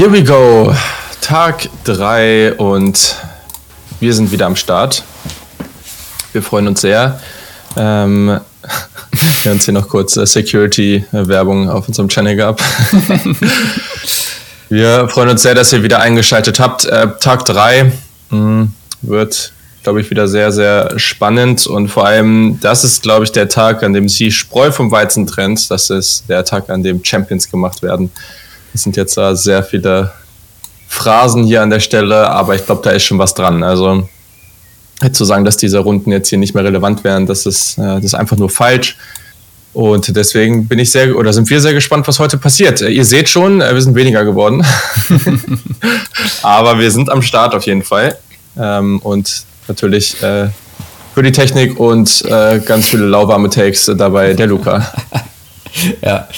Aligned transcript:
Here 0.00 0.10
we 0.10 0.24
go. 0.24 0.74
Tag 1.20 1.68
3 1.84 2.54
und 2.54 3.16
wir 4.00 4.14
sind 4.14 4.32
wieder 4.32 4.46
am 4.46 4.56
Start. 4.56 5.04
Wir 6.32 6.42
freuen 6.42 6.68
uns 6.68 6.80
sehr. 6.80 7.20
Ähm, 7.76 8.28
wir 8.30 8.40
haben 9.44 9.56
uns 9.56 9.66
hier 9.66 9.74
noch 9.74 9.90
kurz 9.90 10.16
äh, 10.16 10.24
Security-Werbung 10.24 11.68
auf 11.68 11.86
unserem 11.86 12.08
Channel 12.08 12.34
gehabt. 12.34 12.62
wir 14.70 15.06
freuen 15.10 15.28
uns 15.28 15.42
sehr, 15.42 15.54
dass 15.54 15.70
ihr 15.70 15.82
wieder 15.82 16.00
eingeschaltet 16.00 16.58
habt. 16.60 16.86
Äh, 16.86 17.08
Tag 17.20 17.44
3 17.44 17.92
mh, 18.30 18.68
wird, 19.02 19.52
glaube 19.82 20.00
ich, 20.00 20.08
wieder 20.08 20.28
sehr, 20.28 20.50
sehr 20.50 20.98
spannend 20.98 21.66
und 21.66 21.88
vor 21.88 22.06
allem, 22.06 22.58
das 22.62 22.84
ist, 22.84 23.02
glaube 23.02 23.26
ich, 23.26 23.32
der 23.32 23.50
Tag, 23.50 23.82
an 23.82 23.92
dem 23.92 24.08
sie 24.08 24.30
Spreu 24.30 24.72
vom 24.72 24.90
Weizen 24.90 25.26
trennt. 25.26 25.70
Das 25.70 25.90
ist 25.90 26.24
der 26.26 26.46
Tag, 26.46 26.70
an 26.70 26.82
dem 26.82 27.04
Champions 27.04 27.50
gemacht 27.50 27.82
werden. 27.82 28.10
Es 28.74 28.82
sind 28.82 28.96
jetzt 28.96 29.16
da 29.16 29.34
sehr 29.34 29.62
viele 29.62 30.12
Phrasen 30.88 31.44
hier 31.44 31.62
an 31.62 31.70
der 31.70 31.80
Stelle, 31.80 32.30
aber 32.30 32.54
ich 32.54 32.66
glaube, 32.66 32.82
da 32.82 32.90
ist 32.90 33.04
schon 33.04 33.18
was 33.18 33.34
dran. 33.34 33.62
Also 33.62 34.08
zu 35.12 35.24
sagen, 35.24 35.44
dass 35.44 35.56
diese 35.56 35.78
Runden 35.78 36.12
jetzt 36.12 36.28
hier 36.28 36.38
nicht 36.38 36.54
mehr 36.54 36.64
relevant 36.64 37.04
wären, 37.04 37.26
das 37.26 37.46
ist, 37.46 37.78
äh, 37.78 37.82
das 37.82 38.04
ist 38.04 38.14
einfach 38.14 38.36
nur 38.36 38.50
falsch. 38.50 38.96
Und 39.72 40.14
deswegen 40.16 40.66
bin 40.66 40.78
ich 40.78 40.90
sehr, 40.90 41.16
oder 41.16 41.32
sind 41.32 41.48
wir 41.48 41.60
sehr 41.60 41.72
gespannt, 41.72 42.06
was 42.08 42.18
heute 42.18 42.38
passiert. 42.38 42.82
Äh, 42.82 42.90
ihr 42.90 43.04
seht 43.04 43.28
schon, 43.28 43.60
äh, 43.60 43.72
wir 43.72 43.80
sind 43.80 43.94
weniger 43.94 44.24
geworden. 44.24 44.64
aber 46.42 46.78
wir 46.78 46.90
sind 46.90 47.08
am 47.08 47.22
Start 47.22 47.54
auf 47.54 47.64
jeden 47.64 47.82
Fall. 47.82 48.18
Ähm, 48.58 48.98
und 48.98 49.44
natürlich 49.68 50.20
äh, 50.22 50.48
für 51.14 51.22
die 51.22 51.32
Technik 51.32 51.78
und 51.78 52.24
äh, 52.26 52.58
ganz 52.58 52.88
viele 52.88 53.06
lauwarme 53.06 53.48
Takes 53.48 53.90
dabei 53.96 54.34
der 54.34 54.48
Luca. 54.48 54.92
ja, 56.02 56.28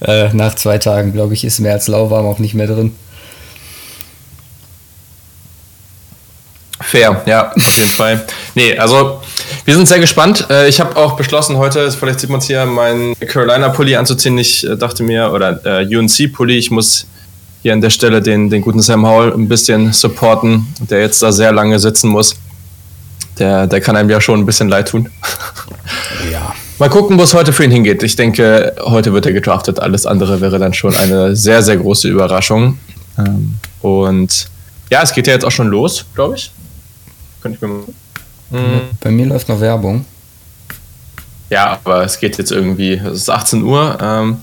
äh, 0.00 0.32
nach 0.32 0.54
zwei 0.54 0.78
Tagen, 0.78 1.12
glaube 1.12 1.34
ich, 1.34 1.44
ist 1.44 1.60
mehr 1.60 1.72
als 1.72 1.88
lauwarm 1.88 2.26
auch 2.26 2.38
nicht 2.38 2.54
mehr 2.54 2.66
drin. 2.66 2.94
Fair, 6.80 7.22
ja, 7.26 7.52
auf 7.52 7.76
jeden 7.78 7.88
Fall. 7.88 8.24
Nee, 8.54 8.76
also 8.76 9.22
wir 9.64 9.74
sind 9.74 9.86
sehr 9.88 10.00
gespannt. 10.00 10.46
Äh, 10.50 10.68
ich 10.68 10.80
habe 10.80 10.96
auch 10.96 11.16
beschlossen, 11.16 11.56
heute, 11.56 11.90
vielleicht 11.90 12.20
sieht 12.20 12.30
man 12.30 12.40
es 12.40 12.46
hier, 12.46 12.66
meinen 12.66 13.14
Carolina-Pulli 13.18 13.96
anzuziehen. 13.96 14.36
Ich 14.36 14.66
äh, 14.66 14.76
dachte 14.76 15.02
mir, 15.02 15.32
oder 15.32 15.60
äh, 15.64 15.96
UNC-Pulli, 15.96 16.58
ich 16.58 16.70
muss 16.70 17.06
hier 17.62 17.72
an 17.72 17.80
der 17.80 17.90
Stelle 17.90 18.20
den, 18.20 18.50
den 18.50 18.60
guten 18.60 18.80
Sam 18.80 19.06
Howell 19.06 19.32
ein 19.32 19.48
bisschen 19.48 19.92
supporten, 19.92 20.66
der 20.90 21.00
jetzt 21.00 21.22
da 21.22 21.30
sehr 21.30 21.52
lange 21.52 21.78
sitzen 21.78 22.08
muss. 22.08 22.34
Der, 23.38 23.66
der 23.66 23.80
kann 23.80 23.96
einem 23.96 24.10
ja 24.10 24.20
schon 24.20 24.40
ein 24.40 24.46
bisschen 24.46 24.68
leid 24.68 24.88
tun. 24.88 25.08
Ja. 26.30 26.54
Mal 26.82 26.88
gucken, 26.88 27.16
wo 27.16 27.22
es 27.22 27.32
heute 27.32 27.52
für 27.52 27.62
ihn 27.62 27.70
hingeht. 27.70 28.02
Ich 28.02 28.16
denke, 28.16 28.74
heute 28.80 29.12
wird 29.12 29.24
er 29.24 29.32
gedraftet. 29.32 29.78
Alles 29.78 30.04
andere 30.04 30.40
wäre 30.40 30.58
dann 30.58 30.74
schon 30.74 30.96
eine 30.96 31.36
sehr, 31.36 31.62
sehr 31.62 31.76
große 31.76 32.08
Überraschung. 32.08 32.76
Ähm, 33.16 33.54
und 33.82 34.48
ja, 34.90 35.00
es 35.00 35.12
geht 35.12 35.28
ja 35.28 35.32
jetzt 35.32 35.44
auch 35.44 35.52
schon 35.52 35.68
los, 35.68 36.04
glaube 36.16 36.34
ich. 36.34 36.50
Könnte 37.40 37.54
ich 37.54 37.62
mir 37.62 37.84
mhm. 38.50 38.80
Bei 38.98 39.12
mir 39.12 39.26
läuft 39.26 39.48
noch 39.48 39.60
Werbung. 39.60 40.04
Ja, 41.50 41.78
aber 41.84 42.02
es 42.02 42.18
geht 42.18 42.36
jetzt 42.38 42.50
irgendwie, 42.50 42.94
es 42.94 43.12
ist 43.12 43.30
18 43.30 43.62
Uhr. 43.62 43.96
Ähm, 44.02 44.38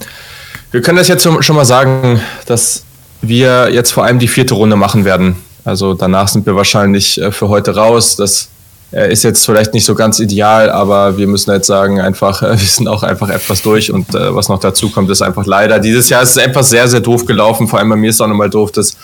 wir 0.72 0.82
können 0.82 0.98
das 0.98 1.10
jetzt 1.10 1.24
schon 1.24 1.56
mal 1.58 1.66
sagen, 1.66 2.22
dass 2.46 2.86
wir 3.22 3.70
jetzt 3.70 3.92
vor 3.92 4.06
allem 4.06 4.18
die 4.18 4.30
vierte 4.30 4.54
Runde 4.54 4.78
machen 4.78 5.04
werden. 5.04 5.36
Also 5.66 5.94
danach 5.94 6.30
sind 6.30 6.46
wir 6.46 6.56
wahrscheinlich 6.56 7.20
äh, 7.20 7.34
für 7.34 7.50
heute 7.50 7.76
raus. 7.76 8.16
Das 8.16 8.48
ist 8.92 9.24
jetzt 9.24 9.46
vielleicht 9.46 9.74
nicht 9.74 9.86
so 9.86 9.94
ganz 9.94 10.20
ideal, 10.20 10.70
aber 10.70 11.18
wir 11.18 11.28
müssen 11.28 11.52
jetzt 11.52 11.68
sagen, 11.68 12.00
einfach, 12.00 12.42
wir 12.42 12.58
sind 12.58 12.88
auch 12.88 13.04
einfach 13.04 13.30
etwas 13.30 13.62
durch 13.62 13.92
und 13.92 14.14
äh, 14.16 14.34
was 14.34 14.50
noch 14.50 14.60
dazu 14.60 14.90
kommt, 14.90 15.10
ist 15.10 15.22
einfach 15.22 15.46
leider. 15.46 15.80
Dieses 15.80 16.10
Jahr 16.10 16.24
ist 16.24 16.32
es 16.32 16.38
etwas 16.38 16.70
sehr, 16.70 16.88
sehr 16.88 17.00
doof 17.00 17.26
gelaufen. 17.26 17.68
Vor 17.68 17.80
allem 17.80 17.90
bei 17.90 17.96
mir 17.96 18.10
ist 18.10 18.16
es 18.16 18.22
auch 18.22 18.28
nochmal 18.28 18.50
doof, 18.50 18.72
dass 18.72 18.96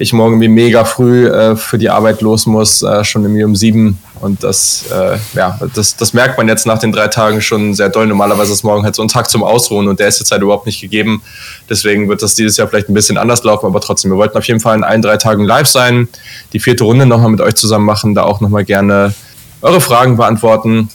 ich 0.00 0.14
morgen 0.14 0.40
wie 0.40 0.48
mega 0.48 0.86
früh 0.86 1.26
äh, 1.26 1.56
für 1.56 1.76
die 1.76 1.90
Arbeit 1.90 2.22
los 2.22 2.46
muss, 2.46 2.82
äh, 2.82 3.04
schon 3.04 3.22
irgendwie 3.22 3.44
um 3.44 3.54
sieben. 3.54 3.98
Und 4.20 4.42
das, 4.42 4.86
äh, 4.90 5.18
ja, 5.34 5.58
das, 5.74 5.94
das 5.94 6.14
merkt 6.14 6.38
man 6.38 6.48
jetzt 6.48 6.66
nach 6.66 6.78
den 6.78 6.90
drei 6.90 7.08
Tagen 7.08 7.42
schon 7.42 7.74
sehr 7.74 7.90
doll. 7.90 8.06
Normalerweise 8.06 8.52
ist 8.54 8.62
morgen 8.62 8.82
halt 8.82 8.94
so 8.94 9.02
ein 9.02 9.08
Tag 9.08 9.28
zum 9.28 9.42
Ausruhen 9.42 9.88
und 9.88 10.00
der 10.00 10.08
ist 10.08 10.18
jetzt 10.18 10.30
halt 10.30 10.40
überhaupt 10.40 10.64
nicht 10.64 10.80
gegeben. 10.80 11.22
Deswegen 11.68 12.08
wird 12.08 12.22
das 12.22 12.34
dieses 12.34 12.56
Jahr 12.56 12.66
vielleicht 12.66 12.88
ein 12.88 12.94
bisschen 12.94 13.18
anders 13.18 13.44
laufen, 13.44 13.66
aber 13.66 13.80
trotzdem, 13.82 14.10
wir 14.10 14.16
wollten 14.16 14.38
auf 14.38 14.44
jeden 14.44 14.60
Fall 14.60 14.74
in 14.74 14.84
allen 14.84 15.02
drei 15.02 15.18
Tagen 15.18 15.44
live 15.44 15.68
sein, 15.68 16.08
die 16.54 16.60
vierte 16.60 16.84
Runde 16.84 17.04
nochmal 17.04 17.30
mit 17.30 17.42
euch 17.42 17.54
zusammen 17.54 17.84
machen, 17.84 18.14
da 18.14 18.22
auch 18.22 18.40
nochmal 18.40 18.64
gerne 18.64 19.12
eure 19.60 19.82
Fragen 19.82 20.16
beantworten 20.16 20.88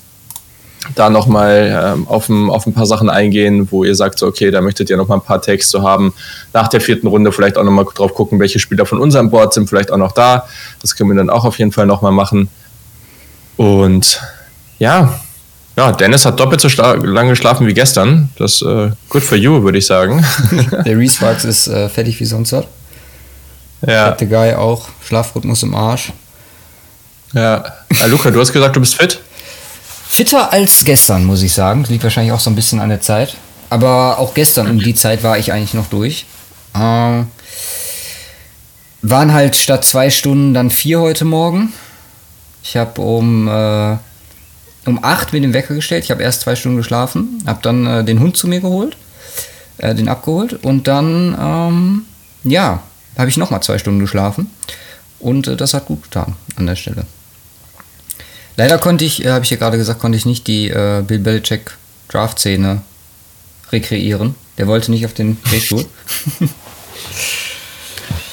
da 0.93 1.09
nochmal 1.09 1.93
ähm, 1.95 2.07
auf, 2.07 2.29
ein, 2.29 2.49
auf 2.49 2.67
ein 2.67 2.73
paar 2.73 2.85
Sachen 2.85 3.09
eingehen, 3.09 3.67
wo 3.71 3.83
ihr 3.83 3.95
sagt, 3.95 4.19
so, 4.19 4.27
okay, 4.27 4.51
da 4.51 4.61
möchtet 4.61 4.89
ihr 4.89 4.97
nochmal 4.97 5.17
ein 5.17 5.25
paar 5.25 5.41
Takes 5.41 5.69
zu 5.69 5.81
haben. 5.81 6.13
Nach 6.53 6.67
der 6.67 6.81
vierten 6.81 7.07
Runde 7.07 7.31
vielleicht 7.31 7.57
auch 7.57 7.63
nochmal 7.63 7.85
drauf 7.95 8.13
gucken, 8.13 8.39
welche 8.39 8.59
Spieler 8.59 8.85
von 8.85 8.99
unserem 8.99 9.29
Board 9.31 9.53
sind 9.53 9.67
vielleicht 9.67 9.91
auch 9.91 9.97
noch 9.97 10.11
da. 10.11 10.47
Das 10.81 10.95
können 10.95 11.09
wir 11.09 11.17
dann 11.17 11.29
auch 11.29 11.45
auf 11.45 11.57
jeden 11.57 11.71
Fall 11.71 11.85
nochmal 11.85 12.11
machen. 12.11 12.49
Und 13.57 14.21
ja, 14.77 15.19
ja, 15.77 15.91
Dennis 15.91 16.25
hat 16.25 16.39
doppelt 16.39 16.61
so 16.61 16.69
lange 16.69 17.31
geschlafen 17.31 17.67
wie 17.67 17.73
gestern. 17.73 18.29
Das 18.37 18.61
äh, 18.61 18.91
good 19.09 19.23
for 19.23 19.37
you, 19.37 19.63
würde 19.63 19.77
ich 19.77 19.85
sagen. 19.85 20.25
der 20.85 20.97
Reese 20.97 21.15
Sparks 21.17 21.43
ist 21.43 21.67
äh, 21.67 21.89
fertig 21.89 22.19
wie 22.19 22.25
sonst 22.25 22.53
was. 22.53 22.65
Ja. 23.85 24.11
Der 24.11 24.27
Guy 24.27 24.53
auch. 24.53 24.87
Schlafrhythmus 25.05 25.63
im 25.63 25.75
Arsch. 25.75 26.13
Ja. 27.33 27.63
Äh, 27.89 28.07
Luca, 28.07 28.31
du 28.31 28.39
hast 28.39 28.53
gesagt, 28.53 28.75
du 28.75 28.79
bist 28.79 28.95
fit? 28.95 29.19
Fitter 30.15 30.53
als 30.53 30.85
gestern, 30.85 31.25
muss 31.25 31.41
ich 31.41 31.51
sagen. 31.51 31.81
Das 31.81 31.89
liegt 31.89 32.05
wahrscheinlich 32.05 32.31
auch 32.31 32.39
so 32.39 32.49
ein 32.49 32.55
bisschen 32.55 32.79
an 32.79 32.87
der 32.87 33.01
Zeit. 33.01 33.35
Aber 33.69 34.17
auch 34.17 34.33
gestern 34.33 34.69
um 34.69 34.79
die 34.79 34.95
Zeit 34.95 35.23
war 35.23 35.37
ich 35.37 35.51
eigentlich 35.51 35.73
noch 35.73 35.87
durch. 35.87 36.25
Äh, 36.73 37.23
waren 39.01 39.33
halt 39.33 39.57
statt 39.57 39.83
zwei 39.83 40.09
Stunden 40.09 40.53
dann 40.53 40.69
vier 40.71 41.01
heute 41.01 41.25
Morgen. 41.25 41.73
Ich 42.63 42.77
habe 42.77 43.01
um, 43.01 43.49
äh, 43.49 43.97
um 44.85 45.03
acht 45.03 45.33
mir 45.33 45.41
den 45.41 45.53
Wecker 45.53 45.75
gestellt. 45.75 46.05
Ich 46.05 46.11
habe 46.11 46.23
erst 46.23 46.39
zwei 46.39 46.55
Stunden 46.55 46.77
geschlafen, 46.77 47.43
habe 47.45 47.59
dann 47.61 47.85
äh, 47.85 48.05
den 48.05 48.21
Hund 48.21 48.37
zu 48.37 48.47
mir 48.47 48.61
geholt, 48.61 48.95
äh, 49.79 49.93
den 49.95 50.07
abgeholt 50.07 50.63
und 50.63 50.87
dann, 50.87 51.35
ähm, 51.37 52.05
ja, 52.45 52.81
habe 53.17 53.29
ich 53.29 53.35
nochmal 53.35 53.61
zwei 53.63 53.79
Stunden 53.79 53.99
geschlafen. 53.99 54.49
Und 55.19 55.49
äh, 55.49 55.57
das 55.57 55.73
hat 55.73 55.87
gut 55.87 56.03
getan 56.03 56.35
an 56.55 56.67
der 56.67 56.77
Stelle. 56.77 57.05
Leider 58.57 58.77
konnte 58.77 59.05
ich, 59.05 59.25
äh, 59.25 59.31
habe 59.31 59.43
ich 59.43 59.51
ja 59.51 59.57
gerade 59.57 59.77
gesagt, 59.77 59.99
konnte 59.99 60.17
ich 60.17 60.25
nicht 60.25 60.47
die 60.47 60.69
äh, 60.69 61.03
Bill 61.05 61.19
Belichick 61.19 61.77
Draft-Szene 62.09 62.81
rekreieren. 63.71 64.35
Der 64.57 64.67
wollte 64.67 64.91
nicht 64.91 65.05
auf 65.05 65.13
den 65.13 65.37
Drehstuhl. 65.43 65.85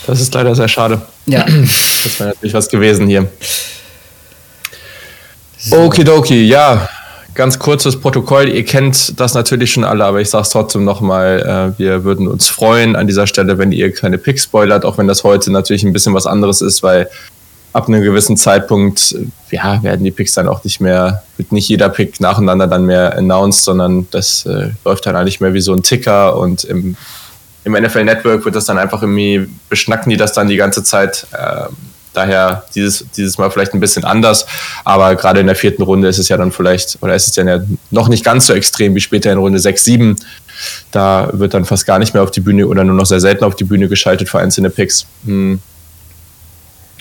das 0.07 0.21
ist 0.21 0.33
leider 0.35 0.55
sehr 0.55 0.69
schade. 0.69 1.03
Ja. 1.27 1.45
Das 1.45 2.21
wäre 2.21 2.31
natürlich 2.31 2.55
was 2.55 2.69
gewesen 2.69 3.09
hier. 3.09 3.29
So. 5.59 5.79
Okidoki, 5.79 6.45
ja. 6.45 6.89
Ganz 7.35 7.59
kurzes 7.59 7.99
Protokoll. 7.99 8.49
Ihr 8.51 8.65
kennt 8.65 9.19
das 9.19 9.33
natürlich 9.33 9.73
schon 9.73 9.85
alle, 9.85 10.05
aber 10.05 10.21
ich 10.21 10.29
sage 10.29 10.43
es 10.43 10.51
trotzdem 10.51 10.85
nochmal. 10.85 11.75
Äh, 11.77 11.79
wir 11.79 12.05
würden 12.05 12.29
uns 12.29 12.49
freuen 12.49 12.95
an 12.95 13.07
dieser 13.07 13.27
Stelle, 13.27 13.59
wenn 13.59 13.73
ihr 13.73 13.93
keine 13.93 14.19
Picks 14.19 14.45
spoilert, 14.45 14.85
auch 14.85 14.99
wenn 14.99 15.09
das 15.09 15.25
heute 15.25 15.51
natürlich 15.51 15.83
ein 15.83 15.95
bisschen 15.95 16.15
was 16.15 16.27
anderes 16.27 16.61
ist, 16.61 16.83
weil 16.83 17.09
ab 17.73 17.89
einem 17.89 18.03
gewissen 18.03 18.37
Zeitpunkt, 18.37 19.15
ja, 19.51 19.83
werden 19.83 20.05
die 20.05 20.11
Picks 20.11 20.35
dann 20.35 20.49
auch 20.49 20.63
nicht 20.65 20.81
mehr, 20.81 21.23
wird 21.37 21.53
nicht 21.53 21.69
jeder 21.69 21.89
Pick 21.89 22.21
nacheinander 22.21 22.67
dann 22.67 22.85
mehr 22.85 23.17
announced, 23.17 23.65
sondern 23.65 24.07
das 24.11 24.45
äh, 24.47 24.71
läuft 24.85 25.07
dann 25.07 25.17
eigentlich 25.17 25.41
mehr 25.41 25.55
wie 25.55 25.61
so 25.61 25.73
ein 25.73 25.83
Ticker 25.83 26.37
und 26.37 26.65
im, 26.65 26.97
im 27.65 27.73
NFL 27.73 28.05
Network 28.05 28.45
wird 28.45 28.57
das 28.57 28.67
dann 28.67 28.79
einfach 28.79 29.03
irgendwie, 29.03 29.49
beschnacken 29.69 30.11
die 30.11 30.17
das 30.17 30.33
dann 30.33 30.49
die 30.49 30.57
ganze 30.57 30.83
Zeit. 30.83 31.27
Äh, 31.33 31.67
daher 32.15 32.65
dieses, 32.75 33.07
dieses 33.17 33.39
Mal 33.39 33.51
vielleicht 33.51 33.73
ein 33.73 33.81
bisschen 33.81 34.05
anders, 34.05 34.45
aber 34.85 35.15
gerade 35.17 35.41
in 35.41 35.47
der 35.47 35.57
vierten 35.57 35.83
Runde 35.83 36.09
ist 36.09 36.19
es 36.19 36.29
ja 36.29 36.37
dann 36.37 36.53
vielleicht, 36.53 36.99
oder 37.01 37.15
ist 37.15 37.29
es 37.29 37.33
dann 37.33 37.49
ja 37.49 37.61
noch 37.91 38.09
nicht 38.09 38.23
ganz 38.23 38.47
so 38.47 38.53
extrem 38.53 38.95
wie 38.95 39.01
später 39.01 39.33
in 39.33 39.39
Runde 39.39 39.59
6, 39.59 39.83
7. 39.83 40.17
Da 40.91 41.31
wird 41.33 41.55
dann 41.55 41.65
fast 41.65 41.87
gar 41.87 41.99
nicht 41.99 42.13
mehr 42.13 42.23
auf 42.23 42.31
die 42.31 42.41
Bühne 42.41 42.67
oder 42.67 42.85
nur 42.85 42.95
noch 42.95 43.07
sehr 43.07 43.21
selten 43.21 43.45
auf 43.45 43.57
die 43.57 43.65
Bühne 43.65 43.89
geschaltet 43.89 44.29
für 44.29 44.41
einzelne 44.41 44.69
Picks. 44.69 45.07
Hm 45.25 45.61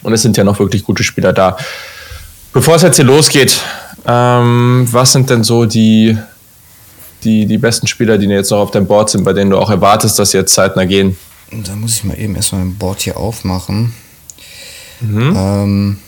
und 0.03 0.13
es 0.13 0.21
sind 0.21 0.37
ja 0.37 0.43
noch 0.43 0.59
wirklich 0.59 0.83
gute 0.83 1.03
Spieler 1.03 1.33
da. 1.33 1.57
Bevor 2.53 2.75
es 2.75 2.81
jetzt 2.81 2.97
hier 2.97 3.05
losgeht, 3.05 3.61
ähm, 4.05 4.87
was 4.91 5.13
sind 5.13 5.29
denn 5.29 5.43
so 5.43 5.65
die, 5.65 6.17
die, 7.23 7.45
die 7.45 7.57
besten 7.57 7.87
Spieler, 7.87 8.17
die 8.17 8.27
jetzt 8.27 8.51
noch 8.51 8.59
auf 8.59 8.71
deinem 8.71 8.87
Board 8.87 9.09
sind, 9.09 9.23
bei 9.23 9.33
denen 9.33 9.51
du 9.51 9.57
auch 9.57 9.69
erwartest, 9.69 10.19
dass 10.19 10.31
sie 10.31 10.37
jetzt 10.37 10.53
zeitnah 10.53 10.85
gehen? 10.85 11.17
Da 11.51 11.75
muss 11.75 11.97
ich 11.97 12.03
mal 12.03 12.17
eben 12.17 12.35
erstmal 12.35 12.65
mein 12.65 12.75
Board 12.75 13.01
hier 13.01 13.17
aufmachen. 13.17 13.93
Mhm. 15.01 15.33
Ähm, 15.35 15.99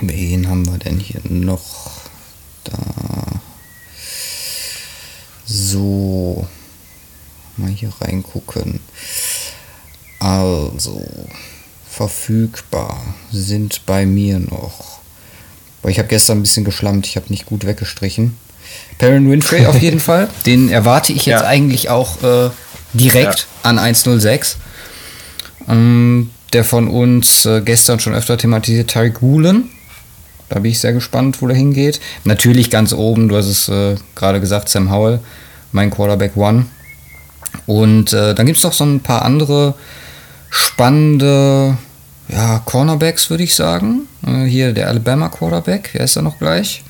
wen 0.00 0.48
haben 0.48 0.66
wir 0.66 0.78
denn 0.78 0.98
hier 0.98 1.20
noch? 1.28 1.90
Da. 2.64 2.78
So. 5.44 6.46
Mal 7.56 7.70
hier 7.70 7.92
reingucken. 8.00 8.80
Also 10.18 11.04
verfügbar 11.92 13.02
sind 13.30 13.84
bei 13.84 14.06
mir 14.06 14.38
noch. 14.38 15.00
Boah, 15.82 15.90
ich 15.90 15.98
habe 15.98 16.08
gestern 16.08 16.38
ein 16.38 16.42
bisschen 16.42 16.64
geschlammt, 16.64 17.06
ich 17.06 17.16
habe 17.16 17.26
nicht 17.28 17.44
gut 17.44 17.66
weggestrichen. 17.66 18.36
Perrin 18.96 19.30
Winfrey 19.30 19.66
auf 19.66 19.80
jeden 19.80 20.00
Fall. 20.08 20.28
Den 20.46 20.70
erwarte 20.70 21.12
ich 21.12 21.26
jetzt 21.26 21.42
ja. 21.42 21.46
eigentlich 21.46 21.90
auch 21.90 22.22
äh, 22.22 22.50
direkt 22.94 23.40
ja. 23.40 23.70
an 23.70 23.78
106. 23.78 24.56
Ähm, 25.68 26.30
der 26.54 26.64
von 26.64 26.88
uns 26.88 27.44
äh, 27.44 27.60
gestern 27.60 28.00
schon 28.00 28.14
öfter 28.14 28.38
thematisiert, 28.38 28.90
Tariq 28.90 29.20
Gulen. 29.20 29.70
Da 30.48 30.60
bin 30.60 30.70
ich 30.70 30.80
sehr 30.80 30.92
gespannt, 30.94 31.42
wo 31.42 31.46
der 31.46 31.56
hingeht. 31.56 32.00
Natürlich 32.24 32.70
ganz 32.70 32.92
oben, 32.92 33.28
du 33.28 33.36
hast 33.36 33.46
es 33.46 33.68
äh, 33.68 33.96
gerade 34.14 34.40
gesagt, 34.40 34.70
Sam 34.70 34.90
Howell, 34.90 35.20
mein 35.72 35.90
Quarterback 35.90 36.36
One. 36.36 36.66
Und 37.66 38.12
äh, 38.14 38.34
dann 38.34 38.46
gibt 38.46 38.58
es 38.58 38.64
noch 38.64 38.72
so 38.72 38.84
ein 38.84 39.00
paar 39.00 39.22
andere 39.22 39.74
spannende 40.52 41.78
ja, 42.28 42.60
Cornerbacks, 42.64 43.30
würde 43.30 43.42
ich 43.42 43.54
sagen. 43.54 44.06
Äh, 44.26 44.44
hier 44.44 44.72
der 44.72 44.88
Alabama 44.88 45.28
Quarterback, 45.30 45.90
wer 45.94 46.04
ist 46.04 46.14
da 46.14 46.22
noch 46.22 46.38
gleich? 46.38 46.84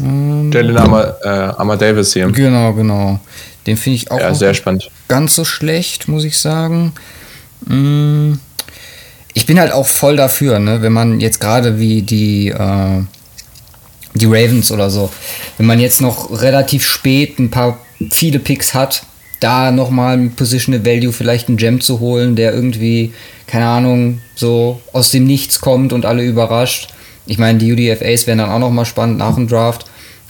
Ähm, 0.00 0.50
Jalen 0.50 0.76
Amar, 0.78 1.16
äh, 1.22 1.28
Amar 1.58 1.76
Davis 1.76 2.14
hier. 2.14 2.26
Genau, 2.28 2.72
genau. 2.72 3.20
Den 3.66 3.76
finde 3.76 3.96
ich 3.96 4.10
auch 4.10 4.18
ja, 4.18 4.34
sehr 4.34 4.54
spannend. 4.54 4.90
ganz 5.06 5.34
so 5.34 5.44
schlecht, 5.44 6.08
muss 6.08 6.24
ich 6.24 6.38
sagen. 6.38 6.92
Mm, 7.66 8.34
ich 9.34 9.44
bin 9.44 9.60
halt 9.60 9.72
auch 9.72 9.86
voll 9.86 10.16
dafür, 10.16 10.58
ne? 10.58 10.80
wenn 10.80 10.94
man 10.94 11.20
jetzt 11.20 11.40
gerade 11.40 11.78
wie 11.78 12.00
die, 12.00 12.48
äh, 12.48 13.02
die 14.14 14.26
Ravens 14.26 14.72
oder 14.72 14.88
so, 14.88 15.10
wenn 15.58 15.66
man 15.66 15.78
jetzt 15.78 16.00
noch 16.00 16.40
relativ 16.40 16.86
spät 16.86 17.38
ein 17.38 17.50
paar 17.50 17.78
viele 18.10 18.38
Picks 18.38 18.72
hat, 18.72 19.02
da 19.40 19.72
nochmal 19.72 20.18
ein 20.18 20.32
Positional 20.32 20.84
Value 20.84 21.12
vielleicht 21.12 21.48
einen 21.48 21.56
Gem 21.56 21.80
zu 21.80 22.00
holen, 22.00 22.36
der 22.36 22.54
irgendwie, 22.54 23.12
keine 23.46 23.66
Ahnung, 23.66 24.20
so 24.34 24.80
aus 24.92 25.10
dem 25.10 25.24
Nichts 25.24 25.60
kommt 25.60 25.92
und 25.92 26.04
alle 26.06 26.22
überrascht. 26.22 26.92
Ich 27.26 27.38
meine, 27.38 27.58
die 27.58 27.72
UDFAs 27.72 28.26
wären 28.26 28.38
dann 28.38 28.50
auch 28.50 28.58
nochmal 28.58 28.84
spannend 28.84 29.18
nach 29.18 29.34
dem 29.34 29.48
Draft. 29.48 29.86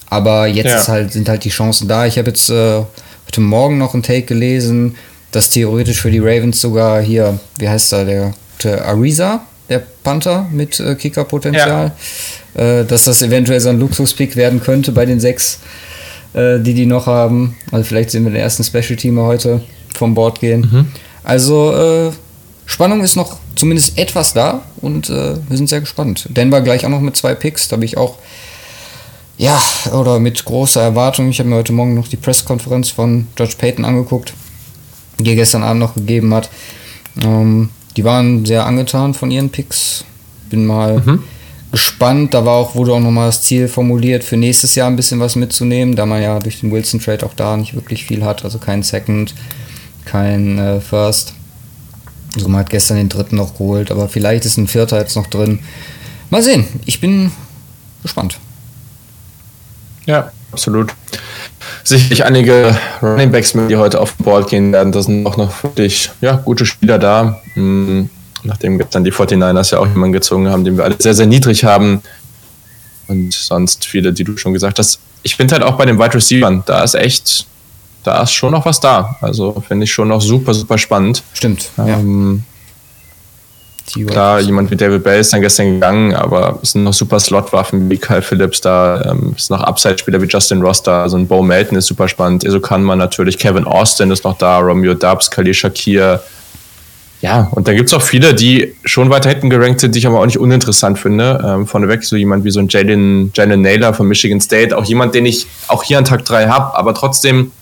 Aber 0.08 0.46
jetzt 0.46 0.86
ja. 0.86 0.88
halt, 0.88 1.12
sind 1.12 1.28
halt 1.28 1.44
die 1.44 1.50
Chancen 1.50 1.88
da. 1.88 2.04
Ich 2.04 2.18
habe 2.18 2.28
jetzt 2.28 2.50
äh, 2.50 2.82
heute 3.26 3.40
Morgen 3.40 3.78
noch 3.78 3.94
einen 3.94 4.02
Take 4.02 4.22
gelesen, 4.22 4.96
dass 5.30 5.50
theoretisch 5.50 6.00
für 6.00 6.10
die 6.10 6.18
Ravens 6.18 6.60
sogar 6.60 7.00
hier, 7.00 7.38
wie 7.58 7.68
heißt 7.68 7.92
da, 7.92 8.04
der, 8.04 8.34
der 8.62 8.86
Ariza, 8.86 9.42
der 9.68 9.82
Panther 10.02 10.48
mit 10.50 10.80
äh, 10.80 10.96
Kickerpotenzial, 10.96 11.92
ja. 12.56 12.80
äh, 12.80 12.84
dass 12.84 13.04
das 13.04 13.22
eventuell 13.22 13.60
so 13.60 13.68
ein 13.68 13.78
Luxuspick 13.78 14.34
werden 14.34 14.60
könnte 14.60 14.90
bei 14.90 15.06
den 15.06 15.20
sechs, 15.20 15.60
äh, 16.34 16.58
die 16.60 16.74
die 16.74 16.86
noch 16.86 17.06
haben. 17.06 17.56
Also 17.70 17.84
vielleicht 17.84 18.10
sehen 18.10 18.24
wir 18.24 18.30
den 18.30 18.40
ersten 18.40 18.64
Special-Teamer 18.64 19.24
heute 19.24 19.62
vom 19.94 20.14
Board 20.14 20.40
gehen. 20.40 20.60
Mhm. 20.60 20.86
Also 21.24 21.72
äh, 21.72 22.10
Spannung 22.66 23.02
ist 23.02 23.16
noch 23.16 23.38
zumindest 23.56 23.98
etwas 23.98 24.32
da 24.32 24.62
und 24.80 25.10
äh, 25.10 25.36
wir 25.48 25.56
sind 25.56 25.68
sehr 25.68 25.80
gespannt. 25.80 26.26
Denver 26.30 26.60
gleich 26.60 26.84
auch 26.84 26.90
noch 26.90 27.00
mit 27.00 27.16
zwei 27.16 27.34
Picks, 27.34 27.68
da 27.68 27.76
habe 27.76 27.84
ich 27.84 27.96
auch 27.96 28.18
ja, 29.40 29.58
oder 29.92 30.18
mit 30.18 30.44
großer 30.44 30.82
Erwartung. 30.82 31.30
Ich 31.30 31.38
habe 31.38 31.48
mir 31.48 31.56
heute 31.56 31.72
Morgen 31.72 31.94
noch 31.94 32.08
die 32.08 32.18
Pressekonferenz 32.18 32.90
von 32.90 33.26
George 33.36 33.54
Payton 33.56 33.86
angeguckt, 33.86 34.34
die 35.18 35.30
er 35.30 35.36
gestern 35.36 35.62
Abend 35.62 35.80
noch 35.80 35.94
gegeben 35.94 36.34
hat. 36.34 36.50
Ähm, 37.24 37.70
die 37.96 38.04
waren 38.04 38.44
sehr 38.44 38.66
angetan 38.66 39.14
von 39.14 39.30
ihren 39.30 39.48
Picks. 39.48 40.04
Bin 40.50 40.66
mal 40.66 40.98
mhm. 40.98 41.22
Gespannt. 41.70 42.34
Da 42.34 42.44
war 42.44 42.54
auch, 42.54 42.74
wurde 42.74 42.92
auch 42.92 43.00
nochmal 43.00 43.28
das 43.28 43.42
Ziel 43.42 43.68
formuliert, 43.68 44.24
für 44.24 44.36
nächstes 44.36 44.74
Jahr 44.74 44.88
ein 44.88 44.96
bisschen 44.96 45.20
was 45.20 45.36
mitzunehmen, 45.36 45.96
da 45.96 46.06
man 46.06 46.22
ja 46.22 46.38
durch 46.38 46.60
den 46.60 46.70
Wilson-Trade 46.70 47.24
auch 47.26 47.34
da 47.34 47.56
nicht 47.56 47.74
wirklich 47.74 48.04
viel 48.04 48.24
hat. 48.24 48.44
Also 48.44 48.58
kein 48.58 48.82
Second, 48.82 49.34
kein 50.04 50.58
äh, 50.58 50.80
First. 50.80 51.34
Also 52.34 52.48
man 52.48 52.60
hat 52.60 52.70
gestern 52.70 52.96
den 52.96 53.08
dritten 53.08 53.36
noch 53.36 53.54
geholt, 53.54 53.90
aber 53.90 54.08
vielleicht 54.08 54.44
ist 54.44 54.56
ein 54.56 54.68
vierter 54.68 54.98
jetzt 54.98 55.16
noch 55.16 55.26
drin. 55.26 55.60
Mal 56.30 56.42
sehen. 56.42 56.64
Ich 56.86 57.00
bin 57.00 57.32
gespannt. 58.02 58.38
Ja, 60.06 60.30
absolut. 60.52 60.94
Sicherlich 61.82 62.24
einige 62.24 62.76
Running 63.02 63.32
Backs, 63.32 63.52
die 63.52 63.76
heute 63.76 64.00
auf 64.00 64.14
Board 64.14 64.48
gehen 64.48 64.72
werden. 64.72 64.92
Da 64.92 65.02
sind 65.02 65.26
auch 65.26 65.36
noch 65.36 65.62
wirklich 65.62 66.10
ja, 66.20 66.36
gute 66.36 66.66
Spieler 66.66 66.98
da. 66.98 67.40
Mhm. 67.54 68.10
Nachdem 68.42 68.82
dann 68.90 69.04
die 69.04 69.12
49ers 69.12 69.72
ja 69.72 69.78
auch 69.78 69.86
jemanden 69.86 70.12
gezogen 70.12 70.48
haben, 70.48 70.64
den 70.64 70.76
wir 70.76 70.84
alle 70.84 70.96
sehr, 70.98 71.14
sehr 71.14 71.26
niedrig 71.26 71.64
haben. 71.64 72.02
Und 73.08 73.32
sonst 73.32 73.84
viele, 73.84 74.12
die 74.12 74.24
du 74.24 74.36
schon 74.36 74.52
gesagt 74.52 74.78
hast. 74.78 75.00
Ich 75.22 75.36
finde 75.36 75.54
halt 75.54 75.64
auch 75.64 75.76
bei 75.76 75.84
den 75.84 75.98
Wide 75.98 76.14
Receivers, 76.14 76.62
da 76.64 76.82
ist 76.82 76.94
echt, 76.94 77.46
da 78.04 78.22
ist 78.22 78.32
schon 78.32 78.52
noch 78.52 78.64
was 78.64 78.80
da. 78.80 79.16
Also 79.20 79.62
finde 79.66 79.84
ich 79.84 79.92
schon 79.92 80.08
noch 80.08 80.20
super, 80.20 80.54
super 80.54 80.78
spannend. 80.78 81.22
Stimmt. 81.34 81.68
Ähm, 81.76 82.44
Klar, 84.06 84.40
jemand 84.40 84.70
wie 84.70 84.76
David 84.76 85.02
Bell 85.02 85.20
ist 85.20 85.32
dann 85.32 85.40
gestern 85.40 85.74
gegangen, 85.74 86.14
aber 86.14 86.58
es 86.62 86.72
sind 86.72 86.84
noch 86.84 86.92
super 86.92 87.18
Slot-Waffen 87.18 87.90
wie 87.90 87.96
Kyle 87.96 88.22
Phillips 88.22 88.60
da, 88.60 89.02
ähm, 89.04 89.34
es 89.36 89.46
sind 89.46 89.58
noch 89.58 89.64
Upside-Spieler 89.64 90.22
wie 90.22 90.26
Justin 90.26 90.62
Ross 90.62 90.82
da, 90.82 91.02
also 91.02 91.16
ein 91.16 91.26
Bo 91.26 91.42
Melton 91.42 91.76
ist 91.76 91.86
super 91.86 92.06
spannend, 92.06 92.44
Eso 92.44 92.60
kann 92.60 92.84
man 92.84 92.98
natürlich, 92.98 93.38
Kevin 93.38 93.64
Austin 93.64 94.10
ist 94.10 94.24
noch 94.24 94.38
da, 94.38 94.58
Romeo 94.58 94.94
Dubs, 94.94 95.30
Khalil 95.30 95.54
Shakir. 95.54 96.22
Ja, 97.22 97.48
und 97.50 97.68
dann 97.68 97.76
gibt 97.76 97.88
es 97.88 97.94
auch 97.94 98.02
viele, 98.02 98.34
die 98.34 98.74
schon 98.84 99.10
weiter 99.10 99.28
hinten 99.28 99.50
gerankt 99.50 99.80
sind, 99.80 99.94
die 99.94 99.98
ich 99.98 100.06
aber 100.06 100.20
auch 100.20 100.26
nicht 100.26 100.38
uninteressant 100.38 100.98
finde. 100.98 101.42
Ähm, 101.44 101.66
vorneweg 101.66 102.02
so 102.02 102.16
jemand 102.16 102.44
wie 102.44 102.50
so 102.50 102.60
ein 102.60 102.68
Jalen, 102.68 103.30
Jalen 103.34 103.60
Naylor 103.60 103.92
von 103.92 104.08
Michigan 104.08 104.40
State, 104.40 104.76
auch 104.76 104.84
jemand, 104.84 105.14
den 105.14 105.26
ich 105.26 105.46
auch 105.68 105.82
hier 105.82 105.98
an 105.98 106.06
Tag 106.06 106.24
3 106.24 106.48
habe, 106.48 106.76
aber 106.76 106.94
trotzdem 106.94 107.52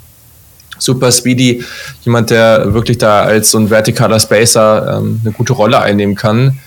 super 0.79 1.11
speedy, 1.11 1.65
jemand, 2.05 2.31
der 2.31 2.73
wirklich 2.73 2.99
da 2.99 3.23
als 3.23 3.51
so 3.51 3.59
ein 3.59 3.69
vertikaler 3.69 4.21
Spacer 4.21 4.99
ähm, 4.99 5.21
eine 5.25 5.33
gute 5.33 5.53
Rolle 5.53 5.81
einnehmen 5.81 6.15
kann. 6.15 6.61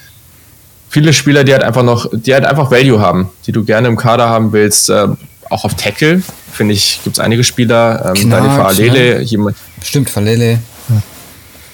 Viele 0.89 1.13
Spieler, 1.13 1.45
die 1.45 1.53
halt 1.53 1.63
einfach 1.63 1.83
noch, 1.83 2.09
die 2.11 2.33
halt 2.33 2.45
einfach 2.45 2.69
Value 2.71 2.99
haben, 2.99 3.29
die 3.47 3.53
du 3.53 3.63
gerne 3.63 3.87
im 3.87 3.95
Kader 3.95 4.27
haben 4.27 4.51
willst, 4.51 4.89
äh, 4.89 5.07
auch 5.49 5.63
auf 5.63 5.75
Tackle, 5.75 6.21
finde 6.51 6.73
ich, 6.73 6.99
gibt 7.05 7.17
es 7.17 7.19
einige 7.23 7.45
Spieler, 7.45 8.13
ähm, 8.15 8.29
Daniel 8.29 8.51
Falele, 8.51 9.15
ne? 9.15 9.21
jemand. 9.21 9.55
Stimmt, 9.81 10.09
Falele. 10.09 10.59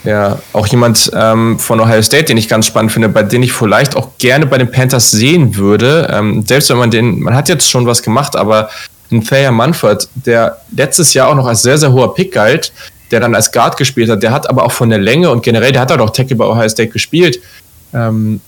Ja, 0.07 0.39
auch 0.53 0.65
jemand 0.67 1.11
ähm, 1.13 1.59
von 1.59 1.81
Ohio 1.81 2.01
State, 2.01 2.23
den 2.23 2.37
ich 2.37 2.47
ganz 2.47 2.65
spannend 2.65 2.93
finde, 2.93 3.09
bei 3.09 3.23
dem 3.23 3.43
ich 3.43 3.51
vielleicht 3.51 3.97
auch 3.97 4.11
gerne 4.17 4.45
bei 4.45 4.57
den 4.57 4.71
Panthers 4.71 5.11
sehen 5.11 5.57
würde. 5.57 6.07
Ähm, 6.09 6.45
selbst 6.47 6.69
wenn 6.69 6.77
man 6.77 6.89
den, 6.89 7.19
man 7.19 7.35
hat 7.35 7.49
jetzt 7.49 7.69
schon 7.69 7.85
was 7.85 8.01
gemacht, 8.01 8.37
aber 8.37 8.69
ein 9.11 9.21
Thayer 9.21 9.51
Munford, 9.51 10.07
der 10.15 10.61
letztes 10.73 11.13
Jahr 11.13 11.27
auch 11.27 11.35
noch 11.35 11.45
als 11.45 11.61
sehr, 11.61 11.77
sehr 11.77 11.91
hoher 11.91 12.15
Pick 12.15 12.31
galt, 12.31 12.71
der 13.11 13.19
dann 13.19 13.35
als 13.35 13.51
Guard 13.51 13.75
gespielt 13.75 14.09
hat, 14.09 14.23
der 14.23 14.31
hat 14.31 14.49
aber 14.49 14.63
auch 14.63 14.71
von 14.71 14.89
der 14.89 14.99
Länge 14.99 15.29
und 15.29 15.43
generell, 15.43 15.73
der 15.73 15.81
hat 15.81 15.91
auch 15.91 16.09
Tackle 16.11 16.37
bei 16.37 16.45
Ohio 16.45 16.69
State 16.69 16.91
gespielt. 16.91 17.41
Ähm, 17.93 18.39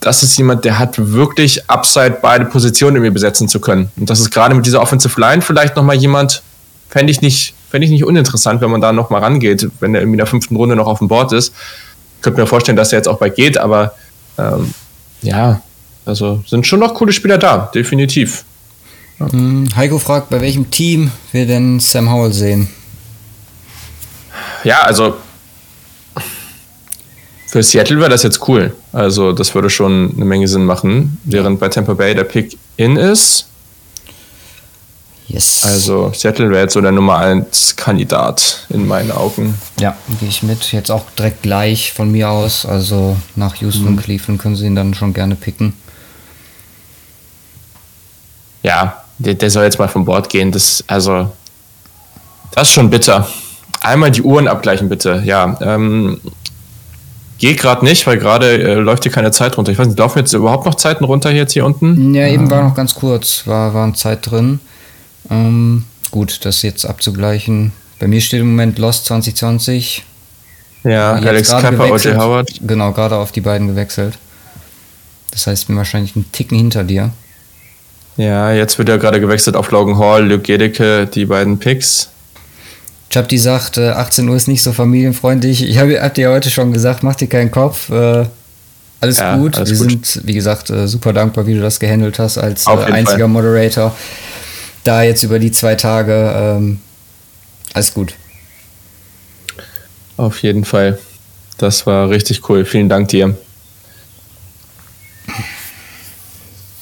das 0.00 0.22
ist 0.22 0.38
jemand, 0.38 0.64
der 0.64 0.78
hat 0.78 0.94
wirklich 0.96 1.68
Upside, 1.68 2.20
beide 2.22 2.46
Positionen 2.46 2.96
irgendwie 2.96 3.12
besetzen 3.12 3.48
zu 3.48 3.60
können. 3.60 3.90
Und 3.98 4.08
das 4.08 4.20
ist 4.20 4.30
gerade 4.30 4.54
mit 4.54 4.64
dieser 4.64 4.80
Offensive 4.80 5.20
Line 5.20 5.42
vielleicht 5.42 5.76
nochmal 5.76 5.96
jemand, 5.96 6.42
fände 6.88 7.10
ich 7.10 7.20
nicht, 7.20 7.52
fände 7.70 7.84
ich 7.84 7.90
nicht 7.90 8.04
uninteressant, 8.04 8.60
wenn 8.60 8.70
man 8.70 8.80
da 8.80 8.92
nochmal 8.92 9.22
rangeht, 9.22 9.68
wenn 9.80 9.94
er 9.94 10.02
in 10.02 10.16
der 10.16 10.26
fünften 10.26 10.56
Runde 10.56 10.76
noch 10.76 10.86
auf 10.86 10.98
dem 10.98 11.08
Board 11.08 11.32
ist. 11.32 11.54
Ich 12.16 12.22
könnte 12.22 12.40
mir 12.40 12.46
vorstellen, 12.46 12.76
dass 12.76 12.92
er 12.92 12.98
jetzt 12.98 13.08
auch 13.08 13.18
bald 13.18 13.34
geht, 13.34 13.58
aber 13.58 13.94
ähm, 14.38 14.72
ja, 15.22 15.60
also 16.04 16.42
sind 16.46 16.66
schon 16.66 16.80
noch 16.80 16.94
coole 16.94 17.12
Spieler 17.12 17.38
da, 17.38 17.70
definitiv. 17.74 18.44
Hm, 19.18 19.68
Heiko 19.74 19.98
fragt, 19.98 20.30
bei 20.30 20.40
welchem 20.40 20.70
Team 20.70 21.10
wir 21.32 21.46
denn 21.46 21.80
Sam 21.80 22.10
Howell 22.10 22.32
sehen. 22.32 22.68
Ja, 24.64 24.82
also 24.82 25.14
für 27.46 27.62
Seattle 27.62 27.98
wäre 27.98 28.10
das 28.10 28.22
jetzt 28.22 28.46
cool. 28.48 28.74
Also 28.92 29.32
das 29.32 29.54
würde 29.54 29.70
schon 29.70 30.12
eine 30.14 30.24
Menge 30.24 30.48
Sinn 30.48 30.64
machen, 30.64 31.18
während 31.24 31.60
bei 31.60 31.68
Tampa 31.68 31.94
Bay 31.94 32.14
der 32.14 32.24
Pick 32.24 32.58
in 32.76 32.96
ist. 32.96 33.48
Yes. 35.28 35.64
Also 35.64 36.12
Seattle 36.14 36.50
wäre 36.50 36.62
jetzt 36.62 36.74
so 36.74 36.80
der 36.80 36.92
Nummer 36.92 37.18
1 37.18 37.74
Kandidat 37.76 38.66
in 38.68 38.86
meinen 38.86 39.10
Augen. 39.10 39.54
Ja, 39.80 39.96
gehe 40.20 40.28
ich 40.28 40.42
mit. 40.42 40.72
Jetzt 40.72 40.90
auch 40.90 41.04
direkt 41.18 41.42
gleich 41.42 41.92
von 41.92 42.12
mir 42.12 42.30
aus. 42.30 42.64
Also 42.64 43.16
nach 43.34 43.56
Houston, 43.56 43.92
mhm. 43.92 43.96
Cleveland 43.96 44.40
können 44.40 44.56
sie 44.56 44.66
ihn 44.66 44.76
dann 44.76 44.94
schon 44.94 45.12
gerne 45.12 45.34
picken. 45.34 45.74
Ja, 48.62 49.02
der, 49.18 49.34
der 49.34 49.50
soll 49.50 49.64
jetzt 49.64 49.78
mal 49.78 49.88
vom 49.88 50.04
Bord 50.04 50.28
gehen. 50.28 50.52
Das, 50.52 50.84
also, 50.86 51.30
das 52.52 52.68
ist 52.68 52.74
schon 52.74 52.90
bitter. 52.90 53.28
Einmal 53.80 54.12
die 54.12 54.22
Uhren 54.22 54.46
abgleichen, 54.46 54.88
bitte. 54.88 55.22
Ja, 55.24 55.56
ähm, 55.60 56.20
geht 57.38 57.58
gerade 57.58 57.84
nicht, 57.84 58.06
weil 58.06 58.18
gerade 58.18 58.62
äh, 58.62 58.74
läuft 58.74 59.02
hier 59.02 59.12
keine 59.12 59.32
Zeit 59.32 59.56
runter. 59.56 59.72
Ich 59.72 59.78
weiß 59.78 59.88
nicht, 59.88 59.98
laufen 59.98 60.18
jetzt 60.18 60.32
überhaupt 60.32 60.66
noch 60.66 60.76
Zeiten 60.76 61.04
runter 61.04 61.30
jetzt 61.32 61.52
hier 61.52 61.64
unten? 61.64 62.14
Ja, 62.14 62.28
eben 62.28 62.50
war 62.50 62.62
noch 62.62 62.74
ganz 62.74 62.94
kurz, 62.94 63.46
war, 63.46 63.74
war 63.74 63.92
Zeit 63.94 64.30
drin. 64.30 64.60
Ähm, 65.30 65.84
gut, 66.10 66.44
das 66.44 66.62
jetzt 66.62 66.84
abzugleichen. 66.84 67.72
Bei 67.98 68.06
mir 68.06 68.20
steht 68.20 68.40
im 68.40 68.48
Moment 68.48 68.78
Lost 68.78 69.06
2020. 69.06 70.04
Ja, 70.84 71.14
Alex 71.14 71.48
Kappa, 71.50 71.86
O.J. 71.86 72.16
Howard. 72.16 72.50
Genau, 72.60 72.92
gerade 72.92 73.16
auf 73.16 73.32
die 73.32 73.40
beiden 73.40 73.66
gewechselt. 73.66 74.18
Das 75.30 75.46
heißt, 75.46 75.62
ich 75.62 75.66
bin 75.66 75.76
wahrscheinlich 75.76 76.14
einen 76.14 76.30
Ticken 76.32 76.56
hinter 76.56 76.84
dir. 76.84 77.10
Ja, 78.16 78.52
jetzt 78.52 78.78
wird 78.78 78.88
ja 78.88 78.96
gerade 78.96 79.20
gewechselt 79.20 79.56
auf 79.56 79.70
Logan 79.70 79.98
Hall, 79.98 80.26
Luke 80.26 80.42
Gedeke, 80.42 81.06
die 81.06 81.26
beiden 81.26 81.58
Picks. 81.58 82.08
Chapti 83.10 83.38
sagt, 83.38 83.78
18 83.78 84.28
Uhr 84.28 84.36
ist 84.36 84.48
nicht 84.48 84.62
so 84.62 84.72
familienfreundlich. 84.72 85.68
Ich 85.68 85.78
habe 85.78 86.00
hab 86.00 86.14
dir 86.14 86.30
heute 86.30 86.50
schon 86.50 86.72
gesagt, 86.72 87.02
mach 87.02 87.14
dir 87.14 87.28
keinen 87.28 87.50
Kopf. 87.50 87.90
Äh, 87.90 88.26
alles 89.00 89.18
ja, 89.18 89.36
gut. 89.36 89.56
Alles 89.56 89.70
Wir 89.70 89.78
gut. 89.78 90.06
sind, 90.06 90.26
wie 90.26 90.34
gesagt, 90.34 90.70
äh, 90.70 90.88
super 90.88 91.12
dankbar, 91.12 91.46
wie 91.46 91.54
du 91.54 91.60
das 91.60 91.78
gehandelt 91.78 92.18
hast 92.18 92.38
als 92.38 92.66
äh, 92.66 92.70
einziger 92.70 93.18
Fall. 93.18 93.28
Moderator. 93.28 93.94
Da 94.86 95.02
jetzt 95.02 95.24
über 95.24 95.40
die 95.40 95.50
zwei 95.50 95.74
Tage. 95.74 96.32
Ähm, 96.36 96.80
alles 97.74 97.92
gut. 97.92 98.14
Auf 100.16 100.44
jeden 100.44 100.64
Fall. 100.64 101.00
Das 101.58 101.86
war 101.86 102.08
richtig 102.08 102.48
cool. 102.48 102.64
Vielen 102.64 102.88
Dank 102.88 103.08
dir. 103.08 103.36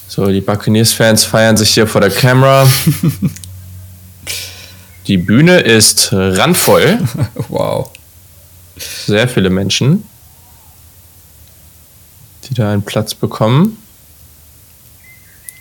So, 0.07 0.27
die 0.27 0.43
Buccaneers-Fans 0.43 1.25
feiern 1.25 1.57
sich 1.57 1.73
hier 1.73 1.87
vor 1.87 2.03
der 2.03 2.11
Kamera. 2.11 2.71
die 5.07 5.17
Bühne 5.17 5.61
ist 5.61 6.11
randvoll. 6.13 6.99
wow. 7.49 7.89
Sehr 8.77 9.29
viele 9.29 9.49
Menschen, 9.49 10.05
die 12.45 12.55
da 12.55 12.71
einen 12.71 12.83
Platz 12.83 13.15
bekommen. 13.15 13.79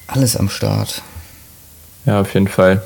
Alles 0.07 0.35
am 0.35 0.49
Start. 0.49 1.01
Ja, 2.05 2.21
auf 2.21 2.33
jeden 2.33 2.47
Fall. 2.47 2.81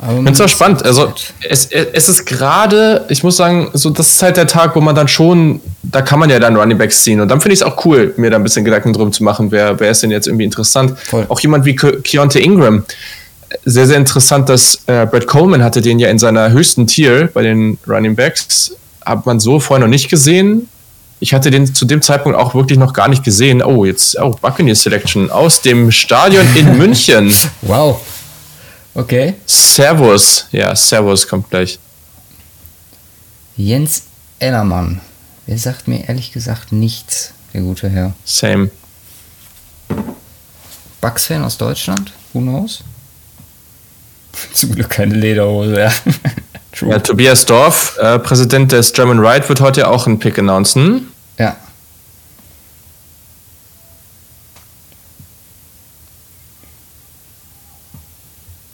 Aber 0.00 0.30
Ich 0.30 0.40
auch 0.42 0.48
spannend. 0.48 0.84
Also 0.84 1.06
Zeit. 1.06 1.34
es, 1.48 1.66
es 1.66 2.08
ist 2.08 2.24
gerade, 2.24 3.04
ich 3.08 3.24
muss 3.24 3.36
sagen, 3.36 3.70
so 3.74 3.90
das 3.90 4.08
ist 4.10 4.22
halt 4.22 4.36
der 4.36 4.46
Tag, 4.46 4.76
wo 4.76 4.80
man 4.80 4.94
dann 4.94 5.08
schon, 5.08 5.60
da 5.82 6.02
kann 6.02 6.20
man 6.20 6.30
ja 6.30 6.38
dann 6.38 6.54
Running 6.56 6.78
Backs 6.78 7.02
ziehen. 7.02 7.20
Und 7.20 7.28
dann 7.28 7.40
finde 7.40 7.54
ich 7.54 7.60
es 7.60 7.66
auch 7.66 7.84
cool, 7.84 8.14
mir 8.16 8.30
da 8.30 8.36
ein 8.36 8.44
bisschen 8.44 8.64
Gedanken 8.64 8.92
drum 8.92 9.12
zu 9.12 9.24
machen, 9.24 9.50
wer, 9.50 9.78
wer 9.80 9.90
ist 9.90 10.02
denn 10.02 10.12
jetzt 10.12 10.28
irgendwie 10.28 10.44
interessant. 10.44 10.96
Voll. 11.00 11.26
Auch 11.28 11.40
jemand 11.40 11.64
wie 11.64 11.74
Ke- 11.74 12.00
Keontae 12.00 12.38
Ingram. 12.40 12.84
Sehr, 13.64 13.86
sehr 13.86 13.96
interessant, 13.96 14.48
dass 14.48 14.82
äh, 14.86 15.04
Brett 15.06 15.26
Coleman 15.26 15.64
hatte 15.64 15.80
den 15.80 15.98
ja 15.98 16.08
in 16.10 16.18
seiner 16.18 16.50
höchsten 16.52 16.86
Tier 16.86 17.28
bei 17.34 17.42
den 17.42 17.78
Running 17.88 18.14
Backs. 18.14 18.74
Hat 19.04 19.26
man 19.26 19.40
so 19.40 19.58
vorher 19.58 19.84
noch 19.84 19.90
nicht 19.90 20.08
gesehen. 20.08 20.68
Ich 21.20 21.34
hatte 21.34 21.50
den 21.50 21.72
zu 21.74 21.84
dem 21.84 22.00
Zeitpunkt 22.00 22.38
auch 22.38 22.54
wirklich 22.54 22.78
noch 22.78 22.92
gar 22.92 23.08
nicht 23.08 23.24
gesehen. 23.24 23.62
Oh, 23.62 23.84
jetzt, 23.84 24.18
oh, 24.20 24.30
Buccaneers 24.40 24.82
Selection 24.82 25.30
aus 25.30 25.60
dem 25.60 25.90
Stadion 25.90 26.46
in 26.54 26.78
München. 26.78 27.34
Wow. 27.62 28.00
Okay. 28.94 29.34
Servus. 29.46 30.46
Ja, 30.52 30.74
Servus 30.74 31.26
kommt 31.26 31.50
gleich. 31.50 31.78
Jens 33.56 34.04
Ellermann. 34.38 35.00
Der 35.46 35.58
sagt 35.58 35.88
mir 35.88 36.08
ehrlich 36.08 36.32
gesagt 36.32 36.72
nichts, 36.72 37.32
der 37.52 37.62
gute 37.62 37.88
Herr. 37.88 38.12
Same. 38.24 38.70
Bucks-Fan 41.00 41.42
aus 41.42 41.56
Deutschland? 41.56 42.12
Who 42.32 42.40
knows? 42.40 42.82
Zum 44.52 44.72
Glück 44.72 44.90
keine 44.90 45.14
Lederhose, 45.14 45.80
ja. 45.80 45.92
True. 46.78 46.90
Ja, 46.90 46.98
Tobias 47.00 47.44
Dorf, 47.46 47.96
äh, 48.00 48.18
Präsident 48.18 48.70
des 48.72 48.92
German 48.92 49.18
Ride, 49.24 49.48
wird 49.48 49.60
heute 49.60 49.88
auch 49.88 50.06
einen 50.06 50.18
Pick 50.18 50.38
announcen. 50.38 51.08
Ja. 51.38 51.56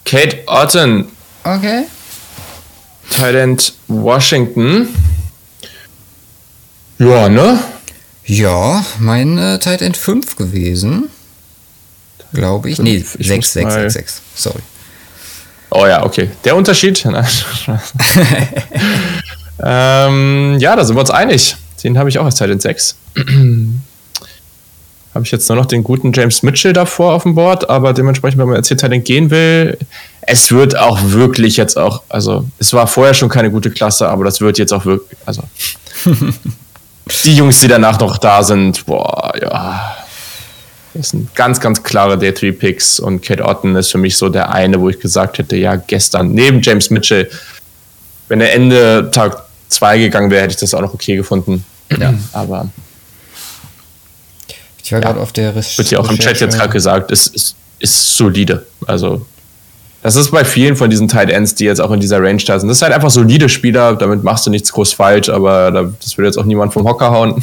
Kate 0.04 0.42
Otten, 0.46 1.06
Okay. 1.44 1.84
Thailand 3.10 3.74
Washington. 3.88 4.88
Ja, 6.98 7.28
ne? 7.28 7.58
Ja, 8.24 8.84
mein 8.98 9.36
äh, 9.36 9.58
Tight 9.58 9.82
End 9.82 9.96
5 9.96 10.36
gewesen. 10.36 11.10
Glaube 12.32 12.70
ich. 12.70 12.78
Nee, 12.78 12.96
Ich 13.18 13.26
6, 13.28 13.36
muss 13.36 13.52
6, 13.52 13.64
mal- 13.64 13.90
6, 13.90 13.92
6. 13.94 14.22
Sorry. 14.34 14.60
Oh 15.74 15.86
ja, 15.86 16.04
okay. 16.04 16.30
Der 16.44 16.56
Unterschied. 16.56 17.04
Ähm, 19.62 20.58
ja, 20.58 20.74
da 20.74 20.84
sind 20.84 20.96
wir 20.96 21.00
uns 21.00 21.10
einig. 21.10 21.56
Den 21.82 21.96
habe 21.96 22.08
ich 22.08 22.18
auch 22.18 22.24
als 22.24 22.34
Teil 22.34 22.50
in 22.50 22.60
6. 22.60 22.96
habe 25.14 25.24
ich 25.24 25.30
jetzt 25.30 25.48
nur 25.48 25.56
noch 25.56 25.66
den 25.66 25.84
guten 25.84 26.12
James 26.12 26.42
Mitchell 26.42 26.72
davor 26.72 27.12
auf 27.12 27.22
dem 27.22 27.34
Board, 27.36 27.70
aber 27.70 27.92
dementsprechend, 27.92 28.40
wenn 28.40 28.48
man 28.48 28.56
jetzt 28.56 28.68
hier 28.68 28.76
Talent 28.76 29.04
gehen 29.04 29.30
will, 29.30 29.78
es 30.22 30.50
wird 30.50 30.76
auch 30.76 30.98
wirklich 31.02 31.56
jetzt 31.56 31.78
auch, 31.78 32.02
also 32.08 32.46
es 32.58 32.72
war 32.72 32.88
vorher 32.88 33.14
schon 33.14 33.28
keine 33.28 33.50
gute 33.50 33.70
Klasse, 33.70 34.08
aber 34.08 34.24
das 34.24 34.40
wird 34.40 34.58
jetzt 34.58 34.72
auch 34.72 34.84
wirklich, 34.84 35.16
also 35.24 35.44
die 37.24 37.36
Jungs, 37.36 37.60
die 37.60 37.68
danach 37.68 38.00
noch 38.00 38.18
da 38.18 38.42
sind, 38.42 38.84
boah, 38.86 39.32
ja. 39.40 39.96
Das 40.94 41.08
sind 41.10 41.34
ganz, 41.34 41.60
ganz 41.60 41.82
klare 41.82 42.16
Day-3-Picks 42.18 43.00
und 43.00 43.20
Kate 43.20 43.44
Otten 43.44 43.74
ist 43.74 43.90
für 43.90 43.98
mich 43.98 44.16
so 44.16 44.28
der 44.28 44.52
eine, 44.52 44.80
wo 44.80 44.88
ich 44.88 45.00
gesagt 45.00 45.38
hätte, 45.38 45.56
ja, 45.56 45.74
gestern, 45.74 46.32
neben 46.32 46.62
James 46.62 46.88
Mitchell, 46.90 47.28
wenn 48.28 48.40
er 48.40 48.52
Ende 48.52 49.10
Tag 49.12 49.44
2 49.68 49.98
gegangen 49.98 50.30
wäre, 50.30 50.42
hätte 50.42 50.52
ich 50.52 50.60
das 50.60 50.72
auch 50.72 50.80
noch 50.80 50.94
okay 50.94 51.16
gefunden. 51.16 51.64
Ja, 51.98 52.14
aber 52.32 52.68
Ich 54.82 54.92
war 54.92 55.00
gerade 55.00 55.18
auf 55.18 55.32
der 55.32 55.50
Recherche. 55.56 55.78
wird 55.78 55.90
ja 55.90 55.98
auch 55.98 56.10
im 56.10 56.18
Chat 56.18 56.40
jetzt 56.40 56.56
gerade 56.56 56.72
gesagt, 56.72 57.10
es 57.10 57.26
ist, 57.26 57.56
ist 57.80 58.16
solide. 58.16 58.64
Also, 58.86 59.26
das 60.02 60.14
ist 60.14 60.30
bei 60.30 60.44
vielen 60.44 60.76
von 60.76 60.90
diesen 60.90 61.08
Tight 61.08 61.30
Ends, 61.30 61.56
die 61.56 61.64
jetzt 61.64 61.80
auch 61.80 61.90
in 61.90 61.98
dieser 61.98 62.22
Range 62.22 62.42
da 62.44 62.60
sind. 62.60 62.68
Das 62.68 62.78
ist 62.78 62.82
halt 62.82 62.92
einfach 62.92 63.10
solide 63.10 63.48
Spieler, 63.48 63.96
damit 63.96 64.22
machst 64.22 64.46
du 64.46 64.50
nichts 64.50 64.70
groß 64.70 64.92
falsch, 64.92 65.28
aber 65.28 65.72
da, 65.72 65.92
das 66.00 66.16
will 66.16 66.24
jetzt 66.24 66.38
auch 66.38 66.44
niemand 66.44 66.72
vom 66.72 66.86
Hocker 66.86 67.10
hauen. 67.10 67.42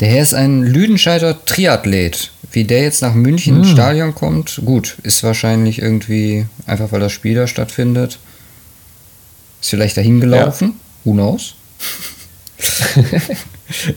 Der 0.00 0.08
Herr 0.08 0.22
ist 0.22 0.34
ein 0.34 0.62
Lüdenscheider 0.62 1.44
Triathlet. 1.44 2.30
Wie 2.52 2.64
der 2.64 2.82
jetzt 2.82 3.02
nach 3.02 3.14
München 3.14 3.54
Hm. 3.56 3.62
ins 3.62 3.70
Stadion 3.72 4.14
kommt, 4.14 4.60
gut, 4.64 4.96
ist 5.02 5.22
wahrscheinlich 5.24 5.80
irgendwie 5.80 6.46
einfach, 6.66 6.92
weil 6.92 7.00
das 7.00 7.12
Spiel 7.12 7.34
da 7.34 7.46
stattfindet. 7.46 8.18
Ist 9.60 9.70
vielleicht 9.70 9.96
dahin 9.96 10.20
gelaufen. 10.20 10.74
Who 11.04 11.12
knows? 11.12 11.54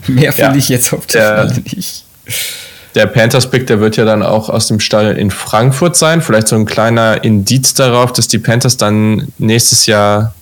Mehr 0.07 0.33
finde 0.33 0.51
Ja, 0.51 0.55
ich 0.55 0.69
jetzt 0.69 0.93
auf 0.93 1.05
der- 1.07 1.47
Falle 1.49 1.61
nicht. 1.75 2.03
Der 2.95 3.05
Panthers-Pick, 3.05 3.67
der 3.67 3.79
wird 3.79 3.95
ja 3.97 4.05
dann 4.05 4.23
auch 4.23 4.49
aus 4.49 4.67
dem 4.67 4.79
Stadion 4.79 5.17
in 5.17 5.29
Frankfurt 5.29 5.95
sein. 5.95 6.21
Vielleicht 6.21 6.47
so 6.47 6.55
ein 6.55 6.65
kleiner 6.65 7.23
Indiz 7.23 7.75
darauf, 7.75 8.11
dass 8.11 8.27
die 8.27 8.39
Panthers 8.39 8.77
dann 8.77 9.27
nächstes 9.37 9.85
Jahr 9.85 10.33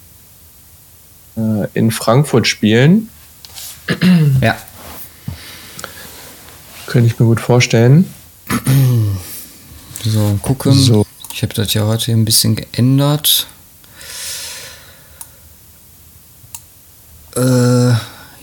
äh, 1.37 1.67
in 1.73 1.91
Frankfurt 1.91 2.47
spielen. 2.47 3.09
Ja, 4.41 4.55
Könnte 6.87 7.07
ich 7.07 7.19
mir 7.19 7.25
gut 7.25 7.39
vorstellen. 7.39 8.13
so 10.03 10.39
gucken. 10.41 10.73
So. 10.73 11.05
Ich 11.33 11.41
habe 11.43 11.53
das 11.53 11.73
ja 11.73 11.85
heute 11.85 12.11
ein 12.11 12.25
bisschen 12.25 12.55
geändert. 12.55 13.47
Äh, 17.35 17.93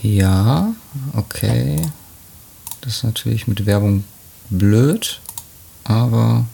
ja, 0.02 0.74
okay. 1.14 1.80
Das 2.82 2.96
ist 2.96 3.04
natürlich 3.04 3.46
mit 3.46 3.64
Werbung 3.64 4.04
blöd, 4.50 5.20
aber 5.84 6.44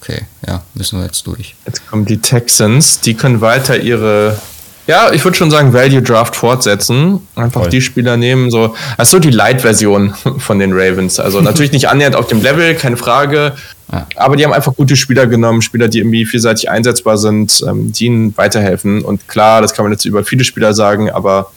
okay, 0.00 0.22
ja, 0.46 0.62
müssen 0.74 0.98
wir 0.98 1.04
jetzt 1.04 1.26
durch. 1.26 1.54
Jetzt 1.66 1.86
kommen 1.86 2.06
die 2.06 2.18
Texans. 2.18 3.00
Die 3.00 3.14
können 3.14 3.40
weiter 3.40 3.78
ihre, 3.78 4.40
ja, 4.86 5.12
ich 5.12 5.24
würde 5.24 5.36
schon 5.36 5.50
sagen, 5.50 5.72
Value 5.72 6.02
Draft 6.02 6.36
fortsetzen. 6.36 7.20
Einfach 7.36 7.62
Voll. 7.62 7.70
die 7.70 7.80
Spieler 7.80 8.16
nehmen, 8.16 8.50
so, 8.50 8.74
also 8.98 9.18
die 9.18 9.30
Light-Version 9.30 10.14
von 10.38 10.58
den 10.58 10.72
Ravens. 10.72 11.18
Also 11.18 11.40
natürlich 11.42 11.72
nicht 11.72 11.88
annähernd 11.88 12.16
auf 12.16 12.26
dem 12.26 12.42
Level, 12.42 12.74
keine 12.74 12.96
Frage. 12.96 13.52
Ja. 13.92 14.06
Aber 14.16 14.36
die 14.36 14.44
haben 14.44 14.52
einfach 14.52 14.74
gute 14.74 14.96
Spieler 14.96 15.26
genommen, 15.26 15.62
Spieler, 15.62 15.88
die 15.88 15.98
irgendwie 15.98 16.24
vielseitig 16.26 16.70
einsetzbar 16.70 17.16
sind, 17.18 17.62
ähm, 17.68 17.92
die 17.92 18.06
ihnen 18.06 18.36
weiterhelfen. 18.36 19.02
Und 19.02 19.26
klar, 19.28 19.60
das 19.62 19.74
kann 19.74 19.84
man 19.84 19.92
jetzt 19.92 20.04
über 20.04 20.24
viele 20.24 20.44
Spieler 20.44 20.74
sagen, 20.74 21.10
aber 21.10 21.50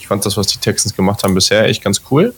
ich 0.00 0.06
fand 0.06 0.24
das, 0.26 0.36
was 0.36 0.46
die 0.48 0.58
Texans 0.58 0.94
gemacht 0.94 1.22
haben, 1.24 1.34
bisher 1.34 1.64
echt 1.66 1.82
ganz 1.82 2.02
cool. 2.10 2.34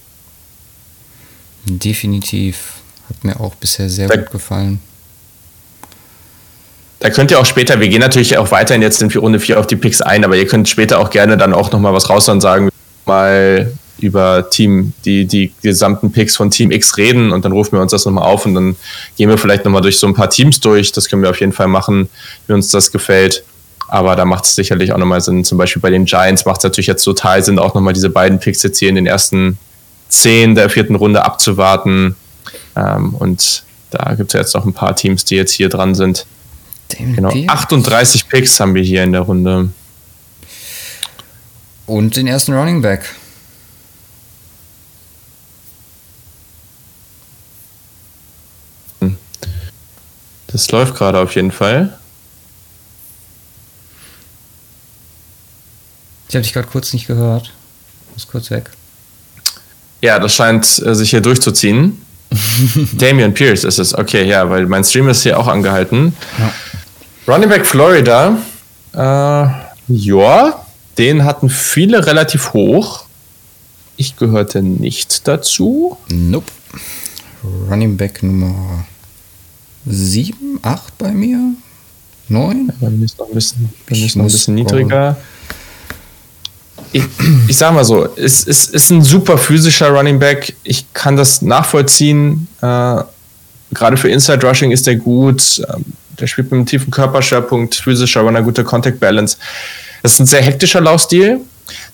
Definitiv. 1.66 2.74
Hat 3.08 3.24
mir 3.24 3.40
auch 3.40 3.54
bisher 3.54 3.88
sehr 3.88 4.08
Da- 4.08 4.16
gut 4.16 4.30
gefallen. 4.30 4.80
Da 7.04 7.10
könnt 7.10 7.30
ihr 7.30 7.38
auch 7.38 7.44
später, 7.44 7.80
wir 7.80 7.88
gehen 7.88 8.00
natürlich 8.00 8.38
auch 8.38 8.50
weiterhin 8.50 8.80
jetzt 8.80 9.02
in 9.02 9.10
Runde 9.12 9.38
4 9.38 9.60
auf 9.60 9.66
die 9.66 9.76
Picks 9.76 10.00
ein, 10.00 10.24
aber 10.24 10.36
ihr 10.36 10.46
könnt 10.46 10.70
später 10.70 10.98
auch 10.98 11.10
gerne 11.10 11.36
dann 11.36 11.52
auch 11.52 11.70
nochmal 11.70 11.92
was 11.92 12.08
raus 12.08 12.30
und 12.30 12.40
sagen, 12.40 12.70
mal 13.04 13.74
über 13.98 14.48
Team, 14.48 14.94
die, 15.04 15.26
die 15.26 15.52
gesamten 15.60 16.12
Picks 16.12 16.34
von 16.34 16.50
Team 16.50 16.70
X 16.70 16.96
reden 16.96 17.30
und 17.30 17.44
dann 17.44 17.52
rufen 17.52 17.72
wir 17.72 17.82
uns 17.82 17.90
das 17.90 18.06
nochmal 18.06 18.24
auf 18.24 18.46
und 18.46 18.54
dann 18.54 18.76
gehen 19.18 19.28
wir 19.28 19.36
vielleicht 19.36 19.66
nochmal 19.66 19.82
durch 19.82 19.98
so 19.98 20.06
ein 20.06 20.14
paar 20.14 20.30
Teams 20.30 20.60
durch. 20.60 20.92
Das 20.92 21.10
können 21.10 21.20
wir 21.20 21.28
auf 21.28 21.40
jeden 21.40 21.52
Fall 21.52 21.68
machen, 21.68 22.08
wie 22.46 22.54
uns 22.54 22.70
das 22.70 22.90
gefällt. 22.90 23.44
Aber 23.88 24.16
da 24.16 24.24
macht 24.24 24.46
es 24.46 24.54
sicherlich 24.54 24.90
auch 24.94 24.98
nochmal 24.98 25.20
Sinn. 25.20 25.44
Zum 25.44 25.58
Beispiel 25.58 25.82
bei 25.82 25.90
den 25.90 26.06
Giants 26.06 26.46
macht 26.46 26.60
es 26.60 26.64
natürlich 26.64 26.86
jetzt 26.86 27.04
total 27.04 27.44
Sinn, 27.44 27.58
auch 27.58 27.74
nochmal 27.74 27.92
diese 27.92 28.08
beiden 28.08 28.38
Picks 28.38 28.62
jetzt 28.62 28.78
hier 28.78 28.88
in 28.88 28.94
den 28.94 29.06
ersten 29.06 29.58
zehn 30.08 30.54
der 30.54 30.70
vierten 30.70 30.94
Runde 30.94 31.22
abzuwarten. 31.22 32.16
Ähm, 32.74 33.14
und 33.14 33.62
da 33.90 34.14
gibt 34.14 34.30
es 34.30 34.32
ja 34.32 34.40
jetzt 34.40 34.54
noch 34.54 34.64
ein 34.64 34.72
paar 34.72 34.96
Teams, 34.96 35.26
die 35.26 35.36
jetzt 35.36 35.52
hier 35.52 35.68
dran 35.68 35.94
sind. 35.94 36.24
Damon 36.88 37.16
Genau, 37.16 37.30
Pierce. 37.30 37.48
38 37.48 38.28
Picks 38.28 38.60
haben 38.60 38.74
wir 38.74 38.82
hier 38.82 39.02
in 39.04 39.12
der 39.12 39.22
Runde. 39.22 39.70
Und 41.86 42.16
den 42.16 42.26
ersten 42.26 42.52
Running 42.52 42.82
Back. 42.82 43.14
Das 50.54 50.70
läuft 50.70 50.94
gerade 50.94 51.18
auf 51.18 51.34
jeden 51.34 51.50
Fall. 51.50 51.98
Ich 56.28 56.36
habe 56.36 56.44
dich 56.44 56.52
gerade 56.52 56.68
kurz 56.68 56.92
nicht 56.92 57.08
gehört. 57.08 57.52
Muss 58.12 58.28
kurz 58.28 58.52
weg. 58.52 58.70
Ja, 60.00 60.20
das 60.20 60.32
scheint 60.32 60.64
äh, 60.78 60.94
sich 60.94 61.10
hier 61.10 61.20
durchzuziehen. 61.20 62.00
Damian 62.92 63.34
Pierce 63.34 63.64
ist 63.64 63.80
es. 63.80 63.94
Okay, 63.94 64.28
ja, 64.28 64.48
weil 64.48 64.66
mein 64.66 64.84
Stream 64.84 65.08
ist 65.08 65.24
hier 65.24 65.40
auch 65.40 65.48
angehalten. 65.48 66.14
Ja. 66.38 66.52
Running 67.26 67.48
Back 67.48 67.66
Florida. 67.66 68.36
Äh, 68.92 69.46
Ja, 69.88 70.64
den 70.98 71.24
hatten 71.24 71.48
viele 71.50 72.06
relativ 72.06 72.52
hoch. 72.52 73.04
Ich 73.96 74.16
gehörte 74.16 74.62
nicht 74.62 75.26
dazu. 75.28 75.96
Nope. 76.08 76.50
Running 77.70 77.96
Back 77.96 78.22
Nummer 78.22 78.84
7, 79.86 80.58
8 80.62 80.98
bei 80.98 81.10
mir. 81.12 81.38
9? 82.28 82.72
Bei 82.80 82.88
mir 82.88 83.04
ist 83.04 83.18
noch 83.18 83.28
ein 83.28 83.34
bisschen, 83.34 83.68
bei 83.88 83.96
mir 83.96 84.06
ist 84.06 84.16
noch 84.16 84.24
ein 84.24 84.30
bisschen 84.30 84.54
niedriger. 84.54 85.16
Ich, 86.92 87.04
ich 87.48 87.56
sag 87.56 87.74
mal 87.74 87.84
so, 87.84 88.08
es, 88.16 88.46
es 88.46 88.66
ist 88.66 88.90
ein 88.90 89.02
super 89.02 89.36
physischer 89.36 89.90
Running 89.90 90.18
Back. 90.18 90.54
Ich 90.62 90.86
kann 90.94 91.16
das 91.16 91.42
nachvollziehen. 91.42 92.48
Äh, 92.62 93.02
Gerade 93.72 93.96
für 93.96 94.08
Inside 94.08 94.46
Rushing 94.46 94.70
ist 94.70 94.86
der 94.86 94.96
gut. 94.96 95.60
Der 96.20 96.26
spielt 96.26 96.50
mit 96.50 96.58
einem 96.58 96.66
tiefen 96.66 96.90
Körperschwerpunkt, 96.90 97.74
physischer 97.74 98.20
Runner, 98.20 98.42
gute 98.42 98.64
Contact 98.64 99.00
Balance. 99.00 99.36
Das 100.02 100.12
ist 100.12 100.20
ein 100.20 100.26
sehr 100.26 100.42
hektischer 100.42 100.80
Laufstil. 100.80 101.40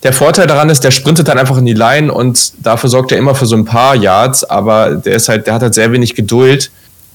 Der 0.02 0.12
Vorteil 0.12 0.46
daran 0.46 0.68
ist, 0.68 0.82
der 0.82 0.90
sprintet 0.90 1.28
dann 1.28 1.38
einfach 1.38 1.56
in 1.58 1.66
die 1.66 1.74
Line 1.74 2.12
und 2.12 2.52
dafür 2.64 2.90
sorgt 2.90 3.12
er 3.12 3.18
immer 3.18 3.34
für 3.34 3.46
so 3.46 3.56
ein 3.56 3.64
paar 3.64 3.94
Yards, 3.94 4.44
aber 4.44 4.96
der 4.96 5.14
ist 5.14 5.28
halt, 5.28 5.46
der 5.46 5.54
hat 5.54 5.62
halt 5.62 5.74
sehr 5.74 5.92
wenig 5.92 6.14
Geduld, 6.14 6.70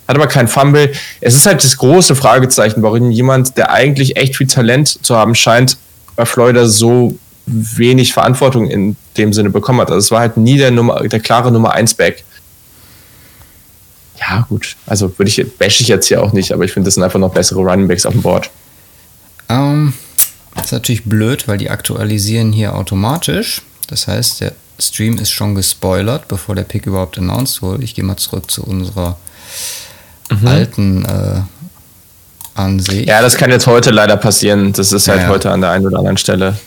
hat 0.08 0.16
aber 0.16 0.28
kein 0.28 0.48
Fumble. 0.48 0.92
Es 1.20 1.36
ist 1.36 1.46
halt 1.46 1.64
das 1.64 1.78
große 1.78 2.16
Fragezeichen, 2.16 2.82
warum 2.82 3.12
jemand, 3.12 3.58
der 3.58 3.72
eigentlich 3.72 4.16
echt 4.16 4.38
viel 4.38 4.48
Talent 4.48 5.04
zu 5.04 5.16
haben 5.16 5.36
scheint, 5.36 5.78
bei 6.16 6.26
Florida 6.26 6.66
so 6.68 7.18
wenig 7.46 8.14
Verantwortung 8.14 8.70
in 8.70 8.96
dem 9.18 9.34
Sinne 9.34 9.50
bekommen 9.50 9.82
hat. 9.82 9.90
Also 9.90 10.00
es 10.00 10.12
war 10.12 10.22
halt 10.22 10.38
nie 10.38 10.58
der 10.58 10.72
Nummer, 10.72 11.02
der 11.08 11.20
klare 11.20 11.52
Nummer 11.52 11.74
1 11.74 11.96
Back. 11.96 12.24
Ja, 14.28 14.46
gut. 14.50 14.76
Also 14.86 15.18
würde 15.18 15.30
ich, 15.30 15.58
bash 15.58 15.82
ich 15.82 15.88
jetzt 15.88 16.08
hier 16.08 16.24
auch 16.24 16.34
nicht, 16.34 16.52
aber 16.52 16.64
ich 16.64 16.72
finde, 16.72 16.88
das 16.88 16.96
sind 16.96 17.04
einfach 17.04 17.20
noch 17.20 17.34
bessere 17.34 17.60
Running 17.60 17.88
Backs 17.88 18.06
auf 18.06 18.14
dem 18.14 18.22
Board. 18.22 18.50
Um, 19.48 19.56
ähm, 19.58 19.94
das 20.56 20.68
ist 20.68 20.72
natürlich 20.72 21.04
blöd, 21.04 21.48
weil 21.48 21.58
die 21.58 21.70
aktualisieren 21.70 22.52
hier 22.52 22.76
automatisch. 22.76 23.62
Das 23.88 24.08
heißt, 24.08 24.42
der 24.42 24.54
Stream 24.80 25.18
ist 25.18 25.32
schon 25.32 25.54
gespoilert, 25.54 26.28
bevor 26.28 26.56
der 26.56 26.64
Pick 26.64 26.86
überhaupt 26.86 27.18
announced 27.18 27.62
wurde. 27.62 27.84
Ich 27.84 27.94
gehe 27.94 28.04
mal 28.04 28.18
zurück 28.18 28.50
zu 28.50 28.64
unserer 28.64 29.18
mhm. 30.30 30.48
alten 30.48 31.06
äh, 31.06 31.42
Ansicht. 32.56 33.08
Ja, 33.08 33.22
das 33.22 33.36
kann 33.36 33.52
jetzt 33.52 33.68
heute 33.68 33.92
leider 33.92 34.18
passieren. 34.18 34.74
Das 34.74 34.92
ist 34.92 35.08
halt 35.08 35.22
ja, 35.22 35.28
heute 35.28 35.52
an 35.52 35.62
der 35.62 35.72
einen 35.72 35.86
oder 35.86 36.00
anderen 36.00 36.18
Stelle. 36.18 36.58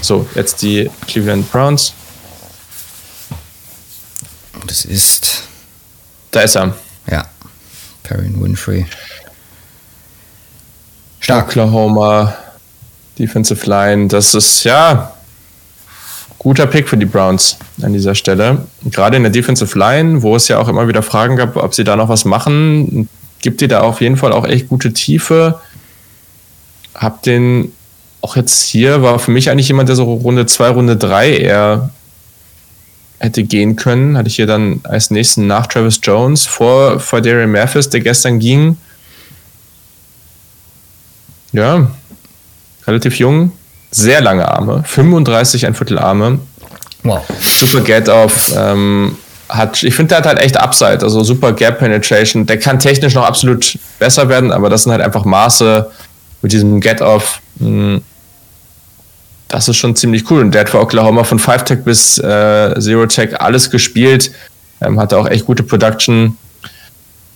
So, 0.00 0.26
jetzt 0.34 0.62
die 0.62 0.90
Cleveland 1.06 1.50
Browns. 1.50 1.94
Das 4.66 4.84
ist. 4.84 5.44
Da 6.30 6.42
ist 6.42 6.56
er. 6.56 6.74
Ja. 7.08 7.26
Perrin 8.02 8.42
Winfrey. 8.42 8.86
Stark. 11.20 11.48
Oklahoma 11.48 12.34
Defensive 13.18 13.68
Line. 13.68 14.08
Das 14.08 14.34
ist 14.34 14.64
ja 14.64 15.12
guter 16.38 16.66
Pick 16.66 16.88
für 16.88 16.96
die 16.96 17.06
Browns 17.06 17.58
an 17.82 17.92
dieser 17.92 18.14
Stelle. 18.14 18.66
Gerade 18.84 19.16
in 19.16 19.22
der 19.22 19.30
Defensive 19.30 19.78
Line, 19.78 20.22
wo 20.22 20.34
es 20.36 20.48
ja 20.48 20.58
auch 20.58 20.68
immer 20.68 20.88
wieder 20.88 21.02
Fragen 21.02 21.36
gab, 21.36 21.56
ob 21.56 21.74
sie 21.74 21.84
da 21.84 21.96
noch 21.96 22.08
was 22.08 22.24
machen, 22.24 23.08
gibt 23.42 23.60
ihr 23.62 23.68
da 23.68 23.80
auf 23.82 24.00
jeden 24.00 24.16
Fall 24.16 24.32
auch 24.32 24.46
echt 24.46 24.68
gute 24.68 24.92
Tiefe. 24.92 25.60
Hab 26.94 27.22
den 27.22 27.72
auch 28.22 28.36
jetzt 28.36 28.62
hier, 28.64 29.02
war 29.02 29.18
für 29.18 29.30
mich 29.30 29.50
eigentlich 29.50 29.68
jemand, 29.68 29.88
der 29.88 29.96
so 29.96 30.04
Runde 30.04 30.46
2, 30.46 30.68
Runde 30.70 30.96
3 30.96 31.36
eher 31.36 31.90
hätte 33.20 33.44
gehen 33.44 33.76
können. 33.76 34.18
Hatte 34.18 34.28
ich 34.28 34.36
hier 34.36 34.46
dann 34.46 34.80
als 34.82 35.10
nächsten 35.10 35.46
nach 35.46 35.66
Travis 35.66 36.00
Jones 36.02 36.46
vor, 36.46 36.98
vor 36.98 37.20
Darian 37.20 37.52
Mathis, 37.52 37.88
der 37.88 38.00
gestern 38.00 38.40
ging. 38.40 38.76
Ja, 41.52 41.90
relativ 42.86 43.18
jung, 43.18 43.52
sehr 43.90 44.20
lange 44.20 44.48
Arme, 44.48 44.82
35 44.84 45.66
ein 45.66 45.74
Viertel 45.74 45.98
Arme. 45.98 46.38
Wow. 47.02 47.24
Super 47.40 47.80
Get-Off. 47.80 48.52
Ähm, 48.56 49.16
hat, 49.48 49.82
ich 49.82 49.94
finde, 49.94 50.10
der 50.10 50.18
hat 50.18 50.26
halt 50.26 50.38
echt 50.38 50.56
Upside, 50.56 51.00
also 51.02 51.24
super 51.24 51.52
Gap 51.52 51.80
Penetration. 51.80 52.46
Der 52.46 52.58
kann 52.58 52.78
technisch 52.78 53.14
noch 53.14 53.24
absolut 53.24 53.78
besser 53.98 54.28
werden, 54.28 54.52
aber 54.52 54.70
das 54.70 54.84
sind 54.84 54.92
halt 54.92 55.02
einfach 55.02 55.24
Maße 55.24 55.90
mit 56.42 56.52
diesem 56.52 56.80
Get-Off. 56.80 57.40
Hm, 57.58 58.02
das 59.50 59.68
ist 59.68 59.76
schon 59.76 59.96
ziemlich 59.96 60.30
cool. 60.30 60.40
Und 60.42 60.52
der 60.52 60.62
hat 60.62 60.70
für 60.70 60.80
Oklahoma 60.80 61.24
von 61.24 61.38
5-Tech 61.38 61.80
bis 61.84 62.18
äh, 62.18 62.74
Zero-Tech 62.78 63.40
alles 63.40 63.70
gespielt. 63.70 64.30
Ähm, 64.80 64.98
hatte 64.98 65.18
auch 65.18 65.26
echt 65.26 65.44
gute 65.44 65.62
Production. 65.62 66.38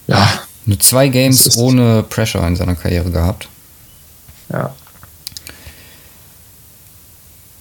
Ja. 0.06 0.26
Nur 0.64 0.78
zwei 0.78 1.08
Games 1.08 1.58
ohne 1.58 2.04
Pressure 2.08 2.46
in 2.46 2.56
seiner 2.56 2.76
Karriere 2.76 3.10
gehabt. 3.10 3.48
Ja. 4.50 4.72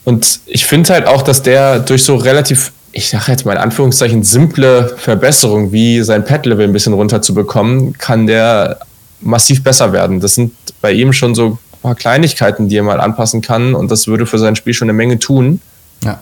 Und 0.06 0.40
ich 0.46 0.66
finde 0.66 0.94
halt 0.94 1.08
auch, 1.08 1.24
dass 1.24 1.42
der 1.42 1.80
durch 1.80 2.04
so 2.04 2.16
relativ, 2.16 2.72
ich 2.92 3.10
sage 3.10 3.32
jetzt 3.32 3.46
mal 3.46 3.54
in 3.54 3.58
Anführungszeichen, 3.58 4.24
simple 4.24 4.96
Verbesserung, 4.98 5.72
wie 5.72 6.04
sein 6.04 6.24
Pad-Level 6.24 6.66
ein 6.66 6.74
bisschen 6.74 6.94
runterzubekommen, 6.94 7.98
kann 7.98 8.28
der 8.28 8.80
massiv 9.20 9.64
besser 9.64 9.94
werden. 9.94 10.20
Das 10.20 10.36
sind 10.36 10.54
bei 10.82 10.92
ihm 10.92 11.12
schon 11.12 11.34
so 11.34 11.58
paar 11.84 11.96
Kleinigkeiten, 11.96 12.70
die 12.70 12.78
er 12.78 12.84
mal 12.84 13.00
anpassen 13.00 13.42
kann 13.42 13.76
und 13.76 13.92
das 13.92 14.08
würde 14.08 14.26
für 14.26 14.40
sein 14.40 14.56
Spiel 14.56 14.74
schon 14.74 14.88
eine 14.90 14.98
Menge 14.98 15.20
tun. 15.20 15.62
Ja. 16.04 16.20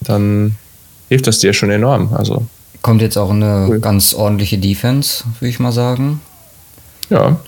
Dann 0.00 0.56
hilft 1.08 1.26
das 1.26 1.40
dir 1.40 1.52
schon 1.52 1.70
enorm. 1.70 2.14
Also 2.14 2.46
kommt 2.82 3.02
jetzt 3.02 3.18
auch 3.18 3.30
eine 3.30 3.66
cool. 3.68 3.80
ganz 3.80 4.14
ordentliche 4.14 4.58
Defense, 4.58 5.24
würde 5.38 5.50
ich 5.50 5.58
mal 5.58 5.72
sagen. 5.72 6.20
Ja. 7.10 7.38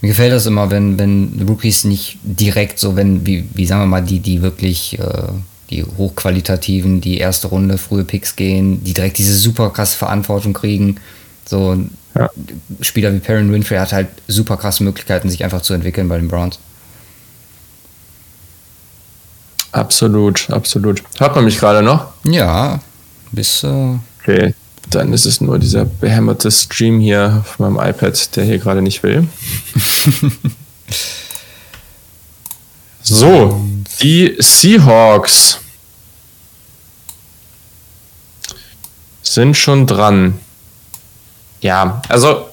Mir 0.00 0.08
gefällt 0.08 0.32
das 0.32 0.46
immer, 0.46 0.70
wenn, 0.70 0.98
wenn 0.98 1.44
Rookies 1.46 1.84
nicht 1.84 2.18
direkt 2.22 2.78
so, 2.78 2.96
wenn, 2.96 3.26
wie, 3.26 3.46
wie 3.52 3.66
sagen 3.66 3.82
wir 3.82 3.86
mal, 3.86 4.02
die, 4.02 4.20
die 4.20 4.40
wirklich, 4.40 4.98
äh, 4.98 5.28
die 5.68 5.84
hochqualitativen, 5.84 7.02
die 7.02 7.18
erste 7.18 7.48
Runde, 7.48 7.76
frühe 7.76 8.04
Picks 8.04 8.34
gehen, 8.36 8.82
die 8.82 8.94
direkt 8.94 9.18
diese 9.18 9.36
super 9.36 9.70
krasse 9.70 9.98
Verantwortung 9.98 10.54
kriegen. 10.54 10.96
So 11.44 11.76
ja. 12.14 12.30
Spieler 12.80 13.12
wie 13.12 13.18
Perrin 13.20 13.52
Winfrey 13.52 13.78
hat 13.78 13.92
halt 13.92 14.08
super 14.26 14.56
krasse 14.56 14.82
Möglichkeiten, 14.82 15.30
sich 15.30 15.44
einfach 15.44 15.62
zu 15.62 15.74
entwickeln 15.74 16.08
bei 16.08 16.18
den 16.18 16.28
Browns. 16.28 16.58
Absolut, 19.72 20.50
absolut. 20.50 21.02
Hört 21.18 21.36
man 21.36 21.44
mich 21.44 21.58
gerade 21.58 21.82
noch? 21.82 22.08
Ja, 22.24 22.80
bis. 23.30 23.62
Äh 23.62 23.98
okay, 24.20 24.54
dann 24.90 25.12
ist 25.12 25.24
es 25.24 25.40
nur 25.40 25.58
dieser 25.58 25.84
behämmerte 25.84 26.50
Stream 26.50 26.98
hier 27.00 27.42
auf 27.42 27.58
meinem 27.58 27.76
iPad, 27.76 28.36
der 28.36 28.44
hier 28.44 28.58
gerade 28.58 28.82
nicht 28.82 29.02
will. 29.02 29.28
so, 33.02 33.64
die 34.02 34.36
Seahawks 34.38 35.58
sind 39.22 39.56
schon 39.56 39.86
dran. 39.86 40.40
Ja, 41.60 42.02
also 42.08 42.46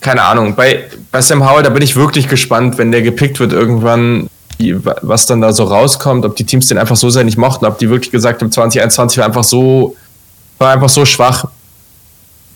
keine 0.00 0.22
Ahnung. 0.22 0.54
Bei, 0.54 0.84
bei 1.10 1.20
Sam 1.22 1.48
Howell, 1.48 1.62
da 1.62 1.70
bin 1.70 1.82
ich 1.82 1.96
wirklich 1.96 2.28
gespannt, 2.28 2.78
wenn 2.78 2.92
der 2.92 3.02
gepickt 3.02 3.40
wird 3.40 3.52
irgendwann, 3.52 4.28
was 5.02 5.26
dann 5.26 5.40
da 5.40 5.52
so 5.52 5.64
rauskommt, 5.64 6.24
ob 6.24 6.36
die 6.36 6.44
Teams 6.44 6.66
den 6.68 6.78
einfach 6.78 6.96
so 6.96 7.10
sehr 7.10 7.24
nicht 7.24 7.38
mochten, 7.38 7.64
ob 7.64 7.78
die 7.78 7.88
wirklich 7.88 8.12
gesagt 8.12 8.42
haben, 8.42 8.52
2021 8.52 9.18
war 9.18 9.26
einfach 9.26 9.44
so, 9.44 9.96
war 10.58 10.72
einfach 10.72 10.90
so 10.90 11.04
schwach, 11.04 11.46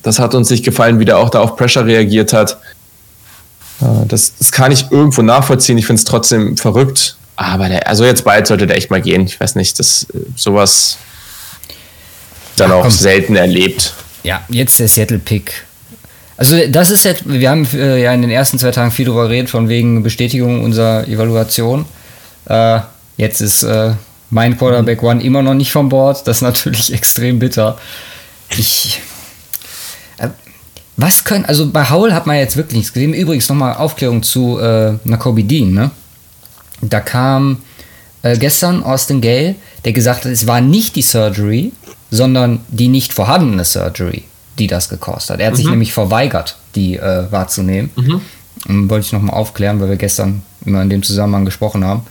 das 0.03 0.19
hat 0.19 0.35
uns 0.35 0.51
nicht 0.51 0.65
gefallen, 0.65 1.01
wie 1.01 1.05
der 1.05 1.19
auch 1.19 1.31
da 1.31 1.41
auf 1.41 1.57
Pressure 1.57 1.85
reagiert 1.85 2.33
hat. 2.33 2.59
Äh, 3.81 4.07
das, 4.07 4.35
das 4.39 4.53
kann 4.53 4.71
ich 4.73 4.91
irgendwo 4.91 5.23
nachvollziehen. 5.23 5.79
Ich 5.79 5.87
finde 5.87 6.01
es 6.01 6.05
trotzdem 6.05 6.57
verrückt. 6.57 7.17
Aber 7.37 7.69
der, 7.69 7.87
also 7.87 8.05
jetzt 8.05 8.25
bald 8.25 8.47
sollte 8.47 8.67
der 8.67 8.77
echt 8.77 8.91
mal 8.91 9.01
gehen. 9.01 9.23
Ich 9.27 9.41
weiß 9.41 9.55
nicht, 9.55 9.79
dass 9.79 10.07
äh, 10.15 10.19
sowas 10.37 10.99
dann 12.57 12.71
ja, 12.71 12.77
auch 12.77 12.91
selten 12.91 13.37
erlebt. 13.37 13.95
Ja, 14.23 14.43
jetzt 14.49 14.79
der 14.81 14.89
Seattle-Pick. 14.89 15.65
Also 16.39 16.57
das 16.69 16.91
ist 16.91 17.05
jetzt, 17.05 17.29
wir 17.29 17.51
haben 17.51 17.67
äh, 17.75 18.01
ja 18.01 18.15
in 18.15 18.23
den 18.23 18.31
ersten 18.31 18.59
zwei 18.59 18.71
Tagen 18.71 18.93
viel 18.93 19.07
darüber 19.07 19.25
geredet, 19.25 19.51
von 19.51 19.69
wegen 19.69 20.03
Bestätigung 20.03 20.63
unserer 20.63 21.07
Evaluation. 21.07 21.85
Äh, 22.47 22.81
jetzt 23.17 23.41
ist 23.41 23.65
äh, 23.65 23.93
mein 24.31 24.57
Quarterback 24.57 25.03
One 25.03 25.23
immer 25.23 25.43
noch 25.43 25.55
nicht 25.55 25.73
vom 25.73 25.89
Board. 25.89 26.27
Das 26.27 26.39
ist 26.39 26.43
natürlich 26.43 26.93
extrem 26.95 27.41
bitter. 27.41 27.77
Ich, 28.57 29.01
was 30.97 31.25
können, 31.25 31.45
also 31.45 31.71
bei 31.71 31.91
Howell 31.91 32.13
hat 32.13 32.27
man 32.27 32.37
jetzt 32.37 32.57
wirklich 32.57 32.79
nichts 32.79 32.93
gesehen. 32.93 33.15
Übrigens 33.15 33.49
nochmal 33.49 33.75
Aufklärung 33.75 34.23
zu 34.23 34.59
äh, 34.59 34.95
Nakobe 35.05 35.45
Dean, 35.45 35.73
ne? 35.73 35.91
Da 36.81 37.01
kam 37.01 37.63
äh, 38.23 38.37
gestern 38.37 38.83
Austin 38.83 39.21
Gale, 39.21 39.57
der 39.85 39.93
gesagt 39.93 40.25
hat, 40.25 40.33
es 40.33 40.47
war 40.47 40.61
nicht 40.61 40.97
die 40.97 41.03
Surgery, 41.03 41.73
sondern 42.11 42.61
die 42.69 42.89
nicht 42.89 43.13
vorhandene 43.13 43.65
Surgery, 43.65 44.25
die 44.59 44.67
das 44.67 44.89
gekostet 44.89 45.35
hat. 45.35 45.41
Er 45.41 45.47
hat 45.47 45.55
mhm. 45.55 45.57
sich 45.57 45.69
nämlich 45.69 45.93
verweigert, 45.93 46.57
die 46.75 46.97
äh, 46.97 47.31
wahrzunehmen. 47.31 47.91
Mhm. 47.97 48.21
Und 48.67 48.91
wollte 48.91 49.07
ich 49.07 49.13
nochmal 49.13 49.35
aufklären, 49.35 49.81
weil 49.81 49.89
wir 49.89 49.97
gestern 49.97 50.43
immer 50.65 50.83
in 50.83 50.91
dem 50.91 51.03
Zusammenhang 51.03 51.45
gesprochen 51.45 51.85
haben. 51.85 52.03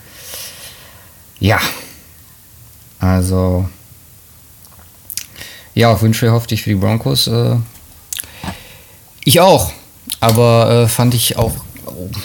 Ja. 1.39 1.59
Also. 2.99 3.67
Ja, 5.75 5.91
auf 5.91 6.01
Wünsche 6.01 6.31
hoffte 6.31 6.55
ich 6.55 6.63
für 6.63 6.71
die 6.71 6.75
Broncos 6.77 7.27
äh, 7.27 7.55
ich 9.27 9.41
auch. 9.41 9.73
Aber 10.21 10.71
äh, 10.71 10.87
fand 10.87 11.13
ich 11.13 11.37
auch 11.37 11.53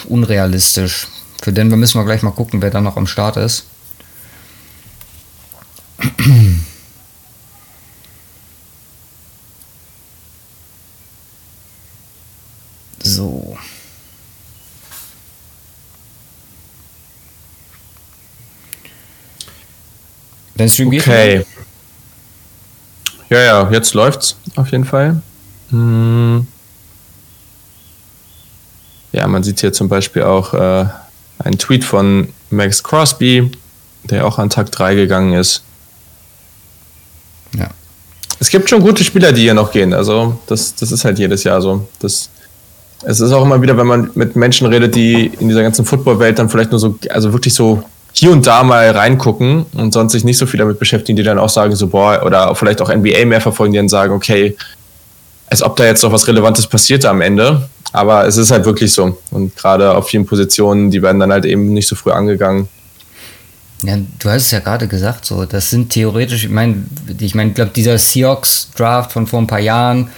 unrealistisch. 0.07 1.07
Für 1.41 1.51
Denver 1.51 1.75
müssen 1.75 1.99
wir 1.99 2.05
gleich 2.05 2.23
mal 2.23 2.31
gucken, 2.31 2.61
wer 2.61 2.69
da 2.69 2.79
noch 2.79 2.95
am 2.95 3.07
Start 3.07 3.35
ist. 3.35 3.65
So. 13.13 13.57
Dein 20.55 20.69
Stream 20.69 20.89
geht 20.89 21.01
Okay. 21.01 21.45
Ja, 23.29 23.39
ja, 23.39 23.71
jetzt 23.71 23.93
läuft's 23.93 24.35
auf 24.55 24.71
jeden 24.71 24.85
Fall. 24.85 25.21
Hm. 25.69 26.47
Ja, 29.11 29.27
man 29.27 29.43
sieht 29.43 29.59
hier 29.59 29.73
zum 29.73 29.89
Beispiel 29.89 30.23
auch 30.23 30.53
äh, 30.53 30.85
einen 31.39 31.57
Tweet 31.57 31.83
von 31.83 32.29
Max 32.49 32.83
Crosby, 32.83 33.51
der 34.05 34.25
auch 34.25 34.39
an 34.39 34.49
Tag 34.49 34.71
3 34.71 34.95
gegangen 34.95 35.33
ist. 35.33 35.63
Ja. 37.55 37.69
Es 38.39 38.49
gibt 38.49 38.69
schon 38.69 38.81
gute 38.81 39.03
Spieler, 39.03 39.31
die 39.31 39.41
hier 39.41 39.53
noch 39.53 39.71
gehen. 39.71 39.93
Also, 39.93 40.39
das, 40.47 40.73
das 40.75 40.91
ist 40.91 41.05
halt 41.05 41.19
jedes 41.19 41.43
Jahr 41.43 41.61
so. 41.61 41.87
Das, 41.99 42.29
es 43.05 43.19
ist 43.19 43.31
auch 43.31 43.43
immer 43.43 43.61
wieder, 43.61 43.77
wenn 43.77 43.87
man 43.87 44.09
mit 44.15 44.35
Menschen 44.35 44.67
redet, 44.67 44.95
die 44.95 45.31
in 45.39 45.49
dieser 45.49 45.63
ganzen 45.63 45.85
Football-Welt 45.85 46.39
dann 46.39 46.49
vielleicht 46.49 46.71
nur 46.71 46.79
so, 46.79 46.97
also 47.09 47.33
wirklich 47.33 47.53
so 47.53 47.83
hier 48.13 48.31
und 48.31 48.45
da 48.45 48.63
mal 48.63 48.91
reingucken 48.91 49.65
und 49.73 49.93
sonst 49.93 50.13
sich 50.13 50.23
nicht 50.23 50.37
so 50.37 50.45
viel 50.45 50.59
damit 50.59 50.79
beschäftigen, 50.79 51.15
die 51.15 51.23
dann 51.23 51.39
auch 51.39 51.49
sagen, 51.49 51.75
so, 51.75 51.87
boah, 51.87 52.21
oder 52.23 52.53
vielleicht 52.55 52.81
auch 52.81 52.93
NBA 52.93 53.25
mehr 53.25 53.41
verfolgen, 53.41 53.73
die 53.73 53.77
dann 53.77 53.89
sagen, 53.89 54.13
okay, 54.13 54.55
als 55.47 55.63
ob 55.63 55.75
da 55.75 55.85
jetzt 55.85 56.03
noch 56.03 56.11
was 56.11 56.27
Relevantes 56.27 56.67
passierte 56.67 57.09
am 57.09 57.21
Ende. 57.21 57.67
Aber 57.91 58.25
es 58.25 58.37
ist 58.37 58.49
halt 58.49 58.65
wirklich 58.65 58.91
so. 58.91 59.17
Und 59.29 59.55
gerade 59.55 59.95
auf 59.95 60.07
vielen 60.07 60.25
Positionen, 60.25 60.89
die 60.89 61.01
werden 61.01 61.19
dann 61.19 61.31
halt 61.31 61.45
eben 61.45 61.73
nicht 61.73 61.87
so 61.87 61.95
früh 61.95 62.11
angegangen. 62.11 62.67
Ja, 63.83 63.97
du 64.19 64.29
hast 64.29 64.43
es 64.43 64.51
ja 64.51 64.59
gerade 64.59 64.87
gesagt, 64.87 65.25
so, 65.25 65.45
das 65.45 65.69
sind 65.69 65.91
theoretisch, 65.91 66.45
ich 66.45 66.49
meine, 66.49 66.85
ich 67.19 67.35
meine, 67.35 67.49
ich 67.49 67.55
glaube, 67.55 67.71
dieser 67.75 67.97
Seahawks-Draft 67.97 69.11
von 69.11 69.27
vor 69.27 69.41
ein 69.41 69.47
paar 69.47 69.59
Jahren 69.59 70.09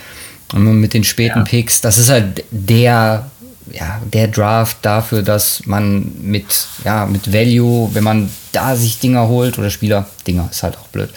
mit 0.56 0.94
den 0.94 1.04
späten 1.04 1.40
Ja. 1.40 1.44
Picks, 1.44 1.82
das 1.82 1.98
ist 1.98 2.10
halt 2.10 2.44
der, 2.52 3.30
ja, 3.72 4.02
der 4.14 4.28
Draft 4.28 4.78
dafür, 4.82 5.22
dass 5.22 5.66
man 5.66 6.12
mit, 6.22 6.68
ja, 6.84 7.06
mit 7.06 7.32
Value, 7.34 7.90
wenn 7.94 8.04
man 8.04 8.30
da 8.52 8.76
sich 8.76 9.00
Dinger 9.00 9.28
holt, 9.28 9.58
oder 9.60 9.70
Spieler, 9.70 10.08
Dinger, 10.26 10.48
ist 10.52 10.64
halt 10.64 10.78
auch 10.78 10.88
blöd, 10.88 11.10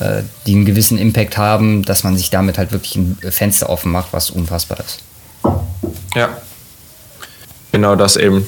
äh, 0.00 0.22
die 0.46 0.54
einen 0.54 0.64
gewissen 0.64 0.98
Impact 0.98 1.36
haben, 1.36 1.82
dass 1.82 2.04
man 2.04 2.16
sich 2.16 2.30
damit 2.30 2.58
halt 2.58 2.72
wirklich 2.72 2.96
ein 2.96 3.18
Fenster 3.30 3.70
offen 3.70 3.90
macht, 3.92 4.12
was 4.12 4.30
unfassbar 4.30 4.78
ist. 4.80 5.00
Ja. 6.14 6.36
Genau 7.72 7.96
das 7.96 8.16
eben. 8.16 8.46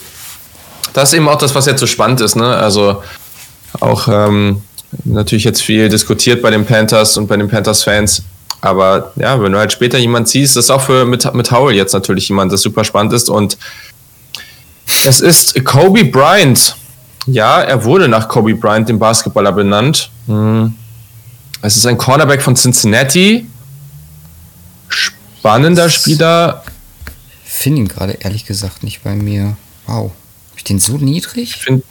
Das 0.93 1.11
ist 1.11 1.15
eben 1.15 1.29
auch 1.29 1.39
das, 1.39 1.55
was 1.55 1.67
jetzt 1.67 1.81
so 1.81 1.87
spannend 1.87 2.21
ist, 2.21 2.37
ne? 2.37 2.57
Also 2.57 3.03
auch 3.81 4.09
ähm, 4.09 4.63
natürlich 5.05 5.45
jetzt 5.45 5.63
viel 5.63 5.89
diskutiert 5.89 6.43
bei 6.43 6.51
den 6.51 6.65
Panthers 6.65 7.17
und 7.17 7.27
bei 7.27 7.37
den 7.37 7.49
Panthers-Fans. 7.49 8.23
Aber 8.61 9.13
ja, 9.17 9.41
wenn 9.41 9.53
du 9.53 9.59
halt 9.59 9.73
später 9.73 9.99
jemand 9.99 10.29
siehst, 10.29 10.57
das 10.57 10.65
ist 10.65 10.71
auch 10.71 10.81
für 10.81 11.05
mit, 11.05 11.33
mit 11.35 11.51
Howell 11.51 11.77
jetzt 11.77 11.93
natürlich 11.93 12.29
jemand, 12.29 12.53
das 12.53 12.63
super 12.63 12.85
spannend 12.85 13.13
ist. 13.13 13.29
Und 13.29 13.59
es 15.05 15.21
ist 15.21 15.65
Kobe 15.65 16.05
Bryant. 16.05 16.77
Ja, 17.27 17.61
er 17.61 17.85
wurde 17.85 18.09
nach 18.09 18.29
Kobe 18.29 18.55
Bryant, 18.55 18.89
dem 18.89 18.99
Basketballer, 18.99 19.53
benannt. 19.53 20.11
Hm. 20.27 20.75
Es 21.63 21.77
ist 21.77 21.87
ein 21.87 21.99
Cornerback 21.99 22.43
von 22.43 22.55
Cincinnati. 22.55 23.47
Spannender 24.89 25.91
Spieler, 25.91 26.63
Finde 27.57 27.81
ihn 27.81 27.89
gerade 27.89 28.13
ehrlich 28.13 28.45
gesagt 28.45 28.83
nicht 28.83 29.03
bei 29.03 29.15
mir. 29.15 29.57
Wow. 29.87 30.13
Hab 30.51 30.59
ich 30.59 30.65
den 30.65 30.79
so 30.79 30.99
niedrig? 30.99 31.51
Ich 31.51 31.57
finde, 31.57 31.83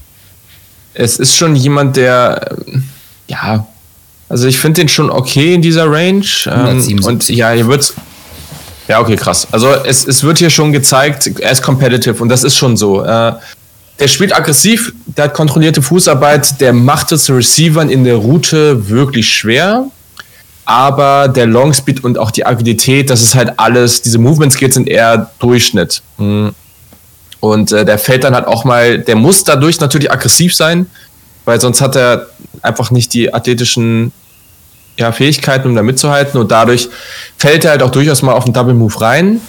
es 0.93 1.17
ist 1.17 1.35
schon 1.35 1.55
jemand, 1.55 1.97
der, 1.97 2.55
ja, 3.27 3.65
also 4.29 4.47
ich 4.47 4.57
finde 4.57 4.81
den 4.81 4.89
schon 4.89 5.09
okay 5.09 5.53
in 5.53 5.61
dieser 5.61 5.85
Range. 5.89 6.25
Ähm, 6.45 6.51
177. 6.51 7.05
und 7.07 7.29
ja, 7.29 7.51
hier 7.51 7.67
wird 7.67 7.93
ja, 8.87 8.99
okay, 8.99 9.15
krass. 9.15 9.47
Also 9.51 9.71
es, 9.71 10.05
es 10.05 10.23
wird 10.23 10.37
hier 10.37 10.49
schon 10.49 10.71
gezeigt, 10.71 11.31
er 11.39 11.51
ist 11.51 11.63
competitive 11.63 12.21
und 12.21 12.29
das 12.29 12.43
ist 12.43 12.55
schon 12.55 12.77
so. 12.77 13.03
Äh, 13.03 13.33
der 13.99 14.07
spielt 14.07 14.35
aggressiv, 14.35 14.93
der 15.05 15.25
hat 15.25 15.33
kontrollierte 15.33 15.81
Fußarbeit, 15.81 16.59
der 16.59 16.73
macht 16.73 17.11
es 17.11 17.29
Receivern 17.29 17.89
in 17.89 18.03
der 18.03 18.15
Route 18.15 18.89
wirklich 18.89 19.33
schwer. 19.33 19.85
Aber 20.65 21.27
der 21.27 21.45
Longspeed 21.45 22.03
und 22.03 22.17
auch 22.17 22.31
die 22.31 22.45
Agilität, 22.45 23.09
das 23.09 23.21
ist 23.21 23.35
halt 23.35 23.53
alles, 23.57 24.01
diese 24.01 24.17
Movement 24.17 24.51
Skills 24.51 24.73
sind 24.73 24.89
eher 24.89 25.29
Durchschnitt. 25.39 26.01
Mhm. 26.17 26.53
Und 27.39 27.71
äh, 27.71 27.85
der 27.85 27.99
fällt 27.99 28.23
dann 28.23 28.33
halt 28.33 28.47
auch 28.47 28.65
mal, 28.65 28.97
der 28.99 29.15
muss 29.15 29.43
dadurch 29.43 29.79
natürlich 29.79 30.11
aggressiv 30.11 30.55
sein, 30.55 30.87
weil 31.45 31.61
sonst 31.61 31.81
hat 31.81 31.95
er 31.95 32.27
einfach 32.61 32.91
nicht 32.91 33.13
die 33.13 33.33
athletischen 33.33 34.11
ja, 34.97 35.11
Fähigkeiten, 35.11 35.67
um 35.67 35.75
da 35.75 35.83
mitzuhalten. 35.83 36.39
Und 36.39 36.51
dadurch 36.51 36.89
fällt 37.37 37.65
er 37.65 37.71
halt 37.71 37.83
auch 37.83 37.91
durchaus 37.91 38.21
mal 38.21 38.33
auf 38.33 38.45
einen 38.45 38.53
Double 38.53 38.73
Move 38.73 38.99
rein. 39.01 39.41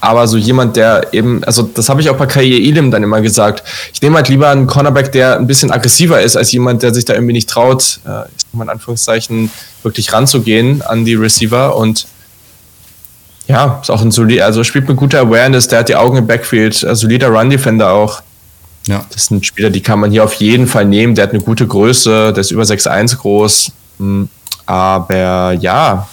Aber 0.00 0.26
so 0.26 0.36
jemand, 0.36 0.76
der 0.76 1.12
eben, 1.12 1.44
also 1.44 1.62
das 1.62 1.88
habe 1.88 2.00
ich 2.00 2.10
auch 2.10 2.16
bei 2.16 2.26
Kaye 2.26 2.68
Elim 2.68 2.90
dann 2.90 3.04
immer 3.04 3.20
gesagt, 3.20 3.62
ich 3.94 4.02
nehme 4.02 4.16
halt 4.16 4.28
lieber 4.28 4.48
einen 4.48 4.66
Cornerback, 4.66 5.12
der 5.12 5.36
ein 5.36 5.46
bisschen 5.46 5.70
aggressiver 5.70 6.20
ist, 6.20 6.36
als 6.36 6.50
jemand, 6.50 6.82
der 6.82 6.92
sich 6.92 7.04
da 7.04 7.14
irgendwie 7.14 7.34
nicht 7.34 7.48
traut, 7.48 8.00
äh, 8.04 8.22
ich 8.36 8.42
sag 8.42 8.54
mal 8.54 8.64
in 8.64 8.70
Anführungszeichen, 8.70 9.50
wirklich 9.84 10.12
ranzugehen 10.12 10.82
an 10.82 11.04
die 11.04 11.14
Receiver. 11.14 11.76
Und 11.76 12.08
ja, 13.46 13.78
ist 13.80 13.90
auch 13.90 14.02
ein 14.02 14.10
solider, 14.10 14.44
also 14.44 14.64
spielt 14.64 14.88
mit 14.88 14.96
guter 14.96 15.20
Awareness, 15.20 15.68
der 15.68 15.80
hat 15.80 15.88
die 15.88 15.96
Augen 15.96 16.16
im 16.16 16.26
Backfield, 16.26 16.82
äh, 16.82 16.96
solider 16.96 17.28
Run-Defender 17.28 17.92
auch. 17.92 18.22
Ja. 18.86 19.04
Das 19.10 19.26
sind 19.26 19.46
Spieler, 19.46 19.70
die 19.70 19.80
kann 19.82 20.00
man 20.00 20.10
hier 20.10 20.24
auf 20.24 20.34
jeden 20.34 20.66
Fall 20.66 20.84
nehmen. 20.84 21.14
Der 21.14 21.24
hat 21.24 21.32
eine 21.32 21.42
gute 21.42 21.66
Größe, 21.66 22.32
der 22.32 22.40
ist 22.40 22.50
über 22.50 22.62
6'1 22.62 23.16
groß. 23.16 23.72
Hm, 23.98 24.28
Aber 24.66 25.52
ja, 25.52 26.08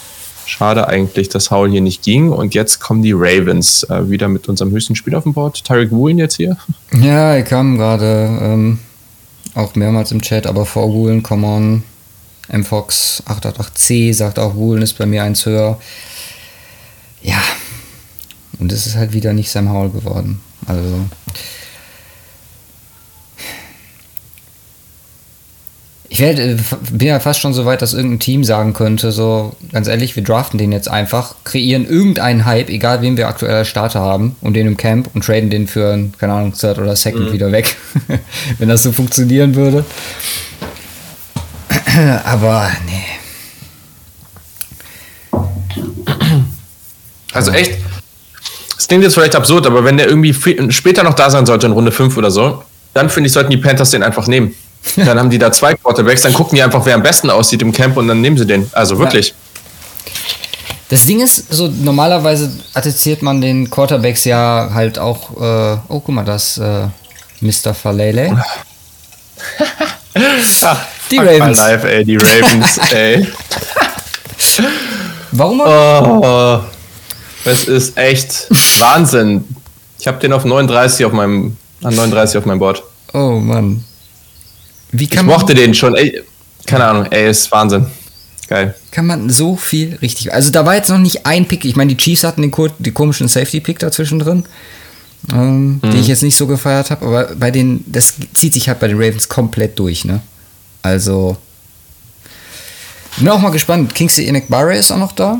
schade 0.46 0.88
eigentlich, 0.88 1.30
dass 1.30 1.52
Howell 1.52 1.72
hier 1.72 1.82
nicht 1.82 2.04
ging. 2.04 2.32
Und 2.32 2.54
jetzt 2.54 2.80
kommen 2.80 3.02
die 3.02 3.14
Ravens 3.14 3.84
äh, 3.84 4.10
wieder 4.10 4.28
mit 4.28 4.48
unserem 4.50 4.72
höchsten 4.72 4.96
Spieler 4.96 5.18
auf 5.18 5.24
dem 5.24 5.34
Board. 5.34 5.64
Tyreek 5.64 5.92
Woolen 5.92 6.18
jetzt 6.18 6.38
hier. 6.38 6.58
Ja, 6.94 7.34
er 7.34 7.44
kam 7.44 7.78
gerade 7.78 8.40
ähm, 8.42 8.80
auch 9.54 9.76
mehrmals 9.76 10.12
im 10.12 10.22
Chat, 10.22 10.48
aber 10.48 10.66
vor 10.66 10.92
Woolen, 10.92 11.22
come 11.24 11.46
on. 11.48 11.84
MFox 12.52 13.22
888C 13.28 14.12
sagt 14.12 14.40
auch, 14.40 14.56
Woolen 14.56 14.82
ist 14.82 14.98
bei 14.98 15.06
mir 15.06 15.24
eins 15.24 15.46
höher. 15.46 15.80
Ja. 17.22 17.40
Und 18.60 18.72
es 18.72 18.88
ist 18.88 18.96
halt 18.96 19.14
wieder 19.14 19.34
nicht 19.34 19.52
Sam 19.52 19.72
Howell 19.72 19.92
geworden. 19.92 20.42
Also. 20.66 21.02
Ich 26.12 26.20
werd, 26.20 26.40
äh, 26.40 26.58
bin 26.92 27.08
ja 27.08 27.20
fast 27.20 27.40
schon 27.40 27.54
so 27.54 27.66
weit, 27.66 27.84
dass 27.84 27.94
irgendein 27.94 28.20
Team 28.20 28.44
sagen 28.44 28.74
könnte, 28.74 29.12
so 29.12 29.56
ganz 29.72 29.88
ehrlich, 29.88 30.16
wir 30.16 30.24
draften 30.24 30.58
den 30.58 30.72
jetzt 30.72 30.90
einfach, 30.90 31.36
kreieren 31.44 31.88
irgendeinen 31.88 32.46
Hype, 32.46 32.70
egal 32.70 33.04
wen 33.04 33.16
wir 33.16 33.28
aktuell 33.28 33.54
als 33.54 33.68
Starter 33.68 34.00
haben, 34.00 34.36
und 34.42 34.56
den 34.56 34.66
im 34.66 34.76
Camp 34.76 35.10
und 35.14 35.24
traden 35.24 35.52
den 35.52 35.68
für, 35.68 35.94
einen, 35.94 36.14
keine 36.18 36.34
Ahnung, 36.34 36.54
Third 36.54 36.80
oder 36.80 36.96
Second 36.96 37.32
wieder 37.32 37.52
weg. 37.52 37.78
Wenn 38.58 38.70
das 38.70 38.82
so 38.82 38.92
funktionieren 38.92 39.54
würde. 39.54 39.86
Aber 42.26 42.72
nee. 42.88 43.20
Also 47.32 47.52
echt, 47.52 47.78
es 48.78 48.88
klingt 48.88 49.04
jetzt 49.04 49.14
vielleicht 49.14 49.36
absurd, 49.36 49.68
aber 49.68 49.84
wenn 49.84 49.98
der 49.98 50.08
irgendwie 50.08 50.34
später 50.72 51.04
noch 51.04 51.14
da 51.14 51.30
sein 51.30 51.46
sollte 51.46 51.68
in 51.68 51.74
Runde 51.74 51.92
5 51.92 52.18
oder 52.18 52.32
so, 52.32 52.64
dann 52.96 53.10
finde 53.10 53.28
ich, 53.28 53.34
sollten 53.34 53.52
die 53.52 53.58
Panthers 53.58 53.92
den 53.92 54.02
einfach 54.02 54.28
nehmen. 54.28 54.56
Dann 54.96 55.20
haben 55.20 55.30
die 55.30 55.38
da 55.38 55.52
zwei 55.52 55.76
Quarterbacks, 55.76 56.22
dann 56.24 56.34
gucken 56.34 56.56
die 56.56 56.64
einfach, 56.64 56.86
wer 56.86 56.96
am 56.96 57.04
besten 57.04 57.30
aussieht 57.30 57.62
im 57.62 57.72
Camp 57.72 57.98
und 57.98 58.08
dann 58.08 58.22
nehmen 58.22 58.38
sie 58.38 58.46
den. 58.46 58.70
Also 58.74 58.98
wirklich. 58.98 59.34
Das 60.90 61.06
Ding 61.06 61.20
ist, 61.20 61.54
so 61.54 61.68
normalerweise 61.68 62.52
attestiert 62.74 63.22
man 63.22 63.42
den 63.42 63.70
Quarterbacks 63.70 64.26
ja 64.26 64.72
halt 64.74 64.98
auch, 64.98 65.32
äh, 65.40 65.78
oh 65.88 66.00
guck 66.00 66.10
mal, 66.10 66.26
das 66.26 66.58
äh, 66.58 66.88
Mr. 67.42 67.74
Falele. 67.76 68.44
Ach, 70.64 70.78
Die 71.12 71.18
Ravens. 71.18 71.58
Life, 71.58 71.88
ey, 71.90 72.04
die 72.04 72.18
Ravens, 72.18 72.78
ey. 72.92 73.28
Warum? 75.32 75.62
Oh, 75.62 76.60
das 77.46 77.66
ist 77.66 77.96
echt 77.98 78.48
Wahnsinn. 78.80 79.46
Ich 80.00 80.08
habe 80.08 80.18
den 80.20 80.34
auf 80.34 80.44
39 80.44 81.06
auf 81.06 81.12
meinem, 81.12 81.56
an 81.84 81.94
39 81.96 82.38
auf 82.40 82.46
meinem 82.46 82.60
Board. 82.60 82.82
Oh 83.14 83.40
Mann. 83.40 83.84
Wie 84.92 85.04
Ich 85.04 85.10
kann 85.10 85.26
man, 85.26 85.40
mochte 85.40 85.54
den 85.54 85.74
schon, 85.74 85.96
ey, 85.96 86.24
keine 86.66 86.86
Ahnung, 86.86 87.06
ey, 87.12 87.30
ist 87.30 87.52
Wahnsinn. 87.52 87.88
Geil. 88.48 88.74
kann 88.90 89.06
man 89.06 89.30
so 89.30 89.56
viel 89.56 89.96
richtig. 90.02 90.34
Also 90.34 90.50
da 90.50 90.66
war 90.66 90.74
jetzt 90.74 90.90
noch 90.90 90.98
nicht 90.98 91.28
ein 91.28 91.48
Pick. 91.48 91.66
Ich 91.66 91.76
meine, 91.76 91.94
die 91.94 91.98
Chiefs 91.98 92.24
hatten 92.24 92.42
den, 92.42 92.52
den 92.80 92.94
komischen 92.96 93.28
Safety-Pick 93.28 93.78
dazwischen 93.78 94.18
drin, 94.18 94.44
ähm, 95.32 95.80
den 95.84 96.00
ich 96.00 96.08
jetzt 96.08 96.24
nicht 96.24 96.36
so 96.36 96.48
gefeiert 96.48 96.90
habe. 96.90 97.06
Aber 97.06 97.36
bei 97.36 97.52
den, 97.52 97.84
das 97.86 98.16
zieht 98.34 98.56
sich 98.56 98.68
halt 98.68 98.80
bei 98.80 98.88
den 98.88 98.98
Ravens 98.98 99.30
komplett 99.30 99.78
durch, 99.78 100.04
ne? 100.04 100.22
Also. 100.82 101.38
Bin 103.18 103.30
auch 103.30 103.40
mal 103.40 103.52
gespannt. 103.52 103.94
Kingsley 103.94 104.26
Enekbare 104.28 104.76
ist 104.76 104.92
auch 104.92 104.98
noch 104.98 105.12
da. 105.12 105.40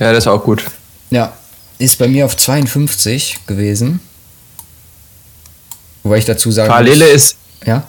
Ja, 0.00 0.12
das 0.12 0.24
ist 0.24 0.28
auch 0.28 0.42
gut. 0.42 0.64
Ja. 1.10 1.32
Ist 1.78 1.98
bei 1.98 2.08
mir 2.08 2.24
auf 2.24 2.36
52 2.36 3.46
gewesen. 3.46 4.00
Wobei 6.02 6.18
ich 6.18 6.24
dazu 6.24 6.50
sagen 6.50 6.68
Parallele 6.68 7.04
muss, 7.04 7.14
ist, 7.14 7.36
ja, 7.64 7.84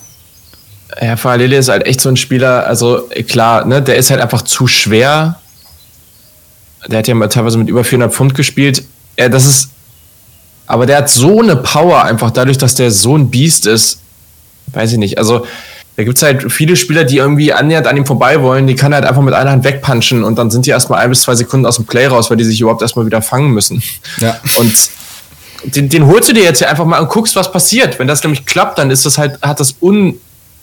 ja, 1.01 1.15
Parallele 1.15 1.57
ist 1.57 1.69
halt 1.69 1.85
echt 1.85 2.01
so 2.01 2.09
ein 2.09 2.17
Spieler, 2.17 2.65
also 2.65 3.07
klar, 3.27 3.65
ne, 3.65 3.81
der 3.81 3.95
ist 3.95 4.09
halt 4.09 4.21
einfach 4.21 4.41
zu 4.41 4.67
schwer. 4.67 5.39
Der 6.87 6.99
hat 6.99 7.07
ja 7.07 7.13
mal 7.13 7.27
teilweise 7.27 7.57
mit 7.57 7.69
über 7.69 7.83
400 7.83 8.13
Pfund 8.13 8.35
gespielt. 8.35 8.83
Ja, 9.17 9.29
das 9.29 9.45
ist, 9.45 9.69
aber 10.65 10.85
der 10.85 10.97
hat 10.97 11.09
so 11.09 11.41
eine 11.41 11.55
Power 11.55 12.03
einfach 12.03 12.31
dadurch, 12.31 12.57
dass 12.57 12.75
der 12.75 12.89
so 12.91 13.15
ein 13.17 13.29
Biest 13.29 13.67
ist. 13.67 13.99
Weiß 14.67 14.91
ich 14.91 14.97
nicht. 14.97 15.17
Also, 15.17 15.45
da 15.95 16.03
gibt 16.03 16.17
es 16.17 16.23
halt 16.23 16.51
viele 16.51 16.75
Spieler, 16.75 17.03
die 17.03 17.17
irgendwie 17.17 17.51
annähernd 17.51 17.85
an 17.85 17.97
ihm 17.97 18.05
vorbei 18.05 18.41
wollen. 18.41 18.67
Die 18.67 18.75
kann 18.75 18.93
er 18.93 18.97
halt 18.97 19.05
einfach 19.05 19.21
mit 19.21 19.33
einer 19.33 19.51
Hand 19.51 19.65
wegpunchen 19.65 20.23
und 20.23 20.37
dann 20.37 20.49
sind 20.49 20.65
die 20.65 20.69
erstmal 20.69 20.99
ein 21.01 21.09
bis 21.09 21.23
zwei 21.23 21.35
Sekunden 21.35 21.65
aus 21.65 21.75
dem 21.75 21.85
Play 21.85 22.07
raus, 22.07 22.29
weil 22.29 22.37
die 22.37 22.45
sich 22.45 22.61
überhaupt 22.61 22.81
erstmal 22.81 23.05
wieder 23.05 23.21
fangen 23.21 23.51
müssen. 23.51 23.83
Ja. 24.17 24.39
Und 24.55 24.89
den, 25.63 25.89
den 25.89 26.07
holst 26.07 26.29
du 26.29 26.33
dir 26.33 26.43
jetzt 26.43 26.59
hier 26.59 26.69
einfach 26.69 26.85
mal 26.85 26.99
und 26.99 27.09
guckst, 27.09 27.35
was 27.35 27.51
passiert. 27.51 27.99
Wenn 27.99 28.07
das 28.07 28.23
nämlich 28.23 28.45
klappt, 28.45 28.77
dann 28.77 28.91
ist 28.91 29.05
das 29.05 29.17
halt, 29.17 29.41
hat 29.41 29.59
das 29.59 29.75
un, 29.81 30.19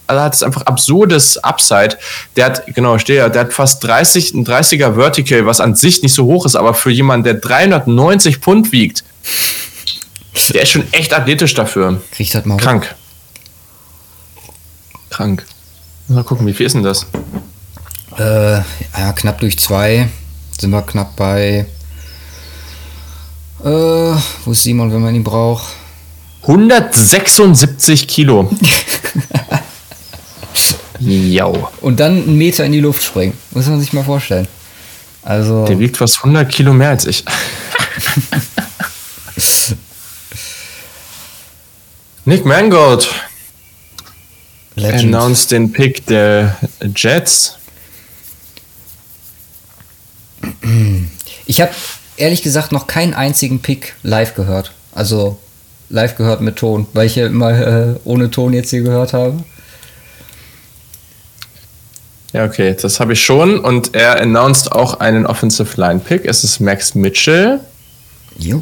also 0.07 0.23
hat 0.23 0.35
es 0.35 0.43
einfach 0.43 0.63
absurdes 0.63 1.39
Upside. 1.39 1.99
Der 2.37 2.47
hat, 2.47 2.67
genau, 2.75 2.99
stehe 2.99 3.19
ja, 3.19 3.29
der 3.29 3.43
hat 3.43 3.53
fast 3.53 3.83
30, 3.85 4.35
ein 4.35 4.47
30er 4.47 4.95
Vertical, 4.95 5.47
was 5.47 5.61
an 5.61 5.75
sich 5.75 6.03
nicht 6.03 6.15
so 6.15 6.25
hoch 6.25 6.47
ist, 6.47 6.57
aber 6.57 6.75
für 6.75 6.91
jemanden, 6.91 7.25
der 7.25 7.35
390 7.35 8.39
Pfund 8.39 8.73
wiegt, 8.73 9.05
der 10.53 10.63
ist 10.63 10.71
schon 10.71 10.93
echt 10.93 11.13
athletisch 11.15 11.55
dafür. 11.55 12.01
kriegt 12.13 12.35
das 12.35 12.45
mal. 12.45 12.57
Krank. 12.57 12.95
Krank. 15.11 15.47
Mal 16.09 16.25
gucken, 16.25 16.47
wie 16.47 16.53
viel 16.53 16.67
ist 16.67 16.75
denn 16.75 16.83
das? 16.83 17.07
Äh, 18.19 18.59
ja, 18.59 19.13
knapp 19.15 19.41
durch 19.41 19.59
zwei 19.59 20.09
sind 20.59 20.71
wir 20.71 20.83
knapp 20.83 21.17
bei. 21.17 21.67
Äh, 23.65 23.69
wo 23.69 24.53
ist 24.53 24.63
Simon, 24.63 24.93
wenn 24.93 25.03
man 25.03 25.15
ihn 25.15 25.25
braucht? 25.25 25.75
176 26.43 28.07
Kilo. 28.07 28.51
Jau. 31.01 31.71
Und 31.81 32.01
dann 32.01 32.23
einen 32.23 32.39
Meter 32.39 32.65
in 32.65 32.73
die 32.73 32.81
Luft 32.81 33.03
springen. 33.03 33.37
Muss 33.51 33.67
man 33.67 33.81
sich 33.81 33.93
mal 33.93 34.05
vorstellen. 34.05 34.49
Also. 35.23 35.67
Der 35.67 35.79
wiegt 35.79 35.97
fast 35.97 36.19
100 36.19 36.51
Kilo 36.51 36.73
mehr 36.73 36.91
als 36.91 37.07
ich. 37.07 37.25
Nick 42.25 42.45
Mangold 42.45 43.09
Legend. 44.75 45.15
announced 45.15 45.51
den 45.53 45.73
Pick 45.73 46.07
der 46.07 46.57
Jets. 46.95 47.57
Ich 51.47 51.61
habe 51.61 51.73
ehrlich 52.17 52.43
gesagt 52.43 52.73
noch 52.73 52.87
keinen 52.87 53.15
einzigen 53.15 53.61
Pick 53.61 53.95
live 54.03 54.35
gehört. 54.35 54.73
Also 54.95 55.39
live 55.89 56.17
gehört 56.17 56.41
mit 56.41 56.57
Ton, 56.57 56.87
weil 56.93 57.07
ich 57.07 57.17
ja 57.17 57.27
immer 57.27 57.51
äh, 57.51 57.95
ohne 58.05 58.31
Ton 58.31 58.53
jetzt 58.53 58.71
hier 58.71 58.83
gehört 58.83 59.13
habe. 59.13 59.45
Ja, 62.33 62.45
okay, 62.45 62.77
das 62.81 63.01
habe 63.01 63.15
ich 63.15 63.25
schon. 63.25 63.59
Und 63.61 63.95
er 63.95 64.21
announced 64.21 64.73
auch 64.73 65.01
einen 65.01 65.27
Offensive 65.27 65.81
Line 65.81 66.01
Pick. 66.01 66.25
Es 66.25 66.45
ist 66.45 66.61
Max 66.61 66.95
Mitchell. 66.95 67.61
Jo. 68.37 68.61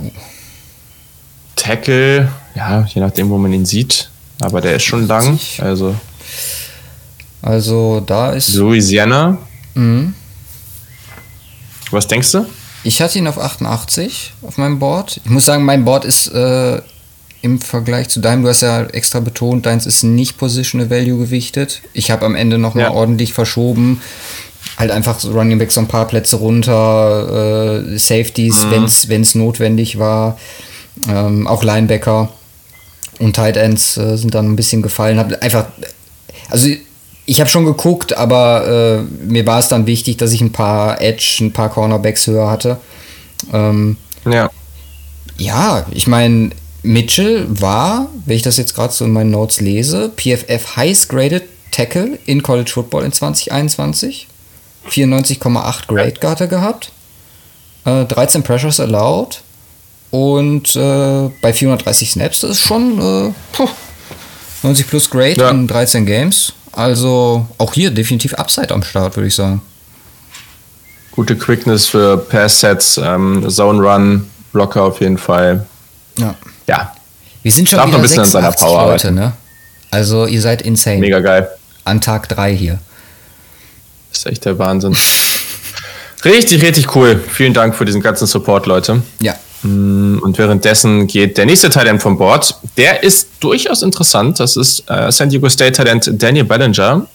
Tackle, 1.57 2.29
ja, 2.55 2.85
je 2.85 3.01
nachdem, 3.01 3.31
wo 3.31 3.39
man 3.39 3.53
ihn 3.53 3.65
sieht. 3.65 4.11
Aber 4.41 4.61
der 4.61 4.77
ist 4.77 4.85
schon 4.85 5.07
lang. 5.07 5.39
Also 5.59 5.95
Also 7.43 8.01
da 8.01 8.33
ist. 8.33 8.55
Louisiana. 8.55 9.39
Mhm. 9.75 10.15
Was 11.91 12.07
denkst 12.07 12.33
du? 12.33 12.47
Ich 12.85 13.01
hatte 13.01 13.19
ihn 13.19 13.27
auf 13.27 13.39
88 13.39 14.33
auf 14.43 14.59
meinem 14.59 14.79
Board. 14.79 15.21
Ich 15.25 15.31
muss 15.31 15.47
sagen, 15.47 15.65
mein 15.65 15.85
Board 15.85 16.05
ist 16.05 16.29
äh, 16.29 16.81
im 17.43 17.61
Vergleich 17.61 18.09
zu 18.09 18.21
deinem, 18.21 18.43
du 18.43 18.49
hast 18.49 18.61
ja 18.61 18.83
extra 18.85 19.21
betont, 19.21 19.67
deins 19.67 19.87
ist 19.87 20.03
nicht 20.03 20.37
Positional 20.39 20.91
Value 20.91 21.19
gewichtet. 21.19 21.81
Ich 21.93 22.11
habe 22.11 22.25
am 22.27 22.35
Ende 22.35 22.59
nochmal 22.59 22.85
Ja. 22.85 22.91
ordentlich 22.93 23.33
verschoben. 23.33 24.01
Halt 24.79 24.91
einfach 24.91 25.19
so 25.21 25.31
Running 25.33 25.59
Back 25.59 25.71
so 25.73 25.81
ein 25.81 25.89
paar 25.89 26.07
Plätze 26.07 26.37
runter, 26.37 27.83
äh, 27.95 27.99
Safeties, 27.99 28.67
wenn's 28.71 29.09
wenn 29.09 29.23
es 29.23 29.35
notwendig 29.35 29.99
war. 29.99 30.39
Ähm, 31.09 31.47
auch 31.47 31.63
Linebacker 31.65 32.29
und 33.19 33.37
Tight 33.37 33.57
Ends 33.57 33.97
äh, 33.97 34.17
sind 34.17 34.35
dann 34.35 34.47
ein 34.51 34.57
bisschen 34.57 34.83
gefallen. 34.83 35.19
Hab 35.19 35.33
einfach, 35.43 35.67
also 36.51 36.69
ich 37.27 37.41
habe 37.41 37.49
schon 37.51 37.65
geguckt, 37.65 38.17
aber 38.17 38.67
äh, 39.01 39.25
mir 39.25 39.47
war 39.47 39.59
es 39.59 39.69
dann 39.69 39.87
wichtig, 39.87 40.17
dass 40.19 40.33
ich 40.33 40.41
ein 40.41 40.53
paar 40.53 41.01
Edge, 41.01 41.39
ein 41.41 41.53
paar 41.53 41.71
Cornerbacks 41.71 42.27
höher 42.27 42.51
hatte. 42.51 42.79
Ähm, 43.53 43.97
Ja. 44.27 44.51
ja, 45.39 45.87
ich 45.91 46.07
meine, 46.07 46.51
Mitchell 46.83 47.47
war, 47.49 48.09
wenn 48.27 48.37
ich 48.37 48.43
das 48.43 48.57
jetzt 48.59 48.75
gerade 48.75 48.93
so 48.93 49.05
in 49.07 49.13
meinen 49.13 49.31
Notes 49.31 49.61
lese, 49.61 50.11
PFF 50.15 50.77
Highest 50.77 51.09
Graded 51.09 51.45
Tackle 51.71 52.19
in 52.27 52.43
College 52.43 52.71
Football 52.73 53.05
in 53.05 53.13
2021. 53.13 54.29
94,8 54.91 55.87
Grade 55.89 56.29
hat 56.31 56.41
er 56.43 56.47
gehabt. 56.47 56.93
Äh, 57.87 58.05
13 58.05 58.43
Pressures 58.43 58.81
allowed. 58.81 59.41
Und 60.11 60.77
äh, 60.77 61.31
bei 61.41 61.53
430 61.53 62.11
Snaps, 62.13 62.41
das 62.43 62.51
ist 62.53 62.61
schon 62.61 62.99
äh, 63.01 63.33
puh, 63.53 63.69
90 64.63 64.87
plus 64.89 65.11
Grade 65.11 65.41
Ja. 65.41 65.51
in 65.51 65.67
13 65.67 66.07
Games. 66.07 66.53
Also 66.77 67.47
auch 67.59 67.73
hier 67.73 67.91
definitiv 67.91 68.35
Upside 68.35 68.73
am 68.75 68.83
Start, 68.83 69.17
würde 69.17 69.29
ich 69.29 69.35
sagen. 69.35 69.63
Gute 71.13 71.37
Quickness 71.37 71.87
für 71.87 72.17
Pass-Sets, 72.19 72.99
ähm, 73.03 73.49
Zone 73.49 73.81
Run, 73.81 74.29
Blocker 74.53 74.83
auf 74.83 75.01
jeden 75.01 75.19
Fall. 75.19 75.65
Ja. 76.19 76.35
Ja, 76.67 76.93
Wir 77.43 77.53
sind 77.53 77.69
schon 77.69 77.77
Darf 77.77 77.89
wieder 77.89 77.99
ein 77.99 78.03
bisschen 78.03 78.21
an 78.21 78.29
seiner 78.29 78.51
86 78.51 78.67
Power 78.67 78.87
Leute, 78.91 79.13
ne? 79.13 79.33
Also 79.91 80.27
ihr 80.27 80.41
seid 80.41 80.63
insane. 80.63 80.99
mega 80.99 81.21
geil. 81.21 81.49
An 81.85 82.01
Tag 82.01 82.29
3 82.31 82.57
hier. 82.57 82.79
Das 84.11 84.21
ist 84.21 84.27
echt 84.27 84.45
der 84.45 84.59
Wahnsinn. 84.59 84.97
richtig, 86.25 86.63
richtig 86.63 86.97
cool. 86.97 87.23
Vielen 87.29 87.53
Dank 87.53 87.77
für 87.77 87.85
diesen 87.85 88.01
ganzen 88.01 88.27
Support, 88.27 88.67
Leute. 88.67 89.03
Ja. 89.21 89.35
Und 89.65 90.37
währenddessen 90.37 91.07
geht 91.07 91.39
der 91.39 91.47
nächste 91.47 91.71
Talent 91.71 92.03
vom 92.03 92.19
Board. 92.19 92.55
Der 92.77 93.03
ist 93.03 93.29
durchaus 93.41 93.83
interessant. 93.83 94.39
Das 94.39 94.57
ist 94.57 94.85
äh, 94.91 95.11
San 95.11 95.31
Diego 95.31 95.49
State 95.49 95.73
Talent 95.73 96.11
Daniel 96.13 96.45
Bellinger. 96.45 97.07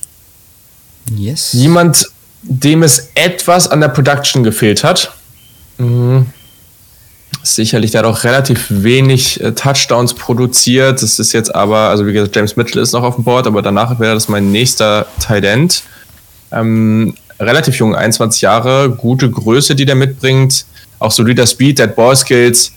Yes. 1.15 1.53
Jemand, 1.53 2.07
dem 2.41 2.81
es 2.81 3.09
etwas 3.13 3.67
an 3.67 3.81
der 3.81 3.89
Production 3.89 4.43
gefehlt 4.43 4.83
hat. 4.83 5.13
Mhm. 5.77 6.25
Sicherlich, 7.43 7.91
der 7.91 7.99
hat 7.99 8.07
auch 8.07 8.23
relativ 8.23 8.65
wenig 8.69 9.41
äh, 9.41 9.51
Touchdowns 9.51 10.15
produziert. 10.15 11.03
Das 11.03 11.19
ist 11.19 11.33
jetzt 11.33 11.53
aber, 11.53 11.89
also 11.89 12.07
wie 12.07 12.13
gesagt, 12.13 12.35
James 12.35 12.55
Mitchell 12.55 12.81
ist 12.81 12.93
noch 12.93 13.03
auf 13.03 13.15
dem 13.15 13.23
Board, 13.23 13.45
aber 13.45 13.61
danach 13.61 13.99
wäre 13.99 14.15
das 14.15 14.27
mein 14.27 14.51
nächster 14.51 15.05
Talent. 15.19 15.83
Ähm, 16.51 17.15
relativ 17.39 17.75
jung, 17.75 17.95
21 17.95 18.41
Jahre, 18.41 18.89
gute 18.89 19.29
Größe, 19.29 19.75
die 19.75 19.85
der 19.85 19.95
mitbringt. 19.95 20.65
Auch 20.99 21.11
solider 21.11 21.47
Speed, 21.47 21.79
Dead 21.79 21.95
Ball 21.95 22.15
Skills, 22.15 22.73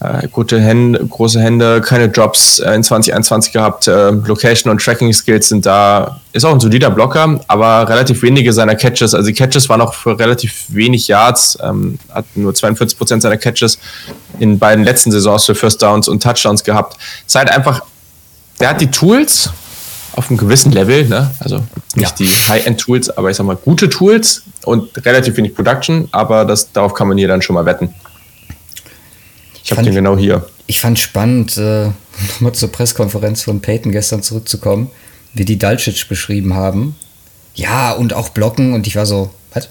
äh, 0.00 0.28
gute 0.28 0.60
Hände, 0.60 1.04
große 1.04 1.40
Hände, 1.40 1.80
keine 1.80 2.08
Drops 2.08 2.60
äh, 2.60 2.72
in 2.72 2.84
2021 2.84 3.52
gehabt. 3.52 3.88
Äh, 3.88 4.10
Location 4.10 4.70
und 4.70 4.80
Tracking 4.80 5.12
Skills 5.12 5.48
sind 5.48 5.66
da. 5.66 6.20
Ist 6.32 6.44
auch 6.44 6.52
ein 6.52 6.60
solider 6.60 6.90
Blocker, 6.90 7.40
aber 7.48 7.88
relativ 7.88 8.22
wenige 8.22 8.52
seiner 8.52 8.76
Catches. 8.76 9.12
Also 9.12 9.26
die 9.26 9.34
Catches 9.34 9.68
waren 9.68 9.80
auch 9.80 9.94
für 9.94 10.16
relativ 10.16 10.66
wenig 10.68 11.08
Yards, 11.08 11.58
ähm, 11.60 11.98
hat 12.14 12.26
nur 12.36 12.52
42% 12.52 13.20
seiner 13.20 13.38
Catches 13.38 13.78
in 14.38 14.58
beiden 14.58 14.84
letzten 14.84 15.10
Saisons 15.10 15.46
für 15.46 15.56
First 15.56 15.82
Downs 15.82 16.06
und 16.06 16.22
Touchdowns 16.22 16.62
gehabt. 16.62 16.96
Ist 17.26 17.34
halt 17.34 17.50
einfach, 17.50 17.82
der 18.60 18.70
hat 18.70 18.80
die 18.80 18.90
Tools 18.90 19.50
auf 20.18 20.28
einem 20.30 20.36
gewissen 20.38 20.72
Level, 20.72 21.06
ne? 21.08 21.30
also 21.40 21.58
nicht 21.94 22.10
Ja. 22.10 22.14
die 22.18 22.28
High-End-Tools, 22.28 23.10
aber 23.16 23.30
ich 23.30 23.36
sag 23.36 23.46
mal 23.46 23.56
gute 23.56 23.88
Tools 23.88 24.42
und 24.64 24.90
relativ 25.06 25.36
wenig 25.36 25.54
Production, 25.54 26.08
aber 26.10 26.44
das, 26.44 26.72
darauf 26.72 26.92
kann 26.94 27.08
man 27.08 27.16
hier 27.18 27.28
dann 27.28 27.40
schon 27.40 27.54
mal 27.54 27.64
wetten. 27.64 27.94
Ich 29.64 29.70
habe 29.70 29.82
den 29.82 29.94
genau 29.94 30.16
hier. 30.16 30.46
Ich 30.66 30.80
fand 30.80 30.98
spannend, 30.98 31.56
äh, 31.56 31.90
nochmal 32.34 32.52
zur 32.52 32.72
Pressekonferenz 32.72 33.42
von 33.42 33.60
Peyton 33.60 33.92
gestern 33.92 34.22
zurückzukommen, 34.22 34.90
wie 35.34 35.44
die 35.44 35.58
Dalcic 35.58 36.08
beschrieben 36.08 36.54
haben. 36.54 36.96
Ja, 37.54 37.92
und 37.92 38.12
auch 38.14 38.30
blocken. 38.30 38.72
Und 38.72 38.86
ich 38.86 38.96
war 38.96 39.06
so, 39.06 39.30
was? 39.52 39.68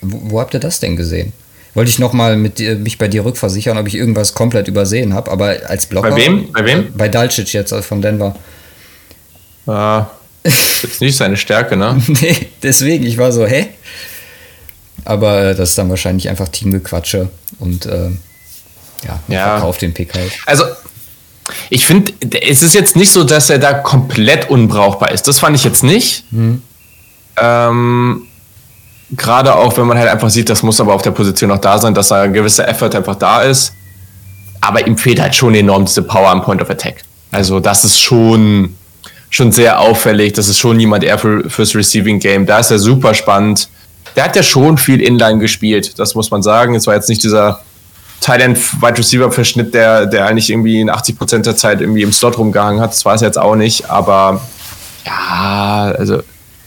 Wo, 0.00 0.32
wo 0.32 0.40
habt 0.40 0.54
ihr 0.54 0.60
das 0.60 0.80
denn 0.80 0.96
gesehen? 0.96 1.32
Wollte 1.74 1.90
ich 1.90 1.98
nochmal 1.98 2.36
mit 2.36 2.58
dir- 2.58 2.76
mich 2.76 2.98
bei 2.98 3.08
dir 3.08 3.24
rückversichern, 3.24 3.78
ob 3.78 3.86
ich 3.88 3.94
irgendwas 3.94 4.34
komplett 4.34 4.68
übersehen 4.68 5.14
habe, 5.14 5.30
aber 5.30 5.56
als 5.66 5.86
Blocker. 5.86 6.10
Bei 6.10 6.16
wem? 6.16 6.52
Bei 6.52 6.64
wem? 6.64 6.92
Bei 6.96 7.08
Dalcic 7.08 7.52
jetzt 7.52 7.72
also 7.72 7.82
von 7.82 8.02
Denver. 8.02 8.34
Äh, 9.66 10.00
ist 10.44 10.82
jetzt 10.82 11.00
nicht 11.00 11.16
seine 11.16 11.36
Stärke, 11.36 11.76
ne? 11.76 12.00
nee, 12.08 12.48
deswegen, 12.62 13.06
ich 13.06 13.16
war 13.18 13.30
so, 13.32 13.46
hä? 13.46 13.68
Aber 15.04 15.42
äh, 15.42 15.54
das 15.54 15.70
ist 15.70 15.78
dann 15.78 15.88
wahrscheinlich 15.90 16.28
einfach 16.28 16.48
Teamgequatsche 16.48 17.28
und 17.58 17.86
äh, 17.86 18.10
ja, 19.06 19.20
Ja. 19.28 19.50
verkauft 19.52 19.82
den 19.82 19.94
Pick 19.94 20.14
halt. 20.14 20.32
Also, 20.46 20.64
ich 21.70 21.86
finde, 21.86 22.12
es 22.42 22.62
ist 22.62 22.74
jetzt 22.74 22.94
nicht 22.96 23.10
so, 23.10 23.24
dass 23.24 23.50
er 23.50 23.58
da 23.58 23.72
komplett 23.74 24.48
unbrauchbar 24.48 25.10
ist. 25.10 25.26
Das 25.26 25.38
fand 25.40 25.56
ich 25.56 25.64
jetzt 25.64 25.82
nicht. 25.82 26.24
Ähm, 27.36 28.22
Gerade 29.14 29.54
auch, 29.56 29.76
wenn 29.76 29.86
man 29.86 29.98
halt 29.98 30.08
einfach 30.08 30.30
sieht, 30.30 30.48
das 30.48 30.62
muss 30.62 30.80
aber 30.80 30.94
auf 30.94 31.02
der 31.02 31.10
Position 31.10 31.50
noch 31.50 31.58
da 31.58 31.78
sein, 31.78 31.92
dass 31.94 32.08
da 32.08 32.22
ein 32.22 32.32
gewisser 32.32 32.66
Effort 32.68 32.94
einfach 32.94 33.16
da 33.16 33.42
ist. 33.42 33.72
Aber 34.60 34.86
ihm 34.86 34.96
fehlt 34.96 35.20
halt 35.20 35.34
schon 35.34 35.54
enorm 35.54 35.84
diese 35.84 36.02
Power 36.02 36.30
am 36.30 36.42
Point 36.42 36.62
of 36.62 36.70
Attack. 36.70 37.02
Also 37.30 37.60
das 37.60 37.84
ist 37.84 38.00
schon, 38.00 38.74
schon 39.32 39.50
sehr 39.50 39.80
auffällig. 39.80 40.34
Das 40.34 40.46
ist 40.46 40.58
schon 40.58 40.78
jemand 40.78 41.02
eher 41.02 41.18
für, 41.18 41.48
fürs 41.48 41.74
Receiving 41.74 42.20
Game. 42.20 42.46
Da 42.46 42.58
ist 42.58 42.70
er 42.70 42.78
super 42.78 43.14
spannend. 43.14 43.68
Der 44.14 44.24
hat 44.24 44.36
ja 44.36 44.42
schon 44.42 44.76
viel 44.76 45.00
Inline 45.00 45.38
gespielt, 45.38 45.98
das 45.98 46.14
muss 46.14 46.30
man 46.30 46.42
sagen. 46.42 46.74
Es 46.74 46.86
war 46.86 46.94
jetzt 46.94 47.08
nicht 47.08 47.24
dieser 47.24 47.62
Thailand 48.20 48.58
Wide 48.82 48.98
Receiver 48.98 49.32
Verschnitt, 49.32 49.72
der, 49.72 50.04
der 50.04 50.26
eigentlich 50.26 50.50
irgendwie 50.50 50.80
in 50.80 50.90
80 50.90 51.18
Prozent 51.18 51.46
der 51.46 51.56
Zeit 51.56 51.80
irgendwie 51.80 52.02
im 52.02 52.12
Slot 52.12 52.36
rumgehangen 52.36 52.80
hat. 52.80 52.90
Das 52.92 53.04
war 53.06 53.14
es 53.14 53.22
jetzt 53.22 53.38
auch 53.38 53.56
nicht, 53.56 53.88
aber 53.90 54.42
ja, 55.06 55.94
also 55.98 56.22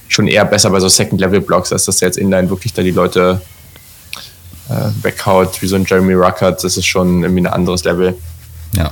schon 0.08 0.28
eher 0.28 0.44
besser 0.44 0.72
bei 0.72 0.80
so 0.80 0.90
Second 0.90 1.22
Level 1.22 1.42
Blocks, 1.42 1.72
als 1.72 1.86
dass 1.86 1.98
der 1.98 2.08
jetzt 2.08 2.18
Inline 2.18 2.50
wirklich 2.50 2.74
da 2.74 2.82
die 2.82 2.92
Leute 2.92 3.42
äh, 4.70 5.04
weghaut, 5.04 5.62
wie 5.62 5.68
so 5.68 5.76
ein 5.76 5.86
Jeremy 5.88 6.14
Ruckert. 6.14 6.64
Das 6.64 6.78
ist 6.78 6.88
schon 6.88 7.22
irgendwie 7.22 7.44
ein 7.44 7.48
anderes 7.48 7.84
Level. 7.84 8.18
Ja. 8.76 8.92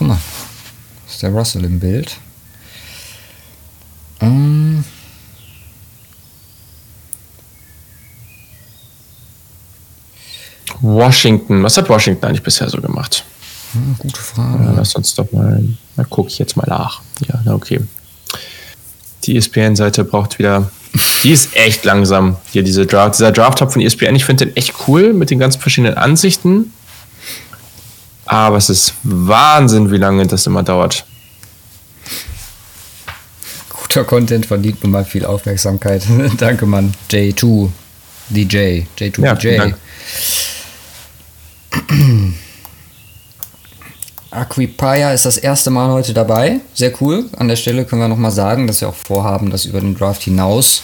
Guck 0.00 0.08
mal. 0.08 0.18
Ist 1.06 1.22
der 1.22 1.30
Russell 1.30 1.64
im 1.64 1.78
Bild? 1.78 2.16
Ähm. 4.20 4.82
Washington, 10.80 11.62
was 11.62 11.76
hat 11.76 11.88
Washington 11.90 12.24
eigentlich 12.24 12.42
bisher 12.42 12.70
so 12.70 12.80
gemacht? 12.80 13.24
Gute 13.98 14.20
Frage. 14.20 14.64
Ja, 14.64 14.72
lass 14.72 14.94
uns 14.94 15.14
doch 15.14 15.30
mal, 15.32 15.62
da 15.96 16.04
gucke 16.04 16.28
ich 16.28 16.38
jetzt 16.38 16.56
mal 16.56 16.66
nach. 16.66 17.02
Ja, 17.28 17.40
na 17.44 17.54
okay. 17.54 17.80
Die 19.24 19.36
ESPN-Seite 19.36 20.04
braucht 20.04 20.38
wieder, 20.38 20.70
die 21.22 21.32
ist 21.32 21.54
echt 21.54 21.84
langsam. 21.84 22.38
Hier 22.50 22.62
diese 22.62 22.86
Draft, 22.86 23.16
dieser 23.16 23.32
Draft-Top 23.32 23.72
von 23.72 23.82
ESPN, 23.82 24.16
ich 24.16 24.24
finde 24.24 24.46
den 24.46 24.56
echt 24.56 24.72
cool 24.88 25.12
mit 25.12 25.28
den 25.28 25.38
ganzen 25.38 25.60
verschiedenen 25.60 25.98
Ansichten. 25.98 26.72
Aber 28.30 28.58
es 28.58 28.70
ist 28.70 28.94
Wahnsinn, 29.02 29.90
wie 29.90 29.96
lange 29.96 30.24
das 30.24 30.46
immer 30.46 30.62
dauert. 30.62 31.04
Guter 33.68 34.04
Content 34.04 34.46
verdient 34.46 34.84
nun 34.84 34.92
mal 34.92 35.04
viel 35.04 35.24
Aufmerksamkeit. 35.26 36.04
Danke, 36.38 36.64
Mann. 36.64 36.94
J2 37.10 37.70
DJ. 38.28 38.82
J2 38.96 39.24
Ja, 39.24 39.34
DJ. 39.34 39.56
Dank. 39.56 39.74
Aquipaya 44.30 45.12
ist 45.12 45.24
das 45.26 45.36
erste 45.36 45.70
Mal 45.70 45.90
heute 45.90 46.14
dabei. 46.14 46.60
Sehr 46.72 46.92
cool. 47.00 47.24
An 47.36 47.48
der 47.48 47.56
Stelle 47.56 47.84
können 47.84 48.00
wir 48.02 48.06
nochmal 48.06 48.30
sagen, 48.30 48.68
dass 48.68 48.80
wir 48.80 48.90
auch 48.90 48.94
vorhaben, 48.94 49.50
das 49.50 49.64
über 49.64 49.80
den 49.80 49.96
Draft 49.96 50.22
hinaus 50.22 50.82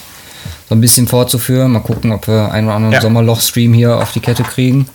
so 0.67 0.75
ein 0.75 0.81
bisschen 0.81 1.07
fortzuführen. 1.07 1.71
Mal 1.71 1.79
gucken, 1.79 2.11
ob 2.11 2.27
wir 2.27 2.51
einen 2.51 2.67
oder 2.67 2.75
anderen 2.75 2.93
Ja. 2.95 3.01
Sommerloch-Stream 3.01 3.73
hier 3.73 3.95
auf 4.01 4.11
die 4.11 4.19
Kette 4.19 4.43
kriegen. 4.43 4.89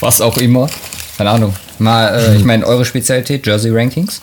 Was 0.00 0.20
auch 0.20 0.36
immer. 0.38 0.68
Keine 1.16 1.30
Ahnung. 1.30 1.54
Mal, 1.78 2.08
äh, 2.14 2.36
ich 2.36 2.44
meine, 2.44 2.66
eure 2.66 2.84
Spezialität, 2.84 3.46
Jersey 3.46 3.70
Rankings. 3.74 4.20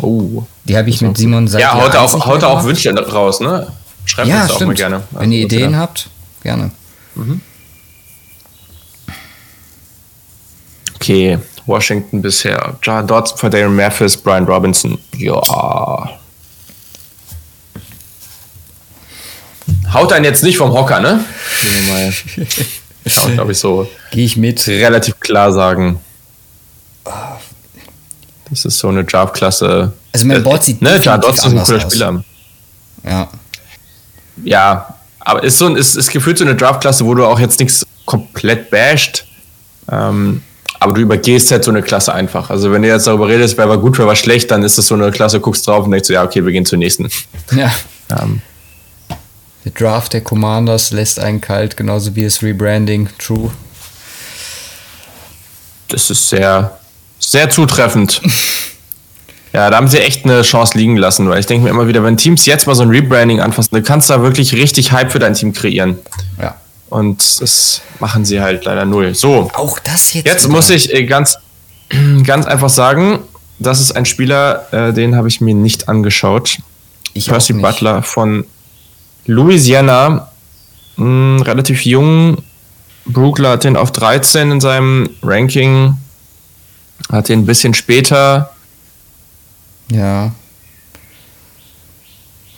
Oh. 0.00 0.44
Die 0.64 0.76
habe 0.76 0.88
ich 0.88 1.00
mit 1.02 1.16
Simon 1.18 1.48
seit 1.48 1.60
Ja, 1.60 1.74
haut 1.74 1.94
auch, 1.94 2.26
haut 2.26 2.44
auch. 2.44 2.64
Wünsche 2.64 2.90
raus, 3.12 3.40
ne? 3.40 3.70
Schreibt 4.04 4.28
Ja, 4.28 4.42
uns 4.42 4.50
auch 4.50 4.56
stimmt. 4.56 4.68
mal 4.68 4.74
gerne. 4.74 5.02
Wenn 5.10 5.32
ihr 5.32 5.44
Ideen 5.44 5.76
habt, 5.76 6.08
gerne. 6.42 6.70
Okay, 10.94 11.38
Washington 11.66 12.22
bisher. 12.22 12.76
John 12.82 13.06
Dodson, 13.06 13.38
für 13.38 13.50
Darren 13.50 13.76
Mathis, 13.76 14.16
Brian 14.16 14.44
Robinson. 14.44 14.98
Ja. 15.16 15.40
Haut 19.92 20.12
einen 20.12 20.24
jetzt 20.24 20.42
nicht 20.42 20.56
vom 20.56 20.72
Hocker, 20.72 21.00
ne? 21.00 21.24
Kann 23.04 23.24
man, 23.24 23.34
glaube 23.34 23.52
ich, 23.52 23.58
so 23.58 23.88
Gehe 24.10 24.24
ich 24.24 24.36
mit. 24.36 24.66
relativ 24.66 25.18
klar 25.20 25.52
sagen. 25.52 25.98
Das 28.50 28.64
ist 28.64 28.78
so 28.78 28.88
eine 28.88 29.04
Draft-Klasse. 29.04 29.92
Also 30.12 30.26
mein 30.26 30.42
Board 30.42 30.62
sieht 30.62 30.82
ne, 30.82 30.98
definitiv 30.98 31.20
Dodson 31.22 31.52
ist 31.56 31.58
ein 31.58 31.64
cooler 31.64 31.86
aus. 31.86 31.92
Spieler. 31.92 32.24
Ja. 33.04 33.28
Ja, 34.44 34.94
aber 35.20 35.42
ist 35.42 35.58
so 35.58 35.66
ein, 35.66 35.76
ist, 35.76 35.96
ist 35.96 36.10
gefühlt 36.10 36.38
so 36.38 36.44
eine 36.44 36.54
Draft-Klasse, 36.54 37.04
wo 37.04 37.14
du 37.14 37.24
auch 37.24 37.40
jetzt 37.40 37.58
nichts 37.60 37.86
komplett 38.04 38.70
basht. 38.70 39.24
Ähm, 39.90 40.42
aber 40.80 40.94
du 40.94 41.00
übergehst 41.00 41.50
halt 41.50 41.64
so 41.64 41.70
eine 41.70 41.82
Klasse 41.82 42.12
einfach. 42.12 42.50
Also 42.50 42.72
wenn 42.72 42.82
du 42.82 42.88
jetzt 42.88 43.06
darüber 43.06 43.28
redest, 43.28 43.56
wer 43.56 43.68
war 43.68 43.78
gut, 43.78 43.98
wer 43.98 44.06
war 44.06 44.16
schlecht, 44.16 44.50
dann 44.50 44.62
ist 44.62 44.78
es 44.78 44.88
so 44.88 44.94
eine 44.94 45.10
Klasse, 45.12 45.40
guckst 45.40 45.66
drauf 45.66 45.84
und 45.84 45.92
denkst 45.92 46.08
so, 46.08 46.12
ja, 46.12 46.24
okay, 46.24 46.44
wir 46.44 46.52
gehen 46.52 46.66
zur 46.66 46.78
nächsten. 46.78 47.08
Ja. 47.52 47.72
Ähm, 48.20 48.42
Der 49.64 49.72
Draft 49.72 50.12
der 50.12 50.22
Commanders 50.22 50.90
lässt 50.90 51.18
einen 51.20 51.40
kalt, 51.40 51.76
genauso 51.76 52.16
wie 52.16 52.22
das 52.24 52.42
Rebranding. 52.42 53.08
True. 53.18 53.50
das 55.88 56.10
ist 56.10 56.28
sehr, 56.28 56.78
sehr 57.18 57.50
zutreffend. 57.50 58.20
Ja, 59.54 59.68
da 59.68 59.76
haben 59.76 59.88
sie 59.88 59.98
echt 59.98 60.24
eine 60.24 60.40
Chance 60.40 60.78
liegen 60.78 60.96
lassen, 60.96 61.28
weil 61.28 61.38
ich 61.38 61.44
denke 61.44 61.64
mir 61.64 61.70
immer 61.70 61.86
wieder, 61.86 62.02
wenn 62.02 62.16
Teams 62.16 62.46
jetzt 62.46 62.66
mal 62.66 62.74
so 62.74 62.84
ein 62.84 62.88
Rebranding 62.88 63.40
anfassen, 63.40 63.68
dann 63.72 63.82
kannst 63.82 64.08
du 64.08 64.14
da 64.14 64.22
wirklich 64.22 64.54
richtig 64.54 64.92
Hype 64.92 65.12
für 65.12 65.18
dein 65.18 65.34
Team 65.34 65.52
kreieren. 65.52 65.98
Ja. 66.40 66.54
Und 66.88 67.40
das 67.40 67.82
machen 68.00 68.24
sie 68.24 68.40
halt 68.40 68.64
leider 68.64 68.86
null. 68.86 69.14
So, 69.14 69.50
Auch 69.54 69.78
das 69.78 70.14
jetzt. 70.14 70.26
Jetzt 70.26 70.48
muss 70.48 70.70
ich 70.70 70.92
äh, 70.94 71.04
ganz, 71.04 71.36
ganz 72.26 72.46
einfach 72.46 72.70
sagen, 72.70 73.18
das 73.58 73.80
ist 73.80 73.92
ein 73.92 74.06
Spieler, 74.06 74.66
äh, 74.72 74.92
den 74.94 75.16
habe 75.16 75.28
ich 75.28 75.42
mir 75.42 75.54
nicht 75.54 75.88
angeschaut. 75.88 76.58
ich 77.12 77.26
Percy. 77.26 77.52
Butler 77.52 78.02
von 78.02 78.46
Louisiana, 79.26 80.28
mh, 80.96 81.42
relativ 81.42 81.84
jung. 81.84 82.38
Brookler 83.04 83.50
hat 83.50 83.64
den 83.64 83.76
auf 83.76 83.90
13 83.92 84.52
in 84.52 84.60
seinem 84.60 85.10
Ranking, 85.22 85.96
hat 87.10 87.28
den 87.28 87.40
ein 87.40 87.46
bisschen 87.46 87.74
später. 87.74 88.52
Ja. 89.90 90.32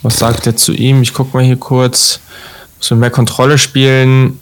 Was 0.03 0.17
sagt 0.17 0.45
er 0.45 0.55
zu 0.55 0.71
ihm? 0.73 1.01
Ich 1.01 1.13
gucke 1.13 1.35
mal 1.35 1.43
hier 1.43 1.57
kurz. 1.57 2.19
Muss 2.77 2.91
mehr 2.91 3.09
Kontrolle 3.09 3.57
spielen. 3.57 4.39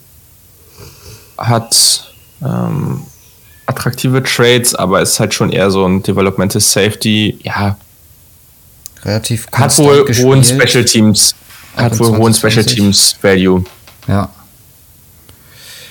Hat 1.38 2.12
ähm, 2.42 3.00
attraktive 3.64 4.22
Trades, 4.22 4.74
aber 4.74 5.00
ist 5.00 5.18
halt 5.18 5.32
schon 5.32 5.50
eher 5.50 5.70
so 5.70 5.86
ein 5.86 6.02
Developmental 6.02 6.60
Safety. 6.60 7.38
Ja, 7.42 7.78
Relativ 9.04 9.46
hat 9.52 9.76
wohl 9.78 10.04
gespielt. 10.04 10.28
hohen 10.28 10.44
Special 10.44 10.84
Teams. 10.84 11.34
Hat 11.76 11.98
wohl 11.98 12.12
28, 12.12 12.18
hohen 12.18 12.34
Special 12.34 12.64
Teams 12.64 13.16
Value. 13.22 13.64
Ja. 14.06 14.30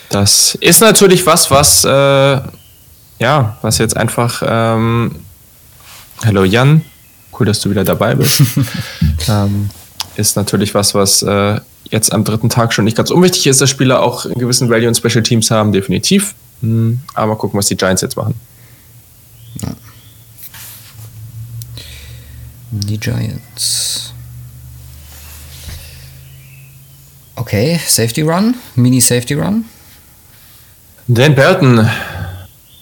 Das 0.10 0.56
ist 0.56 0.82
natürlich 0.82 1.26
was, 1.26 1.50
was 1.50 1.84
äh, 1.84 2.42
ja, 3.20 3.58
was 3.62 3.78
jetzt 3.78 3.98
einfach. 3.98 4.44
Ähm, 4.46 5.16
Hallo 6.24 6.44
Jan, 6.44 6.84
cool, 7.38 7.46
dass 7.46 7.60
du 7.60 7.70
wieder 7.70 7.84
dabei 7.84 8.16
bist. 8.16 8.42
ähm, 9.28 9.70
ist 10.16 10.36
natürlich 10.36 10.74
was, 10.74 10.94
was 10.94 11.22
äh, 11.22 11.60
jetzt 11.90 12.14
am 12.14 12.24
dritten 12.24 12.50
Tag 12.50 12.74
schon 12.74 12.86
nicht 12.86 12.96
ganz 12.96 13.12
unwichtig 13.12 13.48
ist, 13.48 13.60
dass 13.60 13.70
Spieler 13.70 14.02
auch 14.02 14.26
einen 14.26 14.36
gewissen 14.36 14.70
Value 14.70 14.88
und 14.88 14.96
Special 14.96 15.24
Teams 15.24 15.52
haben, 15.52 15.72
definitiv. 15.72 16.36
Hm, 16.62 17.00
aber 17.14 17.36
gucken, 17.36 17.58
was 17.58 17.68
die 17.68 17.76
Giants 17.76 18.02
jetzt 18.02 18.16
machen. 18.16 18.36
Die 22.72 22.98
Giants. 22.98 24.14
Okay, 27.36 27.80
Safety 27.86 28.22
Run, 28.22 28.56
Mini 28.76 29.02
Safety 29.02 29.34
Run. 29.34 29.66
Dan 31.08 31.36
Burton 31.36 31.90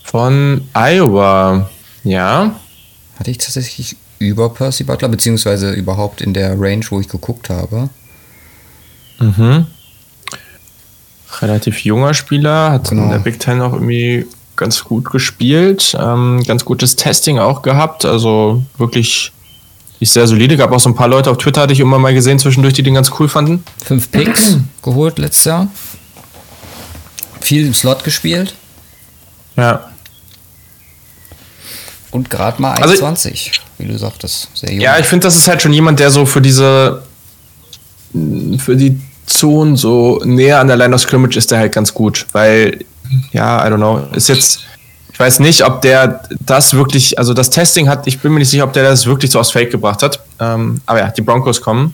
von 0.03 0.67
Iowa. 0.73 1.69
Ja, 2.03 2.55
Hatte 3.17 3.31
ich 3.31 3.37
tatsächlich 3.37 3.95
über 4.19 4.49
Percy 4.49 4.83
Butler, 4.83 5.07
beziehungsweise 5.09 5.71
überhaupt 5.73 6.21
in 6.21 6.33
der 6.33 6.59
Range, 6.59 6.83
wo 6.89 6.99
ich 6.99 7.07
geguckt 7.07 7.49
habe. 7.49 7.89
Mhm. 9.19 9.67
Relativ 11.39 11.79
junger 11.85 12.13
Spieler, 12.13 12.71
hat 12.71 12.89
Genau. 12.89 13.03
in 13.03 13.09
der 13.11 13.19
Big 13.19 13.39
Ten 13.39 13.61
auch 13.61 13.73
irgendwie 13.73 14.25
ganz 14.55 14.83
gut 14.83 15.09
gespielt, 15.11 15.95
ähm, 15.99 16.43
ganz 16.45 16.65
gutes 16.65 16.95
Testing 16.95 17.39
auch 17.39 17.61
gehabt, 17.61 18.05
also 18.05 18.63
wirklich 18.77 19.31
ist 20.01 20.11
sehr 20.13 20.27
solide. 20.27 20.57
Gab 20.57 20.71
auch 20.73 20.79
so 20.79 20.89
ein 20.89 20.95
paar 20.95 21.07
Leute 21.07 21.31
auf 21.31 21.37
Twitter, 21.37 21.61
hatte 21.61 21.73
ich 21.73 21.79
immer 21.79 21.97
mal 21.99 22.13
gesehen 22.13 22.37
zwischendurch, 22.39 22.73
die 22.73 22.83
den 22.83 22.93
ganz 22.95 23.09
cool 23.19 23.29
fanden. 23.29 23.63
Fünf 23.85 24.11
Picks 24.11 24.57
geholt 24.83 25.17
letztes 25.19 25.45
Jahr. 25.45 25.67
Viel 27.39 27.65
im 27.67 27.73
Slot 27.73 28.03
gespielt 28.03 28.53
Ja, 29.55 29.87
und 32.11 32.29
gerade 32.29 32.61
mal 32.61 32.73
Also- 32.75 33.05
1,20, 33.05 33.51
wie 33.77 33.87
du 33.87 33.97
sagtest. 33.97 34.49
Sehr 34.53 34.71
jung. 34.71 34.81
ja 34.81 34.99
ich 34.99 35.05
finde, 35.05 35.27
das 35.27 35.37
ist 35.37 35.47
halt 35.47 35.61
schon 35.61 35.71
jemand, 35.73 35.99
der 35.99 36.11
so 36.11 36.25
für 36.25 36.41
diese, 36.41 37.03
für 38.57 38.75
die 38.75 38.99
Zonen 39.27 39.77
so 39.77 40.19
näher 40.25 40.59
an 40.59 40.67
der 40.67 40.75
Line 40.75 40.93
of 40.93 41.01
Scrimmage 41.01 41.37
ist 41.37 41.51
der 41.51 41.59
halt 41.59 41.73
ganz 41.73 41.93
gut, 41.93 42.25
weil, 42.33 42.83
ja, 43.31 43.65
I 43.65 43.71
don't 43.71 43.77
know, 43.77 44.03
ist 44.13 44.27
jetzt, 44.27 44.59
weiß 45.21 45.39
nicht, 45.39 45.63
ob 45.63 45.81
der 45.81 46.23
das 46.39 46.73
wirklich, 46.73 47.17
also 47.17 47.33
das 47.33 47.49
Testing 47.49 47.87
hat, 47.87 48.07
ich 48.07 48.19
bin 48.19 48.33
mir 48.33 48.39
nicht 48.39 48.49
sicher, 48.49 48.63
ob 48.63 48.73
der 48.73 48.83
das 48.83 49.05
wirklich 49.05 49.31
so 49.31 49.39
aus 49.39 49.51
Fake 49.51 49.71
gebracht 49.71 50.01
hat. 50.03 50.19
Ähm, 50.39 50.81
aber 50.85 50.99
ja, 50.99 51.11
die 51.11 51.21
Broncos 51.21 51.61
kommen. 51.61 51.93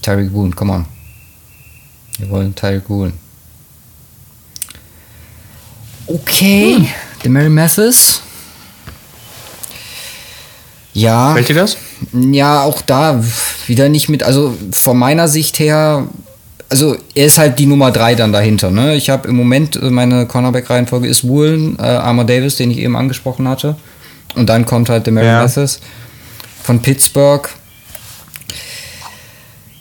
Tyreek 0.00 0.32
Boone, 0.32 0.52
come 0.52 0.72
on. 0.72 0.86
Wir 2.18 2.30
wollen 2.30 2.54
Tyreek 2.54 2.86
Boone. 2.86 3.12
okay. 6.06 6.76
Hm. 6.76 6.88
Der 7.22 7.30
Mary 7.30 7.48
Mathis. 7.50 8.22
Ja. 10.92 11.34
Fällt 11.34 11.48
dir 11.48 11.54
das? 11.54 11.76
Ja, 12.12 12.62
auch 12.62 12.80
da 12.82 13.22
wieder 13.66 13.88
nicht 13.88 14.08
mit, 14.08 14.22
also 14.22 14.56
von 14.72 14.96
meiner 14.96 15.28
Sicht 15.28 15.58
her, 15.58 16.06
also 16.70 16.96
er 17.14 17.26
ist 17.26 17.36
halt 17.36 17.58
die 17.58 17.66
Nummer 17.66 17.90
3 17.90 18.14
dann 18.14 18.32
dahinter. 18.32 18.70
Ne? 18.70 18.94
Ich 18.94 19.10
habe 19.10 19.28
im 19.28 19.36
Moment, 19.36 19.76
äh, 19.76 19.90
meine 19.90 20.26
Cornerback-Reihenfolge 20.26 21.08
ist 21.08 21.26
Woolen, 21.26 21.76
äh, 21.78 21.82
Armour 21.82 22.24
Davis, 22.24 22.56
den 22.56 22.70
ich 22.70 22.78
eben 22.78 22.96
angesprochen 22.96 23.46
hatte. 23.48 23.76
Und 24.36 24.48
dann 24.48 24.64
kommt 24.64 24.88
halt 24.88 25.06
der 25.06 25.12
Mary 25.12 25.26
ja. 25.26 25.42
Mathis 25.42 25.80
von 26.62 26.80
Pittsburgh. 26.80 27.48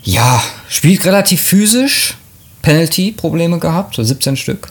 Ja, 0.03 0.41
spielt 0.67 1.05
relativ 1.05 1.41
physisch. 1.41 2.15
Penalty-Probleme 2.61 3.59
gehabt, 3.59 3.95
so 3.95 4.03
17 4.03 4.35
Stück 4.35 4.67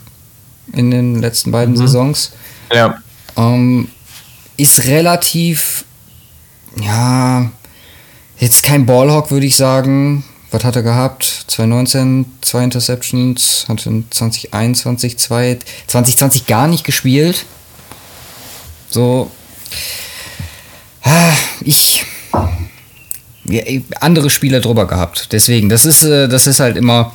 in 0.74 0.90
den 0.90 1.20
letzten 1.20 1.52
beiden 1.52 1.74
mhm. 1.74 1.78
Saisons. 1.78 2.32
Ja. 2.72 2.98
Ähm, 3.36 3.88
ist 4.56 4.86
relativ, 4.86 5.84
ja, 6.82 7.50
jetzt 8.38 8.62
kein 8.62 8.84
Ballhawk, 8.84 9.30
würde 9.30 9.46
ich 9.46 9.56
sagen. 9.56 10.24
Was 10.50 10.64
hat 10.64 10.76
er 10.76 10.82
gehabt? 10.82 11.24
2019 11.48 12.26
zwei 12.40 12.64
Interceptions, 12.64 13.66
hat 13.68 13.84
in 13.84 14.06
2021 14.10 15.18
zwei, 15.18 15.58
2020 15.88 16.46
gar 16.46 16.68
nicht 16.68 16.84
gespielt. 16.84 17.44
So, 18.88 19.30
ah, 21.02 21.32
ich, 21.60 22.06
ja, 23.44 23.62
andere 24.00 24.30
Spieler 24.30 24.60
drüber 24.60 24.86
gehabt. 24.86 25.32
Deswegen, 25.32 25.68
das 25.68 25.84
ist, 25.84 26.04
äh, 26.04 26.28
das 26.28 26.46
ist 26.46 26.60
halt 26.60 26.76
immer. 26.76 27.12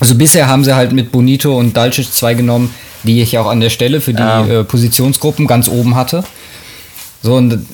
Also 0.00 0.16
bisher 0.16 0.48
haben 0.48 0.64
sie 0.64 0.74
halt 0.74 0.92
mit 0.92 1.12
Bonito 1.12 1.56
und 1.56 1.76
Dalcic 1.76 2.12
zwei 2.12 2.34
genommen, 2.34 2.74
die 3.04 3.22
ich 3.22 3.38
auch 3.38 3.46
an 3.46 3.60
der 3.60 3.70
Stelle 3.70 4.00
für 4.00 4.12
die 4.12 4.22
ja. 4.22 4.44
äh, 4.44 4.64
Positionsgruppen 4.64 5.46
ganz 5.46 5.68
oben 5.68 5.94
hatte. 5.94 6.24
So 7.22 7.36
und 7.36 7.64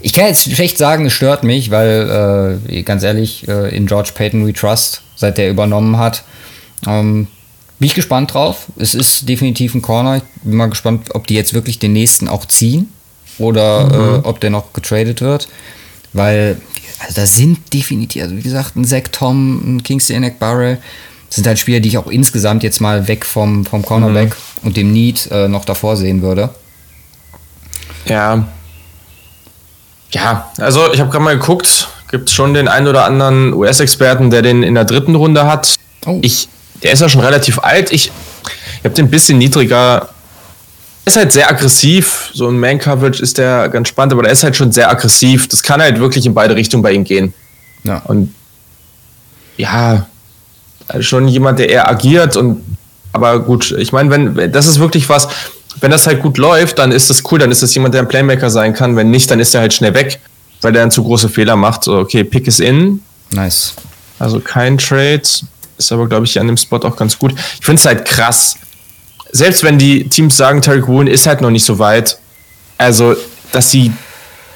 ich 0.00 0.12
kann 0.12 0.26
jetzt 0.26 0.50
schlecht 0.50 0.78
sagen, 0.78 1.06
es 1.06 1.12
stört 1.12 1.44
mich, 1.44 1.70
weil 1.70 2.58
äh, 2.68 2.82
ganz 2.82 3.02
ehrlich, 3.02 3.46
äh, 3.48 3.74
in 3.74 3.86
George 3.86 4.10
Payton 4.14 4.46
We 4.46 4.52
Trust, 4.52 5.02
seit 5.16 5.38
der 5.38 5.50
übernommen 5.50 5.98
hat, 5.98 6.24
ähm, 6.86 7.26
bin 7.78 7.86
ich 7.86 7.94
gespannt 7.94 8.34
drauf. 8.34 8.66
Es 8.76 8.94
ist 8.94 9.28
definitiv 9.28 9.74
ein 9.74 9.82
Corner. 9.82 10.18
Ich 10.18 10.22
bin 10.42 10.56
mal 10.56 10.68
gespannt, 10.68 11.14
ob 11.14 11.26
die 11.26 11.34
jetzt 11.34 11.54
wirklich 11.54 11.78
den 11.78 11.92
nächsten 11.92 12.28
auch 12.28 12.44
ziehen 12.44 12.92
oder 13.38 13.86
mhm. 13.86 14.24
äh, 14.24 14.28
ob 14.28 14.40
der 14.40 14.50
noch 14.50 14.72
getradet 14.72 15.20
wird. 15.20 15.48
Weil 16.12 16.60
also 17.00 17.14
da 17.14 17.26
sind 17.26 17.72
definitiv, 17.72 18.22
also 18.22 18.36
wie 18.36 18.42
gesagt, 18.42 18.76
ein 18.76 18.84
Zach 18.84 19.04
Tom, 19.10 19.76
ein 19.76 19.82
Kingsley 19.82 20.30
Barrel, 20.38 20.78
sind 21.30 21.46
halt 21.46 21.58
Spieler, 21.58 21.80
die 21.80 21.88
ich 21.88 21.98
auch 21.98 22.08
insgesamt 22.08 22.62
jetzt 22.62 22.80
mal 22.80 23.08
weg 23.08 23.24
vom, 23.24 23.64
vom 23.64 23.82
Cornerback 23.82 24.30
mhm. 24.30 24.66
und 24.66 24.76
dem 24.76 24.92
Need 24.92 25.28
äh, 25.30 25.48
noch 25.48 25.64
davor 25.64 25.96
sehen 25.96 26.22
würde. 26.22 26.50
Ja. 28.06 28.48
Ja, 30.12 30.50
also 30.58 30.92
ich 30.92 31.00
habe 31.00 31.10
gerade 31.10 31.24
mal 31.24 31.38
geguckt, 31.38 31.88
gibt 32.10 32.28
es 32.28 32.34
schon 32.34 32.54
den 32.54 32.68
einen 32.68 32.88
oder 32.88 33.04
anderen 33.04 33.52
US-Experten, 33.54 34.30
der 34.30 34.42
den 34.42 34.62
in 34.62 34.74
der 34.74 34.84
dritten 34.84 35.14
Runde 35.14 35.46
hat. 35.46 35.76
Oh. 36.06 36.18
Ich, 36.22 36.48
der 36.82 36.92
ist 36.92 37.00
ja 37.00 37.08
schon 37.08 37.20
relativ 37.20 37.58
alt. 37.60 37.92
Ich, 37.92 38.10
ich 38.78 38.84
habe 38.84 38.94
den 38.94 39.06
ein 39.06 39.10
bisschen 39.10 39.38
niedriger 39.38 40.08
ist 41.04 41.16
halt 41.16 41.32
sehr 41.32 41.50
aggressiv. 41.50 42.30
So 42.34 42.48
ein 42.48 42.58
Man-Coverage 42.58 43.22
ist 43.22 43.38
der 43.38 43.68
ganz 43.68 43.88
spannend, 43.88 44.12
aber 44.12 44.22
der 44.22 44.32
ist 44.32 44.42
halt 44.42 44.56
schon 44.56 44.72
sehr 44.72 44.90
aggressiv. 44.90 45.48
Das 45.48 45.62
kann 45.62 45.80
halt 45.80 45.98
wirklich 45.98 46.26
in 46.26 46.34
beide 46.34 46.54
Richtungen 46.54 46.82
bei 46.82 46.92
ihm 46.92 47.04
gehen. 47.04 47.34
Ja. 47.84 48.02
Und 48.04 48.34
ja, 49.56 50.06
also 50.88 51.02
schon 51.02 51.28
jemand, 51.28 51.58
der 51.58 51.68
eher 51.68 51.88
agiert 51.88 52.36
und 52.36 52.64
aber 53.12 53.40
gut, 53.40 53.72
ich 53.72 53.92
meine, 53.92 54.10
wenn 54.10 54.52
das 54.52 54.66
ist 54.66 54.78
wirklich 54.78 55.08
was, 55.08 55.28
wenn 55.80 55.90
das 55.90 56.06
halt 56.06 56.22
gut 56.22 56.38
läuft, 56.38 56.78
dann 56.78 56.90
ist 56.90 57.10
das 57.10 57.22
cool, 57.30 57.38
dann 57.38 57.50
ist 57.50 57.62
das 57.62 57.74
jemand, 57.74 57.94
der 57.94 58.02
ein 58.02 58.08
Playmaker 58.08 58.50
sein 58.50 58.74
kann. 58.74 58.96
Wenn 58.96 59.10
nicht, 59.10 59.30
dann 59.30 59.40
ist 59.40 59.54
er 59.54 59.60
halt 59.60 59.72
schnell 59.72 59.94
weg, 59.94 60.20
weil 60.60 60.72
der 60.72 60.82
dann 60.82 60.90
zu 60.90 61.04
große 61.04 61.28
Fehler 61.28 61.56
macht. 61.56 61.84
So, 61.84 61.98
okay, 61.98 62.24
Pick 62.24 62.46
is 62.46 62.60
in. 62.60 63.02
Nice. 63.30 63.74
Also 64.18 64.40
kein 64.40 64.78
Trade. 64.78 65.22
Ist 65.78 65.92
aber, 65.92 66.08
glaube 66.08 66.26
ich, 66.26 66.38
an 66.38 66.46
dem 66.46 66.56
Spot 66.56 66.76
auch 66.78 66.96
ganz 66.96 67.18
gut. 67.18 67.32
Ich 67.58 67.64
finde 67.64 67.80
es 67.80 67.86
halt 67.86 68.04
krass 68.04 68.56
selbst 69.32 69.62
wenn 69.62 69.78
die 69.78 70.08
Teams 70.08 70.36
sagen, 70.36 70.62
Tarek 70.62 70.86
Woolen 70.88 71.08
ist 71.08 71.26
halt 71.26 71.40
noch 71.40 71.50
nicht 71.50 71.64
so 71.64 71.78
weit, 71.78 72.18
also, 72.78 73.14
dass 73.52 73.70
sie 73.70 73.92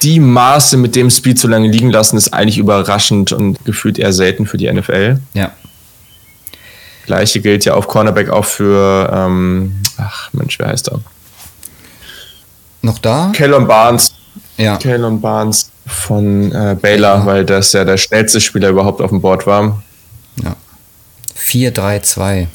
die 0.03 0.21
Maße 0.21 0.77
mit 0.77 0.97
dem 0.97 1.11
Speed 1.11 1.39
so 1.39 1.49
lange 1.49 1.69
liegen 1.69 1.91
lassen, 1.91 2.17
ist 2.17 2.33
eigentlich 2.33 2.59
überraschend 2.59 3.33
und 3.33 3.65
gefühlt 3.65 3.99
eher 3.99 4.13
selten 4.13 4.47
für 4.47 4.57
die 4.57 4.71
NFL. 4.71 5.19
Ja. 5.35 5.53
Gleiche 7.07 7.41
gilt 7.41 7.65
ja 7.65 7.75
auf 7.75 7.87
Cornerback 7.87 8.31
auch 8.31 8.45
für, 8.45 9.11
ähm, 9.13 9.83
ach 9.97 10.33
Mensch, 10.33 10.59
wer 10.59 10.69
heißt 10.69 10.89
er? 10.89 11.01
Noch 12.83 12.99
da? 12.99 13.33
Kellen 13.35 13.67
Barnes. 13.67 14.15
Ja. 14.57 14.77
Kellen 14.77 15.21
Barnes 15.21 15.71
von 15.87 16.53
äh, 16.53 16.77
Baylor, 16.81 17.19
ja. 17.19 17.27
weil 17.27 17.45
das 17.45 17.73
ja 17.73 17.85
der 17.85 17.97
schnellste 17.97 18.41
Spieler 18.41 18.71
überhaupt 18.71 19.01
auf 19.01 19.11
dem 19.11 19.21
Board 19.21 19.47
war. 19.47 19.83
Ja. 20.43 20.57
4-3-2 21.39 22.47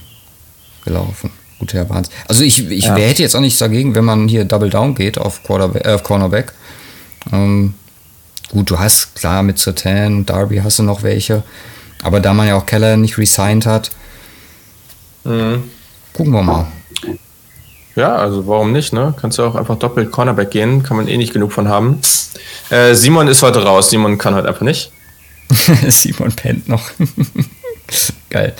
gelaufen. 0.84 1.32
Guter 1.60 1.90
Wahnsinn. 1.90 2.14
Also 2.28 2.44
ich, 2.44 2.70
ich 2.70 2.86
ja. 2.86 2.96
hätte 2.96 3.22
jetzt 3.22 3.36
auch 3.36 3.42
nichts 3.42 3.60
dagegen, 3.60 3.94
wenn 3.94 4.06
man 4.06 4.28
hier 4.28 4.46
Double 4.46 4.70
Down 4.70 4.96
geht 4.96 5.18
auf, 5.18 5.44
Quarterback, 5.44 5.86
äh, 5.86 5.94
auf 5.94 6.04
Cornerback. 6.04 6.54
Ähm, 7.34 7.74
gut, 8.50 8.70
du 8.72 8.80
hast 8.80 9.16
klar 9.16 9.44
mit 9.44 9.60
Sertan, 9.60 10.26
Darby 10.26 10.58
hast 10.64 10.80
du 10.80 10.84
noch 10.84 11.04
welche. 11.04 11.44
Aber 12.02 12.22
da 12.22 12.34
man 12.34 12.48
ja 12.48 12.56
auch 12.56 12.66
Keller 12.66 12.96
nicht 12.96 13.18
resigned 13.18 13.66
hat, 13.66 13.92
mhm. 15.24 15.64
gucken 16.14 16.34
wir 16.34 16.42
mal. 16.42 16.68
Ja, 17.96 18.16
also 18.16 18.48
warum 18.48 18.72
nicht, 18.72 18.94
ne? 18.94 19.14
Kannst 19.20 19.38
du 19.38 19.44
auch 19.44 19.56
einfach 19.56 19.78
doppelt 19.78 20.12
Cornerback 20.12 20.52
gehen, 20.52 20.84
kann 20.84 20.98
man 20.98 21.08
eh 21.08 21.18
nicht 21.18 21.34
genug 21.34 21.52
von 21.52 21.68
haben. 21.68 22.00
Äh, 22.70 22.94
Simon 22.94 23.28
ist 23.28 23.42
heute 23.42 23.64
raus, 23.64 23.90
Simon 23.90 24.18
kann 24.18 24.36
heute 24.36 24.48
einfach 24.48 24.62
nicht. 24.62 24.92
Simon 25.88 26.32
pennt 26.32 26.70
noch. 26.70 26.92
Geil. 28.30 28.54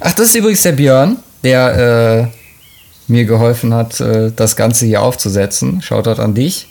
Ach, 0.00 0.12
das 0.12 0.26
ist 0.26 0.34
übrigens 0.34 0.62
der 0.62 0.72
Björn 0.72 1.16
der 1.46 2.30
äh, 3.08 3.12
mir 3.12 3.24
geholfen 3.24 3.72
hat, 3.72 4.00
äh, 4.00 4.32
das 4.34 4.56
Ganze 4.56 4.86
hier 4.86 5.02
aufzusetzen. 5.02 5.80
Shoutout 5.80 6.20
an 6.20 6.34
dich. 6.34 6.66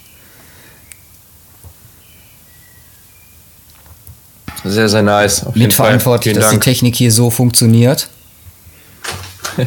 Sehr, 4.64 4.90
sehr 4.90 5.04
nice. 5.04 5.46
Mitverantwortlich, 5.54 6.34
dass 6.34 6.50
Dank. 6.50 6.62
die 6.62 6.70
Technik 6.70 6.96
hier 6.96 7.12
so 7.12 7.30
funktioniert. 7.30 8.10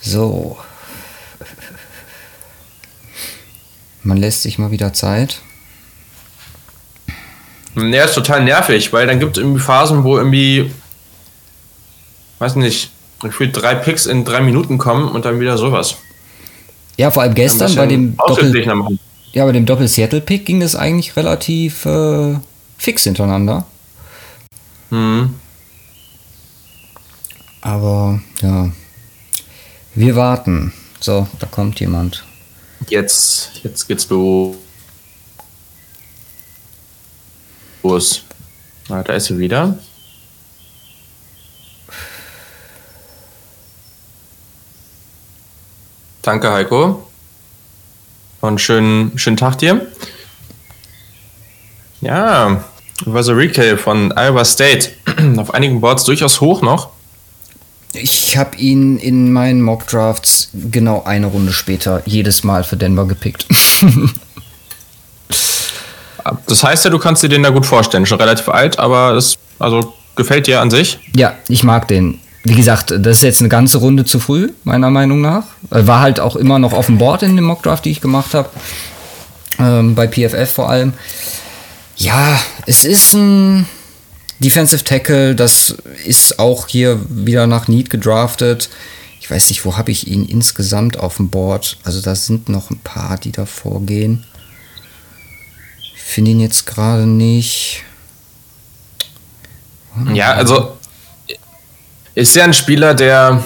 so. 0.00 0.58
Man 4.02 4.16
lässt 4.16 4.42
sich 4.42 4.58
mal 4.58 4.70
wieder 4.70 4.92
Zeit. 4.92 5.40
Ja, 7.76 8.04
ist 8.04 8.14
total 8.14 8.44
nervig, 8.44 8.92
weil 8.92 9.06
dann 9.06 9.18
gibt 9.18 9.36
es 9.36 9.42
irgendwie 9.42 9.60
Phasen, 9.60 10.04
wo 10.04 10.18
irgendwie, 10.18 10.70
weiß 12.38 12.56
nicht, 12.56 12.90
gefühlt 13.20 13.56
drei 13.56 13.74
Picks 13.74 14.04
in 14.06 14.24
drei 14.24 14.40
Minuten 14.40 14.76
kommen 14.76 15.08
und 15.08 15.24
dann 15.24 15.40
wieder 15.40 15.56
sowas. 15.56 15.96
Ja, 16.98 17.10
vor 17.10 17.22
allem 17.22 17.34
gestern 17.34 17.74
bei 17.74 17.86
dem 17.86 18.16
Doppel, 18.16 18.52
ja, 19.32 19.44
bei 19.44 19.52
dem 19.52 19.66
Doppel 19.66 19.88
Seattle 19.88 20.20
Pick 20.20 20.46
ging 20.46 20.60
das 20.60 20.76
eigentlich 20.76 21.16
relativ 21.16 21.86
äh, 21.86 22.38
fix 22.78 23.04
hintereinander. 23.04 23.66
Mhm. 24.90 25.34
Aber 27.62 28.20
ja, 28.42 28.70
wir 29.94 30.16
warten. 30.16 30.72
So, 31.00 31.26
da 31.38 31.46
kommt 31.46 31.80
jemand. 31.80 32.24
Jetzt, 32.88 33.60
jetzt 33.62 33.86
geht's 33.88 34.08
los. 34.08 34.56
Bus. 37.80 38.22
Ah, 38.88 39.02
da 39.02 39.14
ist 39.14 39.26
sie 39.26 39.38
wieder. 39.38 39.78
Danke, 46.22 46.52
Heiko. 46.52 47.11
Und 48.42 48.60
schönen, 48.60 49.16
schönen 49.16 49.36
Tag 49.36 49.58
dir. 49.58 49.86
Ja, 52.00 52.64
Recall 53.06 53.78
von 53.78 54.12
Iowa 54.16 54.44
State. 54.44 54.90
Auf 55.36 55.54
einigen 55.54 55.80
Boards 55.80 56.02
durchaus 56.02 56.40
hoch 56.40 56.60
noch. 56.60 56.90
Ich 57.92 58.36
habe 58.36 58.56
ihn 58.56 58.98
in 58.98 59.32
meinen 59.32 59.62
Mock 59.62 59.86
Drafts 59.86 60.50
genau 60.52 61.04
eine 61.04 61.26
Runde 61.26 61.52
später 61.52 62.02
jedes 62.04 62.42
Mal 62.42 62.64
für 62.64 62.76
Denver 62.76 63.06
gepickt. 63.06 63.46
Das 66.46 66.62
heißt 66.62 66.84
ja, 66.84 66.90
du 66.92 67.00
kannst 67.00 67.24
dir 67.24 67.28
den 67.28 67.42
da 67.42 67.50
gut 67.50 67.66
vorstellen. 67.66 68.06
Schon 68.06 68.20
relativ 68.20 68.48
alt, 68.48 68.78
aber 68.78 69.16
es 69.16 69.38
also 69.58 69.92
gefällt 70.14 70.46
dir 70.46 70.60
an 70.60 70.70
sich? 70.70 71.00
Ja, 71.16 71.34
ich 71.48 71.64
mag 71.64 71.88
den. 71.88 72.20
Wie 72.44 72.54
gesagt, 72.54 72.90
das 72.90 73.18
ist 73.18 73.22
jetzt 73.22 73.40
eine 73.40 73.48
ganze 73.48 73.78
Runde 73.78 74.04
zu 74.04 74.18
früh, 74.18 74.50
meiner 74.64 74.90
Meinung 74.90 75.20
nach. 75.20 75.44
War 75.70 76.00
halt 76.00 76.18
auch 76.18 76.34
immer 76.34 76.58
noch 76.58 76.72
auf 76.72 76.86
dem 76.86 76.98
Board 76.98 77.22
in 77.22 77.36
dem 77.36 77.44
Mockdraft, 77.44 77.84
die 77.84 77.90
ich 77.90 78.00
gemacht 78.00 78.34
habe. 78.34 78.50
Ähm, 79.58 79.94
bei 79.94 80.08
PFF 80.08 80.50
vor 80.50 80.68
allem. 80.68 80.92
Ja, 81.96 82.40
es 82.66 82.84
ist 82.84 83.14
ein 83.14 83.66
Defensive 84.40 84.82
Tackle, 84.82 85.36
das 85.36 85.76
ist 86.04 86.40
auch 86.40 86.66
hier 86.66 87.00
wieder 87.08 87.46
nach 87.46 87.68
Need 87.68 87.90
gedraftet. 87.90 88.70
Ich 89.20 89.30
weiß 89.30 89.50
nicht, 89.50 89.64
wo 89.64 89.76
habe 89.76 89.92
ich 89.92 90.08
ihn 90.08 90.24
insgesamt 90.24 90.98
auf 90.98 91.18
dem 91.18 91.28
Board? 91.28 91.78
Also 91.84 92.00
da 92.00 92.16
sind 92.16 92.48
noch 92.48 92.70
ein 92.70 92.80
paar, 92.80 93.18
die 93.18 93.30
da 93.30 93.46
vorgehen. 93.46 94.24
Ich 95.94 96.02
finde 96.02 96.32
ihn 96.32 96.40
jetzt 96.40 96.66
gerade 96.66 97.06
nicht. 97.06 97.84
Ja, 100.12 100.32
also 100.32 100.76
ist 102.14 102.34
ja 102.34 102.44
ein 102.44 102.54
Spieler, 102.54 102.94
der. 102.94 103.44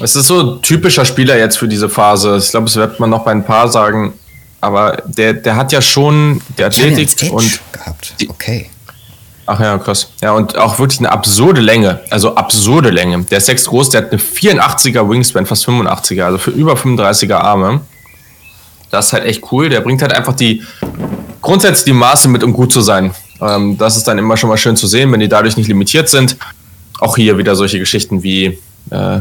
Es 0.00 0.14
ist 0.14 0.28
so 0.28 0.40
ein 0.40 0.62
typischer 0.62 1.04
Spieler 1.04 1.36
jetzt 1.36 1.58
für 1.58 1.66
diese 1.66 1.88
Phase. 1.88 2.36
Ich 2.36 2.50
glaube, 2.50 2.66
das 2.66 2.76
wird 2.76 3.00
man 3.00 3.10
noch 3.10 3.24
bei 3.24 3.32
ein 3.32 3.44
paar 3.44 3.68
sagen. 3.68 4.12
Aber 4.60 5.02
der, 5.06 5.34
der 5.34 5.56
hat 5.56 5.72
ja 5.72 5.80
schon 5.80 6.40
die 6.56 6.64
Athletik 6.64 7.32
und. 7.32 7.60
Gehabt. 7.72 8.14
okay. 8.28 8.70
Ach 9.50 9.58
ja, 9.60 9.78
krass. 9.78 10.10
Ja, 10.20 10.32
und 10.32 10.58
auch 10.58 10.78
wirklich 10.78 10.98
eine 10.98 11.10
absurde 11.10 11.62
Länge. 11.62 12.00
Also 12.10 12.34
absurde 12.34 12.90
Länge. 12.90 13.24
Der 13.24 13.38
ist 13.38 13.46
sechs 13.46 13.64
groß, 13.64 13.88
der 13.88 14.02
hat 14.02 14.12
eine 14.12 14.20
84er 14.20 15.08
Wingspan, 15.08 15.46
fast 15.46 15.66
85er, 15.66 16.24
also 16.24 16.36
für 16.36 16.50
über 16.50 16.74
35er 16.74 17.36
Arme. 17.36 17.80
Das 18.90 19.06
ist 19.06 19.12
halt 19.14 19.24
echt 19.24 19.50
cool. 19.50 19.70
Der 19.70 19.80
bringt 19.80 20.02
halt 20.02 20.12
einfach 20.12 20.34
die 20.34 20.62
grundsätzlich 21.40 21.84
die 21.86 21.92
Maße 21.94 22.28
mit, 22.28 22.44
um 22.44 22.52
gut 22.52 22.72
zu 22.72 22.82
sein. 22.82 23.14
Ähm, 23.40 23.78
das 23.78 23.96
ist 23.96 24.06
dann 24.06 24.18
immer 24.18 24.36
schon 24.36 24.50
mal 24.50 24.58
schön 24.58 24.76
zu 24.76 24.86
sehen, 24.86 25.10
wenn 25.12 25.20
die 25.20 25.28
dadurch 25.28 25.56
nicht 25.56 25.68
limitiert 25.68 26.10
sind. 26.10 26.36
Auch 26.98 27.16
hier 27.16 27.38
wieder 27.38 27.54
solche 27.56 27.78
Geschichten 27.78 28.22
wie 28.22 28.58
äh, 28.90 29.20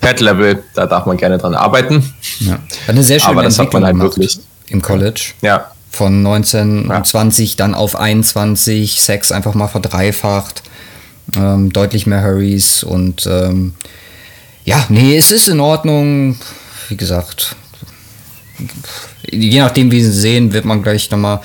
Pad-Level, 0.00 0.62
da 0.74 0.86
darf 0.86 1.06
man 1.06 1.16
gerne 1.16 1.38
dran 1.38 1.54
arbeiten. 1.54 2.12
Ja. 2.40 2.58
Eine 2.88 3.02
sehr 3.02 3.20
schöne 3.20 3.32
Aber 3.32 3.42
das 3.44 3.58
hat 3.58 3.72
man 3.72 3.84
halt 3.84 3.98
wirklich 3.98 4.40
im 4.68 4.82
College. 4.82 5.32
Ja. 5.42 5.70
Von 5.90 6.22
19 6.22 6.88
ja. 6.88 7.02
20 7.02 7.56
dann 7.56 7.74
auf 7.74 7.96
21, 7.96 9.00
Sex 9.00 9.30
einfach 9.30 9.54
mal 9.54 9.68
verdreifacht, 9.68 10.62
ähm, 11.36 11.72
deutlich 11.72 12.06
mehr 12.06 12.24
Hurries 12.24 12.82
und 12.82 13.26
ähm, 13.26 13.74
ja, 14.64 14.84
nee, 14.88 15.16
es 15.16 15.30
ist 15.30 15.48
in 15.48 15.60
Ordnung. 15.60 16.36
Wie 16.88 16.96
gesagt, 16.96 17.56
je 19.30 19.60
nachdem, 19.60 19.90
wie 19.90 20.02
sie 20.02 20.12
sehen, 20.12 20.52
wird 20.52 20.64
man 20.64 20.82
gleich 20.82 21.10
nochmal 21.10 21.40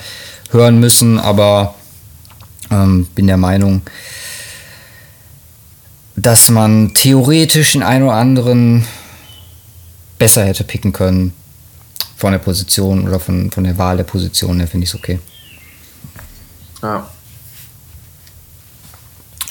hören 0.52 0.80
müssen, 0.80 1.20
aber 1.20 1.76
ähm, 2.72 3.08
bin 3.16 3.28
der 3.28 3.38
Meinung, 3.38 3.82
dass 6.18 6.50
man 6.50 6.96
theoretisch 6.96 7.74
den 7.74 7.84
einen 7.84 8.06
oder 8.06 8.16
anderen 8.16 8.86
besser 10.18 10.44
hätte 10.44 10.64
picken 10.64 10.92
können 10.92 11.32
von 12.18 12.32
der 12.32 12.40
Position 12.40 13.08
oder 13.08 13.20
von, 13.20 13.52
von 13.52 13.64
der 13.64 13.78
Wahl 13.78 13.98
der 13.98 14.04
Position 14.04 14.58
her, 14.58 14.68
finde 14.68 14.86
ich 14.86 14.90
es 14.90 14.96
okay. 14.96 15.20
Ja. 16.82 17.08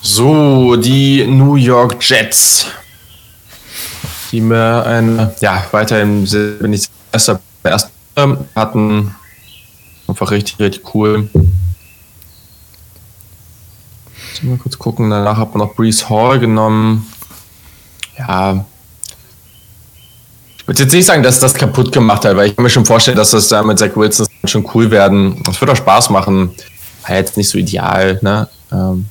So, 0.03 0.77
die 0.77 1.25
New 1.27 1.55
York 1.55 1.97
Jets. 2.01 2.67
Die 4.33 4.41
mir 4.41 4.85
ein, 4.85 5.31
ja, 5.41 5.65
weiterhin 5.71 6.25
bin 6.59 6.73
ich 6.73 6.89
erster, 7.13 7.41
erster 7.63 7.91
hatten. 8.57 9.15
Einfach 10.09 10.33
richtig, 10.33 10.59
richtig 10.59 10.95
cool. 10.95 11.29
Mal 14.43 14.59
kurz 14.59 14.79
gucken. 14.79 15.11
Danach 15.11 15.37
hat 15.37 15.55
man 15.55 15.67
noch 15.67 15.75
Breeze 15.75 16.09
Hall 16.09 16.39
genommen. 16.39 17.07
Ja. 18.19 18.65
Ich 20.59 20.67
würde 20.67 20.83
jetzt 20.83 20.93
nicht 20.93 21.07
sagen, 21.07 21.23
dass 21.23 21.39
das 21.39 21.55
kaputt 21.55 21.93
gemacht 21.93 22.25
hat, 22.25 22.37
weil 22.37 22.49
ich 22.49 22.57
kann 22.57 22.63
mir 22.63 22.71
schon 22.71 22.85
vorstellen, 22.85 23.17
dass 23.17 23.31
das 23.31 23.49
da 23.49 23.63
mit 23.63 23.79
Zach 23.79 23.95
Wilson 23.95 24.27
schon 24.45 24.69
cool 24.75 24.91
werden. 24.91 25.43
Das 25.45 25.61
wird 25.61 25.71
auch 25.71 25.77
Spaß 25.77 26.11
machen. 26.11 26.51
War 27.07 27.17
jetzt 27.17 27.37
nicht 27.37 27.49
so 27.49 27.59
ideal, 27.59 28.19
ne? 28.23 28.49
Ähm. 28.73 29.07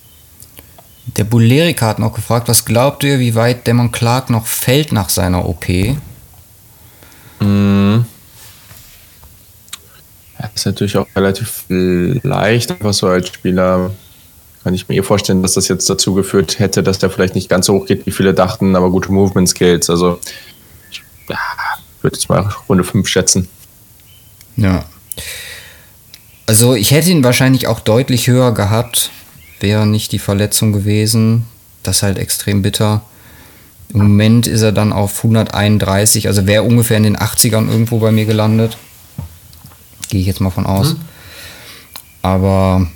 Der 1.18 1.24
Bulerika 1.24 1.88
hat 1.88 2.00
noch 2.00 2.14
gefragt, 2.14 2.50
was 2.50 2.66
glaubt 2.66 3.04
ihr, 3.04 3.20
wie 3.20 3.36
weit 3.36 3.68
Demon 3.68 3.92
Clark 3.92 4.30
noch 4.30 4.46
fällt 4.46 4.92
nach 4.92 5.08
seiner 5.10 5.48
OP? 5.48 5.68
Mhm. 7.40 8.06
Ja, 10.40 10.50
ist 10.54 10.66
natürlich 10.66 10.98
auch 10.98 11.08
relativ 11.16 11.64
leicht, 11.70 12.72
einfach 12.72 12.94
so 12.94 13.08
als 13.08 13.30
Spieler 13.30 13.92
kann 14.66 14.74
ich 14.74 14.90
mir 14.90 14.96
eh 14.96 15.04
vorstellen, 15.04 15.44
dass 15.44 15.54
das 15.54 15.68
jetzt 15.68 15.88
dazu 15.92 16.16
geführt 16.16 16.58
hätte, 16.58 16.82
dass 16.82 16.98
der 16.98 17.12
vielleicht 17.12 17.36
nicht 17.36 17.50
ganz 17.50 17.68
so 17.68 17.76
hoch 17.76 17.86
geht, 17.86 18.08
wie 18.08 18.12
viele 18.12 18.34
dachten, 18.34 18.76
aber 18.76 18.90
gute 18.90 19.12
Movement 19.12 19.48
Skills. 19.48 19.92
Also, 19.92 20.20
ich 20.90 21.04
ja, 21.30 21.38
würde 22.02 22.18
jetzt 22.18 22.30
mal 22.30 22.50
Runde 22.68 22.84
5 22.84 23.08
schätzen. 23.08 23.48
Ja. 24.56 24.86
Also, 26.48 26.74
ich 26.74 26.90
hätte 26.90 27.12
ihn 27.12 27.24
wahrscheinlich 27.24 27.68
auch 27.68 27.80
deutlich 27.80 28.26
höher 28.26 28.56
gehabt, 28.56 29.12
wäre 29.60 29.86
nicht 29.86 30.12
die 30.12 30.18
Verletzung 30.18 30.74
gewesen. 30.74 31.46
Das 31.84 31.98
ist 31.98 32.04
halt 32.04 32.18
extrem 32.18 32.64
bitter. 32.64 33.04
Im 33.90 34.00
Moment 34.00 34.48
ist 34.48 34.64
er 34.64 34.72
dann 34.72 34.94
auf 34.94 35.18
131, 35.18 36.28
also 36.28 36.48
wäre 36.48 36.64
ungefähr 36.64 36.98
in 36.98 37.04
den 37.04 37.18
80ern 37.18 37.70
irgendwo 37.70 38.00
bei 38.00 38.12
mir 38.12 38.26
gelandet. 38.26 38.80
Gehe 40.10 40.22
ich 40.22 40.26
jetzt 40.26 40.42
mal 40.42 40.50
von 40.50 40.66
aus. 40.66 40.94
Mhm. 40.94 41.02
Aber 42.24 42.88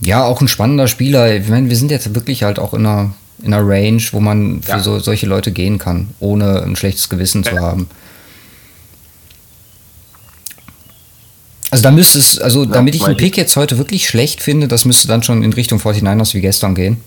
ja, 0.00 0.24
auch 0.24 0.40
ein 0.40 0.48
spannender 0.48 0.88
Spieler. 0.88 1.34
Ich 1.36 1.48
meine, 1.48 1.68
wir 1.68 1.76
sind 1.76 1.90
jetzt 1.90 2.14
wirklich 2.14 2.42
halt 2.42 2.58
auch 2.58 2.74
in 2.74 2.86
einer, 2.86 3.12
in 3.42 3.52
einer 3.52 3.66
Range, 3.66 4.02
wo 4.12 4.20
man 4.20 4.62
für 4.62 4.70
ja. 4.70 4.78
so, 4.80 4.98
solche 4.98 5.26
Leute 5.26 5.52
gehen 5.52 5.78
kann, 5.78 6.08
ohne 6.20 6.62
ein 6.62 6.76
schlechtes 6.76 7.08
Gewissen 7.08 7.44
zu 7.44 7.58
haben. 7.58 7.88
Also 11.70 11.82
da 11.82 11.90
müsste 11.90 12.18
es, 12.18 12.38
also 12.38 12.64
ja, 12.64 12.70
damit 12.70 12.94
ich 12.94 13.04
einen 13.04 13.16
Pick 13.16 13.36
jetzt 13.36 13.56
heute 13.56 13.76
wirklich 13.76 14.08
schlecht 14.08 14.42
finde, 14.42 14.68
das 14.68 14.84
müsste 14.84 15.08
dann 15.08 15.22
schon 15.22 15.42
in 15.42 15.52
Richtung 15.52 15.78
49ers 15.78 16.32
wie 16.34 16.40
gestern 16.40 16.74
gehen. 16.74 16.98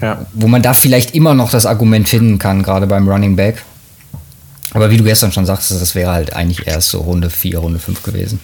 Ja. 0.00 0.26
Wo 0.34 0.46
man 0.46 0.62
da 0.62 0.74
vielleicht 0.74 1.14
immer 1.14 1.34
noch 1.34 1.50
das 1.50 1.66
Argument 1.66 2.08
finden 2.08 2.38
kann, 2.38 2.62
gerade 2.62 2.86
beim 2.86 3.08
Running 3.08 3.34
Back. 3.34 3.64
Aber 4.72 4.90
wie 4.90 4.98
du 4.98 5.04
gestern 5.04 5.32
schon 5.32 5.46
sagst, 5.46 5.70
das 5.70 5.94
wäre 5.94 6.12
halt 6.12 6.34
eigentlich 6.34 6.66
erst 6.66 6.90
so 6.90 7.00
Runde 7.00 7.30
4, 7.30 7.58
Runde 7.58 7.78
5 7.78 8.02
gewesen. 8.02 8.40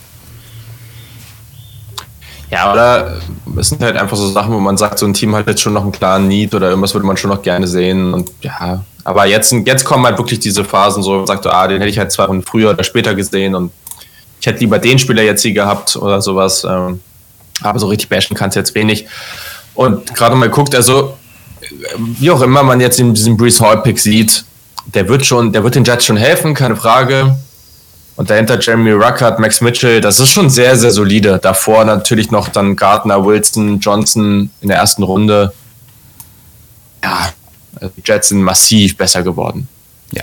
Ja, 2.51 2.73
oder 2.73 3.21
es 3.59 3.69
sind 3.69 3.83
halt 3.83 3.97
einfach 3.97 4.17
so 4.17 4.29
Sachen, 4.31 4.53
wo 4.53 4.61
man 4.61 4.77
sagt, 4.77 4.99
so 4.99 5.07
ein 5.07 5.15
Team 5.15 5.35
hat 5.35 5.47
jetzt 5.47 5.61
schon 5.61 5.73
noch 5.73 5.83
einen 5.83 5.93
klaren 5.93 6.29
Need 6.29 6.55
oder 6.55 6.69
irgendwas 6.69 6.95
würde 6.95 7.07
man 7.07 7.17
schon 7.17 7.31
noch 7.31 7.43
gerne 7.43 7.67
sehen. 7.67 8.15
Und 8.15 8.31
ja, 8.43 8.85
aber 9.05 9.27
jetzt, 9.27 9.53
jetzt 9.53 9.85
kommen 9.85 10.05
halt 10.05 10.19
wirklich 10.19 10.41
diese 10.41 10.65
Phasen, 10.65 11.03
so 11.03 11.19
man 11.19 11.27
sagt, 11.27 11.47
ah, 11.47 11.67
den 11.67 11.79
hätte 11.79 11.91
ich 11.91 11.99
halt 11.99 12.13
zwei 12.13 12.29
Wochen 12.29 12.43
früher 12.43 12.71
oder 12.71 12.85
später 12.85 13.15
gesehen 13.15 13.55
und 13.55 13.73
ich 14.41 14.47
hätte 14.47 14.61
lieber 14.61 14.79
den 14.79 14.99
Spieler 14.99 15.23
jetzt 15.23 15.43
hier 15.43 15.55
gehabt 15.55 15.97
oder 15.97 16.21
sowas. 16.21 16.65
Ähm, 16.65 17.01
aber 17.63 17.79
so 17.79 17.87
richtig 17.87 18.09
bashen 18.09 18.37
kann 18.37 18.51
es 18.51 18.55
jetzt 18.55 18.75
wenig. 18.75 19.07
Und 19.75 20.15
gerade 20.15 20.35
mal 20.35 20.51
guckt, 20.51 20.75
also 20.75 21.17
wie 21.97 22.31
auch 22.31 22.43
immer 22.43 22.63
man 22.63 22.81
jetzt 22.81 23.01
in 23.01 23.15
diesem 23.15 23.37
Breeze 23.37 23.65
Hall 23.65 23.83
Pick 23.83 23.99
sieht, 23.99 24.45
der 24.87 25.09
wird 25.09 25.25
schon, 25.25 25.53
der 25.53 25.65
wird 25.65 25.75
den 25.75 25.85
Jets 25.85 26.05
schon 26.05 26.17
helfen, 26.17 26.55
keine 26.55 26.77
Frage. 26.77 27.37
Und 28.17 28.31
dahinter 28.31 28.61
Jeremy 28.61 28.93
Ruckert, 28.93 29.41
Max 29.41 29.61
Mitchell, 29.61 30.01
das 30.01 30.21
ist 30.21 30.31
schon 30.31 30.49
sehr, 30.49 30.77
sehr 30.77 30.93
solide. 30.93 31.39
Davor 31.43 31.85
natürlich 31.85 32.31
noch 32.31 32.49
dann 32.49 32.77
Gardner, 32.77 33.25
Wilson, 33.25 33.81
Johnson 33.81 34.51
in 34.61 34.69
der 34.69 34.79
ersten 34.79 35.03
Runde. 35.03 35.53
Ja, 37.03 37.33
also 37.81 37.93
die 37.97 38.03
Jets 38.05 38.29
sind 38.29 38.43
massiv 38.43 38.97
besser 38.97 39.23
geworden. 39.23 39.69
Ja. 40.13 40.23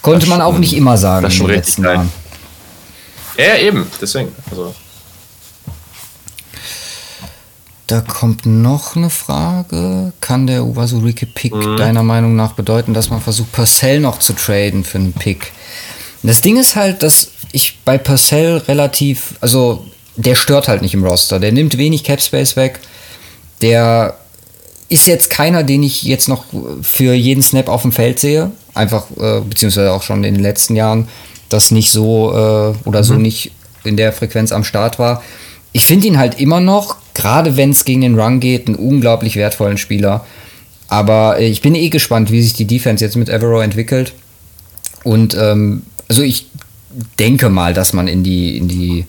Konnte 0.00 0.26
man 0.26 0.40
auch 0.40 0.56
nicht 0.58 0.74
immer 0.74 0.96
sagen. 0.96 1.24
Das 1.24 1.32
ist 1.32 1.38
schon 1.38 1.46
richtig 1.46 1.82
geil. 1.82 2.06
Ja, 3.36 3.56
eben, 3.56 3.86
deswegen. 4.00 4.32
Also. 4.50 4.74
Da 7.86 8.00
kommt 8.00 8.46
noch 8.46 8.96
eine 8.96 9.10
Frage. 9.10 10.12
Kann 10.20 10.46
der 10.46 10.64
Uwasurike 10.64 11.26
Pick 11.26 11.54
mhm. 11.54 11.76
deiner 11.76 12.02
Meinung 12.02 12.34
nach 12.34 12.52
bedeuten, 12.52 12.94
dass 12.94 13.10
man 13.10 13.20
versucht, 13.20 13.52
Purcell 13.52 14.00
noch 14.00 14.18
zu 14.18 14.32
traden 14.32 14.84
für 14.84 14.98
einen 14.98 15.12
Pick? 15.12 15.52
Das 16.22 16.40
Ding 16.40 16.56
ist 16.56 16.76
halt, 16.76 17.02
dass 17.02 17.30
ich 17.52 17.78
bei 17.84 17.98
Purcell 17.98 18.58
relativ, 18.68 19.34
also 19.40 19.84
der 20.16 20.34
stört 20.34 20.68
halt 20.68 20.82
nicht 20.82 20.94
im 20.94 21.04
Roster. 21.04 21.38
Der 21.38 21.52
nimmt 21.52 21.78
wenig 21.78 22.04
Cap 22.04 22.20
Space 22.20 22.56
weg. 22.56 22.80
Der 23.62 24.16
ist 24.88 25.06
jetzt 25.06 25.30
keiner, 25.30 25.62
den 25.62 25.82
ich 25.82 26.02
jetzt 26.02 26.28
noch 26.28 26.44
für 26.82 27.12
jeden 27.12 27.42
Snap 27.42 27.68
auf 27.68 27.82
dem 27.82 27.92
Feld 27.92 28.18
sehe. 28.18 28.50
Einfach, 28.74 29.06
äh, 29.18 29.40
beziehungsweise 29.40 29.92
auch 29.92 30.02
schon 30.02 30.24
in 30.24 30.34
den 30.34 30.42
letzten 30.42 30.76
Jahren, 30.76 31.08
das 31.48 31.70
nicht 31.70 31.90
so 31.90 32.30
äh, 32.30 32.88
oder 32.88 33.00
mhm. 33.00 33.04
so 33.04 33.14
nicht 33.14 33.52
in 33.84 33.96
der 33.96 34.12
Frequenz 34.12 34.52
am 34.52 34.64
Start 34.64 34.98
war. 34.98 35.22
Ich 35.72 35.86
finde 35.86 36.06
ihn 36.06 36.18
halt 36.18 36.40
immer 36.40 36.60
noch, 36.60 36.96
gerade 37.14 37.56
wenn 37.56 37.70
es 37.70 37.84
gegen 37.84 38.00
den 38.00 38.18
Run 38.18 38.40
geht, 38.40 38.66
einen 38.66 38.76
unglaublich 38.76 39.36
wertvollen 39.36 39.78
Spieler. 39.78 40.24
Aber 40.88 41.38
äh, 41.38 41.46
ich 41.46 41.62
bin 41.62 41.74
eh 41.74 41.88
gespannt, 41.88 42.30
wie 42.30 42.42
sich 42.42 42.54
die 42.54 42.66
Defense 42.66 43.04
jetzt 43.04 43.16
mit 43.16 43.28
Evero 43.28 43.60
entwickelt. 43.60 44.12
Und 45.04 45.36
ähm, 45.38 45.82
also 46.08 46.22
ich 46.22 46.46
denke 47.18 47.48
mal, 47.48 47.74
dass 47.74 47.92
man 47.92 48.08
in 48.08 48.22
die, 48.22 48.56
in 48.56 48.68
die 48.68 49.06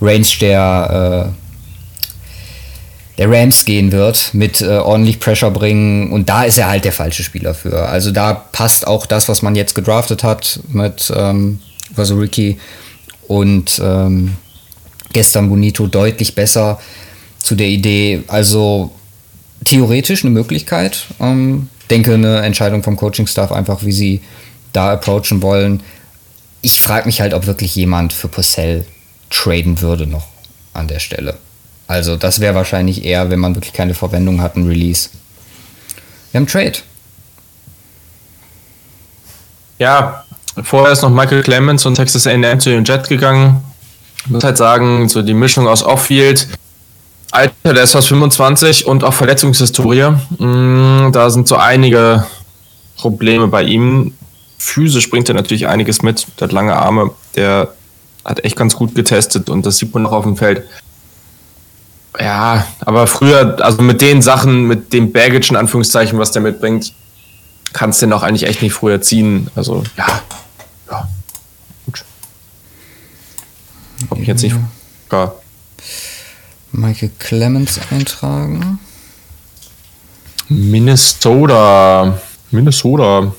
Range 0.00 0.26
der, 0.40 1.32
äh, 1.34 3.18
der 3.18 3.30
Rams 3.30 3.64
gehen 3.64 3.92
wird, 3.92 4.30
mit 4.32 4.60
äh, 4.60 4.78
ordentlich 4.78 5.20
Pressure 5.20 5.50
bringen. 5.50 6.12
Und 6.12 6.28
da 6.28 6.44
ist 6.44 6.58
er 6.58 6.68
halt 6.68 6.84
der 6.84 6.92
falsche 6.92 7.22
Spieler 7.22 7.54
für. 7.54 7.88
Also 7.88 8.10
da 8.10 8.34
passt 8.34 8.86
auch 8.86 9.06
das, 9.06 9.28
was 9.28 9.42
man 9.42 9.54
jetzt 9.54 9.74
gedraftet 9.74 10.24
hat 10.24 10.60
mit 10.68 11.12
ähm, 11.14 11.60
Vasuriki. 11.94 12.58
Und 13.28 13.80
ähm, 13.82 14.36
gestern 15.12 15.48
Bonito 15.48 15.86
deutlich 15.86 16.34
besser 16.34 16.80
zu 17.38 17.54
der 17.54 17.68
Idee. 17.68 18.24
Also 18.26 18.90
theoretisch 19.64 20.24
eine 20.24 20.32
Möglichkeit. 20.32 21.06
Ähm, 21.20 21.68
denke 21.90 22.14
eine 22.14 22.40
Entscheidung 22.40 22.82
vom 22.82 22.96
Coaching-Staff 22.96 23.52
einfach, 23.52 23.84
wie 23.84 23.92
sie 23.92 24.20
da 24.72 24.92
approachen 24.92 25.42
wollen. 25.42 25.82
Ich 26.64 26.80
frage 26.80 27.04
mich 27.04 27.20
halt, 27.20 27.34
ob 27.34 27.46
wirklich 27.46 27.76
jemand 27.76 28.14
für 28.14 28.28
Purcell 28.28 28.86
traden 29.28 29.82
würde 29.82 30.06
noch 30.06 30.24
an 30.72 30.88
der 30.88 30.98
Stelle. 30.98 31.36
Also 31.86 32.16
das 32.16 32.40
wäre 32.40 32.54
wahrscheinlich 32.54 33.04
eher, 33.04 33.28
wenn 33.28 33.38
man 33.38 33.54
wirklich 33.54 33.74
keine 33.74 33.92
Verwendung 33.92 34.40
hat, 34.40 34.56
ein 34.56 34.66
Release. 34.66 35.10
Wir 36.32 36.40
haben 36.40 36.46
Trade. 36.46 36.78
Ja, 39.78 40.24
vorher 40.62 40.90
ist 40.90 41.02
noch 41.02 41.10
Michael 41.10 41.42
Clemens 41.42 41.84
und 41.84 41.96
Texas 41.96 42.26
A&M 42.26 42.58
zu 42.58 42.70
den 42.70 42.86
Jet 42.86 43.10
gegangen. 43.10 43.62
Ich 44.24 44.30
muss 44.30 44.42
halt 44.42 44.56
sagen, 44.56 45.06
so 45.10 45.20
die 45.20 45.34
Mischung 45.34 45.68
aus 45.68 45.82
Off-Field, 45.82 46.48
Alter, 47.30 47.74
der 47.74 47.82
ist 47.82 47.92
fast 47.92 48.08
25 48.08 48.86
und 48.86 49.04
auch 49.04 49.12
Verletzungshistorie. 49.12 50.12
Mm, 50.38 51.12
da 51.12 51.28
sind 51.28 51.46
so 51.46 51.56
einige 51.56 52.24
Probleme 52.96 53.48
bei 53.48 53.64
ihm. 53.64 54.14
Physisch 54.58 55.10
bringt 55.10 55.28
er 55.28 55.34
natürlich 55.34 55.66
einiges 55.66 56.02
mit. 56.02 56.26
Der 56.38 56.46
hat 56.46 56.52
lange 56.52 56.76
Arme, 56.76 57.10
der 57.34 57.74
hat 58.24 58.44
echt 58.44 58.56
ganz 58.56 58.74
gut 58.76 58.94
getestet 58.94 59.50
und 59.50 59.66
das 59.66 59.78
sieht 59.78 59.92
man 59.92 60.02
noch 60.02 60.12
auf 60.12 60.24
dem 60.24 60.36
Feld. 60.36 60.64
Ja, 62.18 62.66
aber 62.80 63.06
früher, 63.06 63.56
also 63.60 63.82
mit 63.82 64.00
den 64.00 64.22
Sachen, 64.22 64.64
mit 64.64 64.92
dem 64.92 65.12
Baggage 65.12 65.50
in 65.50 65.56
Anführungszeichen, 65.56 66.18
was 66.18 66.30
der 66.30 66.42
mitbringt, 66.42 66.92
kannst 67.72 68.00
du 68.00 68.06
den 68.06 68.12
auch 68.12 68.22
eigentlich 68.22 68.48
echt 68.48 68.62
nicht 68.62 68.72
früher 68.72 69.00
ziehen. 69.00 69.50
Also, 69.56 69.82
ja. 69.96 70.22
Ja. 70.90 71.08
Gut. 71.86 72.04
Hab 74.10 74.18
mich 74.18 74.28
jetzt 74.28 74.42
nicht. 74.42 74.56
Gar. 75.08 75.34
Michael 76.70 77.10
Clemens 77.18 77.80
eintragen. 77.90 78.78
Minnesota. 80.48 82.18
Minnesota. 82.50 83.32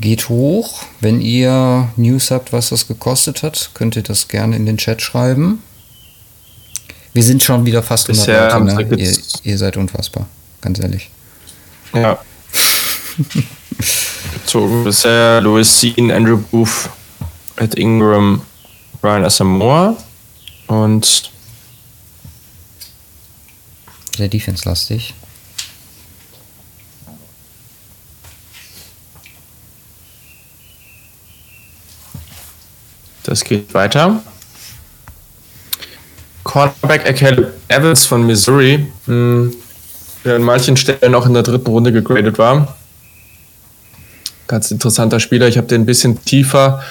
Geht 0.00 0.28
hoch. 0.28 0.82
Wenn 1.00 1.20
ihr 1.20 1.88
News 1.96 2.30
habt, 2.30 2.52
was 2.52 2.70
das 2.70 2.88
gekostet 2.88 3.42
hat, 3.42 3.70
könnt 3.74 3.96
ihr 3.96 4.02
das 4.02 4.28
gerne 4.28 4.56
in 4.56 4.66
den 4.66 4.76
Chat 4.76 5.02
schreiben. 5.02 5.62
Wir 7.12 7.22
sind 7.22 7.42
schon 7.42 7.64
wieder 7.64 7.82
fast 7.82 8.08
100 8.08 8.26
Bisher 8.26 8.58
Leute, 8.58 8.96
ne? 8.96 9.00
ihr, 9.00 9.16
ihr 9.44 9.58
seid 9.58 9.76
unfassbar, 9.76 10.26
ganz 10.60 10.80
ehrlich. 10.80 11.10
Ja. 11.94 12.18
Gezogen 14.34 14.84
bisher 14.84 15.40
Louis 15.40 15.80
Sean, 15.80 16.10
Andrew 16.10 16.38
Booth, 16.38 16.90
Ed 17.56 17.76
Ingram, 17.76 18.42
Brian 19.00 19.24
Asamoah 19.24 19.96
und 20.66 21.30
Sehr 24.16 24.28
defense-lastig. 24.28 25.14
Das 33.24 33.42
geht 33.44 33.74
weiter. 33.74 34.22
Cornerback 36.44 37.06
Akel 37.08 37.52
Evans 37.68 38.06
von 38.06 38.26
Missouri, 38.26 38.86
mh, 39.06 39.52
der 40.24 40.36
an 40.36 40.42
manchen 40.42 40.76
Stellen 40.76 41.14
auch 41.14 41.26
in 41.26 41.34
der 41.34 41.42
dritten 41.42 41.66
Runde 41.66 41.92
gegradet 41.92 42.38
war. 42.38 42.76
Ganz 44.46 44.70
interessanter 44.70 45.20
Spieler. 45.20 45.48
Ich 45.48 45.56
habe 45.56 45.66
den 45.66 45.82
ein 45.82 45.86
bisschen 45.86 46.22
tiefer. 46.24 46.82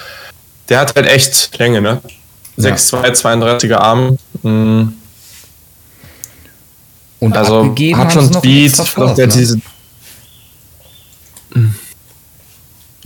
Der 0.68 0.80
hat 0.80 0.94
halt 0.96 1.06
echt 1.06 1.56
Länge, 1.58 1.80
ne? 1.80 2.00
6'2, 2.58 3.20
32er 3.20 3.76
Arm. 3.76 4.18
Mh, 4.42 4.92
Und 7.20 7.36
Also 7.36 7.74
hat 7.96 8.12
schon 8.12 8.30
noch 8.30 8.38
Speed, 8.40 8.78
doch 8.78 8.86
First, 8.86 9.18
der 9.18 9.26
ne? 9.28 9.32
diese. 9.32 9.60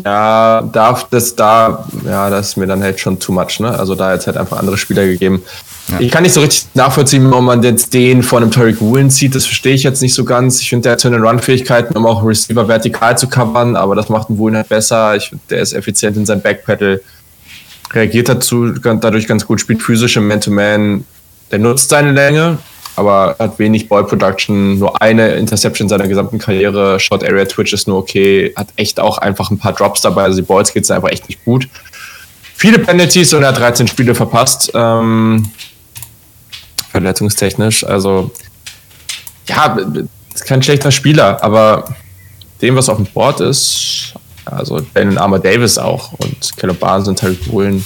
Ja, 0.04 0.62
darf 0.72 1.08
das 1.10 1.34
da, 1.34 1.84
ja, 2.04 2.30
das 2.30 2.50
ist 2.50 2.56
mir 2.56 2.66
dann 2.66 2.82
halt 2.82 3.00
schon 3.00 3.18
too 3.18 3.32
much, 3.32 3.58
ne? 3.58 3.76
Also 3.76 3.96
da 3.96 4.14
jetzt 4.14 4.26
halt 4.28 4.36
einfach 4.36 4.58
andere 4.58 4.78
Spieler 4.78 5.04
gegeben. 5.04 5.42
Ja. 5.88 6.00
Ich 6.00 6.10
kann 6.10 6.22
nicht 6.22 6.34
so 6.34 6.40
richtig 6.40 6.66
nachvollziehen, 6.74 7.28
warum 7.30 7.46
man 7.46 7.62
jetzt 7.62 7.94
den 7.94 8.22
vor 8.22 8.38
einem 8.38 8.50
Tariq 8.50 8.80
Woolen 8.80 9.10
zieht. 9.10 9.34
Das 9.34 9.46
verstehe 9.46 9.74
ich 9.74 9.82
jetzt 9.82 10.00
nicht 10.00 10.14
so 10.14 10.24
ganz. 10.24 10.60
Ich 10.60 10.68
finde, 10.68 10.84
der 10.84 10.92
hat 10.92 11.00
so 11.00 11.08
eine 11.08 11.18
Run-Fähigkeiten, 11.18 11.96
um 11.96 12.06
auch 12.06 12.24
Receiver 12.24 12.68
vertikal 12.68 13.18
zu 13.18 13.28
covern, 13.28 13.74
aber 13.74 13.96
das 13.96 14.08
macht 14.08 14.28
einen 14.28 14.38
Woolen 14.38 14.56
halt 14.56 14.68
besser. 14.68 15.16
Ich 15.16 15.32
der 15.50 15.60
ist 15.60 15.72
effizient 15.72 16.16
in 16.16 16.26
seinem 16.26 16.42
Backpedal, 16.42 17.00
reagiert 17.92 18.28
dazu 18.28 18.70
dadurch 18.70 19.26
ganz 19.26 19.46
gut, 19.46 19.60
spielt 19.60 19.82
physisch 19.82 20.16
im 20.16 20.28
Man-to-Man. 20.28 21.04
Der 21.50 21.58
nutzt 21.58 21.88
seine 21.88 22.12
Länge, 22.12 22.58
aber 22.98 23.36
hat 23.38 23.58
wenig 23.58 23.88
Ball 23.88 24.04
Production, 24.04 24.78
nur 24.78 25.00
eine 25.00 25.34
Interception 25.36 25.86
in 25.86 25.88
seiner 25.88 26.08
gesamten 26.08 26.38
Karriere. 26.38 26.98
Short 26.98 27.24
Area 27.24 27.44
Twitch 27.44 27.72
ist 27.72 27.88
nur 27.88 27.98
okay, 27.98 28.52
hat 28.56 28.68
echt 28.76 28.98
auch 29.00 29.18
einfach 29.18 29.50
ein 29.50 29.58
paar 29.58 29.72
Drops 29.72 30.00
dabei, 30.00 30.24
also 30.24 30.40
die 30.40 30.46
Balls 30.46 30.72
geht 30.72 30.90
einfach 30.90 31.10
echt 31.10 31.28
nicht 31.28 31.44
gut. 31.44 31.68
Viele 32.56 32.80
Penalties 32.80 33.32
und 33.34 33.42
er 33.42 33.50
hat 33.50 33.58
13 33.58 33.86
Spiele 33.86 34.16
verpasst. 34.16 34.72
Ähm, 34.74 35.48
verletzungstechnisch. 36.90 37.84
Also, 37.84 38.32
ja, 39.46 39.78
ist 40.34 40.44
kein 40.44 40.62
schlechter 40.62 40.90
Spieler, 40.90 41.42
aber 41.42 41.84
dem, 42.60 42.74
was 42.74 42.88
auf 42.88 42.96
dem 42.96 43.06
Board 43.06 43.40
ist, 43.40 44.14
also 44.44 44.80
Ben 44.92 45.16
Armour 45.18 45.38
Davis 45.38 45.78
auch 45.78 46.12
und 46.14 46.56
Caleb 46.56 46.80
Barnes 46.80 47.06
und 47.06 47.16
Terry 47.16 47.38
Woolen, 47.46 47.84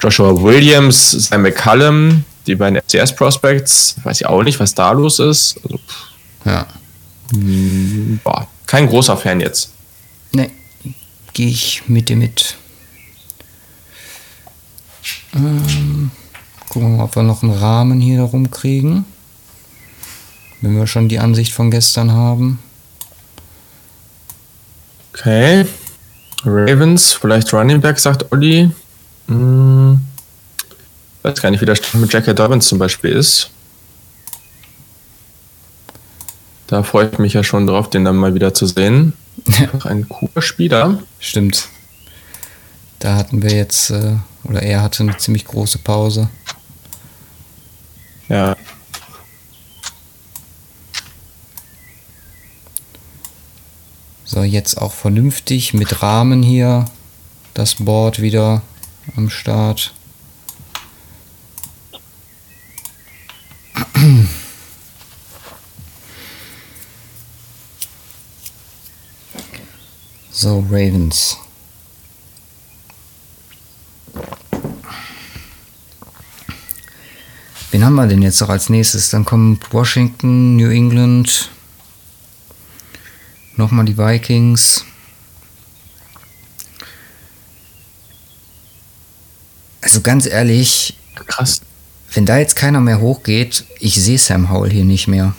Joshua 0.00 0.40
Williams, 0.42 1.12
Sam 1.12 1.42
McCallum, 1.42 2.24
die 2.48 2.54
beiden 2.56 2.80
FCS 2.80 3.14
Prospects, 3.14 3.96
weiß 4.02 4.20
ich 4.20 4.26
auch 4.26 4.42
nicht, 4.42 4.58
was 4.58 4.74
da 4.74 4.90
los 4.92 5.18
ist. 5.18 5.58
Also, 5.62 5.78
Ja. 6.44 6.66
boah, 8.24 8.46
kein 8.66 8.88
großer 8.88 9.16
Fan 9.16 9.40
jetzt. 9.40 9.72
Ne, 10.32 10.50
gehe 11.34 11.48
ich 11.48 11.82
mit 11.88 12.08
dir 12.08 12.16
mit. 12.16 12.56
Ähm, 15.34 16.10
gucken 16.68 16.90
wir 16.92 16.96
mal, 16.98 17.04
ob 17.04 17.14
wir 17.16 17.22
noch 17.22 17.42
einen 17.42 17.52
Rahmen 17.52 18.00
hier 18.00 18.22
rumkriegen. 18.22 19.04
Wenn 20.60 20.76
wir 20.76 20.86
schon 20.86 21.08
die 21.08 21.18
Ansicht 21.20 21.52
von 21.52 21.70
gestern 21.70 22.12
haben. 22.12 22.58
Okay. 25.12 25.66
Ravens, 26.44 27.12
vielleicht 27.12 27.52
Running 27.52 27.80
Back, 27.80 27.98
sagt 27.98 28.30
Olli. 28.32 28.70
Hm. 29.26 30.00
Weiß 31.22 31.40
gar 31.40 31.50
nicht, 31.50 31.60
wie 31.60 31.66
der 31.66 31.74
Stand 31.74 32.00
mit 32.00 32.12
Jackie 32.12 32.34
Dobbins 32.34 32.68
zum 32.68 32.78
Beispiel 32.78 33.10
ist. 33.10 33.50
Da 36.68 36.82
freue 36.82 37.08
ich 37.10 37.18
mich 37.18 37.32
ja 37.32 37.42
schon 37.42 37.66
drauf, 37.66 37.88
den 37.90 38.04
dann 38.04 38.16
mal 38.16 38.34
wieder 38.34 38.52
zu 38.54 38.66
sehen. 38.66 39.14
Einfach 39.58 39.86
ein 39.86 40.08
cooler 40.08 40.42
Spieler. 40.42 41.02
Stimmt. 41.18 41.68
Da 42.98 43.16
hatten 43.16 43.42
wir 43.42 43.52
jetzt, 43.52 43.90
äh, 43.90 44.16
oder 44.44 44.62
er 44.62 44.82
hatte 44.82 45.02
eine 45.02 45.16
ziemlich 45.16 45.44
große 45.44 45.78
Pause. 45.78 46.28
Ja. 48.28 48.56
So, 54.24 54.42
jetzt 54.42 54.76
auch 54.76 54.92
vernünftig 54.92 55.72
mit 55.72 56.02
Rahmen 56.02 56.42
hier. 56.42 56.84
Das 57.54 57.76
Board 57.76 58.20
wieder 58.20 58.62
am 59.16 59.30
Start. 59.30 59.94
So, 70.30 70.60
Ravens. 70.70 71.36
Wen 77.72 77.84
haben 77.84 77.96
wir 77.96 78.06
denn 78.06 78.22
jetzt 78.22 78.40
noch 78.40 78.48
als 78.48 78.68
nächstes? 78.68 79.10
Dann 79.10 79.24
kommt 79.24 79.72
Washington, 79.72 80.54
New 80.54 80.70
England, 80.70 81.50
nochmal 83.56 83.84
die 83.84 83.98
Vikings. 83.98 84.84
Also 89.80 90.02
ganz 90.02 90.26
ehrlich, 90.26 90.94
Krass. 91.26 91.60
Wenn 92.12 92.26
da 92.26 92.38
jetzt 92.38 92.56
keiner 92.56 92.80
mehr 92.80 93.00
hochgeht, 93.00 93.64
ich 93.80 93.94
sehe 93.94 94.18
Sam 94.18 94.50
Howell 94.50 94.70
hier 94.70 94.84
nicht 94.84 95.08
mehr. 95.08 95.34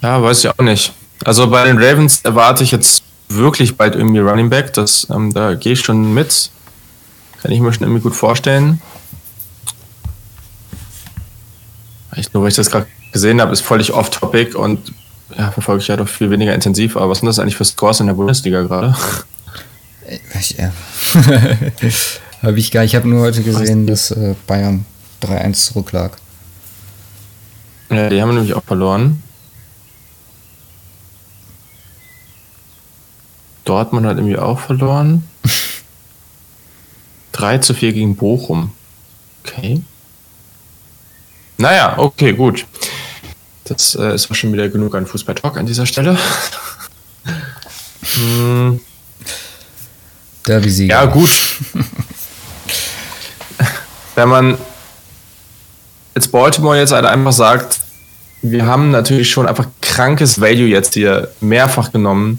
Ja, 0.00 0.22
weiß 0.22 0.40
ich 0.40 0.48
auch 0.50 0.62
nicht. 0.62 0.92
Also 1.24 1.48
bei 1.48 1.64
den 1.64 1.78
Ravens 1.78 2.20
erwarte 2.22 2.64
ich 2.64 2.72
jetzt 2.72 3.04
wirklich 3.28 3.76
bald 3.76 3.94
irgendwie 3.94 4.18
Running 4.18 4.50
Back. 4.50 4.72
Das, 4.72 5.06
ähm, 5.10 5.32
da 5.32 5.54
gehe 5.54 5.72
ich 5.72 5.80
schon 5.80 6.12
mit. 6.12 6.50
Kann 7.40 7.52
ich 7.52 7.60
mir 7.60 7.72
schon 7.72 7.84
irgendwie 7.84 8.02
gut 8.02 8.14
vorstellen. 8.14 8.80
Echt 12.14 12.34
nur, 12.34 12.42
weil 12.42 12.50
ich 12.50 12.56
das 12.56 12.70
gerade 12.70 12.86
gesehen 13.12 13.40
habe, 13.40 13.52
ist 13.52 13.62
völlig 13.62 13.92
off-topic 13.92 14.56
und 14.56 14.92
ja, 15.36 15.50
verfolge 15.50 15.82
ich 15.82 15.88
ja 15.88 15.96
doch 15.96 16.08
viel 16.08 16.30
weniger 16.30 16.54
intensiv. 16.54 16.96
Aber 16.96 17.10
was 17.10 17.18
sind 17.18 17.26
das 17.26 17.38
eigentlich 17.38 17.56
für 17.56 17.64
Scores 17.64 18.00
in 18.00 18.06
der 18.06 18.14
Bundesliga 18.14 18.62
gerade? 18.62 18.94
Ich, 20.08 20.56
ja. 20.58 20.72
habe 22.42 22.58
ich 22.58 22.70
gar 22.70 22.84
Ich 22.84 22.94
habe 22.94 23.08
nur 23.08 23.22
heute 23.22 23.42
gesehen, 23.42 23.86
dass 23.86 24.10
äh, 24.10 24.34
Bayern 24.46 24.84
3-1 25.22 25.52
zurücklag. 25.66 26.16
Ja, 27.90 28.08
die 28.08 28.20
haben 28.20 28.34
nämlich 28.34 28.54
auch 28.54 28.64
verloren. 28.64 29.22
Dortmund 33.64 34.06
hat 34.06 34.16
irgendwie 34.16 34.38
auch 34.38 34.58
verloren. 34.58 35.28
3 37.32 37.58
zu 37.58 37.74
4 37.74 37.92
gegen 37.92 38.16
Bochum. 38.16 38.72
Okay. 39.44 39.82
Naja, 41.58 41.96
okay, 41.98 42.32
gut. 42.32 42.66
Das 43.64 43.94
äh, 43.94 44.14
ist 44.14 44.30
auch 44.30 44.34
schon 44.34 44.52
wieder 44.52 44.68
genug 44.68 44.94
an 44.96 45.06
Fußball-Talk 45.06 45.56
an 45.56 45.66
dieser 45.66 45.86
Stelle. 45.86 46.18
hm. 48.14 48.80
Derby-Sieger. 50.46 50.94
Ja, 50.94 51.04
gut. 51.06 51.30
Wenn 54.14 54.28
man 54.28 54.58
jetzt 56.14 56.30
Baltimore 56.32 56.78
jetzt 56.78 56.92
halt 56.92 57.06
einfach 57.06 57.32
sagt, 57.32 57.80
wir 58.42 58.66
haben 58.66 58.90
natürlich 58.90 59.30
schon 59.30 59.46
einfach 59.46 59.66
krankes 59.80 60.40
Value 60.40 60.66
jetzt 60.66 60.94
hier 60.94 61.28
mehrfach 61.40 61.92
genommen. 61.92 62.36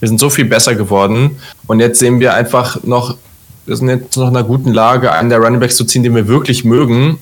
Wir 0.00 0.08
sind 0.08 0.20
so 0.20 0.28
viel 0.28 0.44
besser 0.44 0.74
geworden 0.74 1.40
und 1.66 1.80
jetzt 1.80 1.98
sehen 1.98 2.20
wir 2.20 2.34
einfach 2.34 2.82
noch, 2.82 3.16
wir 3.64 3.76
sind 3.76 3.88
jetzt 3.88 4.16
noch 4.16 4.28
in 4.28 4.36
einer 4.36 4.46
guten 4.46 4.72
Lage, 4.72 5.12
einen 5.12 5.30
der 5.30 5.38
Runningbacks 5.38 5.76
zu 5.76 5.84
ziehen, 5.84 6.02
den 6.02 6.14
wir 6.14 6.28
wirklich 6.28 6.64
mögen, 6.64 7.18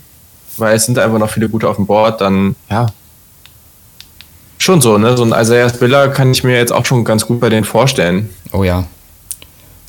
weil 0.57 0.74
es 0.74 0.85
sind 0.85 0.99
einfach 0.99 1.18
noch 1.18 1.30
viele 1.30 1.49
gute 1.49 1.68
auf 1.68 1.76
dem 1.76 1.87
Board, 1.87 2.20
dann 2.20 2.57
ja. 2.68 2.87
Schon 4.59 4.80
so, 4.80 4.99
ne? 4.99 5.16
So 5.16 5.24
ein 5.24 5.32
Isaiah 5.32 5.68
Spiller 5.68 6.09
kann 6.09 6.32
ich 6.32 6.43
mir 6.43 6.57
jetzt 6.57 6.72
auch 6.72 6.87
schon 6.87 7.05
ganz 7.05 7.26
gut 7.26 7.39
bei 7.39 7.51
denen 7.51 7.64
vorstellen. 7.64 8.30
Oh 8.53 8.64
ja. 8.64 8.85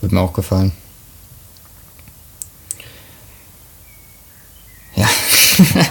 Wird 0.06 0.14
mir 0.14 0.22
auch 0.22 0.34
gefallen. 0.34 0.72
Ja. 4.94 5.10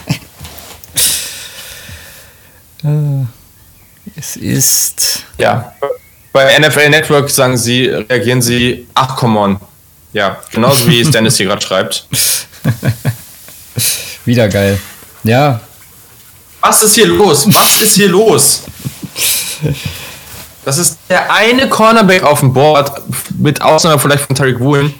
Äh, 2.84 3.24
es 4.14 4.36
ist. 4.36 5.24
Ja. 5.38 5.74
Bei 6.34 6.58
NFL 6.58 6.90
Network 6.90 7.30
sagen 7.30 7.56
sie, 7.56 7.86
reagieren 7.86 8.42
sie, 8.42 8.86
ach 8.92 9.16
come 9.16 9.40
on. 9.40 9.60
Ja, 10.12 10.42
genauso 10.52 10.86
wie 10.86 11.00
es 11.00 11.10
Dennis 11.10 11.38
hier 11.38 11.46
gerade 11.46 11.62
schreibt. 11.62 12.06
Wieder 14.26 14.50
geil. 14.50 14.78
Ja. 15.22 15.60
Was 16.60 16.82
ist 16.82 16.94
hier 16.94 17.06
los? 17.06 17.46
Was 17.54 17.80
ist 17.80 17.94
hier 17.94 18.08
los? 18.10 18.64
Das 20.64 20.78
ist 20.78 20.98
der 21.08 21.32
eine 21.32 21.68
Cornerback 21.68 22.22
auf 22.22 22.40
dem 22.40 22.52
Board, 22.52 23.02
mit 23.38 23.60
Ausnahme 23.60 23.98
vielleicht 23.98 24.24
von 24.24 24.34
Tarek 24.34 24.60
Woolen, 24.60 24.94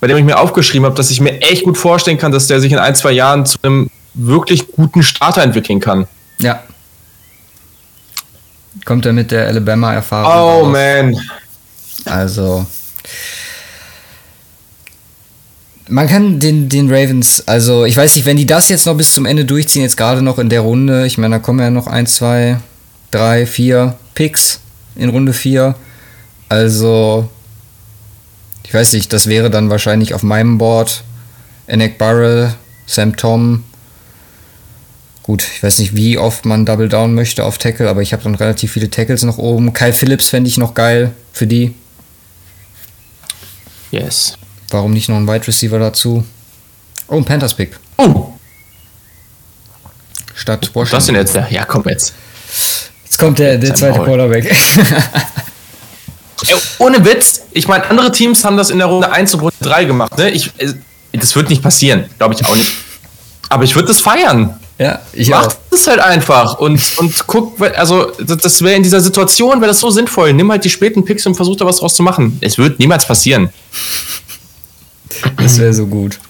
bei 0.00 0.06
dem 0.06 0.16
ich 0.16 0.24
mir 0.24 0.38
aufgeschrieben 0.38 0.86
habe, 0.86 0.96
dass 0.96 1.10
ich 1.10 1.20
mir 1.20 1.40
echt 1.40 1.64
gut 1.64 1.78
vorstellen 1.78 2.18
kann, 2.18 2.32
dass 2.32 2.48
der 2.48 2.60
sich 2.60 2.72
in 2.72 2.78
ein, 2.78 2.94
zwei 2.94 3.12
Jahren 3.12 3.46
zu 3.46 3.58
einem 3.62 3.90
wirklich 4.14 4.72
guten 4.72 5.02
Starter 5.02 5.42
entwickeln 5.42 5.80
kann. 5.80 6.08
Ja. 6.40 6.62
Kommt 8.84 9.06
er 9.06 9.12
mit 9.12 9.30
der 9.30 9.46
Alabama-Erfahrung? 9.46 10.32
Oh 10.32 10.64
raus. 10.64 10.72
man. 10.72 11.20
Also. 12.04 12.66
Man 15.88 16.06
kann 16.06 16.38
den, 16.38 16.68
den 16.68 16.92
Ravens, 16.92 17.46
also 17.46 17.86
ich 17.86 17.96
weiß 17.96 18.16
nicht, 18.16 18.26
wenn 18.26 18.36
die 18.36 18.44
das 18.44 18.68
jetzt 18.68 18.84
noch 18.84 18.96
bis 18.96 19.14
zum 19.14 19.24
Ende 19.24 19.46
durchziehen, 19.46 19.82
jetzt 19.82 19.96
gerade 19.96 20.20
noch 20.20 20.38
in 20.38 20.50
der 20.50 20.60
Runde, 20.60 21.06
ich 21.06 21.16
meine, 21.16 21.36
da 21.36 21.38
kommen 21.38 21.60
ja 21.60 21.70
noch 21.70 21.86
ein, 21.86 22.06
zwei, 22.06 22.58
drei, 23.10 23.46
vier 23.46 23.96
Picks 24.14 24.60
in 24.98 25.08
Runde 25.08 25.32
4. 25.32 25.74
Also, 26.48 27.28
ich 28.64 28.74
weiß 28.74 28.92
nicht, 28.92 29.12
das 29.12 29.26
wäre 29.26 29.50
dann 29.50 29.70
wahrscheinlich 29.70 30.12
auf 30.12 30.22
meinem 30.22 30.58
Board 30.58 31.04
Enek 31.66 31.98
Burrell, 31.98 32.54
Sam 32.86 33.16
Tom. 33.16 33.64
Gut, 35.22 35.42
ich 35.42 35.62
weiß 35.62 35.78
nicht, 35.78 35.94
wie 35.94 36.16
oft 36.16 36.46
man 36.46 36.64
Double 36.64 36.88
Down 36.88 37.14
möchte 37.14 37.44
auf 37.44 37.58
Tackle, 37.58 37.88
aber 37.88 38.00
ich 38.00 38.12
habe 38.12 38.22
dann 38.22 38.34
relativ 38.34 38.72
viele 38.72 38.90
Tackles 38.90 39.22
noch 39.22 39.38
oben. 39.38 39.72
Kyle 39.74 39.92
Phillips 39.92 40.30
fände 40.30 40.48
ich 40.48 40.56
noch 40.56 40.74
geil 40.74 41.12
für 41.32 41.46
die. 41.46 41.74
Yes. 43.90 44.34
Warum 44.70 44.92
nicht 44.92 45.08
noch 45.08 45.16
ein 45.16 45.28
Wide 45.28 45.46
Receiver 45.46 45.78
dazu? 45.78 46.24
Oh, 47.08 47.16
ein 47.16 47.24
Panthers 47.24 47.54
Pick. 47.54 47.78
Oh. 47.96 48.32
Statt 50.34 50.70
Washington. 50.74 50.96
Was 50.96 51.06
denn 51.06 51.14
jetzt? 51.14 51.38
Ja, 51.50 51.64
komm 51.64 51.84
jetzt. 51.86 52.14
Jetzt 53.18 53.24
kommt 53.24 53.38
der, 53.40 53.58
der 53.58 53.74
zweite 53.74 53.98
Quarterback. 53.98 54.44
Ey, 56.46 56.54
ohne 56.78 57.04
Witz, 57.04 57.42
ich 57.50 57.66
meine, 57.66 57.90
andere 57.90 58.12
Teams 58.12 58.44
haben 58.44 58.56
das 58.56 58.70
in 58.70 58.78
der 58.78 58.86
Runde 58.86 59.10
1 59.10 59.34
und 59.34 59.40
Runde 59.40 59.56
3 59.60 59.86
gemacht. 59.86 60.16
Ne? 60.16 60.30
Ich, 60.30 60.52
äh, 60.58 60.74
das 61.14 61.34
wird 61.34 61.50
nicht 61.50 61.60
passieren, 61.60 62.04
glaube 62.16 62.34
ich 62.34 62.46
auch 62.46 62.54
nicht. 62.54 62.70
Aber 63.48 63.64
ich 63.64 63.74
würde 63.74 63.88
das 63.88 63.98
feiern. 63.98 64.60
Ja, 64.78 65.00
ich 65.12 65.30
Mach 65.30 65.48
auch. 65.48 65.56
das 65.68 65.88
halt 65.88 65.98
einfach 65.98 66.60
und, 66.60 66.80
und 66.98 67.26
guck, 67.26 67.60
also 67.76 68.12
das 68.20 68.62
wäre 68.62 68.76
in 68.76 68.84
dieser 68.84 69.00
Situation, 69.00 69.60
wäre 69.60 69.66
das 69.72 69.80
so 69.80 69.90
sinnvoll. 69.90 70.32
Nimm 70.32 70.52
halt 70.52 70.64
die 70.64 70.70
späten 70.70 71.04
Picks 71.04 71.26
und 71.26 71.34
versuch 71.34 71.56
da 71.56 71.66
was 71.66 71.78
draus 71.78 71.94
zu 71.94 72.04
machen. 72.04 72.38
Es 72.40 72.56
wird 72.56 72.78
niemals 72.78 73.04
passieren. 73.04 73.48
Das 75.36 75.58
wäre 75.58 75.74
so 75.74 75.88
gut. 75.88 76.20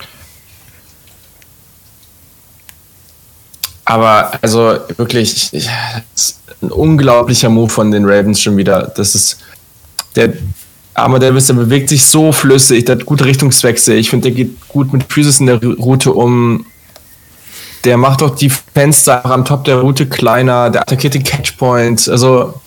Aber 3.89 4.33
also 4.43 4.77
wirklich, 4.99 5.51
ein 6.61 6.71
unglaublicher 6.71 7.49
Move 7.49 7.71
von 7.71 7.91
den 7.91 8.05
Ravens 8.05 8.43
schon 8.43 8.59
wieder. 8.59 8.93
Das 8.95 9.15
ist 9.15 9.39
der 10.15 10.35
arme 10.93 11.19
Davis, 11.19 11.47
der 11.47 11.55
bewegt 11.55 11.89
sich 11.89 12.05
so 12.05 12.31
flüssig, 12.31 12.85
der 12.85 12.97
hat 12.97 13.07
gute 13.07 13.25
Richtungswechsel. 13.25 13.97
Ich 13.97 14.11
finde, 14.11 14.29
der 14.29 14.37
geht 14.37 14.69
gut 14.69 14.93
mit 14.93 15.11
Physis 15.11 15.41
in 15.41 15.47
der 15.47 15.59
Route 15.63 16.13
um. 16.13 16.67
Der 17.85 17.97
macht 17.97 18.23
auch 18.23 18.37
die 18.37 18.51
Fenster 18.51 19.25
am 19.25 19.47
Top 19.47 19.65
der 19.65 19.77
Route 19.77 20.05
kleiner, 20.05 20.69
der 20.69 20.83
attackiert 20.83 21.15
den 21.15 21.25
Catchpoint. 21.25 22.11
Also 22.11 22.61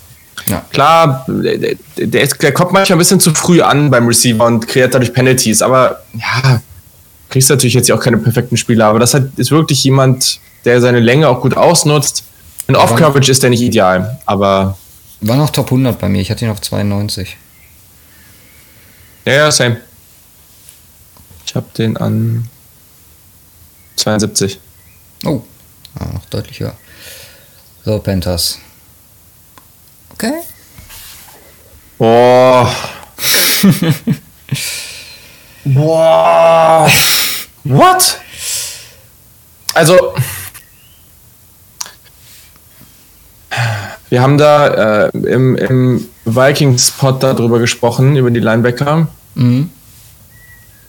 ja. 0.48 0.66
klar, 0.72 1.24
der, 1.28 1.76
der, 1.98 2.28
der 2.28 2.52
kommt 2.52 2.72
manchmal 2.72 2.96
ein 2.96 3.00
bisschen 3.00 3.20
zu 3.20 3.32
früh 3.36 3.62
an 3.62 3.92
beim 3.92 4.08
Receiver 4.08 4.44
und 4.44 4.68
kreiert 4.68 4.96
dadurch 4.96 5.14
Penalties. 5.14 5.62
Aber 5.62 6.02
ja, 6.14 6.62
kriegst 7.30 7.52
natürlich 7.52 7.76
jetzt 7.76 7.92
auch 7.92 8.00
keine 8.00 8.18
perfekten 8.18 8.58
Spieler. 8.58 8.88
Aber 8.88 8.98
das 8.98 9.14
ist 9.14 9.52
wirklich 9.52 9.84
jemand, 9.84 10.40
der 10.66 10.82
seine 10.82 11.00
Länge 11.00 11.28
auch 11.28 11.42
gut 11.42 11.56
ausnutzt 11.56 12.24
in 12.72 12.78
Off-Coverage 12.78 13.30
ist 13.30 13.44
der 13.44 13.50
nicht 13.50 13.62
ideal, 13.62 14.20
aber. 14.26 14.78
War 15.20 15.36
noch 15.36 15.50
Top 15.50 15.66
100 15.66 16.00
bei 16.00 16.08
mir, 16.08 16.22
ich 16.22 16.32
hatte 16.32 16.46
ihn 16.46 16.52
auf 16.52 16.62
92. 16.62 17.36
Ja, 19.26 19.34
ja, 19.34 19.52
same. 19.52 19.82
Ich 21.46 21.54
habe 21.54 21.68
den 21.78 21.98
an 21.98 22.50
72. 23.98 24.60
Oh, 25.26 25.42
ah, 26.00 26.06
noch 26.14 26.26
deutlich 26.28 26.62
höher. 26.62 26.74
So, 27.84 28.00
Panthers. 28.00 28.58
Okay. 30.14 30.42
Boah. 31.98 32.74
Boah. 35.66 36.90
What? 37.66 38.18
Also, 39.74 40.16
Wir 44.10 44.22
haben 44.22 44.38
da 44.38 45.06
äh, 45.06 45.10
im, 45.18 45.56
im 45.56 46.06
Vikings-Pod 46.26 47.24
darüber 47.24 47.60
gesprochen, 47.60 48.16
über 48.16 48.30
die 48.32 48.40
Linebacker. 48.40 49.08
Mhm. 49.36 49.70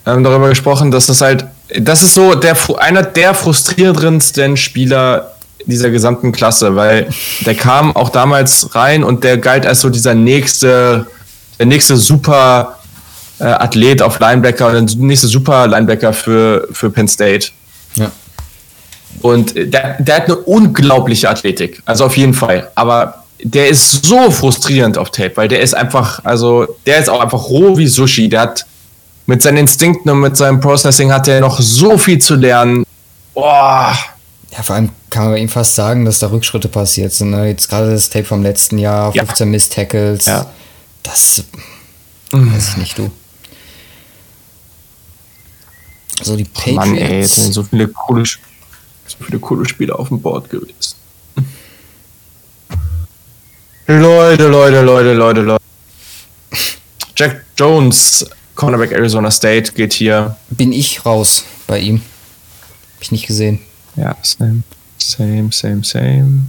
Wir 0.05 0.13
haben 0.13 0.25
darüber 0.25 0.49
gesprochen, 0.49 0.91
dass 0.91 1.07
das 1.07 1.21
halt, 1.21 1.45
das 1.79 2.03
ist 2.03 2.15
so 2.15 2.35
der, 2.35 2.57
einer 2.79 3.03
der 3.03 3.35
frustrierendsten 3.35 4.57
Spieler 4.57 5.33
dieser 5.67 5.91
gesamten 5.91 6.33
Klasse, 6.33 6.75
weil 6.75 7.09
der 7.47 7.55
kam 7.55 7.95
auch 7.95 8.09
damals 8.09 8.75
rein 8.75 9.05
und 9.05 9.23
der 9.23 9.39
galt 9.39 9.67
als 9.67 9.81
so 9.81 9.91
dieser 9.91 10.15
nächste, 10.15 11.07
der 11.59 11.67
nächste 11.67 11.97
super 11.97 12.79
äh, 13.39 13.45
Athlet 13.45 14.03
auf 14.03 14.19
Linebacker 14.19 14.69
und 14.77 14.93
der 14.93 14.99
nächste 14.99 15.29
super 15.29 15.67
Linebacker 15.69 16.13
für, 16.13 16.67
für 16.73 16.91
Penn 16.91 17.07
State. 17.09 17.49
Ja. 17.95 18.11
Und 19.21 19.55
der, 19.55 19.97
der 20.01 20.17
hat 20.17 20.25
eine 20.25 20.37
unglaubliche 20.37 21.29
Athletik. 21.29 21.83
Also 21.85 22.07
auf 22.07 22.17
jeden 22.17 22.35
Fall. 22.35 22.71
Aber 22.75 23.23
der 23.43 23.69
ist 23.69 24.05
so 24.05 24.31
frustrierend 24.31 24.99
auf 24.99 25.11
Tape, 25.11 25.33
weil 25.37 25.49
der 25.49 25.61
ist 25.61 25.75
einfach, 25.75 26.25
also 26.25 26.67
der 26.87 26.99
ist 26.99 27.09
auch 27.09 27.21
einfach 27.21 27.49
roh 27.49 27.77
wie 27.77 27.87
Sushi. 27.87 28.29
Der 28.29 28.41
hat 28.41 28.67
mit 29.27 29.43
seinen 29.43 29.59
Instinkten 29.59 30.11
und 30.11 30.21
mit 30.21 30.37
seinem 30.37 30.61
Processing 30.61 31.13
hat 31.13 31.29
er 31.29 31.41
noch 31.41 31.61
so 31.61 31.99
viel 31.99 32.19
zu 32.19 32.35
lernen. 32.35 32.85
Boah. 33.35 33.97
Ja, 34.51 34.63
vor 34.63 34.77
allem 34.77 34.91
kann 35.09 35.25
man 35.25 35.33
bei 35.33 35.39
ihm 35.39 35.49
fast 35.49 35.75
sagen, 35.75 36.05
dass 36.05 36.19
da 36.19 36.31
Rückschritte 36.31 36.69
passiert 36.69 37.13
sind. 37.13 37.31
Ne? 37.31 37.49
Jetzt 37.49 37.69
gerade 37.69 37.91
das 37.91 38.11
Tape 38.11 38.25
vom 38.25 38.43
letzten 38.43 38.79
Jahr, 38.79 39.13
15 39.13 39.47
ja. 39.47 39.51
Miss-Tackles. 39.51 40.27
Ja. 40.27 40.47
Das 41.03 41.45
mhm. 42.33 42.55
weiß 42.55 42.69
ich 42.71 42.77
nicht, 42.77 42.99
du. 42.99 43.11
So 46.23 46.37
die 46.37 46.45
Patriots. 46.45 46.77
Mann, 46.77 46.97
ey, 46.97 47.25
so 47.25 47.63
viele 47.63 47.89
coole 47.89 48.25
so 49.19 49.25
viele 49.25 49.39
coole 49.39 49.69
Spiele 49.69 49.99
auf 49.99 50.09
dem 50.09 50.21
Board 50.21 50.51
gewesen. 50.51 50.97
Leute, 53.87 54.49
Leute, 54.49 54.81
Leute, 54.83 55.13
Leute, 55.13 55.41
Leute. 55.43 55.63
Jack 57.17 57.45
Jones 57.57 58.27
Cornerback 58.55 58.93
Arizona 58.93 59.31
State 59.31 59.73
geht 59.73 59.93
hier. 59.93 60.37
Bin 60.51 60.73
ich 60.73 61.05
raus 61.05 61.45
bei 61.67 61.79
ihm. 61.81 61.97
Hab 61.97 63.03
ich 63.03 63.13
nicht 63.13 63.27
gesehen. 63.27 63.61
Ja, 63.97 64.17
same, 64.23 64.63
same, 64.99 65.51
same, 65.53 65.85
same. 65.85 66.43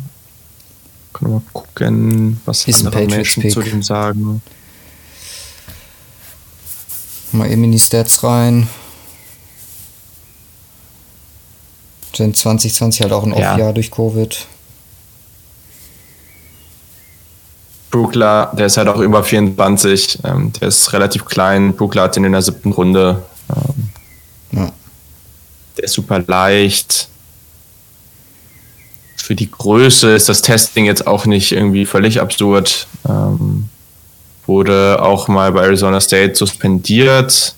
Können 1.11 1.31
wir 1.31 1.39
mal 1.39 1.41
gucken, 1.51 2.39
was 2.45 2.67
Ist 2.67 2.81
ein 2.81 2.87
andere 2.87 3.05
Menschen 3.07 3.41
Pick. 3.43 3.51
zu 3.51 3.61
dem 3.61 3.83
sagen. 3.83 4.41
Mal 7.31 7.51
eben 7.51 7.63
in 7.63 7.71
die 7.71 7.79
Stats 7.79 8.23
rein. 8.23 8.67
Denn 12.17 12.33
2020 12.33 13.01
halt 13.01 13.13
auch 13.13 13.23
ein 13.23 13.35
Ja. 13.35 13.53
Off-Jahr 13.53 13.73
durch 13.73 13.89
Covid. 13.91 14.45
Brookler, 17.91 18.51
der 18.57 18.65
ist 18.65 18.77
halt 18.77 18.87
auch 18.87 18.99
über 18.99 19.23
24, 19.23 20.19
ähm, 20.23 20.51
der 20.53 20.67
ist 20.69 20.93
relativ 20.93 21.25
klein. 21.25 21.75
Brookler 21.75 22.03
hat 22.03 22.17
ihn 22.17 22.23
in 22.23 22.31
der 22.31 22.41
siebten 22.41 22.71
Runde. 22.71 23.23
Ähm, 23.49 23.89
Ja. 24.59 24.71
der 25.77 25.83
ist 25.83 25.93
super 25.93 26.19
leicht. 26.25 27.07
Für 29.17 29.35
die 29.35 29.49
Größe 29.49 30.15
ist 30.15 30.27
das 30.27 30.41
Testing 30.41 30.85
jetzt 30.85 31.05
auch 31.07 31.25
nicht 31.25 31.51
irgendwie 31.51 31.85
völlig 31.85 32.19
absurd. 32.19 32.87
Ähm, 33.07 33.69
wurde 34.47 35.01
auch 35.01 35.27
mal 35.27 35.51
bei 35.53 35.63
Arizona 35.63 36.01
State 36.01 36.35
suspendiert. 36.35 37.55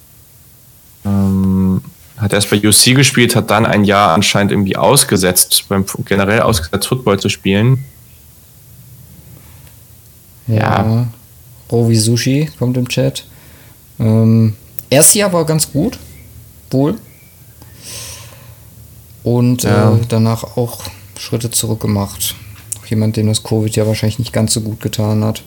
Ähm, 1.05 1.81
hat 2.17 2.33
erst 2.33 2.49
bei 2.49 2.57
UC 2.57 2.95
gespielt, 2.95 3.35
hat 3.35 3.49
dann 3.51 3.65
ein 3.65 3.83
Jahr 3.83 4.13
anscheinend 4.13 4.51
irgendwie 4.51 4.77
ausgesetzt, 4.77 5.65
beim 5.67 5.85
generell 6.05 6.41
ausgesetzt 6.41 6.87
Football 6.87 7.19
zu 7.19 7.29
spielen. 7.29 7.83
Ja. 10.47 10.55
Ja. 10.57 11.07
Rovi 11.71 11.95
Sushi 11.95 12.49
kommt 12.59 12.77
im 12.77 12.87
Chat. 12.87 13.25
Ähm, 13.99 14.55
erstes 14.89 15.15
Jahr 15.15 15.33
war 15.33 15.45
ganz 15.45 15.71
gut. 15.71 15.97
Wohl. 16.71 16.95
Und 19.23 19.63
Ja. 19.63 19.95
äh, 19.95 19.99
danach 20.07 20.57
auch 20.57 20.83
Schritte 21.17 21.49
zurück 21.49 21.79
gemacht. 21.81 22.35
Auch 22.81 22.85
jemand, 22.87 23.15
dem 23.17 23.27
das 23.27 23.43
Covid 23.43 23.75
ja 23.75 23.87
wahrscheinlich 23.87 24.19
nicht 24.19 24.33
ganz 24.33 24.53
so 24.53 24.61
gut 24.61 24.81
getan 24.81 25.23
hat. 25.23 25.43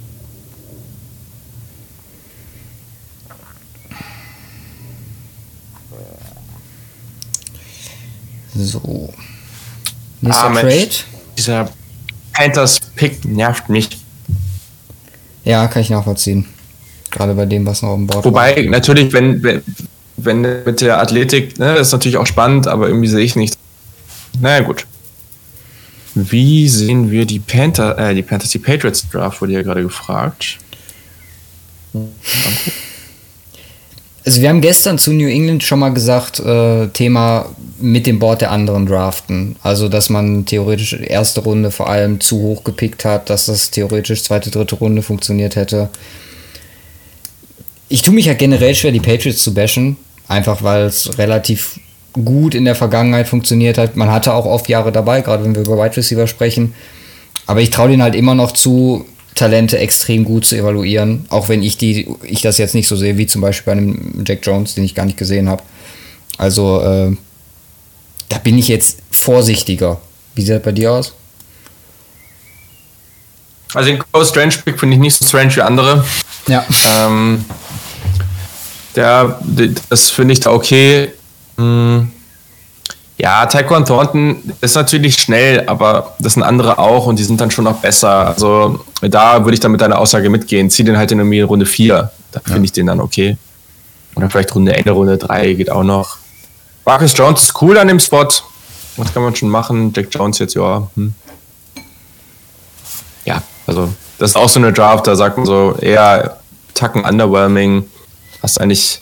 So. 8.54 9.12
Nächster 10.20 10.44
Ah, 10.44 10.48
Mensch. 10.50 10.74
Trade. 10.74 10.90
Dieser 11.36 11.70
Panthers-Pick 12.32 13.24
nervt 13.24 13.68
mich. 13.68 13.88
Ja, 15.44 15.66
kann 15.68 15.82
ich 15.82 15.90
nachvollziehen. 15.90 16.46
Gerade 17.10 17.34
bei 17.34 17.46
dem, 17.46 17.64
was 17.66 17.82
noch 17.82 17.94
dem 17.94 18.06
Board 18.06 18.24
Wobei, 18.24 18.66
natürlich, 18.68 19.12
wenn, 19.12 19.42
wenn, 19.42 19.62
wenn 20.16 20.40
mit 20.64 20.80
der 20.80 21.00
Athletik, 21.00 21.58
ne, 21.58 21.74
das 21.74 21.88
ist 21.88 21.92
natürlich 21.92 22.18
auch 22.18 22.26
spannend, 22.26 22.66
aber 22.66 22.88
irgendwie 22.88 23.08
sehe 23.08 23.24
ich 23.24 23.34
nicht. 23.34 23.56
Naja, 24.40 24.60
gut. 24.60 24.86
Wie 26.14 26.68
sehen 26.68 27.10
wir 27.10 27.24
die 27.24 27.38
Panther, 27.38 27.96
äh, 27.98 28.14
die 28.14 28.22
Panthers, 28.22 28.50
die 28.50 28.58
Patriots 28.58 29.08
Draft, 29.08 29.40
wurde 29.40 29.52
ja 29.52 29.62
gerade 29.62 29.82
gefragt. 29.82 30.58
Also 34.28 34.42
wir 34.42 34.50
haben 34.50 34.60
gestern 34.60 34.98
zu 34.98 35.14
New 35.14 35.26
England 35.26 35.62
schon 35.62 35.78
mal 35.78 35.88
gesagt, 35.88 36.38
äh, 36.38 36.88
Thema 36.88 37.46
mit 37.80 38.06
dem 38.06 38.18
Board 38.18 38.42
der 38.42 38.50
anderen 38.50 38.84
draften. 38.84 39.56
Also 39.62 39.88
dass 39.88 40.10
man 40.10 40.44
theoretisch 40.44 40.92
erste 40.92 41.40
Runde 41.40 41.70
vor 41.70 41.88
allem 41.88 42.20
zu 42.20 42.38
hoch 42.38 42.62
gepickt 42.62 43.06
hat, 43.06 43.30
dass 43.30 43.46
das 43.46 43.70
theoretisch 43.70 44.22
zweite, 44.22 44.50
dritte 44.50 44.74
Runde 44.74 45.00
funktioniert 45.00 45.56
hätte. 45.56 45.88
Ich 47.88 48.02
tue 48.02 48.12
mich 48.12 48.26
ja 48.26 48.34
generell 48.34 48.74
schwer, 48.74 48.92
die 48.92 49.00
Patriots 49.00 49.42
zu 49.42 49.54
bashen, 49.54 49.96
einfach 50.28 50.62
weil 50.62 50.82
es 50.82 51.16
relativ 51.16 51.80
gut 52.12 52.54
in 52.54 52.66
der 52.66 52.74
Vergangenheit 52.74 53.28
funktioniert 53.28 53.78
hat. 53.78 53.96
Man 53.96 54.12
hatte 54.12 54.34
auch 54.34 54.44
oft 54.44 54.68
Jahre 54.68 54.92
dabei, 54.92 55.22
gerade 55.22 55.42
wenn 55.42 55.54
wir 55.54 55.62
über 55.62 55.82
Wide 55.82 55.96
Receiver 55.96 56.26
sprechen. 56.26 56.74
Aber 57.46 57.62
ich 57.62 57.70
traue 57.70 57.88
denen 57.88 58.02
halt 58.02 58.14
immer 58.14 58.34
noch 58.34 58.52
zu, 58.52 59.06
Talente 59.38 59.78
extrem 59.78 60.24
gut 60.24 60.44
zu 60.44 60.56
evaluieren, 60.56 61.26
auch 61.28 61.48
wenn 61.48 61.62
ich 61.62 61.76
die, 61.76 62.08
ich 62.22 62.40
das 62.40 62.58
jetzt 62.58 62.74
nicht 62.74 62.88
so 62.88 62.96
sehe, 62.96 63.16
wie 63.18 63.26
zum 63.26 63.40
Beispiel 63.40 63.72
bei 63.72 63.80
einem 63.80 64.24
Jack 64.26 64.44
Jones, 64.44 64.74
den 64.74 64.84
ich 64.84 64.94
gar 64.94 65.06
nicht 65.06 65.16
gesehen 65.16 65.48
habe. 65.48 65.62
Also 66.36 66.80
äh, 66.80 67.16
da 68.28 68.38
bin 68.38 68.58
ich 68.58 68.68
jetzt 68.68 68.98
vorsichtiger. 69.10 70.00
Wie 70.34 70.42
sieht 70.42 70.54
das 70.54 70.62
bei 70.62 70.72
dir 70.72 70.92
aus? 70.92 71.14
Also 73.74 73.90
den 73.90 74.02
Close 74.12 74.30
Strange 74.30 74.54
Pick 74.64 74.78
finde 74.80 74.94
ich 74.94 75.00
nicht 75.00 75.14
so 75.14 75.24
strange 75.24 75.54
wie 75.56 75.62
andere. 75.62 76.04
Ja. 76.48 76.64
Ähm, 76.86 77.44
der, 78.96 79.40
das 79.88 80.10
finde 80.10 80.32
ich 80.32 80.40
da 80.40 80.50
okay. 80.50 81.12
Hm. 81.56 82.10
Ja, 83.18 83.46
Taekwon 83.46 83.84
Thornton 83.84 84.54
ist 84.60 84.76
natürlich 84.76 85.16
schnell, 85.16 85.64
aber 85.66 86.14
das 86.20 86.34
sind 86.34 86.44
andere 86.44 86.78
auch 86.78 87.06
und 87.06 87.18
die 87.18 87.24
sind 87.24 87.40
dann 87.40 87.50
schon 87.50 87.64
noch 87.64 87.78
besser. 87.78 88.28
Also 88.28 88.84
da 89.00 89.44
würde 89.44 89.54
ich 89.54 89.60
dann 89.60 89.72
mit 89.72 89.80
deiner 89.80 89.98
Aussage 89.98 90.30
mitgehen. 90.30 90.70
Zieh 90.70 90.84
den 90.84 90.96
halt 90.96 91.10
in 91.10 91.18
irgendwie 91.18 91.40
Runde 91.40 91.66
4. 91.66 92.12
Da 92.30 92.40
finde 92.40 92.64
ich 92.64 92.72
den 92.72 92.86
dann 92.86 93.00
okay. 93.00 93.36
Oder 94.14 94.30
vielleicht 94.30 94.54
Runde 94.54 94.72
Ende, 94.72 94.92
Runde 94.92 95.18
3 95.18 95.54
geht 95.54 95.70
auch 95.70 95.82
noch. 95.82 96.18
Marcus 96.84 97.12
Jones 97.16 97.42
ist 97.42 97.60
cool 97.60 97.76
an 97.76 97.88
dem 97.88 97.98
Spot. 97.98 98.28
Was 98.96 99.12
kann 99.12 99.22
man 99.22 99.34
schon 99.34 99.48
machen? 99.48 99.92
Jack 99.94 100.08
Jones 100.12 100.38
jetzt, 100.38 100.54
ja. 100.54 100.88
Hm. 100.94 101.12
Ja, 103.24 103.42
also 103.66 103.88
das 104.18 104.30
ist 104.30 104.36
auch 104.36 104.48
so 104.48 104.60
eine 104.60 104.72
Draft, 104.72 105.06
da 105.06 105.16
sagt 105.16 105.36
man 105.36 105.44
so 105.46 105.76
eher 105.80 106.38
Tacken 106.74 107.04
underwhelming. 107.04 107.84
Hast 108.42 108.60
eigentlich. 108.60 109.00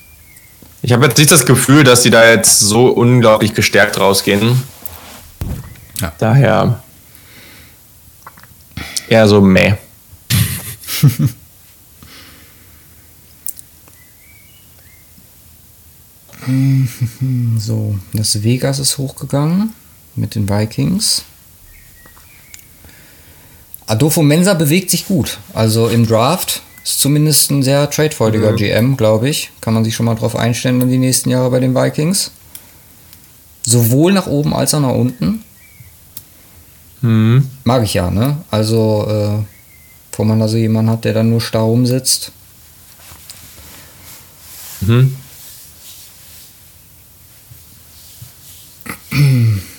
Ich 0.86 0.92
habe 0.92 1.04
jetzt 1.04 1.18
nicht 1.18 1.32
das 1.32 1.44
Gefühl, 1.44 1.82
dass 1.82 2.02
die 2.02 2.10
da 2.10 2.30
jetzt 2.30 2.60
so 2.60 2.86
unglaublich 2.86 3.54
gestärkt 3.54 3.98
rausgehen. 3.98 4.62
Ja. 6.00 6.12
Daher 6.16 6.80
eher 9.08 9.26
so 9.26 9.40
meh. 9.40 9.74
So, 17.58 17.98
das 18.12 18.44
Vegas 18.44 18.78
ist 18.78 18.98
hochgegangen 18.98 19.72
mit 20.14 20.36
den 20.36 20.48
Vikings. 20.48 21.24
Adolfo 23.88 24.22
Mensa 24.22 24.54
bewegt 24.54 24.92
sich 24.92 25.08
gut. 25.08 25.38
Also 25.52 25.88
im 25.88 26.06
Draft 26.06 26.62
ist 26.86 27.00
zumindest 27.00 27.50
ein 27.50 27.64
sehr 27.64 27.90
tradefreudiger 27.90 28.52
GM, 28.52 28.96
glaube 28.96 29.28
ich. 29.28 29.50
Kann 29.60 29.74
man 29.74 29.82
sich 29.82 29.96
schon 29.96 30.06
mal 30.06 30.14
drauf 30.14 30.36
einstellen 30.36 30.80
in 30.80 30.88
die 30.88 30.98
nächsten 30.98 31.30
Jahre 31.30 31.50
bei 31.50 31.58
den 31.58 31.74
Vikings. 31.74 32.30
Sowohl 33.64 34.12
nach 34.12 34.28
oben 34.28 34.54
als 34.54 34.72
auch 34.72 34.78
nach 34.80 34.94
unten. 34.94 35.42
Hm. 37.00 37.50
Mag 37.64 37.82
ich 37.82 37.94
ja, 37.94 38.08
ne? 38.08 38.36
Also, 38.52 39.04
äh, 39.08 39.42
wo 40.16 40.22
man 40.22 40.38
da 40.38 40.46
so 40.46 40.56
jemanden 40.56 40.92
hat, 40.92 41.04
der 41.04 41.14
dann 41.14 41.30
nur 41.30 41.40
starr 41.40 41.64
rumsitzt. 41.64 42.30
Mhm. 44.82 45.16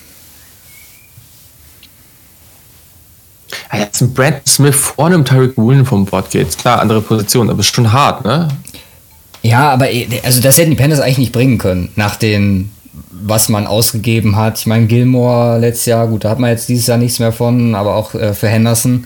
Ah, 3.70 3.78
Jetzt 3.80 4.02
ein 4.02 4.14
Brad 4.14 4.48
Smith 4.48 4.76
vor 4.76 5.08
einem 5.08 5.26
Tyreek 5.26 5.58
Woolen 5.58 5.86
vom 5.86 6.06
Board 6.06 6.30
geht. 6.32 6.58
Klar, 6.58 6.80
andere 6.80 7.02
Position, 7.02 7.50
aber 7.50 7.60
ist 7.60 7.76
schon 7.76 7.92
hart, 7.92 8.24
ne? 8.26 8.48
Ja, 9.44 9.72
aber 9.72 9.92
eh, 9.92 10.08
also 10.24 10.42
das 10.42 10.58
hätten 10.58 10.72
die 10.72 10.76
Panthers 10.78 11.00
eigentlich 11.00 11.18
nicht 11.18 11.32
bringen 11.32 11.58
können, 11.58 11.90
nach 11.96 12.16
den, 12.16 12.72
was 13.12 13.50
man 13.50 13.68
ausgegeben 13.68 14.36
hat. 14.36 14.58
Ich 14.60 14.66
meine, 14.66 14.88
Gilmore 14.88 15.60
letztes 15.60 15.86
Jahr, 15.88 16.08
gut, 16.08 16.24
da 16.24 16.30
hat 16.30 16.40
man 16.40 16.50
jetzt 16.50 16.70
dieses 16.70 16.88
Jahr 16.88 16.98
nichts 16.98 17.20
mehr 17.20 17.32
von, 17.32 17.76
aber 17.76 17.96
auch 17.96 18.14
äh, 18.16 18.34
für 18.34 18.48
Henderson. 18.48 19.06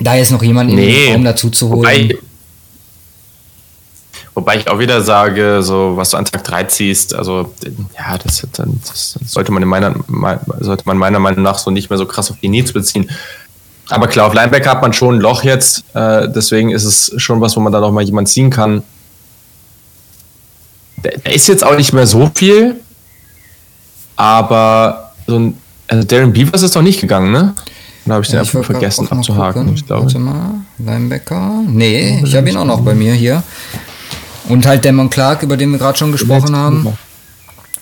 Da 0.00 0.14
jetzt 0.16 0.30
noch 0.32 0.42
jemanden 0.42 0.72
in 0.72 0.78
Nee, 0.84 1.04
den 1.06 1.12
Raum 1.14 1.24
dazu 1.24 1.50
zu 1.50 1.68
holen. 1.68 1.78
Wobei, 1.80 2.16
wobei 4.40 4.56
ich 4.56 4.68
auch 4.68 4.78
wieder 4.78 5.00
sage, 5.02 5.62
so 5.62 5.92
was 5.96 6.10
du 6.10 6.16
an 6.16 6.24
Tag 6.24 6.42
3 6.44 6.64
ziehst, 6.64 7.14
also 7.14 7.52
ja, 7.96 8.18
das, 8.18 8.46
das 8.52 9.18
sollte 9.26 9.52
man 9.52 9.62
in 9.62 9.68
meiner 9.68 9.94
me- 10.08 10.40
sollte 10.60 10.84
man 10.86 10.96
meiner 10.98 11.18
Meinung 11.18 11.42
nach 11.42 11.58
so 11.58 11.70
nicht 11.70 11.90
mehr 11.90 11.98
so 11.98 12.06
krass 12.06 12.30
auf 12.30 12.38
die 12.42 12.48
Needs 12.48 12.72
beziehen. 12.72 13.10
Aber 13.88 14.06
klar, 14.06 14.26
auf 14.26 14.34
Linebacker 14.34 14.70
hat 14.70 14.82
man 14.82 14.92
schon 14.92 15.16
ein 15.16 15.20
Loch 15.20 15.42
jetzt, 15.44 15.84
äh, 15.94 16.28
deswegen 16.28 16.70
ist 16.70 16.84
es 16.84 17.12
schon 17.16 17.40
was, 17.40 17.56
wo 17.56 17.60
man 17.60 17.72
da 17.72 17.80
noch 17.80 17.90
mal 17.92 18.02
jemand 18.04 18.28
ziehen 18.28 18.50
kann. 18.50 18.82
Der, 21.04 21.18
der 21.18 21.34
ist 21.34 21.48
jetzt 21.48 21.64
auch 21.64 21.76
nicht 21.76 21.92
mehr 21.92 22.06
so 22.06 22.30
viel, 22.34 22.80
aber 24.16 25.12
so 25.26 25.38
ein 25.38 25.56
also 25.88 26.06
Darren 26.06 26.32
Beavers 26.32 26.62
ist 26.62 26.76
doch 26.76 26.82
nicht 26.82 27.00
gegangen, 27.00 27.32
ne? 27.32 27.54
Da 28.06 28.14
habe 28.14 28.22
ich 28.24 28.28
den 28.30 28.36
Ja, 28.36 28.40
einfach 28.40 28.54
wollte 28.54 28.68
grad 28.72 28.80
vergessen 28.80 29.08
abzuhaken. 29.10 29.62
gucken. 29.62 29.74
Ich 29.76 29.86
glaube. 29.86 30.02
Warte 30.04 30.18
mal, 30.18 30.50
Linebacker. 30.78 31.62
Nee, 31.66 32.22
ich 32.24 32.34
habe 32.36 32.48
ihn 32.48 32.56
auch 32.56 32.64
noch 32.64 32.80
bei 32.80 32.94
mir 32.94 33.12
hier. 33.14 33.42
Und 34.50 34.66
halt 34.66 34.84
Damon 34.84 35.08
Clark, 35.10 35.42
über 35.42 35.56
den 35.56 35.70
wir 35.70 35.78
gerade 35.78 35.96
schon 35.98 36.12
gesprochen 36.12 36.54
haben. 36.56 36.86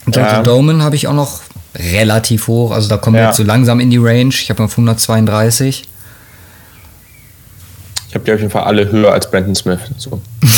Und 0.07 0.16
Ja. 0.16 0.43
Doman 0.43 0.83
habe 0.83 0.97
ich 0.97 1.07
auch 1.09 1.14
noch 1.14 1.41
relativ 1.75 2.47
hoch. 2.47 2.71
Also 2.73 2.89
da 2.89 2.97
kommen 2.97 3.16
wir 3.16 3.23
Ja. 3.23 3.29
jetzt 3.29 3.37
so 3.37 3.43
langsam 3.43 3.81
in 3.81 3.91
die 3.91 3.99
Range. 3.99 4.29
Ich 4.35 4.49
habe 4.51 4.62
auf 4.64 4.77
132. 4.77 5.89
Ich 8.09 8.14
habe 8.14 8.25
die 8.25 8.33
auf 8.33 8.39
jeden 8.39 8.51
Fall 8.51 8.64
alle 8.64 8.91
höher 8.91 9.12
als 9.12 9.31
Brandon 9.31 9.55
Smith. 9.55 9.81
So. 9.99 10.23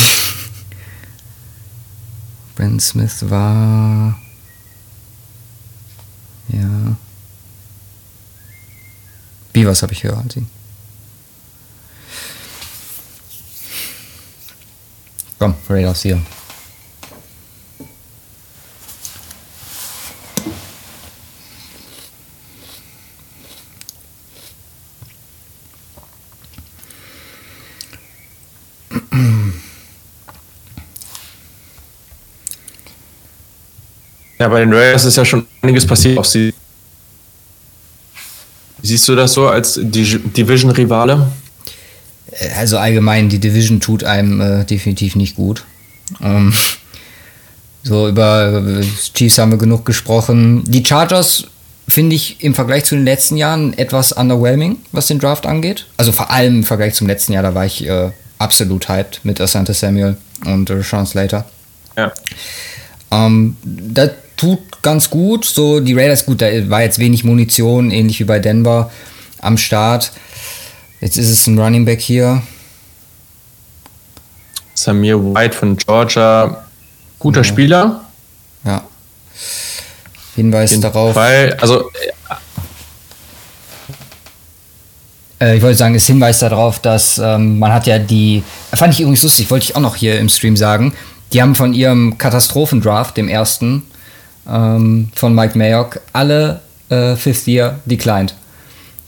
Brandon 2.55 2.79
Smith 2.79 3.29
war. 3.29 4.17
Ja. 6.49 6.95
Beavers 9.53 9.81
habe 9.81 9.93
ich 9.93 10.03
höher 10.03 10.17
als 10.17 10.35
ihn. 10.37 10.47
Komm, 15.41 15.55
Raiders 15.67 16.03
hier. 16.03 16.21
Ja, 34.37 34.47
bei 34.47 34.59
den 34.59 34.71
Raiders 34.71 35.05
ist 35.05 35.17
ja 35.17 35.25
schon 35.25 35.47
einiges 35.63 35.87
passiert. 35.87 36.19
Auch 36.19 36.23
sie 36.23 36.53
Siehst 38.83 39.07
du 39.07 39.15
das 39.15 39.33
so 39.33 39.47
als 39.47 39.79
Division-Rivale? 39.81 41.31
Also 42.57 42.77
allgemein, 42.77 43.29
die 43.29 43.39
Division 43.39 43.79
tut 43.79 44.03
einem 44.03 44.39
äh, 44.41 44.63
definitiv 44.63 45.15
nicht 45.15 45.35
gut. 45.35 45.63
Ähm, 46.21 46.53
so 47.83 48.07
über 48.07 48.63
Chiefs 49.13 49.37
haben 49.37 49.51
wir 49.51 49.57
genug 49.57 49.85
gesprochen. 49.85 50.63
Die 50.65 50.85
Chargers 50.85 51.45
finde 51.87 52.15
ich 52.15 52.43
im 52.43 52.53
Vergleich 52.53 52.85
zu 52.85 52.95
den 52.95 53.05
letzten 53.05 53.37
Jahren 53.37 53.77
etwas 53.77 54.11
underwhelming, 54.11 54.77
was 54.91 55.07
den 55.07 55.19
Draft 55.19 55.45
angeht. 55.45 55.87
Also 55.97 56.11
vor 56.11 56.31
allem 56.31 56.57
im 56.57 56.63
Vergleich 56.63 56.93
zum 56.93 57.07
letzten 57.07 57.33
Jahr, 57.33 57.43
da 57.43 57.53
war 57.55 57.65
ich 57.65 57.85
äh, 57.87 58.11
absolut 58.37 58.87
hyped 58.87 59.21
mit 59.23 59.41
Asante 59.41 59.73
Samuel 59.73 60.17
und 60.45 60.69
äh, 60.69 60.81
Sean 60.83 61.05
Slater. 61.05 61.45
Ja. 61.97 62.13
Ähm, 63.11 63.57
das 63.63 64.11
tut 64.37 64.81
ganz 64.81 65.09
gut. 65.09 65.45
So, 65.45 65.79
die 65.79 65.93
Raiders, 65.93 66.25
gut, 66.25 66.41
da 66.41 66.47
war 66.69 66.81
jetzt 66.81 66.99
wenig 66.99 67.23
Munition, 67.23 67.91
ähnlich 67.91 68.19
wie 68.19 68.25
bei 68.25 68.39
Denver 68.39 68.91
am 69.39 69.57
Start. 69.57 70.11
Jetzt 71.01 71.17
ist 71.17 71.29
es 71.29 71.47
ein 71.47 71.57
Running 71.57 71.83
Back 71.83 71.99
hier. 71.99 72.43
Samir 74.75 75.17
White 75.17 75.57
von 75.57 75.75
Georgia, 75.75 76.63
guter 77.17 77.41
ja. 77.41 77.43
Spieler. 77.43 78.05
Ja. 78.63 78.83
Hinweis 80.35 80.69
Den 80.71 80.81
darauf. 80.81 81.15
Fall, 81.15 81.57
also 81.59 81.89
äh, 85.39 85.57
ich 85.57 85.61
wollte 85.61 85.77
sagen, 85.77 85.95
ist 85.95 86.05
Hinweis 86.05 86.39
darauf, 86.39 86.79
dass 86.79 87.17
ähm, 87.17 87.57
man 87.57 87.73
hat 87.73 87.87
ja 87.87 87.97
die, 87.97 88.43
fand 88.73 88.93
ich 88.93 89.01
übrigens 89.01 89.23
lustig, 89.23 89.49
wollte 89.49 89.65
ich 89.65 89.75
auch 89.75 89.81
noch 89.81 89.95
hier 89.95 90.19
im 90.19 90.29
Stream 90.29 90.55
sagen, 90.55 90.93
die 91.33 91.41
haben 91.41 91.55
von 91.55 91.73
ihrem 91.73 92.17
Katastrophendraft, 92.17 93.17
dem 93.17 93.27
ersten, 93.27 93.83
ähm, 94.47 95.11
von 95.15 95.33
Mike 95.33 95.57
Mayock, 95.57 95.99
alle 96.13 96.61
äh, 96.89 97.15
Fifth 97.15 97.47
Year 97.47 97.79
declined. 97.85 98.35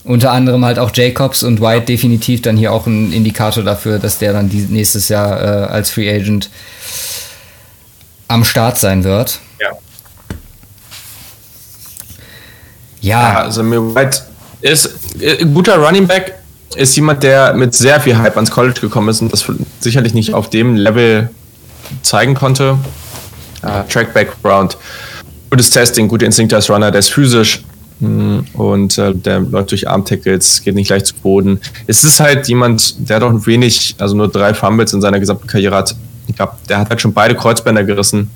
Unter 0.06 0.32
anderem 0.32 0.66
halt 0.66 0.80
auch 0.80 0.91
Jacobs 0.93 1.43
und 1.43 1.62
White 1.62 1.86
definitiv 1.86 2.41
dann 2.41 2.58
hier 2.58 2.74
auch 2.74 2.88
ein 2.88 3.14
Indikator 3.14 3.64
dafür, 3.64 3.99
dass 3.99 4.18
der 4.18 4.34
dann 4.34 4.47
nächstes 4.47 5.08
Jahr 5.08 5.41
äh, 5.41 5.66
als 5.68 5.91
Free 5.91 6.14
Agent 6.14 6.49
am 8.28 8.43
Start 8.43 8.78
sein 8.78 9.04
wird. 9.04 9.39
Ja. 9.62 9.70
Ja, 12.99 13.41
also 13.43 13.64
mir 13.64 13.95
White 13.95 14.24
ist 14.62 14.89
ein 15.16 15.22
äh, 15.22 15.45
guter 15.45 15.78
Running 15.78 16.08
Back, 16.08 16.34
ist 16.76 16.95
jemand, 16.95 17.24
der 17.24 17.54
mit 17.54 17.74
sehr 17.74 18.01
viel 18.01 18.18
Hype 18.18 18.36
ans 18.36 18.51
College 18.51 18.82
gekommen 18.82 19.10
ist 19.10 19.22
und 19.22 19.32
das 19.32 19.45
sicherlich 19.80 20.14
nicht 20.14 20.34
auf 20.34 20.49
dem 20.49 20.76
Level 20.76 21.30
zeigen 22.01 22.34
konnte. 22.34 22.78
Uh, 23.62 23.84
Track 23.88 24.14
Background 24.14 24.78
gutes 25.54 25.70
Testing, 25.70 26.08
gute 26.08 26.26
Instinkte 26.26 26.56
als 26.56 26.68
Runner, 26.68 26.89
der 26.89 26.97
ist 26.97 27.12
physisch 27.12 27.64
und 28.54 28.97
äh, 28.97 29.14
der 29.14 29.39
läuft 29.39 29.72
durch 29.72 29.88
Arm-Tackles, 29.88 30.64
geht 30.64 30.76
nicht 30.76 30.89
leicht 30.89 31.08
zu 31.08 31.16
Boden. 31.16 31.60
Es 31.88 32.04
ist 32.04 32.20
halt 32.20 32.47
jemand, 32.47 33.10
der 33.10 33.20
doch 33.20 33.45
wenig, 33.45 33.95
also 33.99 34.16
nur 34.16 34.28
drei 34.28 34.54
Fumbles 34.54 34.93
in 34.93 35.01
seiner 35.01 35.20
gesamten 35.20 35.47
Karriere 35.47 35.76
hat. 35.76 35.95
Ich 36.28 36.36
glaube, 36.36 36.54
der 36.70 36.80
hat 36.80 36.89
halt 36.89 37.01
schon 37.01 37.14
beide 37.14 37.36
Kreuzbänder 37.36 37.84
gerissen. 37.84 38.30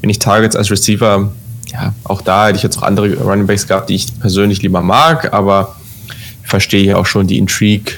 Wenig 0.00 0.18
Targets 0.18 0.56
als 0.56 0.70
Receiver. 0.70 1.32
Ja, 1.66 1.94
auch 2.04 2.20
da 2.22 2.46
hätte 2.46 2.56
ich 2.56 2.62
jetzt 2.62 2.78
auch 2.78 2.82
andere 2.82 3.14
Running 3.16 3.46
Backs 3.46 3.66
gehabt, 3.66 3.88
die 3.88 3.94
ich 3.94 4.06
persönlich 4.20 4.62
lieber 4.62 4.82
mag, 4.82 5.32
aber 5.32 5.76
ich 6.42 6.48
verstehe 6.48 6.82
hier 6.82 6.98
auch 6.98 7.06
schon 7.06 7.26
die 7.26 7.38
Intrigue. 7.38 7.94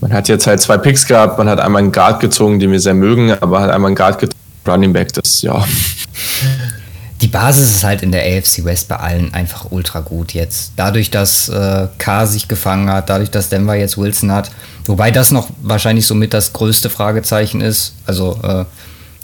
Man 0.00 0.12
hat 0.12 0.28
jetzt 0.28 0.46
halt 0.46 0.60
zwei 0.60 0.78
Picks 0.78 1.06
gehabt, 1.06 1.38
man 1.38 1.48
hat 1.48 1.58
einmal 1.58 1.82
einen 1.82 1.90
Guard 1.90 2.20
gezogen, 2.20 2.60
den 2.60 2.70
wir 2.70 2.78
sehr 2.78 2.94
mögen, 2.94 3.32
aber 3.32 3.60
hat 3.60 3.70
einmal 3.70 3.88
einen 3.88 3.96
Guard 3.96 4.20
gezogen, 4.20 4.38
Running 4.66 4.92
Back, 4.92 5.12
das, 5.14 5.42
ja 5.42 5.64
die 7.20 7.26
Basis 7.26 7.70
ist 7.70 7.84
halt 7.84 8.02
in 8.02 8.12
der 8.12 8.22
AFC 8.22 8.64
West 8.64 8.88
bei 8.88 8.96
allen 8.96 9.34
einfach 9.34 9.66
ultra 9.70 10.00
gut 10.00 10.34
jetzt. 10.34 10.72
Dadurch, 10.76 11.10
dass 11.10 11.48
äh, 11.48 11.88
K 11.98 12.26
sich 12.26 12.46
gefangen 12.46 12.90
hat, 12.90 13.10
dadurch, 13.10 13.30
dass 13.30 13.48
Denver 13.48 13.74
jetzt 13.74 13.98
Wilson 13.98 14.30
hat, 14.30 14.50
wobei 14.84 15.10
das 15.10 15.32
noch 15.32 15.48
wahrscheinlich 15.60 16.06
somit 16.06 16.32
das 16.32 16.52
größte 16.52 16.90
Fragezeichen 16.90 17.60
ist. 17.60 17.94
Also 18.06 18.38
äh, 18.44 18.64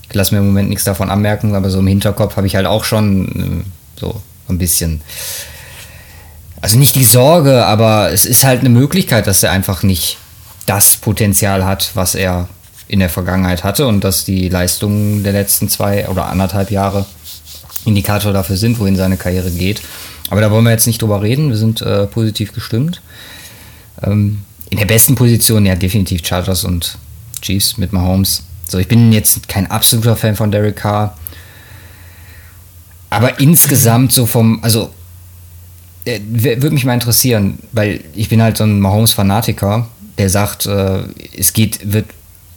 ich 0.09 0.15
lasse 0.15 0.35
mir 0.35 0.41
im 0.41 0.47
Moment 0.47 0.71
nichts 0.71 0.85
davon 0.85 1.09
anmerken, 1.09 1.55
aber 1.55 1.71
so 1.71 1.79
im 1.79 1.87
Hinterkopf 1.87 2.37
habe 2.37 2.47
ich 2.47 2.57
halt 2.57 2.67
auch 2.67 2.85
schon 2.85 3.65
äh, 3.65 4.01
so 4.01 4.21
ein 4.49 4.59
bisschen. 4.59 5.01
Also 6.61 6.79
nicht 6.79 6.97
die 6.97 7.05
Sorge, 7.05 7.65
aber 7.67 8.11
es 8.11 8.25
ist 8.25 8.43
halt 8.43 8.61
eine 8.61 8.71
Möglichkeit, 8.71 9.27
dass 9.27 9.43
er 9.43 9.53
einfach 9.53 9.83
nicht 9.83 10.17
das 10.67 10.97
Potenzial 10.97 11.65
hat, 11.65 11.91
was 11.95 12.15
er 12.15 12.49
in 12.89 13.01
der 13.01 13.11
Vergangenheit 13.11 13.65
hatte 13.65 13.87
und 13.87 14.03
dass 14.03 14.25
die 14.25 14.49
Leistungen 14.49 15.23
der 15.23 15.33
letzten 15.33 15.69
zwei 15.69 16.09
oder 16.09 16.27
anderthalb 16.27 16.71
Jahre 16.71 17.07
Indikator 17.85 18.33
dafür 18.33 18.57
sind, 18.57 18.79
wohin 18.79 18.97
seine 18.97 19.17
Karriere 19.17 19.51
geht. 19.51 19.83
Aber 20.31 20.41
da 20.41 20.51
wollen 20.51 20.65
wir 20.65 20.71
jetzt 20.71 20.87
nicht 20.87 21.03
drüber 21.03 21.23
reden. 21.23 21.51
Wir 21.51 21.57
sind 21.57 21.83
äh, 21.83 22.07
positiv 22.07 22.53
gestimmt. 22.53 23.03
Ähm, 24.03 24.41
in 24.71 24.79
der 24.79 24.87
besten 24.87 25.15
Position, 25.15 25.67
ja, 25.67 25.75
definitiv 25.75 26.27
Chargers 26.27 26.65
und 26.65 26.99
Chiefs 27.41 27.77
mit 27.77 27.93
Mahomes. 27.93 28.43
So, 28.67 28.79
ich 28.79 28.89
bin 28.89 29.13
jetzt 29.13 29.49
kein 29.49 29.71
absoluter 29.71 30.17
Fan 30.17 30.37
von 30.37 30.51
Derek 30.51 30.77
Carr. 30.77 31.17
Aber 33.11 33.39
insgesamt 33.39 34.13
so 34.13 34.27
vom, 34.27 34.59
also, 34.63 34.91
äh, 36.05 36.21
würde 36.27 36.73
mich 36.73 36.85
mal 36.85 36.95
interessieren, 36.95 37.59
weil 37.73 38.01
ich 38.15 38.29
bin 38.29 38.43
halt 38.43 38.57
so 38.57 38.65
ein 38.65 38.81
Mahomes-Fanatiker, 38.81 39.87
der 40.19 40.31
sagt, 40.31 40.67
äh, 40.67 41.03
es 41.37 41.53
geht, 41.53 41.93
wird, 41.93 42.07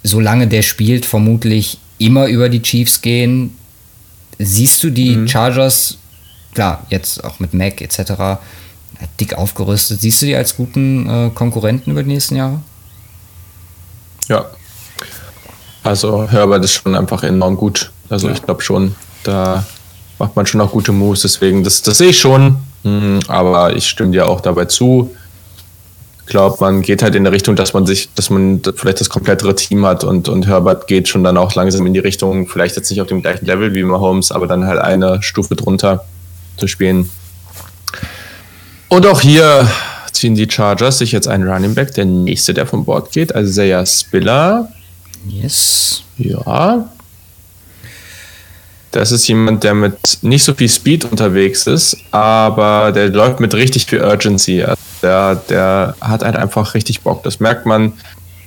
solange 0.03 0.47
der 0.47 0.63
spielt, 0.63 1.05
vermutlich 1.05 1.77
immer 1.99 2.27
über 2.27 2.49
die 2.49 2.61
Chiefs 2.61 3.01
gehen, 3.01 3.55
Siehst 4.39 4.83
du 4.83 4.89
die 4.89 5.15
mhm. 5.15 5.27
Chargers, 5.27 5.97
klar, 6.53 6.85
jetzt 6.89 7.23
auch 7.23 7.39
mit 7.39 7.53
Mac 7.53 7.81
etc., 7.81 8.39
dick 9.19 9.35
aufgerüstet, 9.35 10.01
siehst 10.01 10.21
du 10.21 10.25
die 10.27 10.35
als 10.35 10.55
guten 10.55 11.07
äh, 11.09 11.29
Konkurrenten 11.29 11.91
über 11.91 12.03
die 12.03 12.09
nächsten 12.09 12.35
Jahre? 12.35 12.61
Ja. 14.27 14.45
Also 15.83 16.27
Herbert 16.29 16.63
ist 16.63 16.73
schon 16.73 16.95
einfach 16.95 17.23
enorm 17.23 17.55
gut. 17.55 17.91
Also 18.09 18.27
ja. 18.27 18.33
ich 18.33 18.41
glaube 18.41 18.61
schon, 18.61 18.95
da 19.23 19.65
macht 20.19 20.35
man 20.35 20.45
schon 20.45 20.61
auch 20.61 20.71
gute 20.71 20.91
Moves, 20.91 21.21
deswegen, 21.21 21.63
das, 21.63 21.81
das 21.81 21.99
sehe 21.99 22.09
ich 22.09 22.19
schon. 22.19 22.57
Mhm, 22.83 23.19
aber 23.27 23.75
ich 23.75 23.87
stimme 23.87 24.11
dir 24.11 24.27
auch 24.27 24.41
dabei 24.41 24.65
zu 24.65 25.15
glaube, 26.27 26.57
man 26.59 26.81
geht 26.81 27.01
halt 27.01 27.15
in 27.15 27.23
der 27.23 27.33
Richtung, 27.33 27.55
dass 27.55 27.73
man 27.73 27.85
sich, 27.85 28.09
dass 28.15 28.29
man 28.29 28.61
vielleicht 28.75 28.99
das 28.99 29.09
komplettere 29.09 29.55
Team 29.55 29.85
hat 29.85 30.03
und, 30.03 30.29
und 30.29 30.47
Herbert 30.47 30.87
geht 30.87 31.07
schon 31.07 31.23
dann 31.23 31.37
auch 31.37 31.55
langsam 31.55 31.85
in 31.85 31.93
die 31.93 31.99
Richtung, 31.99 32.47
vielleicht 32.47 32.75
jetzt 32.75 32.89
nicht 32.89 33.01
auf 33.01 33.07
dem 33.07 33.21
gleichen 33.21 33.45
Level 33.45 33.73
wie 33.73 33.83
Mahomes, 33.83 34.31
aber 34.31 34.47
dann 34.47 34.65
halt 34.65 34.79
eine 34.79 35.21
Stufe 35.23 35.55
drunter 35.55 36.05
zu 36.57 36.67
spielen. 36.67 37.09
Und 38.89 39.05
auch 39.05 39.21
hier 39.21 39.67
ziehen 40.11 40.35
die 40.35 40.49
Chargers 40.49 40.99
sich 40.99 41.11
jetzt 41.11 41.27
einen 41.27 41.47
Running 41.47 41.75
Back, 41.75 41.93
der 41.93 42.05
nächste, 42.05 42.53
der 42.53 42.65
vom 42.65 42.85
Bord 42.85 43.11
geht, 43.11 43.33
also 43.35 43.49
Isaiah 43.49 43.85
Spiller. 43.85 44.69
Yes. 45.27 46.03
Ja. 46.17 46.89
Das 48.91 49.11
ist 49.11 49.27
jemand, 49.27 49.63
der 49.63 49.73
mit 49.73 50.19
nicht 50.21 50.43
so 50.43 50.53
viel 50.53 50.69
Speed 50.69 51.05
unterwegs 51.05 51.67
ist, 51.67 51.97
aber 52.11 52.91
der 52.91 53.09
läuft 53.09 53.39
mit 53.39 53.53
richtig 53.53 53.85
viel 53.85 54.01
Urgency. 54.01 54.63
Also 54.63 54.81
der, 55.01 55.35
der 55.49 55.95
hat 56.01 56.23
halt 56.23 56.35
einfach 56.35 56.73
richtig 56.73 57.01
Bock. 57.01 57.23
Das 57.23 57.39
merkt 57.39 57.65
man. 57.65 57.93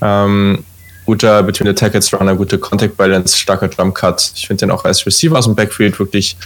Ähm, 0.01 0.65
guter 1.05 1.43
Between 1.43 1.67
the 1.69 1.75
Tackles 1.75 2.13
Runner, 2.13 2.35
gute 2.35 2.59
Contact 2.59 2.97
Balance, 2.97 3.37
starker 3.37 3.69
Jump 3.69 3.95
Cut. 3.95 4.33
Ich 4.35 4.47
finde 4.47 4.67
den 4.67 4.71
auch 4.71 4.85
als 4.85 5.05
Receiver 5.05 5.39
aus 5.39 5.45
dem 5.45 5.55
Backfield 5.55 5.99
wirklich, 5.99 6.37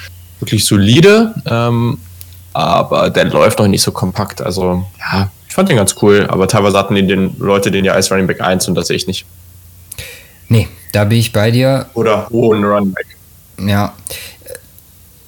wirklich 0.40 0.64
solide. 0.64 1.34
Ähm, 1.46 1.98
aber 2.52 3.10
der 3.10 3.26
läuft 3.26 3.58
noch 3.58 3.68
nicht 3.68 3.82
so 3.82 3.92
kompakt. 3.92 4.40
Also, 4.40 4.84
ja, 4.98 5.30
ich 5.48 5.54
fand 5.54 5.68
den 5.68 5.76
ganz 5.76 5.94
cool. 6.02 6.26
Aber 6.28 6.48
teilweise 6.48 6.78
hatten 6.78 6.94
die 6.94 7.06
den 7.06 7.36
Leute 7.38 7.70
den 7.70 7.84
ja 7.84 7.92
als 7.92 8.10
Running 8.10 8.26
Back 8.26 8.40
1 8.40 8.66
und 8.68 8.74
das 8.74 8.88
sehe 8.88 8.96
ich 8.96 9.06
nicht. 9.06 9.26
Nee, 10.48 10.68
da 10.92 11.04
bin 11.04 11.18
ich 11.18 11.32
bei 11.32 11.50
dir. 11.50 11.86
Oder 11.94 12.28
hohen 12.30 12.64
Running 12.64 12.92
Back. 12.92 13.06
Ja. 13.58 13.94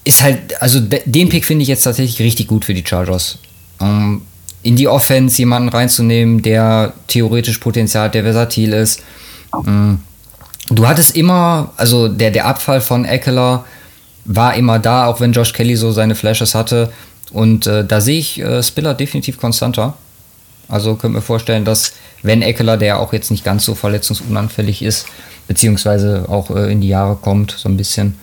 Ist 0.05 0.23
halt, 0.23 0.61
also 0.63 0.81
den 0.81 1.29
Pick 1.29 1.45
finde 1.45 1.63
ich 1.63 1.69
jetzt 1.69 1.83
tatsächlich 1.83 2.21
richtig 2.21 2.47
gut 2.47 2.65
für 2.65 2.75
die 2.75 2.85
Chargers. 2.87 3.39
Ähm, 3.81 4.23
in 4.63 4.77
die 4.77 4.89
Offense 4.89 5.39
jemanden 5.39 5.69
reinzunehmen, 5.69 6.43
der 6.43 6.93
theoretisch 7.07 7.59
Potenzial, 7.59 8.11
der 8.11 8.23
versatil 8.23 8.73
ist. 8.73 9.03
Mhm. 9.65 10.01
Du 10.69 10.87
hattest 10.89 11.17
immer, 11.17 11.73
also 11.77 12.09
der, 12.09 12.31
der 12.33 12.47
Abfall 12.47 12.81
von 12.81 13.05
Eckler 13.05 13.65
war 14.25 14.55
immer 14.55 14.81
da, 14.81 15.07
auch 15.07 15.21
wenn 15.21 15.33
Josh 15.33 15.53
Kelly 15.53 15.77
so 15.77 15.93
seine 15.93 16.17
Flashes 16.17 16.55
hatte. 16.55 16.93
Und 17.31 17.67
äh, 17.67 17.85
da 17.85 18.01
sehe 18.01 18.19
ich 18.19 18.41
äh, 18.41 18.63
Spiller 18.63 18.95
definitiv 18.95 19.39
konstanter. 19.39 19.95
Also 20.69 20.97
könnt 20.97 21.15
mir 21.15 21.23
vorstellen, 21.23 21.65
dass 21.65 21.93
wenn 22.23 22.43
Eckler, 22.43 22.77
der 22.77 22.99
auch 22.99 23.13
jetzt 23.13 23.31
nicht 23.31 23.45
ganz 23.45 23.65
so 23.65 23.75
verletzungsunanfällig 23.75 24.83
ist, 24.83 25.07
beziehungsweise 25.47 26.27
auch 26.29 26.51
äh, 26.51 26.71
in 26.73 26.81
die 26.81 26.89
Jahre 26.89 27.17
kommt, 27.17 27.53
so 27.53 27.69
ein 27.69 27.77
bisschen, 27.77 28.19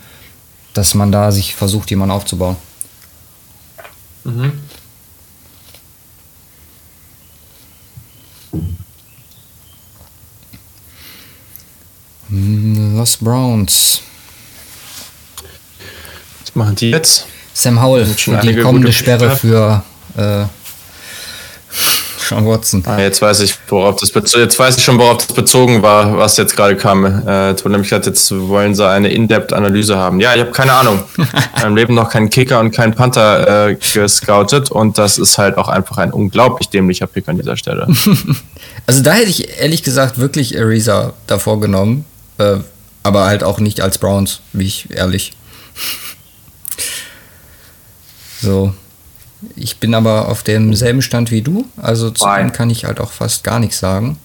dass 0.72 0.94
man 0.94 1.12
da 1.12 1.32
sich 1.32 1.54
versucht, 1.54 1.90
jemanden 1.90 2.14
aufzubauen. 2.14 2.56
Mhm. 4.24 4.52
Los 12.96 13.18
Browns. 13.18 14.00
Was 16.40 16.54
machen 16.54 16.74
die 16.76 16.90
jetzt? 16.90 17.26
Sam 17.52 17.80
Howell 17.80 18.06
für 18.06 18.36
die 18.38 18.56
kommende 18.56 18.92
Sperre 18.92 19.36
für 19.36 19.84
äh, 20.16 20.44
Sean 22.28 22.46
Watson. 22.46 22.82
Ah, 22.86 22.98
jetzt 22.98 23.20
weiß 23.20 23.40
ich, 23.40 23.54
worauf 23.68 23.96
das 23.96 24.12
jetzt 24.34 24.58
weiß 24.58 24.78
ich 24.78 24.84
schon, 24.84 24.98
worauf 24.98 25.18
das 25.18 25.34
bezogen 25.34 25.82
war, 25.82 26.16
was 26.16 26.36
jetzt 26.36 26.56
gerade 26.56 26.76
kam. 26.76 27.04
Äh, 27.04 27.52
nämlich 27.52 27.88
gesagt, 27.88 28.06
jetzt 28.06 28.30
wollen 28.32 28.74
sie 28.74 28.88
eine 28.88 29.08
In-Depth-Analyse 29.08 29.96
haben. 29.96 30.20
Ja, 30.20 30.34
ich 30.34 30.40
habe 30.40 30.52
keine 30.52 30.72
Ahnung. 30.72 31.04
In 31.16 31.26
meinem 31.62 31.76
Leben 31.76 31.94
noch 31.94 32.08
keinen 32.08 32.30
Kicker 32.30 32.60
und 32.60 32.70
keinen 32.70 32.94
Panther 32.94 33.68
äh, 33.68 33.74
gescoutet 33.74 34.70
und 34.70 34.96
das 34.96 35.18
ist 35.18 35.36
halt 35.36 35.58
auch 35.58 35.68
einfach 35.68 35.98
ein 35.98 36.12
unglaublich 36.12 36.68
dämlicher 36.68 37.06
Pick 37.06 37.28
an 37.28 37.36
dieser 37.36 37.56
Stelle. 37.56 37.86
also 38.86 39.02
da 39.02 39.12
hätte 39.12 39.30
ich 39.30 39.58
ehrlich 39.60 39.82
gesagt 39.82 40.18
wirklich 40.18 40.58
Ariza 40.58 41.12
davor 41.26 41.60
genommen, 41.60 42.06
äh, 42.38 42.56
aber 43.02 43.24
halt 43.26 43.44
auch 43.44 43.60
nicht 43.60 43.80
als 43.82 43.98
Browns, 43.98 44.40
wie 44.52 44.66
ich 44.66 44.90
ehrlich. 44.90 45.32
So, 48.40 48.74
ich 49.56 49.78
bin 49.78 49.94
aber 49.94 50.28
auf 50.28 50.42
demselben 50.42 51.02
Stand 51.02 51.30
wie 51.30 51.42
du, 51.42 51.64
also 51.76 52.10
zu 52.10 52.26
ihm 52.26 52.52
kann 52.52 52.70
ich 52.70 52.84
halt 52.84 53.00
auch 53.00 53.12
fast 53.12 53.44
gar 53.44 53.58
nichts 53.58 53.78
sagen. 53.78 54.18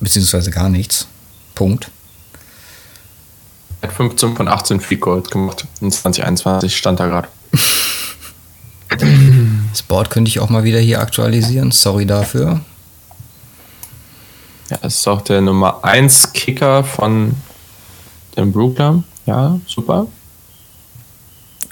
Beziehungsweise 0.00 0.50
gar 0.50 0.68
nichts. 0.68 1.06
Punkt. 1.54 1.90
Er 3.80 3.88
hat 3.88 3.96
15 3.96 4.36
von 4.36 4.48
18 4.48 4.80
Free 4.80 4.96
Gold 4.96 5.30
gemacht. 5.30 5.66
In 5.80 5.90
2021 5.90 6.76
stand 6.76 7.00
er 7.00 7.08
gerade. 7.08 7.28
Das 9.70 9.82
Board 9.82 10.10
könnte 10.10 10.28
ich 10.28 10.40
auch 10.40 10.50
mal 10.50 10.64
wieder 10.64 10.78
hier 10.78 11.00
aktualisieren. 11.00 11.70
Sorry 11.70 12.06
dafür. 12.06 12.60
Ja, 14.70 14.78
das 14.80 14.96
ist 14.96 15.08
auch 15.08 15.22
der 15.22 15.40
Nummer 15.40 15.84
1 15.84 16.32
Kicker 16.32 16.84
von 16.84 17.34
dem 18.36 18.52
Brooklyn. 18.52 19.04
Ja, 19.26 19.58
super. 19.66 20.06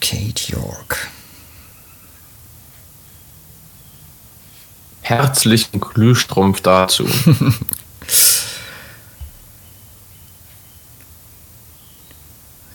Kate 0.02 0.52
York. 0.52 1.08
Herzlichen 5.00 5.80
Glühstrumpf 5.80 6.60
dazu. 6.60 7.06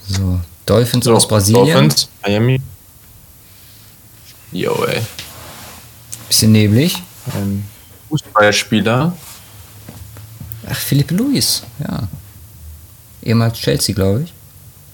so, 0.07 0.39
Dolphins 0.65 1.05
so, 1.05 1.13
aus 1.15 1.27
Brasilien. 1.27 1.67
Dolphins, 1.67 2.09
Miami. 2.23 2.61
Jo, 4.51 4.85
ey. 4.85 5.01
Bisschen 6.27 6.53
neblig. 6.53 7.03
Ein 7.33 7.67
Fußballspieler. 8.09 9.15
Ach, 10.69 10.75
Philipp 10.75 11.11
Luis, 11.11 11.63
ja. 11.79 12.07
Ehemals 13.21 13.59
Chelsea, 13.59 13.93
glaube 13.93 14.23
ich. 14.23 14.33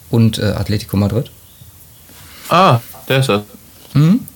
Und 0.09 0.39
äh, 0.39 0.45
Atletico 0.45 0.97
Madrid. 0.97 1.31
Ah, 2.49 2.79
der 3.07 3.19
ist 3.19 3.29
es. 3.29 3.41
Hm? 3.93 4.27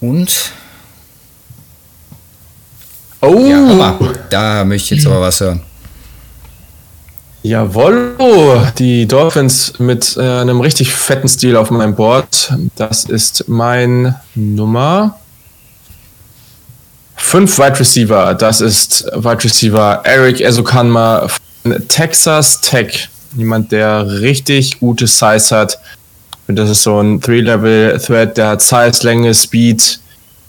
Und. 0.00 0.52
Oh! 3.20 3.46
Ja, 3.46 3.98
da 4.30 4.64
möchte 4.64 4.94
ich 4.94 5.02
jetzt 5.02 5.06
aber 5.06 5.20
was 5.20 5.40
hören. 5.40 5.69
Jawoll, 7.42 8.70
die 8.78 9.06
Dolphins 9.06 9.72
mit 9.78 10.16
äh, 10.16 10.20
einem 10.20 10.60
richtig 10.60 10.92
fetten 10.92 11.28
Stil 11.28 11.56
auf 11.56 11.70
meinem 11.70 11.94
Board. 11.94 12.52
Das 12.76 13.04
ist 13.04 13.48
mein 13.48 14.14
Nummer 14.34 15.18
5 17.16 17.58
Wide 17.58 17.80
Receiver. 17.80 18.34
Das 18.34 18.60
ist 18.60 19.04
Wide 19.14 19.44
Receiver 19.44 20.02
Eric 20.04 20.40
Ezokanma 20.40 21.28
von 21.62 21.88
Texas 21.88 22.60
Tech. 22.60 23.08
Jemand, 23.36 23.72
der 23.72 24.20
richtig 24.20 24.80
gute 24.80 25.06
Size 25.06 25.56
hat. 25.56 25.78
Und 26.48 26.56
das 26.56 26.68
ist 26.68 26.82
so 26.82 27.00
ein 27.00 27.20
Three-Level-Thread, 27.20 28.36
der 28.36 28.48
hat 28.48 28.60
Size, 28.60 29.04
Länge, 29.04 29.32
Speed, 29.32 29.99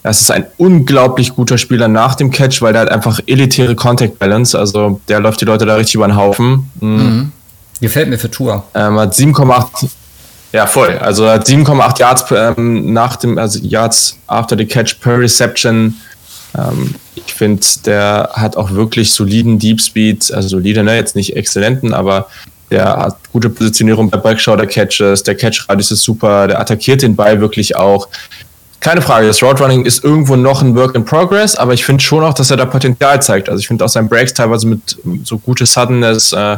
das 0.03 0.21
ist 0.21 0.31
ein 0.31 0.45
unglaublich 0.57 1.35
guter 1.35 1.57
Spieler 1.57 1.87
nach 1.87 2.15
dem 2.15 2.31
Catch, 2.31 2.61
weil 2.61 2.73
der 2.73 2.83
hat 2.83 2.89
einfach 2.89 3.19
elitäre 3.27 3.75
Contact 3.75 4.17
Balance. 4.17 4.57
Also 4.57 4.99
der 5.07 5.19
läuft 5.19 5.41
die 5.41 5.45
Leute 5.45 5.65
da 5.65 5.75
richtig 5.75 5.95
über 5.95 6.07
den 6.07 6.15
Haufen. 6.15 6.69
Mhm. 6.79 6.89
Mhm. 6.89 7.31
Gefällt 7.81 8.09
mir 8.09 8.17
für 8.17 8.31
Tour. 8.31 8.63
Ähm, 8.73 8.99
hat 8.99 9.13
7,8. 9.13 9.89
Ja, 10.53 10.65
voll. 10.65 10.97
Also 10.97 11.29
hat 11.29 11.47
7,8 11.47 11.99
Yards 11.99 12.25
ähm, 12.31 12.93
nach 12.93 13.15
dem, 13.15 13.37
also 13.37 13.59
Yards 13.59 14.17
after 14.27 14.57
the 14.57 14.65
catch 14.65 14.99
per 14.99 15.19
Reception. 15.19 15.95
Ähm, 16.57 16.95
ich 17.15 17.33
finde, 17.33 17.65
der 17.85 18.29
hat 18.33 18.57
auch 18.57 18.71
wirklich 18.71 19.13
soliden 19.13 19.59
Deep 19.59 19.81
Speed, 19.81 20.31
also 20.33 20.49
solide, 20.49 20.83
ne, 20.83 20.95
jetzt 20.95 21.15
nicht 21.15 21.35
exzellenten, 21.35 21.93
aber 21.93 22.27
der 22.69 22.85
hat 22.85 23.17
gute 23.31 23.49
Positionierung 23.49 24.09
bei 24.09 24.17
Backshoulder 24.17 24.65
Catches, 24.65 25.23
der 25.23 25.35
Catch 25.35 25.67
Radius 25.67 25.91
ist 25.91 26.03
super, 26.03 26.47
der 26.47 26.59
attackiert 26.59 27.01
den 27.01 27.15
Ball 27.15 27.39
wirklich 27.39 27.75
auch 27.75 28.07
keine 28.81 29.01
Frage, 29.01 29.27
das 29.27 29.41
Roadrunning 29.43 29.85
ist 29.85 30.03
irgendwo 30.03 30.35
noch 30.35 30.63
ein 30.63 30.75
Work 30.75 30.95
in 30.95 31.05
Progress, 31.05 31.55
aber 31.55 31.73
ich 31.73 31.85
finde 31.85 32.03
schon 32.03 32.23
auch, 32.23 32.33
dass 32.33 32.49
er 32.49 32.57
da 32.57 32.65
Potenzial 32.65 33.21
zeigt. 33.21 33.47
Also 33.47 33.59
ich 33.59 33.67
finde 33.67 33.85
auch 33.85 33.89
sein 33.89 34.09
Breaks 34.09 34.33
teilweise 34.33 34.67
mit 34.67 34.97
so 35.23 35.37
gute 35.37 35.67
Suddenness, 35.67 36.33
äh, 36.33 36.57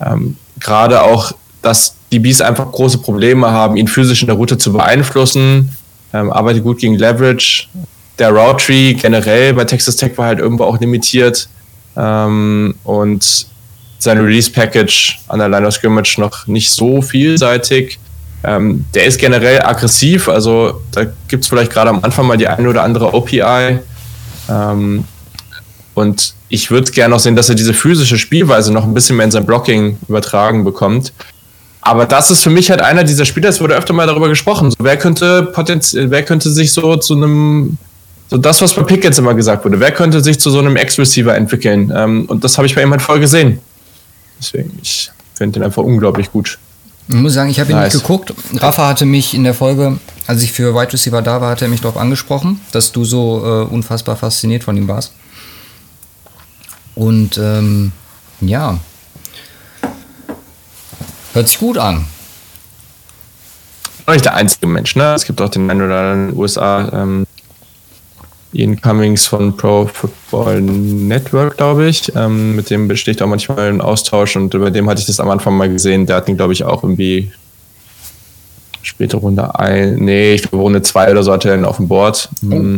ähm, 0.00 0.36
gerade 0.60 1.02
auch, 1.02 1.32
dass 1.62 1.96
die 2.12 2.18
Bees 2.18 2.42
einfach 2.42 2.70
große 2.70 2.98
Probleme 2.98 3.50
haben, 3.50 3.76
ihn 3.76 3.88
physisch 3.88 4.20
in 4.22 4.26
der 4.26 4.36
Route 4.36 4.58
zu 4.58 4.74
beeinflussen, 4.74 5.74
ähm, 6.12 6.30
arbeitet 6.30 6.62
gut 6.62 6.78
gegen 6.78 6.96
Leverage. 6.96 7.66
Der 8.18 8.30
Route 8.30 8.66
Tree 8.66 8.92
generell 8.92 9.54
bei 9.54 9.64
Texas 9.64 9.96
Tech 9.96 10.16
war 10.18 10.26
halt 10.26 10.40
irgendwo 10.40 10.64
auch 10.64 10.78
limitiert 10.78 11.48
ähm, 11.96 12.74
und 12.84 13.46
sein 13.98 14.18
Release 14.18 14.50
Package 14.50 15.18
an 15.28 15.38
der 15.38 15.48
Line 15.48 15.66
of 15.66 15.72
Scrimmage 15.72 16.18
noch 16.18 16.46
nicht 16.46 16.70
so 16.70 17.00
vielseitig. 17.00 17.98
Ähm, 18.44 18.84
der 18.94 19.04
ist 19.04 19.18
generell 19.18 19.62
aggressiv, 19.62 20.28
also 20.28 20.82
da 20.92 21.04
gibt 21.28 21.44
es 21.44 21.48
vielleicht 21.48 21.72
gerade 21.72 21.90
am 21.90 22.04
Anfang 22.04 22.26
mal 22.26 22.36
die 22.36 22.46
eine 22.46 22.68
oder 22.68 22.82
andere 22.82 23.14
OPI. 23.14 23.78
Ähm, 24.50 25.04
und 25.94 26.34
ich 26.48 26.70
würde 26.70 26.90
gerne 26.92 27.14
noch 27.14 27.20
sehen, 27.20 27.36
dass 27.36 27.48
er 27.48 27.54
diese 27.54 27.72
physische 27.72 28.18
Spielweise 28.18 28.72
noch 28.72 28.84
ein 28.84 28.94
bisschen 28.94 29.16
mehr 29.16 29.24
in 29.24 29.30
sein 29.30 29.46
Blocking 29.46 29.98
übertragen 30.08 30.64
bekommt. 30.64 31.12
Aber 31.80 32.06
das 32.06 32.30
ist 32.30 32.42
für 32.42 32.50
mich 32.50 32.70
halt 32.70 32.80
einer 32.80 33.04
dieser 33.04 33.24
Spieler, 33.24 33.48
es 33.48 33.60
wurde 33.60 33.74
öfter 33.74 33.92
mal 33.92 34.06
darüber 34.06 34.28
gesprochen. 34.28 34.70
So, 34.70 34.76
wer 34.80 34.96
könnte 34.96 35.42
potenziell, 35.42 36.10
wer 36.10 36.22
könnte 36.22 36.50
sich 36.50 36.72
so 36.72 36.96
zu 36.96 37.14
einem, 37.14 37.76
so 38.30 38.38
das, 38.38 38.62
was 38.62 38.74
bei 38.74 38.82
Pickens 38.82 39.18
immer 39.18 39.34
gesagt 39.34 39.64
wurde, 39.64 39.78
wer 39.80 39.92
könnte 39.92 40.22
sich 40.22 40.40
zu 40.40 40.50
so 40.50 40.58
einem 40.58 40.76
Ex-Receiver 40.76 41.34
entwickeln? 41.34 41.92
Ähm, 41.94 42.24
und 42.26 42.42
das 42.42 42.56
habe 42.56 42.66
ich 42.66 42.74
bei 42.74 42.82
ihm 42.82 42.90
halt 42.90 43.02
voll 43.02 43.20
gesehen. 43.20 43.60
Deswegen, 44.40 44.78
ich 44.82 45.10
finde 45.34 45.60
ihn 45.60 45.64
einfach 45.64 45.82
unglaublich 45.82 46.32
gut. 46.32 46.58
Ich 47.08 47.14
muss 47.14 47.34
sagen, 47.34 47.50
ich 47.50 47.60
habe 47.60 47.70
ihn 47.70 47.76
nice. 47.76 47.92
nicht 47.92 48.02
geguckt. 48.02 48.32
Rafa 48.54 48.88
hatte 48.88 49.04
mich 49.04 49.34
in 49.34 49.44
der 49.44 49.54
Folge, 49.54 49.98
als 50.26 50.42
ich 50.42 50.52
für 50.52 50.74
Wide 50.74 50.92
Receiver 50.92 51.20
da 51.20 51.40
war, 51.40 51.50
hat 51.50 51.62
er 51.62 51.68
mich 51.68 51.82
darauf 51.82 51.98
angesprochen, 51.98 52.60
dass 52.72 52.92
du 52.92 53.04
so 53.04 53.44
äh, 53.44 53.72
unfassbar 53.72 54.16
fasziniert 54.16 54.64
von 54.64 54.76
ihm 54.76 54.88
warst. 54.88 55.12
Und 56.94 57.36
ähm, 57.38 57.92
ja, 58.40 58.78
hört 61.34 61.48
sich 61.48 61.58
gut 61.58 61.76
an. 61.76 62.06
Nicht 64.06 64.24
der 64.24 64.34
einzige 64.34 64.66
Mensch, 64.66 64.96
ne? 64.96 65.14
Es 65.14 65.24
gibt 65.24 65.40
auch 65.40 65.48
den 65.48 65.70
einen 65.70 65.82
oder 65.82 65.98
anderen 65.98 66.36
USA 66.36 66.88
ähm, 66.92 67.26
Ian 68.54 68.80
Cummings 68.80 69.26
von 69.26 69.56
Pro 69.56 69.86
Football 69.86 70.60
Network, 70.62 71.56
glaube 71.56 71.86
ich. 71.86 72.12
Ähm, 72.14 72.56
mit 72.56 72.70
dem 72.70 72.88
besteht 72.88 73.20
auch 73.20 73.26
manchmal 73.26 73.68
ein 73.68 73.80
Austausch 73.80 74.36
und 74.36 74.54
über 74.54 74.70
dem 74.70 74.88
hatte 74.88 75.00
ich 75.00 75.06
das 75.06 75.20
am 75.20 75.30
Anfang 75.30 75.56
mal 75.56 75.68
gesehen. 75.68 76.06
Der 76.06 76.16
hat 76.16 76.28
ihn, 76.28 76.36
glaube 76.36 76.52
ich, 76.52 76.64
auch 76.64 76.82
irgendwie 76.82 77.32
späte 78.82 79.16
Runde 79.16 79.58
ein, 79.58 79.96
nee, 79.96 80.34
ich 80.34 80.42
glaube 80.42 80.58
Runde 80.58 80.82
zwei 80.82 81.10
oder 81.10 81.22
so 81.22 81.32
hatte 81.32 81.48
er 81.48 81.56
ihn 81.56 81.64
auf 81.64 81.76
dem 81.76 81.88
Board. 81.88 82.28
Oh. 82.48 82.76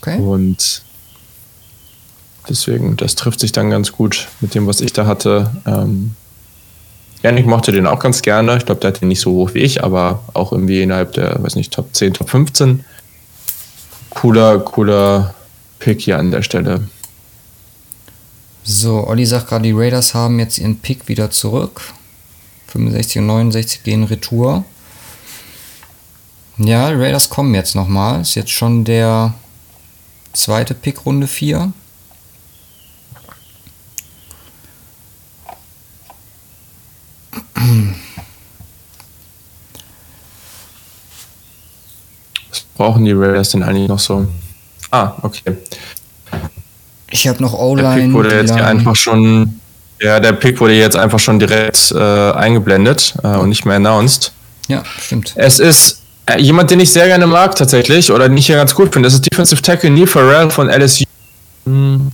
Okay. 0.00 0.18
Und 0.18 0.82
deswegen, 2.48 2.96
das 2.96 3.14
trifft 3.14 3.40
sich 3.40 3.52
dann 3.52 3.70
ganz 3.70 3.92
gut 3.92 4.28
mit 4.40 4.54
dem, 4.54 4.66
was 4.66 4.80
ich 4.80 4.92
da 4.92 5.06
hatte. 5.06 5.50
Ähm, 5.66 6.14
Janik 7.22 7.46
mochte 7.46 7.72
den 7.72 7.86
auch 7.86 7.98
ganz 7.98 8.22
gerne. 8.22 8.56
Ich 8.56 8.66
glaube, 8.66 8.80
der 8.80 8.88
hat 8.88 9.00
den 9.00 9.08
nicht 9.08 9.20
so 9.20 9.32
hoch 9.32 9.54
wie 9.54 9.60
ich, 9.60 9.82
aber 9.82 10.22
auch 10.34 10.52
irgendwie 10.52 10.82
innerhalb 10.82 11.12
der, 11.12 11.42
weiß 11.42 11.56
nicht, 11.56 11.72
Top 11.72 11.94
10, 11.94 12.14
Top 12.14 12.28
15. 12.28 12.84
Cooler, 14.16 14.60
cooler 14.60 15.34
Pick 15.78 16.00
hier 16.00 16.18
an 16.18 16.30
der 16.30 16.40
Stelle. 16.40 16.88
So, 18.64 19.06
Olli 19.06 19.26
sagt 19.26 19.48
gerade, 19.48 19.64
die 19.64 19.72
Raiders 19.72 20.14
haben 20.14 20.38
jetzt 20.38 20.56
ihren 20.56 20.78
Pick 20.78 21.06
wieder 21.06 21.30
zurück. 21.30 21.82
65 22.68 23.18
und 23.18 23.26
69 23.26 23.82
gehen 23.82 24.04
Retour. 24.04 24.64
Ja, 26.56 26.88
die 26.88 26.96
Raiders 26.96 27.28
kommen 27.28 27.54
jetzt 27.54 27.74
nochmal. 27.74 28.22
Ist 28.22 28.36
jetzt 28.36 28.52
schon 28.52 28.86
der 28.86 29.34
zweite 30.32 30.72
Pick 30.72 31.04
Runde 31.04 31.26
4. 31.26 31.74
brauchen 42.76 43.04
die 43.04 43.12
Raiders 43.12 43.50
denn 43.50 43.62
eigentlich 43.62 43.88
noch 43.88 43.98
so? 43.98 44.26
Ah, 44.90 45.12
okay. 45.22 45.56
Ich 47.10 47.26
habe 47.28 47.42
noch 47.42 47.54
O-Line. 47.54 47.94
Der 47.94 48.02
Pick 48.02 48.12
wurde 48.12 48.36
jetzt 48.36 48.54
hier 48.54 48.66
einfach 48.66 48.96
schon, 48.96 49.60
ja, 50.00 50.20
der 50.20 50.32
Pick 50.32 50.60
wurde 50.60 50.74
jetzt 50.74 50.96
einfach 50.96 51.18
schon 51.18 51.38
direkt 51.38 51.92
äh, 51.92 52.32
eingeblendet 52.32 53.14
äh, 53.22 53.36
und 53.36 53.48
nicht 53.48 53.64
mehr 53.64 53.76
announced. 53.76 54.32
Ja, 54.68 54.82
stimmt. 54.84 55.32
Es 55.36 55.58
ist 55.58 56.02
äh, 56.26 56.40
jemand, 56.40 56.70
den 56.70 56.80
ich 56.80 56.90
sehr 56.90 57.06
gerne 57.06 57.26
mag 57.26 57.54
tatsächlich 57.54 58.10
oder 58.10 58.28
den 58.28 58.36
ich 58.36 58.46
hier 58.46 58.56
ganz 58.56 58.74
gut 58.74 58.92
finde. 58.92 59.06
Das 59.06 59.14
ist 59.14 59.30
Defensive 59.30 59.62
Tackle 59.62 59.90
Neil 59.90 60.06
Farrell 60.06 60.50
von 60.50 60.68
LSU. 60.68 61.04
Hm. 61.64 62.10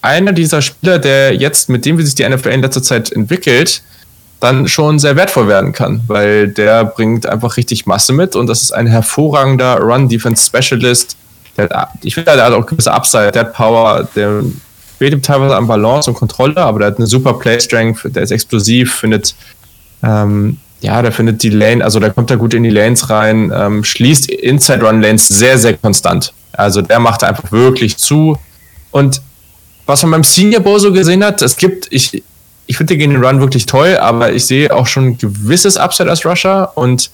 Einer 0.00 0.32
dieser 0.32 0.60
Spieler, 0.60 0.98
der 0.98 1.34
jetzt, 1.34 1.68
mit 1.68 1.84
dem 1.84 1.98
wie 1.98 2.02
sich 2.02 2.14
die 2.14 2.28
NFL 2.28 2.50
in 2.50 2.60
letzter 2.60 2.82
Zeit 2.82 3.10
entwickelt, 3.12 3.82
dann 4.44 4.68
schon 4.68 4.98
sehr 4.98 5.16
wertvoll 5.16 5.48
werden 5.48 5.72
kann, 5.72 6.02
weil 6.06 6.48
der 6.48 6.84
bringt 6.84 7.26
einfach 7.26 7.56
richtig 7.56 7.86
Masse 7.86 8.12
mit 8.12 8.36
und 8.36 8.46
das 8.46 8.62
ist 8.62 8.72
ein 8.72 8.86
hervorragender 8.86 9.78
Run-Defense-Specialist. 9.78 11.16
Ich 12.02 12.14
finde, 12.14 12.32
der 12.32 12.44
hat 12.44 12.52
auch 12.52 12.66
gewisse 12.66 12.92
Upside, 12.92 13.32
der 13.32 13.42
hat 13.42 13.54
Power, 13.54 14.06
der 14.14 14.42
fehlt 14.98 15.14
ihm 15.14 15.22
teilweise 15.22 15.56
an 15.56 15.66
Balance 15.66 16.10
und 16.10 16.16
Kontrolle, 16.16 16.58
aber 16.58 16.80
der 16.80 16.88
hat 16.88 16.98
eine 16.98 17.06
super 17.06 17.34
Play-Strength, 17.34 18.14
der 18.14 18.22
ist 18.22 18.32
explosiv, 18.32 18.94
findet, 18.94 19.34
ähm, 20.02 20.58
ja, 20.82 21.00
der 21.00 21.12
findet 21.12 21.42
die 21.42 21.50
Lane, 21.50 21.82
also 21.82 21.98
der 21.98 22.10
kommt 22.10 22.30
da 22.30 22.36
gut 22.36 22.52
in 22.52 22.64
die 22.64 22.70
Lanes 22.70 23.08
rein, 23.08 23.50
ähm, 23.54 23.82
schließt 23.82 24.30
Inside-Run-Lanes 24.30 25.26
sehr, 25.26 25.56
sehr 25.58 25.74
konstant. 25.78 26.34
Also 26.52 26.82
der 26.82 27.00
macht 27.00 27.22
da 27.22 27.28
einfach 27.28 27.50
wirklich 27.50 27.96
zu 27.96 28.38
und 28.90 29.22
was 29.86 30.02
man 30.02 30.12
beim 30.12 30.24
Senior 30.24 30.60
Bowl 30.60 30.78
so 30.78 30.92
gesehen 30.92 31.24
hat, 31.24 31.40
es 31.42 31.56
gibt, 31.56 31.88
ich, 31.90 32.22
ich 32.66 32.76
finde 32.76 32.96
den 32.96 33.22
Run 33.22 33.40
wirklich 33.40 33.66
toll, 33.66 33.96
aber 33.98 34.32
ich 34.32 34.46
sehe 34.46 34.74
auch 34.74 34.86
schon 34.86 35.08
ein 35.08 35.18
gewisses 35.18 35.76
Upside 35.76 36.08
als 36.08 36.24
Rusher 36.24 36.76
und 36.76 37.10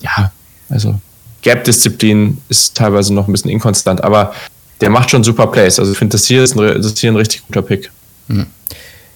ja, 0.00 0.32
also 0.68 1.00
Gap-Disziplin 1.42 2.38
ist 2.48 2.76
teilweise 2.76 3.14
noch 3.14 3.28
ein 3.28 3.32
bisschen 3.32 3.50
inkonstant, 3.50 4.02
aber 4.02 4.34
der 4.80 4.90
macht 4.90 5.10
schon 5.10 5.24
super 5.24 5.46
Plays. 5.46 5.78
Also 5.78 5.92
ich 5.92 5.98
finde, 5.98 6.12
das 6.16 6.26
hier 6.26 6.42
ist 6.42 6.56
ein, 6.56 6.82
das 6.82 6.98
hier 6.98 7.12
ein 7.12 7.16
richtig 7.16 7.46
guter 7.46 7.62
Pick. 7.62 7.90
Hm. 8.28 8.46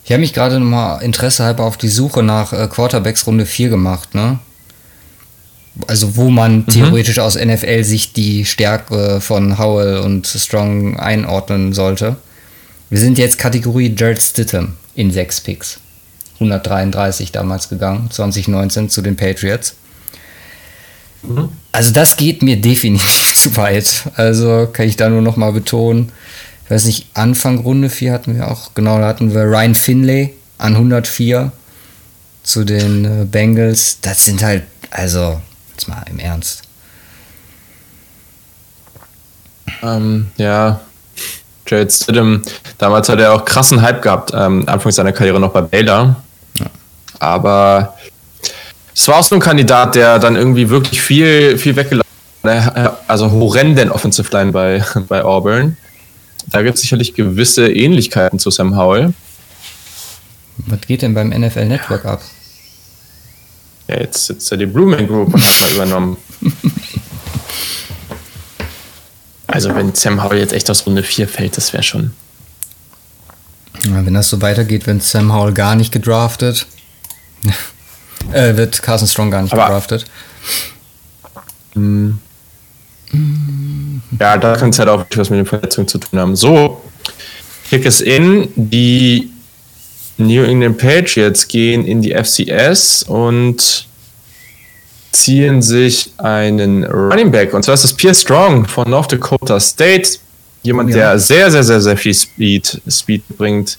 Ich 0.05 0.13
habe 0.13 0.21
mich 0.21 0.33
gerade 0.33 0.59
nochmal 0.59 1.03
Interesse 1.03 1.45
halber 1.45 1.65
auf 1.65 1.77
die 1.77 1.89
Suche 1.89 2.23
nach 2.23 2.53
äh, 2.53 2.69
Quarterbacks 2.69 3.27
Runde 3.27 3.45
4 3.45 3.69
gemacht, 3.69 4.15
ne? 4.15 4.39
Also 5.87 6.17
wo 6.17 6.31
man 6.31 6.61
mhm. 6.61 6.67
theoretisch 6.67 7.19
aus 7.19 7.37
NFL-Sicht 7.37 8.17
die 8.17 8.45
Stärke 8.45 9.21
von 9.21 9.59
Howell 9.59 9.99
und 9.99 10.27
Strong 10.27 10.99
einordnen 10.99 11.73
sollte. 11.73 12.17
Wir 12.91 12.99
sind 12.99 13.19
jetzt 13.19 13.39
Kategorie 13.39 13.95
Jared 13.97 14.21
Stittem 14.21 14.75
in 14.95 15.11
sechs 15.11 15.41
Picks. 15.41 15.79
133 16.35 17.33
damals 17.33 17.69
gegangen, 17.69 18.11
2019 18.11 18.89
zu 18.89 19.03
den 19.03 19.17
Patriots. 19.17 19.75
Mhm. 21.23 21.51
Also 21.73 21.93
das 21.93 22.17
geht 22.17 22.43
mir 22.43 22.57
definitiv 22.61 23.35
zu 23.35 23.57
weit. 23.57 24.05
Also 24.17 24.69
kann 24.73 24.87
ich 24.87 24.97
da 24.97 25.09
nur 25.09 25.23
noch 25.23 25.37
mal 25.37 25.53
betonen. 25.53 26.13
Ich 26.65 26.71
weiß 26.71 26.85
nicht, 26.85 27.07
Anfang 27.15 27.59
Runde 27.59 27.91
4 27.91 28.13
hatten 28.13 28.37
wir 28.37 28.51
auch, 28.51 28.75
genau, 28.75 28.99
da 28.99 29.09
hatten 29.09 29.35
wir 29.35 29.43
Ryan 29.43 29.75
Finlay 29.75 30.35
an 30.59 30.75
104 30.75 31.53
zu 32.43 32.65
den 32.65 33.05
äh, 33.05 33.25
Bengals. 33.25 33.99
Das 34.03 34.25
sind 34.25 34.43
halt, 34.43 34.65
also, 34.91 35.41
jetzt 35.73 35.89
mal 35.89 36.05
im 36.11 36.19
Ernst. 36.19 36.63
Ähm, 39.83 40.29
ja, 40.37 40.81
Jared 41.69 41.93
Stidham, 41.93 42.43
damals 42.79 43.09
hat 43.09 43.21
er 43.21 43.35
auch 43.35 43.45
krassen 43.45 43.83
Hype 43.83 44.03
gehabt, 44.03 44.33
ähm, 44.35 44.65
Anfang 44.67 44.93
seiner 44.93 45.13
Karriere 45.13 45.39
noch 45.39 45.53
bei 45.53 45.61
Baylor. 45.61 46.17
Ja. 46.59 46.67
Aber 47.19 47.95
es 48.95 49.07
war 49.07 49.17
auch 49.19 49.23
so 49.23 49.35
ein 49.35 49.41
Kandidat, 49.41 49.95
der 49.95 50.19
dann 50.19 50.37
irgendwie 50.37 50.71
wirklich 50.71 51.01
viel, 51.01 51.59
viel 51.59 51.77
weggelaufen 51.77 52.09
hat. 52.45 52.99
Also 53.07 53.31
horrenden 53.31 53.91
Offensive 53.91 54.29
Line 54.33 54.53
bei, 54.53 54.83
bei 55.09 55.23
Auburn. 55.23 55.77
Da 56.51 56.63
gibt 56.63 56.77
es 56.77 56.81
sicherlich 56.81 57.15
gewisse 57.15 57.71
Ähnlichkeiten 57.71 58.39
zu 58.39 58.51
Sam 58.51 58.77
Howell. 58.77 59.13
Was 60.67 60.81
geht 60.81 61.03
denn 61.03 61.15
beim 61.15 61.29
NFL 61.29 61.67
Network 61.67 62.05
ab? 62.05 62.23
Ja, 63.87 64.01
jetzt 64.01 64.27
sitzt 64.27 64.51
er 64.51 64.59
die 64.59 64.67
Blooming 64.67 65.07
Group 65.07 65.33
und 65.33 65.43
hat 65.45 65.61
mal 65.61 65.71
übernommen. 65.71 66.17
Also 69.49 69.75
wenn 69.75 69.95
Sam 69.95 70.23
Howell 70.23 70.39
jetzt 70.39 70.53
echt 70.53 70.71
aus 70.71 70.87
Runde 70.87 71.03
4 71.03 71.27
fällt, 71.27 71.57
das 71.57 71.73
wäre 71.73 71.83
schon. 71.83 72.13
Ja, 73.85 74.05
wenn 74.05 74.15
das 74.15 74.29
so 74.29 74.41
weitergeht, 74.43 74.87
wenn 74.87 75.01
Sam 75.01 75.33
Howell 75.33 75.55
gar 75.55 75.75
nicht 75.75 75.91
gedraftet, 75.91 76.67
äh, 78.33 78.57
wird 78.57 78.83
Carson 78.83 79.09
Strong 79.09 79.31
gar 79.31 79.43
nicht 79.43 79.53
Aber, 79.53 79.65
gedraftet. 79.65 80.05
Mh. 81.75 82.19
Ja, 84.21 84.37
da 84.37 84.57
kann 84.57 84.69
es 84.69 84.79
halt 84.79 84.91
auch 84.91 85.07
was 85.17 85.31
mit 85.31 85.39
den 85.39 85.47
Verletzungen 85.47 85.89
zu 85.89 85.99
tun 85.99 86.19
haben. 86.19 86.37
So, 86.37 86.83
Kick 87.71 87.87
es 87.87 88.01
in. 88.03 88.49
Die 88.55 89.31
New 90.19 90.43
England 90.43 90.79
Patriots 90.79 91.49
gehen 91.49 91.87
in 91.87 92.03
die 92.03 92.13
FCS 92.13 93.05
und 93.05 93.88
ziehen 95.13 95.63
sich 95.63 96.13
einen 96.19 96.85
Running 96.85 97.31
Back. 97.31 97.55
Und 97.55 97.65
zwar 97.65 97.75
ist 97.75 97.85
das 97.85 97.93
Pierre 97.93 98.15
Strong 98.15 98.67
von 98.67 98.89
North 98.91 99.13
Dakota 99.13 99.59
State. 99.61 100.19
Jemand, 100.63 100.91
ja. 100.91 100.97
der 100.97 101.19
sehr, 101.19 101.51
sehr, 101.51 101.65
sehr, 101.65 101.81
sehr 101.81 101.97
viel 101.97 102.15
Speed, 102.15 102.81
Speed 102.89 103.23
bringt. 103.37 103.79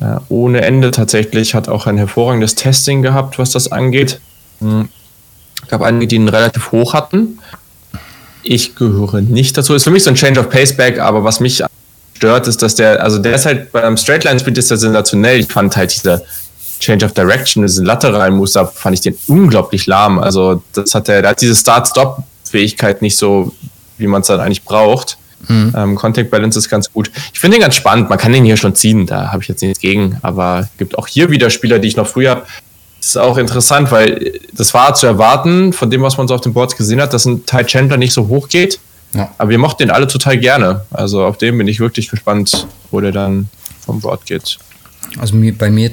Äh, 0.00 0.16
ohne 0.28 0.62
Ende 0.62 0.90
tatsächlich. 0.90 1.54
Hat 1.54 1.68
auch 1.68 1.86
ein 1.86 1.98
hervorragendes 1.98 2.54
Testing 2.54 3.02
gehabt, 3.02 3.38
was 3.38 3.50
das 3.50 3.70
angeht. 3.70 4.20
Hm. 4.60 4.88
Es 5.62 5.68
gab 5.68 5.82
einige, 5.82 6.06
die 6.08 6.16
ihn 6.16 6.28
relativ 6.28 6.72
hoch 6.72 6.94
hatten. 6.94 7.38
Ich 8.42 8.74
gehöre 8.74 9.20
nicht 9.20 9.56
dazu. 9.56 9.74
Ist 9.74 9.84
für 9.84 9.90
mich 9.90 10.04
so 10.04 10.10
ein 10.10 10.16
Change 10.16 10.40
of 10.40 10.48
Pace 10.48 10.76
Back, 10.76 10.98
aber 10.98 11.22
was 11.22 11.40
mich 11.40 11.62
stört, 12.14 12.48
ist, 12.48 12.62
dass 12.62 12.74
der, 12.74 13.02
also 13.02 13.18
der 13.18 13.34
ist 13.34 13.46
halt 13.46 13.70
beim 13.72 13.96
Straightline 13.96 14.38
Speed 14.40 14.58
ist 14.58 14.70
der 14.70 14.78
sensationell. 14.78 15.40
Ich 15.40 15.46
fand 15.46 15.76
halt 15.76 15.94
diese 15.94 16.24
Change 16.80 17.04
of 17.04 17.12
Direction, 17.12 17.62
diesen 17.62 17.86
lateralen 17.86 18.34
Muster, 18.34 18.66
fand 18.66 18.94
ich 18.94 19.00
den 19.02 19.16
unglaublich 19.28 19.86
lahm. 19.86 20.18
Also 20.18 20.62
das 20.72 20.94
hat 20.94 21.08
der, 21.08 21.22
der 21.22 21.32
hat 21.32 21.40
diese 21.40 21.54
Start-Stop-Fähigkeit 21.54 23.02
nicht 23.02 23.16
so, 23.16 23.52
wie 23.98 24.06
man 24.06 24.22
es 24.22 24.26
dann 24.26 24.40
eigentlich 24.40 24.64
braucht. 24.64 25.18
Mhm. 25.48 25.74
Ähm, 25.76 25.94
Contact 25.96 26.30
Balance 26.30 26.58
ist 26.58 26.68
ganz 26.68 26.92
gut. 26.92 27.10
Ich 27.32 27.40
finde 27.40 27.56
den 27.56 27.62
ganz 27.62 27.74
spannend. 27.74 28.08
Man 28.08 28.18
kann 28.18 28.32
den 28.32 28.44
hier 28.44 28.56
schon 28.56 28.74
ziehen, 28.74 29.06
da 29.06 29.30
habe 29.30 29.42
ich 29.42 29.48
jetzt 29.48 29.62
nichts 29.62 29.80
gegen. 29.80 30.18
Aber 30.22 30.60
es 30.60 30.78
gibt 30.78 30.98
auch 30.98 31.06
hier 31.06 31.30
wieder 31.30 31.50
Spieler, 31.50 31.78
die 31.78 31.88
ich 31.88 31.96
noch 31.96 32.06
früher. 32.06 32.42
Das 32.98 33.08
ist 33.10 33.16
auch 33.16 33.38
interessant, 33.38 33.90
weil 33.90 34.38
das 34.52 34.74
war 34.74 34.94
zu 34.94 35.06
erwarten, 35.06 35.72
von 35.72 35.90
dem, 35.90 36.02
was 36.02 36.18
man 36.18 36.28
so 36.28 36.34
auf 36.34 36.42
den 36.42 36.52
Boards 36.52 36.76
gesehen 36.76 37.00
hat, 37.00 37.14
dass 37.14 37.24
ein 37.24 37.46
Ty 37.46 37.64
Chandler 37.64 37.96
nicht 37.96 38.12
so 38.12 38.28
hoch 38.28 38.48
geht. 38.48 38.78
Ja. 39.14 39.30
Aber 39.38 39.50
wir 39.50 39.58
mochten 39.58 39.82
den 39.82 39.90
alle 39.90 40.06
total 40.06 40.38
gerne. 40.38 40.84
Also 40.90 41.24
auf 41.24 41.38
dem 41.38 41.58
bin 41.58 41.68
ich 41.68 41.80
wirklich 41.80 42.10
gespannt, 42.10 42.66
wo 42.90 43.00
der 43.00 43.12
dann 43.12 43.48
vom 43.80 44.00
Board 44.00 44.26
geht. 44.26 44.58
Also 45.18 45.34
bei 45.58 45.70
mir 45.70 45.90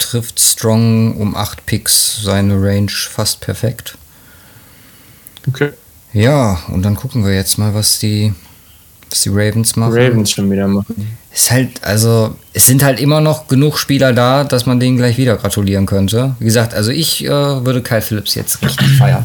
trifft 0.00 0.40
Strong 0.40 1.16
um 1.16 1.36
8 1.36 1.64
Picks 1.66 2.22
seine 2.22 2.54
Range 2.60 2.90
fast 2.90 3.40
perfekt. 3.40 3.96
Okay. 5.48 5.70
Ja, 6.12 6.58
und 6.68 6.82
dann 6.82 6.96
gucken 6.96 7.24
wir 7.24 7.34
jetzt 7.34 7.58
mal, 7.58 7.74
was 7.74 7.98
die, 7.98 8.34
was 9.08 9.22
die 9.22 9.28
Ravens 9.28 9.76
machen. 9.76 9.92
Ravens 9.94 10.32
schon 10.32 10.50
wieder 10.50 10.66
machen. 10.66 11.16
Ist 11.32 11.50
halt, 11.50 11.82
also, 11.84 12.36
es 12.52 12.66
sind 12.66 12.82
halt 12.82 12.98
immer 12.98 13.20
noch 13.20 13.46
genug 13.46 13.78
Spieler 13.78 14.12
da, 14.12 14.42
dass 14.42 14.66
man 14.66 14.80
denen 14.80 14.96
gleich 14.96 15.16
wieder 15.16 15.36
gratulieren 15.36 15.86
könnte. 15.86 16.34
Wie 16.40 16.46
gesagt, 16.46 16.74
also 16.74 16.90
ich 16.90 17.24
äh, 17.24 17.28
würde 17.28 17.82
Kyle 17.82 18.02
Phillips 18.02 18.34
jetzt 18.34 18.60
richtig 18.62 18.88
feiern. 18.98 19.24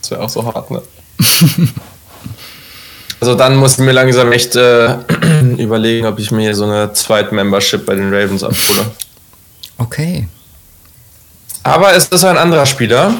das 0.00 0.10
wäre 0.10 0.22
auch 0.22 0.30
so 0.30 0.44
hart, 0.44 0.70
ne? 0.70 0.82
Also 3.20 3.34
dann 3.34 3.56
muss 3.56 3.74
ich 3.74 3.78
mir 3.78 3.92
langsam 3.92 4.32
echt 4.32 4.54
äh, 4.56 4.96
überlegen, 5.58 6.06
ob 6.06 6.18
ich 6.18 6.30
mir 6.30 6.54
so 6.54 6.64
eine 6.64 6.92
Zweit-Membership 6.92 7.84
bei 7.84 7.94
den 7.94 8.12
Ravens 8.14 8.44
abhole. 8.44 8.86
Okay. 9.76 10.28
Aber 11.62 11.94
es 11.94 12.08
ist 12.08 12.24
ein 12.24 12.38
anderer 12.38 12.66
Spieler. 12.66 13.14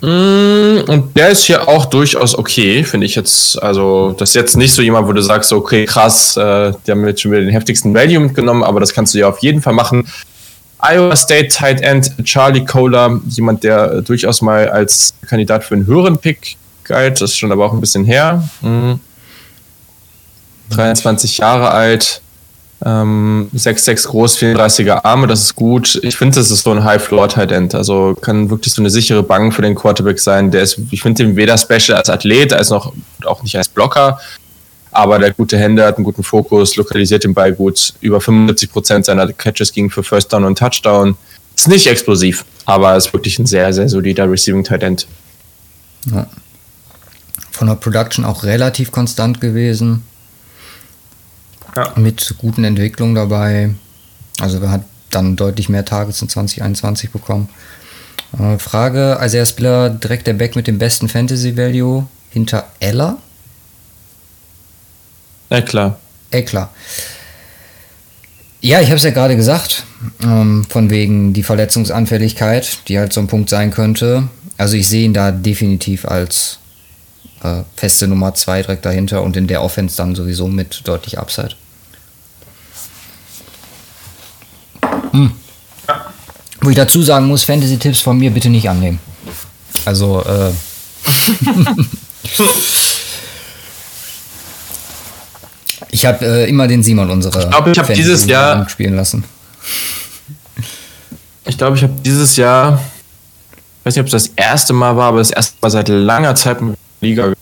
Mm, 0.00 0.78
und 0.86 1.16
der 1.16 1.28
ist 1.28 1.44
hier 1.44 1.68
auch 1.68 1.86
durchaus 1.86 2.38
okay, 2.38 2.84
finde 2.84 3.06
ich 3.06 3.14
jetzt. 3.14 3.62
Also, 3.62 4.14
das 4.16 4.30
ist 4.30 4.34
jetzt 4.34 4.56
nicht 4.56 4.72
so 4.72 4.82
jemand, 4.82 5.06
wo 5.06 5.12
du 5.12 5.20
sagst, 5.20 5.52
okay, 5.52 5.84
krass, 5.84 6.36
äh, 6.36 6.72
die 6.86 6.90
haben 6.90 7.06
jetzt 7.06 7.20
schon 7.20 7.32
wieder 7.32 7.42
den 7.42 7.50
heftigsten 7.50 7.92
Value 7.94 8.20
mitgenommen, 8.20 8.62
aber 8.62 8.80
das 8.80 8.94
kannst 8.94 9.14
du 9.14 9.18
ja 9.18 9.28
auf 9.28 9.40
jeden 9.40 9.60
Fall 9.60 9.74
machen. 9.74 10.06
Iowa 10.82 11.14
State 11.14 11.48
Tight 11.48 11.82
End 11.82 12.12
Charlie 12.24 12.64
Kohler, 12.64 13.20
jemand, 13.28 13.64
der 13.64 14.00
durchaus 14.00 14.40
mal 14.40 14.68
als 14.70 15.12
Kandidat 15.28 15.64
für 15.64 15.74
einen 15.74 15.86
höheren 15.86 16.16
Pick 16.16 16.56
galt, 16.84 17.20
das 17.20 17.32
ist 17.32 17.38
schon 17.38 17.52
aber 17.52 17.66
auch 17.66 17.74
ein 17.74 17.80
bisschen 17.80 18.04
her. 18.04 18.42
Mhm. 18.62 19.00
23 20.70 21.38
Jahre 21.38 21.70
alt, 21.70 22.20
ähm, 22.84 23.50
6'6 23.54 24.06
groß, 24.06 24.38
34er 24.38 25.04
Arme, 25.04 25.26
das 25.26 25.42
ist 25.42 25.54
gut. 25.54 26.00
Ich 26.02 26.16
finde, 26.16 26.36
das 26.36 26.50
ist 26.50 26.62
so 26.62 26.70
ein 26.70 26.82
High-Floor-Tight 26.82 27.52
End. 27.52 27.74
Also 27.74 28.16
kann 28.18 28.48
wirklich 28.48 28.72
so 28.72 28.80
eine 28.80 28.90
sichere 28.90 29.22
Bank 29.22 29.54
für 29.54 29.62
den 29.62 29.74
Quarterback 29.74 30.18
sein. 30.18 30.50
Der 30.50 30.62
ist, 30.62 30.80
ich 30.90 31.02
finde 31.02 31.24
den 31.24 31.36
weder 31.36 31.58
special 31.58 31.98
als 31.98 32.08
Athlet, 32.08 32.52
als 32.52 32.70
noch 32.70 32.92
auch 33.26 33.42
nicht 33.42 33.56
als 33.56 33.68
Blocker. 33.68 34.18
Aber 34.92 35.18
der 35.18 35.32
gute 35.32 35.58
Hände 35.58 35.84
hat 35.84 35.96
einen 35.96 36.04
guten 36.04 36.22
Fokus, 36.22 36.76
lokalisiert 36.76 37.24
den 37.24 37.34
Ball 37.34 37.52
gut. 37.52 37.94
Über 38.00 38.18
75% 38.18 39.04
seiner 39.04 39.30
Catches 39.32 39.72
gingen 39.72 39.90
für 39.90 40.02
First 40.02 40.32
Down 40.32 40.44
und 40.44 40.58
Touchdown. 40.58 41.16
Ist 41.54 41.68
nicht 41.68 41.86
explosiv, 41.86 42.44
aber 42.64 42.96
ist 42.96 43.12
wirklich 43.12 43.38
ein 43.38 43.46
sehr, 43.46 43.72
sehr 43.72 43.88
solider 43.88 44.30
Receiving 44.30 44.64
Tight 44.64 44.82
End. 44.82 45.06
Ja. 46.12 46.26
Von 47.50 47.68
der 47.68 47.74
Production 47.74 48.24
auch 48.24 48.42
relativ 48.42 48.90
konstant 48.90 49.40
gewesen. 49.40 50.02
Ja. 51.76 51.92
Mit 51.96 52.34
guten 52.38 52.64
Entwicklungen 52.64 53.14
dabei. 53.14 53.74
Also 54.40 54.58
er 54.60 54.70
hat 54.70 54.84
dann 55.10 55.36
deutlich 55.36 55.68
mehr 55.68 55.84
Targets 55.84 56.22
in 56.22 56.28
2021 56.28 57.10
bekommen. 57.10 57.48
Äh, 58.38 58.58
Frage, 58.58 59.18
also 59.18 59.36
er 59.36 59.46
Spieler 59.46 59.90
direkt 59.90 60.26
der 60.26 60.34
Back 60.34 60.56
mit 60.56 60.66
dem 60.66 60.78
besten 60.78 61.08
Fantasy 61.08 61.56
Value 61.56 62.06
hinter 62.30 62.66
Ella. 62.78 63.18
Eklar. 65.50 65.98
Eklar. 66.30 66.70
Ja, 68.60 68.80
ich 68.80 68.88
habe 68.88 68.96
es 68.96 69.04
ja 69.04 69.10
gerade 69.10 69.36
gesagt, 69.36 69.84
ähm, 70.22 70.64
von 70.68 70.90
wegen 70.90 71.32
die 71.32 71.42
Verletzungsanfälligkeit, 71.42 72.88
die 72.88 72.98
halt 72.98 73.12
so 73.12 73.20
ein 73.20 73.26
Punkt 73.26 73.48
sein 73.48 73.70
könnte. 73.70 74.28
Also 74.58 74.76
ich 74.76 74.86
sehe 74.86 75.06
ihn 75.06 75.14
da 75.14 75.32
definitiv 75.32 76.04
als 76.04 76.58
äh, 77.42 77.62
feste 77.74 78.06
Nummer 78.06 78.34
2 78.34 78.62
direkt 78.62 78.84
dahinter 78.84 79.22
und 79.22 79.36
in 79.36 79.46
der 79.46 79.62
Offense 79.62 79.96
dann 79.96 80.14
sowieso 80.14 80.46
mit 80.46 80.82
deutlich 80.84 81.18
Upside. 81.18 81.56
Hm. 85.12 85.32
Wo 86.60 86.70
ich 86.70 86.76
dazu 86.76 87.02
sagen 87.02 87.26
muss, 87.26 87.44
Fantasy-Tipps 87.44 88.00
von 88.00 88.18
mir 88.18 88.30
bitte 88.30 88.50
nicht 88.50 88.68
annehmen. 88.68 88.98
Also, 89.84 90.22
äh. 90.22 90.52
ich 95.90 96.04
habe 96.04 96.24
äh, 96.24 96.48
immer 96.48 96.68
den 96.68 96.82
Simon 96.82 97.10
unsere. 97.10 97.40
Ich 97.40 97.50
glaube, 97.50 97.70
ich 97.70 97.78
habe 97.78 97.94
dieses 97.94 98.26
Jahr 98.26 98.68
spielen 98.68 98.96
lassen. 98.96 99.24
Ich 101.46 101.56
glaube, 101.56 101.76
ich 101.76 101.82
habe 101.82 101.94
dieses 102.04 102.36
Jahr, 102.36 102.80
ich 103.80 103.86
weiß 103.86 103.96
nicht, 103.96 104.00
ob 104.00 104.06
es 104.06 104.12
das 104.12 104.26
erste 104.36 104.72
Mal 104.72 104.96
war, 104.96 105.08
aber 105.08 105.18
das 105.18 105.30
erste 105.30 105.56
Mal 105.62 105.70
seit 105.70 105.88
langer 105.88 106.34
Zeit 106.34 106.60
mit 106.60 106.76
Liga 107.00 107.32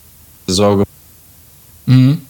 Sorge. 0.46 0.84
Mhm. 1.86 2.22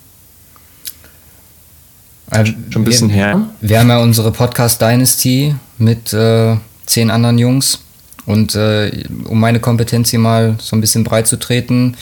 Also 2.30 2.52
Schon 2.70 2.82
ein 2.82 2.84
bisschen 2.84 3.08
wir, 3.08 3.16
her. 3.16 3.46
Wir 3.60 3.80
haben 3.80 3.88
ja 3.88 3.98
unsere 3.98 4.32
Podcast 4.32 4.80
Dynasty 4.80 5.54
mit 5.78 6.12
äh, 6.12 6.56
zehn 6.86 7.10
anderen 7.10 7.38
Jungs. 7.38 7.80
Und 8.26 8.54
äh, 8.54 9.04
um 9.24 9.40
meine 9.40 9.58
Kompetenz 9.58 10.10
hier 10.10 10.18
mal 10.18 10.56
so 10.60 10.76
ein 10.76 10.82
bisschen 10.82 11.02
breit 11.02 11.26
zu 11.26 11.38
treten, 11.38 11.96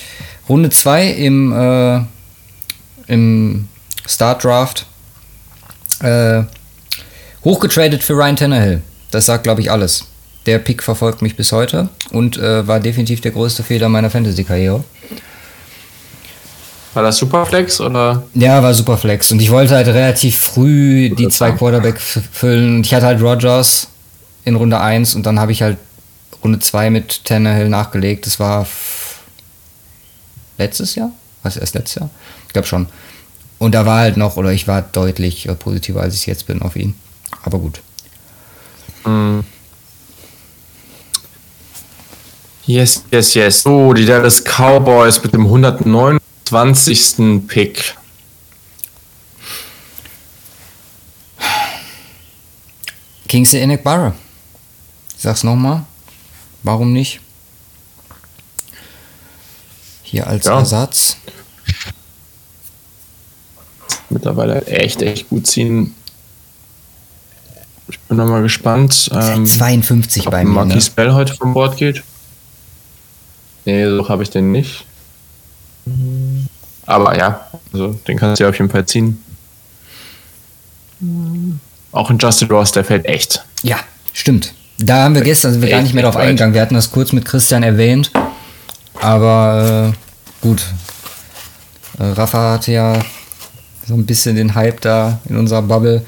Runde 0.49 0.71
2 0.71 1.09
im, 1.09 1.53
äh, 1.53 2.01
im 3.07 3.69
Start 4.07 4.43
Draft 4.43 4.87
äh, 6.01 6.43
hochgetradet 7.45 8.03
für 8.03 8.15
Ryan 8.15 8.37
Tannehill. 8.37 8.83
Das 9.13 9.27
sagt, 9.27 9.45
glaube 9.45 9.61
ich, 9.61 9.71
alles. 9.71 10.07
Der 10.47 10.59
Pick 10.59 10.83
verfolgt 10.83 11.23
mich 11.23 11.37
bis 11.37 11.53
heute 11.53 11.89
und 12.11 12.37
äh, 12.39 12.67
war 12.67 12.81
definitiv 12.81 13.21
der 13.21 13.33
größte 13.33 13.63
Fehler 13.63 13.89
meiner 13.89 14.11
Fantasy-Karriere. 14.11 14.85
War 16.97 17.03
das 17.03 17.19
Superflex 17.19 17.83
oder? 17.83 18.23
Ja, 18.33 18.63
war 18.63 18.73
Superflex. 18.73 19.31
Und 19.31 19.43
ich 19.43 19.51
wollte 19.51 19.75
halt 19.75 19.87
relativ 19.87 20.39
früh 20.39 21.11
die 21.11 21.29
zwei 21.29 21.53
Quarterback 21.53 22.01
füllen. 22.01 22.81
Ich 22.81 22.95
hatte 22.95 23.05
halt 23.05 23.21
Rogers 23.21 23.89
in 24.47 24.57
Runde 24.57 24.81
1 24.81 25.15
und 25.15 25.27
dann 25.27 25.39
habe 25.39 25.53
ich 25.53 25.61
halt 25.61 25.77
Runde 26.43 26.59
2 26.59 26.89
mit 26.89 27.27
Tannehill 27.27 27.69
nachgelegt. 27.69 28.25
Das 28.25 28.41
war 28.41 28.67
letztes 30.57 30.95
Jahr? 30.95 31.11
Was 31.43 31.59
erst 31.59 31.75
letztes 31.75 31.97
Jahr? 31.97 32.09
Ich 32.47 32.55
glaube 32.55 32.67
schon. 32.67 32.87
Und 33.59 33.75
da 33.75 33.85
war 33.85 33.99
halt 33.99 34.17
noch, 34.17 34.39
oder 34.39 34.53
ich 34.53 34.67
war 34.67 34.81
deutlich 34.81 35.47
positiver, 35.59 36.01
als 36.01 36.15
ich 36.15 36.25
jetzt 36.25 36.47
bin 36.47 36.63
auf 36.63 36.77
ihn. 36.77 36.95
Aber 37.43 37.59
gut. 37.59 37.83
Mm. 39.05 39.41
Yes, 42.65 43.05
yes, 43.13 43.35
yes. 43.35 43.63
So, 43.65 43.93
die 43.93 44.07
Dallas 44.07 44.43
Cowboys 44.43 45.23
mit 45.23 45.35
dem 45.35 45.45
109 45.45 46.21
20. 46.47 47.47
Pick. 47.49 47.97
Kingsley 53.27 53.61
Enekbara. 53.61 54.15
Ich 55.17 55.23
sag's 55.23 55.43
nochmal. 55.43 55.85
Warum 56.63 56.93
nicht? 56.93 57.21
Hier 60.05 60.27
als 60.29 60.47
ja. 60.47 60.59
Ersatz. 60.59 61.17
Mittlerweile 64.09 64.65
echt, 64.67 65.03
echt 65.03 65.29
gut 65.29 65.49
ziehen. 65.49 65.97
Ich 67.89 67.99
bin 68.01 68.19
nochmal 68.19 68.43
gespannt. 68.43 69.11
Ähm, 69.13 69.47
52 69.47 70.27
bei 70.27 70.45
mir. 70.45 70.51
Marquis 70.51 70.75
ne? 70.75 70.81
Spell 70.81 71.13
heute 71.13 71.35
vom 71.35 71.53
Bord 71.55 71.77
geht. 71.77 72.05
Nee, 73.65 73.85
so 73.85 74.09
habe 74.09 74.23
ich 74.23 74.31
den 74.31 74.53
nicht. 74.53 74.87
Aber 76.87 77.17
ja, 77.19 77.49
also 77.73 77.93
den 78.07 78.17
kannst 78.17 78.41
du 78.41 78.45
ja 78.45 78.51
auf 78.51 78.59
jeden 78.59 78.71
Fall 78.71 78.87
ziehen. 78.87 79.23
Auch 81.93 82.11
in 82.11 82.19
Justin 82.19 82.49
Ross, 82.49 82.73
der 82.73 82.85
fällt 82.85 83.05
echt. 83.07 83.45
Ja, 83.63 83.79
stimmt. 84.13 84.53
Da 84.79 85.05
haben 85.05 85.15
wir 85.15 85.23
gestern 85.23 85.53
sind 85.53 85.63
wir 85.63 85.71
gar 85.71 85.83
nicht 85.83 85.95
mehr 85.95 86.05
drauf 86.05 86.17
eingegangen. 86.17 86.55
Wir 86.55 86.61
hatten 86.61 86.75
das 86.75 86.91
kurz 86.91 87.13
mit 87.13 87.25
Christian 87.25 87.63
erwähnt. 87.63 88.11
Aber 89.01 89.93
äh, 89.93 90.43
gut. 90.43 90.63
Äh, 91.99 92.05
Rafa 92.05 92.53
hatte 92.53 92.73
ja 92.73 93.01
so 93.87 93.95
ein 93.95 94.05
bisschen 94.07 94.37
den 94.37 94.55
Hype 94.55 94.81
da 94.81 95.21
in 95.29 95.37
unserer 95.37 95.63
Bubble 95.63 96.05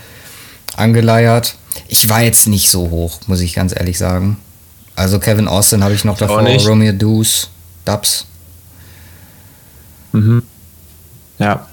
angeleiert. 0.77 1.55
Ich 1.89 2.09
war 2.09 2.23
jetzt 2.23 2.47
nicht 2.47 2.71
so 2.71 2.91
hoch, 2.91 3.21
muss 3.27 3.41
ich 3.41 3.55
ganz 3.55 3.75
ehrlich 3.75 3.99
sagen. 3.99 4.39
Also 4.97 5.19
Kevin 5.19 5.49
Austin 5.49 5.85
habe 5.85 5.95
ich 5.95 6.05
noch 6.05 6.19
davor, 6.19 6.43
Romeo 6.43 6.93
Deuce, 6.93 7.49
Dubs. 7.85 8.27
Mhm. 10.19 10.43
Ja. 11.39 11.67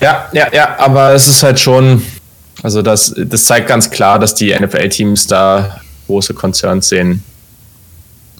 Ja, 0.00 0.28
ja, 0.32 0.52
ja, 0.52 0.78
aber 0.78 1.12
es 1.12 1.26
ist 1.26 1.42
halt 1.42 1.58
schon, 1.58 2.02
also 2.62 2.82
das, 2.82 3.14
das 3.16 3.44
zeigt 3.44 3.68
ganz 3.68 3.90
klar, 3.90 4.18
dass 4.18 4.34
die 4.34 4.54
NFL-Teams 4.54 5.26
da 5.26 5.80
große 6.06 6.34
Concerns 6.34 6.88
sehen. 6.88 7.22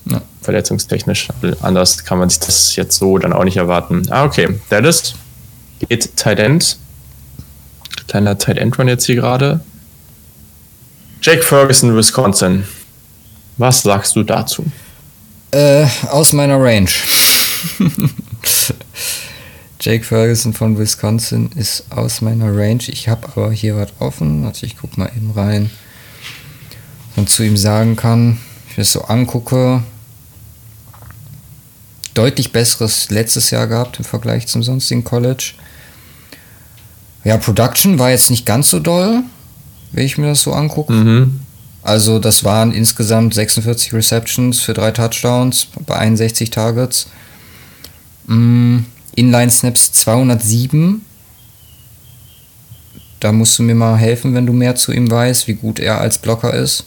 Ja. 0.07 0.23
Verletzungstechnisch. 0.43 1.29
Anders 1.61 2.05
kann 2.05 2.19
man 2.19 2.29
sich 2.31 2.41
das 2.41 2.77
jetzt 2.77 2.99
so 2.99 3.19
dann 3.19 3.33
auch 3.33 3.45
nicht 3.45 3.57
erwarten. 3.57 4.03
Ah, 4.11 4.25
okay. 4.25 4.61
Dallas 4.71 5.15
geht 5.89 6.17
Tight 6.17 6.39
End. 6.39 6.79
Kleiner 8.07 8.39
Tight 8.39 8.59
End 8.59 8.79
Run 8.79 8.89
jetzt 8.89 9.07
hier 9.07 9.17
gerade. 9.17 9.61
Jake 11.21 11.43
Ferguson, 11.43 11.95
Wisconsin. 11.97 12.65
Was 13.57 13.83
sagst 13.83 14.15
du 14.17 14.23
dazu? 14.23 14.65
Äh, 15.51 15.87
aus 16.11 16.33
meiner 16.33 16.61
Range. 16.63 16.89
Jake 19.81 20.05
Ferguson 20.05 20.53
von 20.55 20.79
Wisconsin 20.79 21.51
ist 21.55 21.85
aus 21.91 22.21
meiner 22.21 22.57
Range. 22.57 22.83
Ich 22.89 23.09
habe 23.09 23.29
aber 23.29 23.53
hier 23.53 23.77
was 23.77 23.93
offen. 24.01 24.45
Also 24.45 24.67
ich 24.67 24.77
gucke 24.77 24.99
mal 24.99 25.11
eben 25.17 25.31
rein 25.31 25.71
und 27.17 27.29
zu 27.29 27.43
ihm 27.43 27.57
sagen 27.57 27.97
kann, 27.97 28.39
ich 28.71 28.77
das 28.77 28.93
so 28.93 29.03
angucke, 29.03 29.83
deutlich 32.15 32.53
besseres 32.53 33.11
letztes 33.11 33.51
Jahr 33.51 33.67
gehabt 33.67 33.99
im 33.99 34.05
Vergleich 34.05 34.47
zum 34.47 34.63
sonstigen 34.63 35.05
College. 35.05 35.53
Ja, 37.25 37.37
Production 37.37 37.99
war 37.99 38.11
jetzt 38.11 38.31
nicht 38.31 38.47
ganz 38.47 38.71
so 38.71 38.81
doll, 38.81 39.23
wenn 39.93 40.05
ich 40.05 40.19
mir 40.19 40.29
das 40.29 40.43
so 40.43 40.53
angucke. 40.53 40.93
Mhm. 40.93 41.41
Also 41.83 42.19
das 42.19 42.45
waren 42.45 42.73
insgesamt 42.73 43.35
46 43.35 43.93
Receptions 43.93 44.61
für 44.61 44.75
drei 44.75 44.91
Touchdowns 44.91 45.69
bei 45.87 45.97
61 45.97 46.51
Targets. 46.51 47.09
Mhm. 48.29 48.85
Inline-Snaps 49.17 49.93
207. 49.93 51.05
Da 53.19 53.33
musst 53.33 53.59
du 53.59 53.65
mir 53.65 53.75
mal 53.75 53.97
helfen, 53.97 54.35
wenn 54.35 54.47
du 54.47 54.53
mehr 54.53 54.77
zu 54.77 54.93
ihm 54.93 55.11
weißt, 55.11 55.49
wie 55.49 55.55
gut 55.55 55.81
er 55.81 56.01
als 56.01 56.19
Blocker 56.19 56.55
ist. 56.55 56.85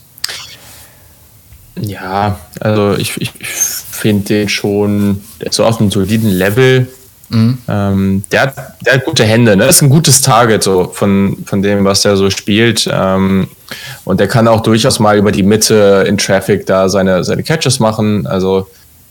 Ja, 1.79 2.39
also 2.59 2.95
ich, 2.97 3.19
ich, 3.19 3.31
finde 3.41 4.25
den 4.25 4.49
schon 4.49 5.21
so 5.49 5.65
auf 5.65 5.79
einem 5.79 5.91
soliden 5.91 6.29
Level. 6.29 6.87
Mhm. 7.29 7.57
Ähm, 7.67 8.23
der, 8.31 8.41
hat, 8.41 8.55
der 8.85 8.93
hat 8.95 9.05
gute 9.05 9.23
Hände, 9.23 9.55
ne? 9.55 9.65
Ist 9.65 9.81
ein 9.81 9.89
gutes 9.89 10.21
Target 10.21 10.63
so 10.63 10.91
von, 10.93 11.37
von 11.45 11.61
dem, 11.61 11.85
was 11.85 12.01
der 12.01 12.17
so 12.17 12.29
spielt. 12.29 12.89
Ähm, 12.91 13.47
und 14.05 14.19
der 14.19 14.27
kann 14.27 14.47
auch 14.47 14.61
durchaus 14.61 14.99
mal 14.99 15.17
über 15.17 15.31
die 15.31 15.43
Mitte 15.43 16.05
in 16.07 16.17
Traffic 16.17 16.65
da 16.65 16.89
seine, 16.89 17.23
seine 17.23 17.43
Catches 17.43 17.79
machen. 17.79 18.25
Also 18.27 18.67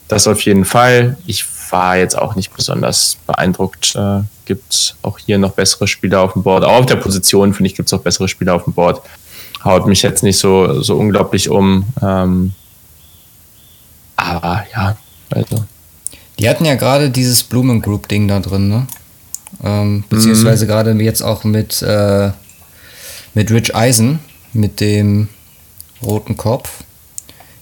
das 0.09 0.27
auf 0.27 0.41
jeden 0.43 0.65
Fall. 0.65 1.17
Ich 1.27 1.45
war 1.73 1.97
jetzt 1.97 2.17
auch 2.17 2.35
nicht 2.35 2.55
besonders 2.55 3.17
beeindruckt. 3.27 3.95
Äh, 3.95 4.23
gibt 4.45 4.97
auch 5.03 5.19
hier 5.19 5.39
noch 5.39 5.53
bessere 5.53 5.87
Spieler 5.87 6.23
auf 6.23 6.33
dem 6.33 6.43
Board. 6.43 6.65
Auch 6.65 6.81
auf 6.81 6.87
der 6.87 6.97
Position, 6.97 7.55
finde 7.55 7.69
ich, 7.69 7.77
gibt 7.77 7.89
es 7.89 7.93
auch 7.93 8.03
bessere 8.03 8.29
Spieler 8.29 8.55
auf 8.55 8.65
dem 8.65 8.73
Board. 8.73 9.03
Haut 9.65 9.87
mich 9.87 10.03
jetzt 10.03 10.23
nicht 10.23 10.39
so, 10.39 10.83
so 10.83 10.97
unglaublich 10.97 11.49
um. 11.49 11.85
Ähm, 12.03 12.53
aber 14.17 14.65
ja, 14.75 14.97
also. 15.31 15.65
Die 16.39 16.49
hatten 16.49 16.65
ja 16.65 16.75
gerade 16.75 17.11
dieses 17.11 17.45
Blumen 17.45 17.83
Group 17.83 18.09
Ding 18.09 18.27
da 18.27 18.41
drin, 18.41 18.69
ne? 18.69 18.87
Ähm, 19.63 20.05
beziehungsweise 20.09 20.65
mhm. 20.65 20.69
gerade 20.69 20.93
jetzt 21.03 21.23
auch 21.23 21.45
mit, 21.45 21.83
äh, 21.83 22.31
mit 23.35 23.51
Rich 23.51 23.75
Eisen, 23.75 24.21
mit 24.53 24.81
dem 24.81 25.29
roten 26.03 26.37
Kopf. 26.37 26.85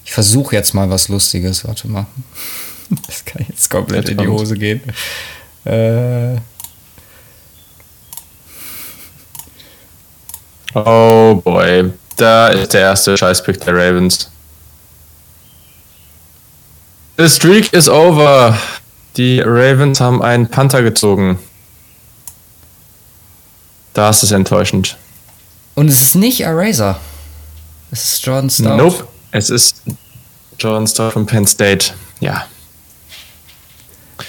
Ich 0.05 0.13
versuche 0.13 0.55
jetzt 0.55 0.75
mal 0.75 0.89
was 0.91 1.09
Lustiges. 1.09 1.67
Warte 1.67 1.89
mal. 1.89 2.07
Das 3.07 3.25
kann 3.25 3.45
jetzt 3.49 3.69
komplett 3.69 4.09
in 4.09 4.19
die 4.19 4.29
Hose 4.29 4.57
gehen. 4.57 4.81
Äh. 5.65 6.37
Oh 10.75 11.41
boy. 11.45 11.93
Da 12.17 12.49
ist 12.49 12.73
der 12.73 12.81
erste 12.81 13.17
Scheißpick 13.17 13.61
der 13.61 13.75
Ravens. 13.75 14.31
The 17.17 17.29
streak 17.29 17.73
is 17.73 17.89
over. 17.89 18.59
Die 19.17 19.41
Ravens 19.41 20.01
haben 20.01 20.23
einen 20.23 20.49
Panther 20.49 20.83
gezogen. 20.83 21.39
Das 23.93 24.23
ist 24.23 24.31
enttäuschend. 24.31 24.97
Und 25.75 25.89
es 25.89 26.01
ist 26.01 26.15
nicht 26.15 26.41
Eraser. 26.41 27.01
Es 27.91 28.15
ist 28.15 28.27
Jordan 28.27 28.51
Stout. 28.51 28.77
Nope. 28.77 29.09
Es 29.33 29.51
ist 29.51 29.83
Jordan 30.59 30.87
Stout 30.87 31.11
von 31.11 31.27
Penn 31.27 31.47
State. 31.47 31.93
Ja. 32.21 32.47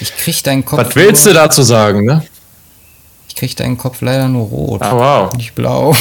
Ich 0.00 0.16
krieg 0.16 0.42
deinen 0.42 0.64
Kopf. 0.64 0.80
Was 0.80 0.96
willst 0.96 1.26
du 1.26 1.32
dazu 1.32 1.62
sagen, 1.62 2.04
ne? 2.04 2.24
Ich 3.28 3.36
krieg 3.36 3.54
deinen 3.56 3.76
Kopf 3.76 4.00
leider 4.00 4.28
nur 4.28 4.46
rot. 4.46 4.82
Ah, 4.82 4.92
wow. 4.96 5.32
Nicht 5.34 5.54
blau. 5.54 5.94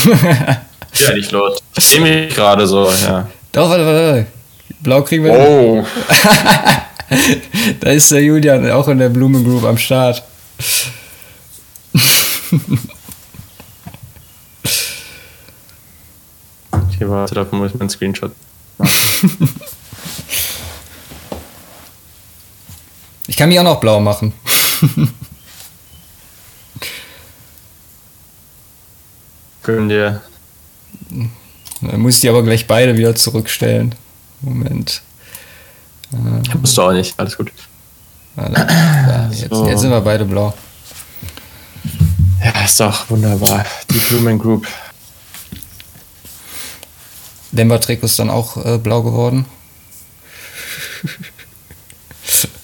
ja, 0.93 1.13
nicht 1.13 1.31
laut. 1.31 1.61
Ich 1.77 1.85
sehe 1.85 1.99
mich 2.01 2.34
gerade 2.34 2.65
so, 2.65 2.89
ja. 2.89 3.27
Doch, 3.51 3.69
warte, 3.69 3.85
warte. 3.85 4.26
Blau 4.80 5.01
kriegen 5.01 5.26
wir. 5.26 5.34
Oh. 5.34 5.85
da 7.80 7.89
ist 7.89 8.11
der 8.11 8.21
Julian 8.23 8.69
auch 8.71 8.88
in 8.88 8.99
der 8.99 9.09
Blumen 9.09 9.43
Group 9.43 9.65
am 9.65 9.77
Start. 9.77 10.23
okay, 16.71 17.09
warte, 17.09 17.35
da 17.35 17.45
muss 17.51 17.71
ich 17.71 17.80
meinen 17.80 17.89
Screenshot 17.89 18.31
machen. 18.77 19.53
Ich 23.30 23.38
kann 23.38 23.47
mich 23.47 23.60
auch 23.60 23.64
noch 23.64 23.80
blau 23.80 23.99
machen. 23.99 24.34
Können 29.61 29.88
dir. 29.88 30.23
Dann 31.81 31.99
muss 31.99 32.15
ich 32.15 32.22
die 32.22 32.30
aber 32.30 32.41
gleich 32.41 32.65
beide 32.65 32.97
wieder 32.97 33.14
zurückstellen. 33.14 33.93
Moment. 34.41 35.03
Äh, 36.11 36.57
Musst 36.57 36.76
du 36.76 36.81
auch 36.81 36.91
nicht, 36.91 37.14
alles 37.19 37.38
gut. 37.38 37.51
Ja, 38.35 39.30
jetzt, 39.31 39.53
so. 39.53 39.68
jetzt 39.68 39.81
sind 39.81 39.91
wir 39.91 40.01
beide 40.01 40.26
blau. 40.26 40.56
Ja, 42.43 42.65
ist 42.65 42.80
doch 42.80 43.07
wunderbar. 43.11 43.64
Die 43.91 43.99
Blumen 43.99 44.39
Group. 44.39 44.65
Denver 47.51 47.80
Trikot 47.80 48.07
ist 48.07 48.18
dann 48.18 48.31
auch 48.31 48.57
äh, 48.65 48.80
blau 48.80 49.03
geworden. 49.03 49.45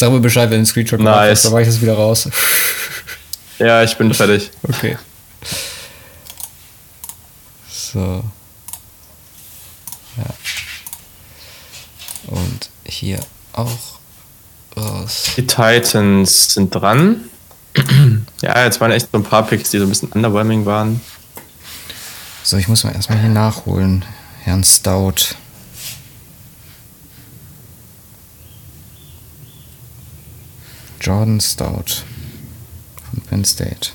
Sag 0.00 0.10
mir 0.12 0.20
Bescheid, 0.20 0.44
wenn 0.44 0.52
du 0.52 0.56
einen 0.56 0.66
Screenshot 0.66 0.98
nice. 0.98 1.30
hast, 1.30 1.44
dann 1.44 1.52
mache 1.52 1.60
ich 1.60 1.68
das 1.68 1.80
wieder 1.82 1.94
raus. 1.94 2.26
Ja, 3.58 3.82
ich 3.82 3.94
bin 3.98 4.14
fertig. 4.14 4.50
Okay. 4.62 4.96
So. 7.68 8.24
Ja. 10.16 10.24
Und 12.28 12.70
hier 12.86 13.20
auch 13.52 13.98
raus. 14.74 15.24
Die 15.36 15.46
Titans 15.46 16.54
sind 16.54 16.74
dran. 16.74 17.28
ja, 18.40 18.64
jetzt 18.64 18.80
waren 18.80 18.92
echt 18.92 19.08
so 19.12 19.18
ein 19.18 19.24
paar 19.24 19.46
Picks, 19.46 19.68
die 19.68 19.78
so 19.78 19.84
ein 19.84 19.90
bisschen 19.90 20.12
underwhelming 20.12 20.64
waren. 20.64 21.02
So, 22.42 22.56
ich 22.56 22.68
muss 22.68 22.84
mal 22.84 22.94
erstmal 22.94 23.18
hier 23.18 23.28
nachholen. 23.28 24.06
Herrn 24.44 24.64
Stout. 24.64 25.34
Jordan 31.00 31.40
Stout 31.40 32.02
von 33.10 33.20
Penn 33.28 33.44
State. 33.44 33.90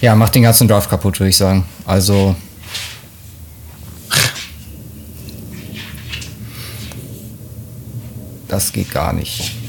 Ja, 0.00 0.14
macht 0.14 0.34
den 0.34 0.42
ganzen 0.42 0.66
Draft 0.66 0.88
kaputt, 0.88 1.20
würde 1.20 1.30
ich 1.30 1.36
sagen. 1.36 1.66
Also. 1.84 2.34
Das 8.48 8.72
geht 8.72 8.90
gar 8.90 9.12
nicht. 9.12 9.59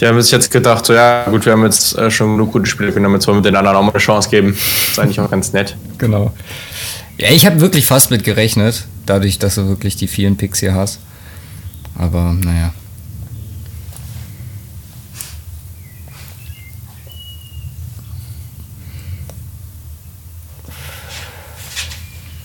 Die 0.00 0.06
haben 0.06 0.20
sich 0.22 0.30
jetzt 0.30 0.50
gedacht, 0.50 0.86
so 0.86 0.94
ja, 0.94 1.24
gut, 1.24 1.44
wir 1.44 1.52
haben 1.52 1.64
jetzt 1.64 1.96
äh, 1.98 2.10
schon 2.10 2.32
genug 2.36 2.52
gute 2.52 2.66
Spiele 2.66 2.92
genommen, 2.92 3.16
jetzt 3.16 3.26
wollen 3.26 3.38
wir 3.38 3.42
den 3.42 3.56
anderen 3.56 3.76
auch 3.76 3.82
mal 3.82 3.90
eine 3.90 3.98
Chance 3.98 4.30
geben. 4.30 4.52
Das 4.52 4.90
ist 4.92 4.98
eigentlich 4.98 5.20
auch 5.20 5.30
ganz 5.30 5.52
nett. 5.52 5.76
Genau. 5.98 6.32
Ja, 7.16 7.30
ich 7.30 7.46
habe 7.46 7.60
wirklich 7.60 7.84
fast 7.84 8.12
mit 8.12 8.22
gerechnet, 8.22 8.86
dadurch, 9.06 9.38
dass 9.38 9.56
du 9.56 9.66
wirklich 9.68 9.96
die 9.96 10.06
vielen 10.06 10.36
Picks 10.36 10.60
hier 10.60 10.74
hast. 10.74 11.00
Aber 11.96 12.32
naja. 12.32 12.72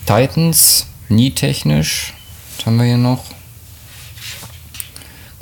Titans, 0.06 0.86
nie 1.08 1.30
technisch. 1.30 2.14
Was 2.58 2.66
haben 2.66 2.76
wir 2.76 2.84
hier 2.84 2.98
noch? 2.98 3.33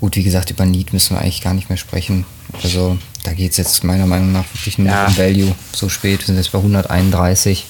Gut, 0.03 0.17
wie 0.17 0.25
gesagt, 0.25 0.51
über 0.51 0.67
Need 0.67 0.93
müssen 0.93 1.15
wir 1.15 1.21
eigentlich 1.21 1.43
gar 1.43 1.55
nicht 1.55 1.69
mehr 1.69 1.79
sprechen. 1.79 2.25
Also 2.61 2.99
da 3.23 3.33
geht 3.33 3.53
es 3.53 3.57
jetzt 3.57 3.85
meiner 3.85 4.05
Meinung 4.05 4.33
nach 4.33 4.45
wirklich 4.53 4.77
nur 4.77 4.89
ja. 4.89 5.07
um 5.07 5.17
Value. 5.17 5.55
So 5.73 5.89
spät, 5.89 6.19
wir 6.19 6.27
sind 6.27 6.39
jetzt 6.39 6.51
bei 6.51 6.59
131. 6.59 7.65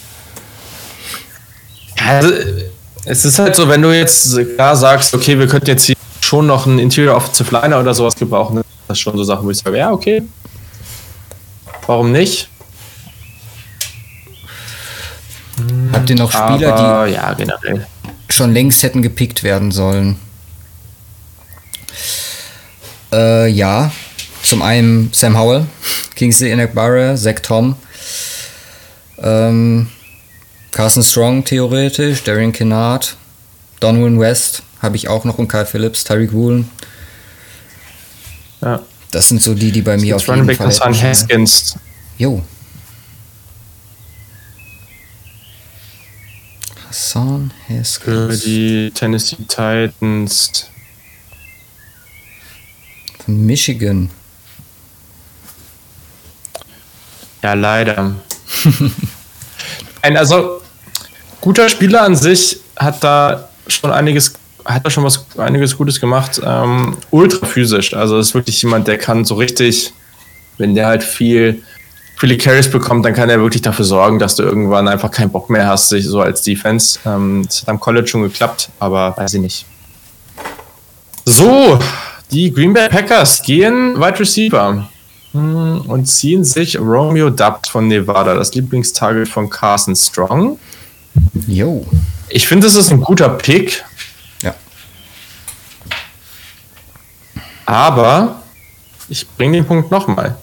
Also, 2.02 2.32
es 3.04 3.26
ist 3.26 3.38
halt 3.38 3.54
so, 3.54 3.68
wenn 3.68 3.82
du 3.82 3.94
jetzt 3.94 4.34
klar 4.54 4.74
sagst, 4.76 5.14
okay, 5.14 5.38
wir 5.38 5.46
könnten 5.46 5.66
jetzt 5.66 5.84
hier 5.84 5.96
schon 6.22 6.46
noch 6.46 6.66
einen 6.66 6.78
Interior 6.78 7.16
Offensive 7.16 7.54
Liner 7.54 7.78
oder 7.78 7.92
sowas 7.92 8.16
gebrauchen, 8.16 8.62
das 8.88 8.96
ist 8.96 9.02
schon 9.02 9.14
so 9.14 9.24
Sachen, 9.24 9.44
wo 9.44 9.50
ich 9.50 9.58
sage, 9.58 9.76
ja, 9.76 9.92
okay. 9.92 10.22
Warum 11.86 12.12
nicht? 12.12 12.48
Habt 15.92 16.08
ihr 16.08 16.16
noch 16.16 16.32
Spieler, 16.32 16.74
Aber, 16.76 17.06
die 17.08 17.12
ja, 17.12 17.36
schon 18.30 18.54
längst 18.54 18.82
hätten 18.82 19.02
gepickt 19.02 19.42
werden 19.42 19.70
sollen? 19.70 20.16
Äh, 23.12 23.48
ja. 23.48 23.92
Zum 24.42 24.62
einen 24.62 25.10
Sam 25.12 25.38
Howell, 25.38 25.66
Kingsley 26.16 26.50
Enakbara, 26.50 27.14
Zach 27.14 27.40
Tom, 27.42 27.76
ähm, 29.18 29.88
Carson 30.72 31.04
Strong 31.04 31.44
theoretisch, 31.44 32.24
Darian 32.24 32.52
Kennard, 32.52 33.16
Donwin 33.78 34.18
West 34.18 34.62
habe 34.80 34.96
ich 34.96 35.08
auch 35.08 35.24
noch 35.24 35.38
und 35.38 35.46
Kyle 35.46 35.64
Phillips, 35.64 36.02
Tyreek 36.02 36.32
Woolen. 36.32 36.68
Ja. 38.60 38.82
Das 39.12 39.28
sind 39.28 39.40
so 39.42 39.54
die, 39.54 39.70
die 39.70 39.82
bei 39.82 39.96
mir 39.96 40.16
auf 40.16 40.26
jeden 40.26 40.52
Fall. 40.54 40.66
Hassan 40.66 41.00
Haskins. 41.00 41.76
Jo. 42.18 42.42
Hassan 46.88 47.52
Haskins. 47.68 48.42
Für 48.42 48.48
die 48.48 48.90
Tennessee 48.92 49.36
Titans. 49.46 50.71
Von 53.24 53.46
Michigan. 53.46 54.10
Ja, 57.42 57.54
leider. 57.54 58.14
Ein, 60.02 60.16
also, 60.16 60.60
guter 61.40 61.68
Spieler 61.68 62.02
an 62.02 62.16
sich 62.16 62.60
hat 62.76 63.02
da 63.02 63.48
schon 63.66 63.92
einiges 63.92 64.34
hat 64.64 64.86
da 64.86 64.90
schon 64.90 65.04
was 65.04 65.26
einiges 65.38 65.76
Gutes 65.76 66.00
gemacht. 66.00 66.40
Ähm, 66.44 66.96
ultra 67.10 67.46
physisch. 67.46 67.94
Also 67.94 68.18
ist 68.18 68.34
wirklich 68.34 68.62
jemand, 68.62 68.86
der 68.88 68.98
kann 68.98 69.24
so 69.24 69.34
richtig, 69.34 69.92
wenn 70.58 70.74
der 70.74 70.86
halt 70.86 71.02
viel, 71.02 71.62
viele 72.16 72.36
Carries 72.36 72.70
bekommt, 72.70 73.04
dann 73.04 73.14
kann 73.14 73.28
er 73.28 73.40
wirklich 73.40 73.62
dafür 73.62 73.84
sorgen, 73.84 74.18
dass 74.18 74.36
du 74.36 74.42
irgendwann 74.42 74.88
einfach 74.88 75.10
keinen 75.10 75.30
Bock 75.30 75.50
mehr 75.50 75.66
hast, 75.66 75.88
sich 75.88 76.04
so 76.06 76.20
als 76.20 76.42
Defense. 76.42 76.98
Ähm, 77.04 77.42
das 77.46 77.62
hat 77.62 77.68
am 77.68 77.80
College 77.80 78.06
schon 78.06 78.22
geklappt, 78.22 78.70
aber 78.78 79.16
weiß 79.16 79.34
ich 79.34 79.40
nicht. 79.40 79.66
So, 81.24 81.78
die 82.32 82.52
Green 82.52 82.72
Bay 82.72 82.88
Packers 82.88 83.42
gehen 83.42 84.00
Wide 84.00 84.18
Receiver 84.18 84.88
hm, 85.32 85.82
und 85.82 86.06
ziehen 86.06 86.44
sich 86.44 86.78
Romeo 86.78 87.30
Dubs 87.30 87.68
von 87.68 87.88
Nevada, 87.88 88.34
das 88.34 88.54
Lieblingstarget 88.54 89.28
von 89.28 89.48
Carson 89.50 89.94
Strong. 89.94 90.58
Jo. 91.46 91.86
Ich 92.28 92.48
finde, 92.48 92.66
das 92.66 92.74
ist 92.74 92.90
ein 92.90 93.00
guter 93.00 93.28
Pick. 93.28 93.84
Ja. 94.42 94.54
Aber 97.66 98.42
ich 99.08 99.28
bringe 99.28 99.58
den 99.58 99.66
Punkt 99.66 99.90
nochmal. 99.90 100.36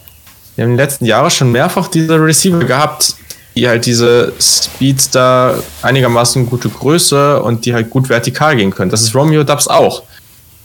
Wir 0.54 0.64
haben 0.64 0.72
in 0.72 0.76
den 0.76 0.84
letzten 0.84 1.04
Jahren 1.06 1.30
schon 1.30 1.50
mehrfach 1.50 1.88
diese 1.88 2.14
Receiver 2.14 2.60
gehabt, 2.60 3.16
die 3.56 3.66
halt 3.66 3.86
diese 3.86 4.32
Speedster 4.40 5.60
einigermaßen 5.82 6.46
gute 6.46 6.68
Größe 6.68 7.42
und 7.42 7.64
die 7.64 7.74
halt 7.74 7.90
gut 7.90 8.08
vertikal 8.08 8.54
gehen 8.54 8.70
können. 8.70 8.90
Das 8.90 9.02
ist 9.02 9.14
Romeo 9.14 9.42
Dubs 9.42 9.66
auch. 9.66 10.04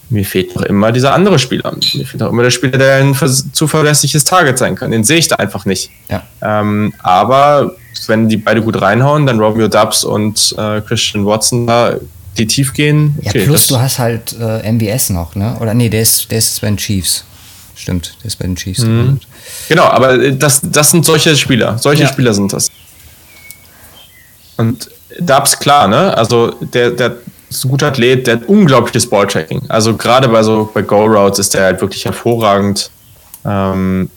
Mir 0.09 0.25
fehlt 0.25 0.55
noch 0.55 0.63
immer 0.63 0.91
dieser 0.91 1.13
andere 1.13 1.39
Spieler. 1.39 1.75
Mir 1.93 2.05
fehlt 2.05 2.19
noch 2.19 2.29
immer 2.29 2.43
der 2.43 2.51
Spieler, 2.51 2.77
der 2.77 2.97
ein 2.97 3.15
zuverlässliches 3.15 4.23
Target 4.23 4.57
sein 4.57 4.75
kann. 4.75 4.91
Den 4.91 5.03
sehe 5.03 5.17
ich 5.17 5.27
da 5.27 5.37
einfach 5.37 5.65
nicht. 5.65 5.89
Ja. 6.09 6.23
Ähm, 6.41 6.93
aber 7.01 7.75
wenn 8.07 8.29
die 8.29 8.37
beide 8.37 8.61
gut 8.61 8.79
reinhauen, 8.81 9.25
dann 9.25 9.39
Romeo 9.39 9.67
Dubs 9.67 10.03
und 10.03 10.53
äh, 10.57 10.81
Christian 10.81 11.25
Watson 11.25 11.65
da 11.65 11.95
die 12.37 12.47
tief 12.47 12.73
gehen. 12.73 13.17
Okay, 13.25 13.39
ja, 13.39 13.45
plus 13.45 13.67
du 13.67 13.79
hast 13.79 13.97
halt 13.97 14.35
äh, 14.39 14.71
MBS 14.71 15.09
noch, 15.09 15.35
ne? 15.35 15.57
Oder 15.59 15.73
nee, 15.73 15.89
der 15.89 16.01
ist, 16.01 16.29
der 16.31 16.37
ist 16.37 16.59
bei 16.61 16.67
den 16.67 16.77
Chiefs. 16.77 17.23
Stimmt, 17.75 18.15
der 18.21 18.27
ist 18.27 18.37
bei 18.37 18.45
den 18.45 18.55
Chiefs. 18.55 18.81
Mhm. 18.81 19.19
Genau, 19.69 19.85
aber 19.85 20.31
das, 20.31 20.61
das 20.63 20.91
sind 20.91 21.05
solche 21.05 21.35
Spieler. 21.35 21.77
Solche 21.77 22.03
ja. 22.03 22.09
Spieler 22.09 22.33
sind 22.33 22.51
das. 22.51 22.69
Und 24.57 24.89
Dubs, 25.19 25.59
klar, 25.59 25.87
ne? 25.87 26.15
Also 26.17 26.51
der, 26.61 26.91
der 26.91 27.17
ist 27.49 27.65
ein 27.65 27.69
guter 27.69 27.87
Athlet, 27.87 28.27
der 28.27 28.37
hat 28.37 28.45
unglaubliches 28.45 29.09
Balltracking. 29.09 29.63
Also 29.69 29.95
gerade 29.95 30.27
bei 30.27 30.43
so 30.43 30.69
bei 30.73 30.81
Go-Routes 30.81 31.39
ist 31.39 31.53
der 31.53 31.63
halt 31.63 31.81
wirklich 31.81 32.05
hervorragend. 32.05 32.89
Ähm, 33.45 34.09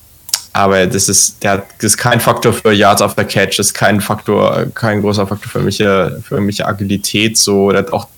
aber 0.53 0.87
das 0.87 1.09
ist, 1.09 1.43
der, 1.43 1.59
das 1.59 1.93
ist 1.93 1.97
kein 1.99 2.21
Faktor 2.21 2.53
für 2.53 2.73
Yards 2.73 3.03
auf 3.03 3.15
der 3.15 3.27
Catch, 3.27 3.59
ist 3.59 3.75
kein 3.75 4.01
Faktor, 4.01 4.67
kein 4.75 5.03
großer 5.03 5.27
Faktor 5.27 5.49
für 5.49 5.59
irgendwelche, 5.59 6.21
für 6.25 6.35
irgendwelche 6.35 6.67
Agilität. 6.67 7.39
So, 7.39 7.71
der 7.71 7.83
hat 7.83 7.93
auch, 7.93 8.09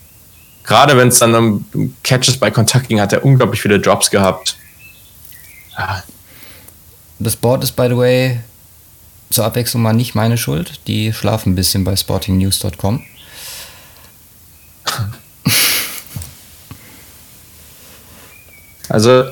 gerade 0.65 0.97
wenn 0.97 1.09
es 1.09 1.19
dann 1.19 1.35
um 1.35 1.95
Catches 2.03 2.39
bei 2.39 2.51
Kontakt 2.51 2.89
ging, 2.89 3.01
hat 3.01 3.13
er 3.13 3.25
unglaublich 3.25 3.61
viele 3.61 3.79
Drops 3.79 4.11
gehabt. 4.11 4.57
Ja. 5.77 6.03
Das 7.19 7.37
Board 7.37 7.63
ist, 7.63 7.73
by 7.73 7.89
the 7.89 7.97
way, 7.97 8.41
zur 9.31 9.45
Abwechslung 9.45 9.83
mal 9.83 9.93
nicht 9.93 10.15
meine 10.15 10.39
Schuld. 10.39 10.81
Die 10.87 11.13
schlafen 11.13 11.53
ein 11.53 11.57
bisschen 11.57 11.85
bei 11.85 11.95
sportingnews.com. 11.95 13.05
Also, 18.91 19.25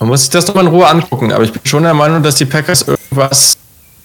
man 0.00 0.08
muss 0.08 0.22
sich 0.22 0.30
das 0.30 0.48
nochmal 0.48 0.64
in 0.64 0.70
Ruhe 0.70 0.88
angucken, 0.88 1.30
aber 1.30 1.44
ich 1.44 1.52
bin 1.52 1.62
schon 1.64 1.84
der 1.84 1.94
Meinung, 1.94 2.20
dass 2.24 2.34
die 2.34 2.46
Packers 2.46 2.82
irgendwas 2.82 3.56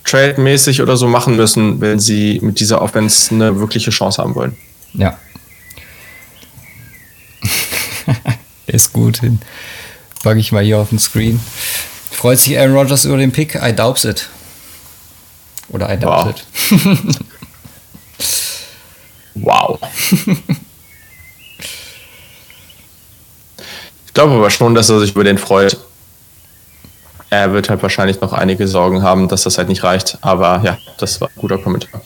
trade-mäßig 0.03 0.83
oder 0.83 0.95
so 0.95 1.07
machen 1.07 1.35
müssen, 1.35 1.81
wenn 1.81 1.99
sie 1.99 2.39
mit 2.43 2.59
dieser 2.59 2.81
Offense 2.83 3.33
eine 3.33 3.59
wirkliche 3.59 3.89
Chance 3.89 4.21
haben 4.21 4.35
wollen. 4.35 4.55
Ja. 4.93 5.17
Ist 8.67 8.93
gut 8.93 9.21
hin. 9.21 9.39
Packe 10.23 10.39
ich 10.39 10.51
mal 10.51 10.63
hier 10.63 10.77
auf 10.77 10.89
den 10.89 10.99
Screen. 10.99 11.39
Freut 12.11 12.39
sich 12.39 12.57
Aaron 12.57 12.75
Rodgers 12.75 13.05
über 13.05 13.17
den 13.17 13.31
Pick? 13.31 13.55
I 13.55 13.73
doubt 13.73 14.05
it. 14.05 14.29
Oder 15.69 15.91
I 15.91 15.97
doubt 15.99 16.35
wow. 16.69 17.09
it. 17.09 17.19
wow. 19.35 19.79
Glaube 24.17 24.33
aber 24.33 24.49
schon, 24.49 24.73
dass 24.73 24.89
er 24.89 24.99
sich 24.99 25.11
über 25.11 25.23
den 25.23 25.37
freut. 25.37 25.77
Er 27.29 27.53
wird 27.53 27.69
halt 27.69 27.83
wahrscheinlich 27.83 28.19
noch 28.19 28.33
einige 28.33 28.67
Sorgen 28.67 29.03
haben, 29.03 29.27
dass 29.27 29.43
das 29.43 29.59
halt 29.59 29.69
nicht 29.69 29.83
reicht. 29.83 30.17
Aber 30.21 30.59
ja, 30.63 30.79
das 30.97 31.21
war 31.21 31.27
ein 31.27 31.39
guter 31.39 31.59
Kommentar. 31.59 32.01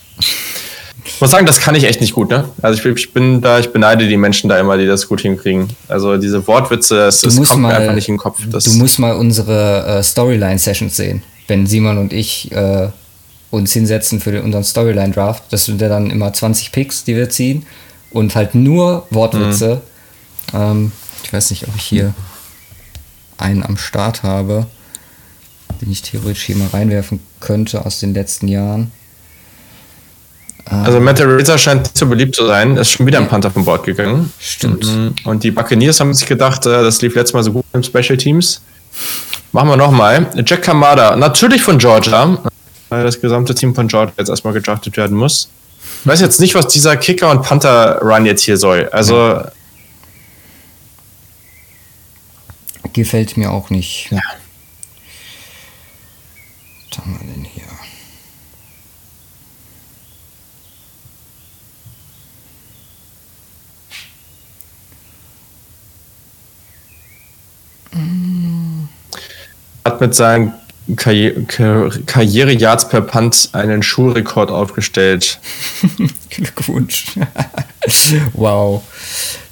Ich 1.05 1.21
muss 1.21 1.31
sagen, 1.31 1.45
das 1.45 1.61
kann 1.61 1.73
ich 1.73 1.85
echt 1.85 2.01
nicht 2.01 2.13
gut, 2.13 2.29
ne? 2.29 2.49
Also 2.61 2.79
ich, 2.79 2.85
ich, 2.97 3.13
bin 3.13 3.39
da, 3.39 3.59
ich 3.59 3.71
beneide 3.71 4.09
die 4.09 4.17
Menschen 4.17 4.49
da 4.49 4.59
immer, 4.59 4.77
die 4.77 4.87
das 4.87 5.07
gut 5.07 5.21
hinkriegen. 5.21 5.69
Also 5.87 6.17
diese 6.17 6.45
Wortwitze, 6.47 7.05
es, 7.05 7.23
es 7.23 7.37
kommt 7.47 7.61
mal, 7.61 7.69
mir 7.69 7.77
einfach 7.77 7.95
nicht 7.95 8.09
in 8.09 8.15
den 8.15 8.19
Kopf. 8.19 8.39
Das 8.51 8.65
du 8.65 8.73
musst 8.73 8.99
mal 8.99 9.15
unsere 9.15 9.85
äh, 9.85 10.03
Storyline-Sessions 10.03 10.93
sehen, 10.93 11.23
wenn 11.47 11.65
Simon 11.65 11.97
und 11.97 12.11
ich 12.11 12.51
äh, 12.51 12.89
uns 13.51 13.71
hinsetzen 13.71 14.19
für 14.19 14.33
den, 14.33 14.43
unseren 14.43 14.65
Storyline-Draft. 14.65 15.43
Das 15.49 15.63
sind 15.63 15.79
ja 15.79 15.87
dann 15.87 16.09
immer 16.09 16.33
20 16.33 16.73
Picks, 16.73 17.05
die 17.05 17.15
wir 17.15 17.29
ziehen 17.29 17.65
und 18.11 18.35
halt 18.35 18.53
nur 18.53 19.07
Wortwitze. 19.11 19.81
Mhm. 20.51 20.59
Ähm, 20.59 20.91
ich 21.23 21.33
weiß 21.33 21.51
nicht, 21.51 21.67
ob 21.67 21.75
ich 21.75 21.83
hier 21.83 22.13
einen 23.37 23.63
am 23.63 23.77
Start 23.77 24.23
habe, 24.23 24.67
den 25.81 25.91
ich 25.91 26.01
theoretisch 26.01 26.43
hier 26.43 26.55
mal 26.55 26.67
reinwerfen 26.67 27.19
könnte 27.39 27.85
aus 27.85 27.99
den 27.99 28.13
letzten 28.13 28.47
Jahren. 28.47 28.91
Also 30.65 30.99
Matt 30.99 31.19
Razor 31.19 31.57
scheint 31.57 31.83
nicht 31.83 31.97
so 31.97 32.05
beliebt 32.05 32.35
zu 32.35 32.45
sein. 32.45 32.77
Ist 32.77 32.91
schon 32.91 33.05
wieder 33.05 33.17
ein 33.17 33.27
Panther 33.27 33.51
vom 33.51 33.65
Bord 33.65 33.83
gegangen. 33.83 34.31
Stimmt. 34.39 34.85
Mhm. 34.85 35.15
Und 35.25 35.43
die 35.43 35.51
Buccaneers 35.51 35.99
haben 35.99 36.13
sich 36.13 36.27
gedacht, 36.27 36.65
äh, 36.65 36.83
das 36.83 37.01
lief 37.01 37.15
letztes 37.15 37.33
Mal 37.33 37.43
so 37.43 37.51
gut 37.51 37.65
im 37.73 37.83
Special 37.83 38.15
Teams. 38.15 38.61
Machen 39.51 39.69
wir 39.69 39.75
nochmal. 39.77 40.27
Jack 40.45 40.61
Kamada, 40.61 41.15
natürlich 41.15 41.61
von 41.61 41.77
Georgia, 41.77 42.37
weil 42.89 43.03
das 43.03 43.19
gesamte 43.19 43.53
Team 43.53 43.75
von 43.75 43.87
Georgia 43.87 44.13
jetzt 44.17 44.29
erstmal 44.29 44.53
gedraftet 44.53 44.95
werden 44.95 45.17
muss. 45.17 45.49
Ich 46.01 46.07
weiß 46.07 46.21
jetzt 46.21 46.39
nicht, 46.39 46.55
was 46.55 46.67
dieser 46.67 46.95
Kicker- 46.95 47.31
und 47.31 47.41
Panther-Run 47.41 48.25
jetzt 48.25 48.43
hier 48.43 48.55
soll. 48.55 48.87
Also 48.91 49.41
gefällt 52.93 53.37
mir 53.37 53.51
auch 53.51 53.69
nicht. 53.69 54.11
Ja. 54.11 54.19
Was 56.89 56.97
haben 56.99 57.17
wir 57.19 57.33
denn 57.33 57.43
hier? 57.43 57.63
Hat 69.85 70.01
mit 70.01 70.15
seinen 70.15 70.53
Karri 70.95 71.45
Karriere-Yards 72.05 72.89
per 72.89 73.01
Punt 73.01 73.49
einen 73.53 73.83
Schulrekord 73.83 74.51
aufgestellt. 74.51 75.39
Glückwunsch. 76.29 77.17
wow. 78.33 78.83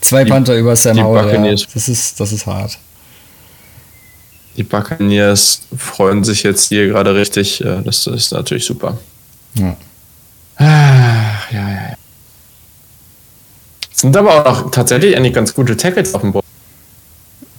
Zwei 0.01 0.25
Panther 0.25 0.57
über 0.57 0.75
Sam 0.75 1.01
Howell. 1.01 1.45
Ja. 1.45 1.55
Das, 1.73 1.87
ist, 1.87 2.19
das 2.19 2.31
ist 2.31 2.45
hart. 2.45 2.77
Die 4.57 4.63
Buccaneers 4.63 5.61
freuen 5.77 6.23
sich 6.23 6.43
jetzt 6.43 6.69
hier 6.69 6.87
gerade 6.87 7.15
richtig. 7.15 7.63
Das 7.85 8.07
ist 8.07 8.31
natürlich 8.31 8.65
super. 8.65 8.97
Ja. 9.55 9.77
ja, 10.59 11.39
ja, 11.51 11.69
ja. 11.69 11.95
Sind 13.91 14.15
aber 14.15 14.35
auch 14.35 14.45
noch 14.45 14.71
tatsächlich 14.71 15.15
eigentlich 15.15 15.33
ganz 15.33 15.53
gute 15.53 15.75
Tackles 15.75 16.13
auf 16.13 16.21
dem 16.21 16.31
Board. 16.31 16.45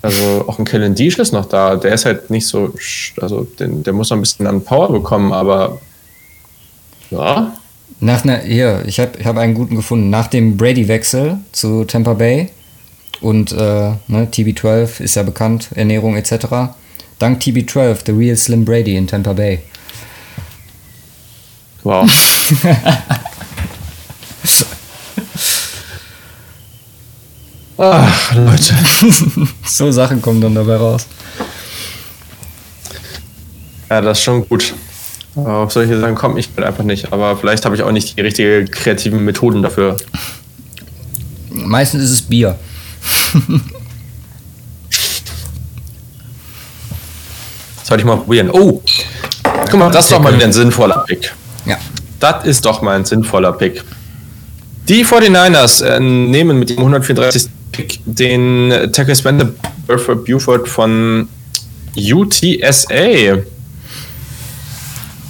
Also 0.02 0.44
auch 0.48 0.58
ein 0.58 0.64
Kellen 0.64 0.94
Deesh 0.94 1.18
ist 1.18 1.32
noch 1.32 1.46
da. 1.46 1.76
Der 1.76 1.92
ist 1.92 2.06
halt 2.06 2.30
nicht 2.30 2.46
so, 2.46 2.72
also 3.20 3.46
den, 3.58 3.82
der 3.82 3.92
muss 3.92 4.08
noch 4.08 4.16
ein 4.16 4.22
bisschen 4.22 4.46
an 4.46 4.64
Power 4.64 4.90
bekommen, 4.90 5.32
aber 5.32 5.78
ja. 7.10 7.52
Nach 8.00 8.24
einer, 8.24 8.38
hier, 8.38 8.82
ich 8.86 8.98
habe 8.98 9.12
ich 9.18 9.26
hab 9.26 9.36
einen 9.36 9.52
guten 9.52 9.76
gefunden. 9.76 10.08
Nach 10.08 10.28
dem 10.28 10.56
Brady-Wechsel 10.56 11.38
zu 11.52 11.84
Tampa 11.84 12.14
Bay 12.14 12.50
und 13.20 13.52
äh, 13.52 13.56
ne, 14.06 14.28
TB12 14.30 15.00
ist 15.00 15.14
ja 15.16 15.22
bekannt, 15.22 15.68
Ernährung 15.74 16.16
etc. 16.16 16.72
Dank 17.18 17.42
TB12, 17.42 17.98
The 18.06 18.12
Real 18.12 18.36
Slim 18.36 18.64
Brady 18.64 18.96
in 18.96 19.06
Tampa 19.06 19.32
Bay. 19.34 19.60
Wow. 21.82 22.10
Ach, 27.82 28.34
Leute. 28.34 28.74
so 29.64 29.90
Sachen 29.90 30.20
kommen 30.20 30.42
dann 30.42 30.54
dabei 30.54 30.76
raus. 30.76 31.06
Ja, 33.88 34.02
das 34.02 34.18
ist 34.18 34.24
schon 34.24 34.46
gut. 34.46 34.74
auf 35.34 35.72
solche 35.72 35.98
Sachen 35.98 36.14
komme 36.14 36.38
ich 36.38 36.50
halt 36.56 36.66
einfach 36.66 36.84
nicht. 36.84 37.10
Aber 37.12 37.38
vielleicht 37.38 37.64
habe 37.64 37.74
ich 37.74 37.82
auch 37.82 37.90
nicht 37.90 38.18
die 38.18 38.20
richtigen 38.20 38.70
kreativen 38.70 39.24
Methoden 39.24 39.62
dafür. 39.62 39.96
Meistens 41.50 42.04
ist 42.04 42.10
es 42.10 42.22
Bier. 42.22 42.58
Sollte 47.84 48.02
ich 48.02 48.06
mal 48.06 48.16
probieren. 48.16 48.50
Oh, 48.50 48.82
guck 49.42 49.78
mal, 49.78 49.90
das 49.90 50.04
ist 50.04 50.12
doch 50.12 50.20
mal 50.20 50.34
wieder 50.34 50.44
ein 50.44 50.52
sinnvoller 50.52 51.04
Pick. 51.06 51.32
Ja. 51.66 51.78
Das 52.20 52.44
ist 52.44 52.64
doch 52.64 52.82
mal 52.82 52.96
ein 52.96 53.04
sinnvoller 53.04 53.52
Pick. 53.52 53.82
Die 54.88 55.04
49ers 55.04 55.84
äh, 55.84 56.00
nehmen 56.00 56.58
mit 56.58 56.70
dem 56.70 56.78
134. 56.78 57.48
Pick 57.72 58.00
den 58.04 58.90
Tackle 58.92 59.14
Spender 59.14 59.48
Burford 59.86 60.24
Buford 60.24 60.68
von 60.68 61.28
UTSA. 61.96 63.38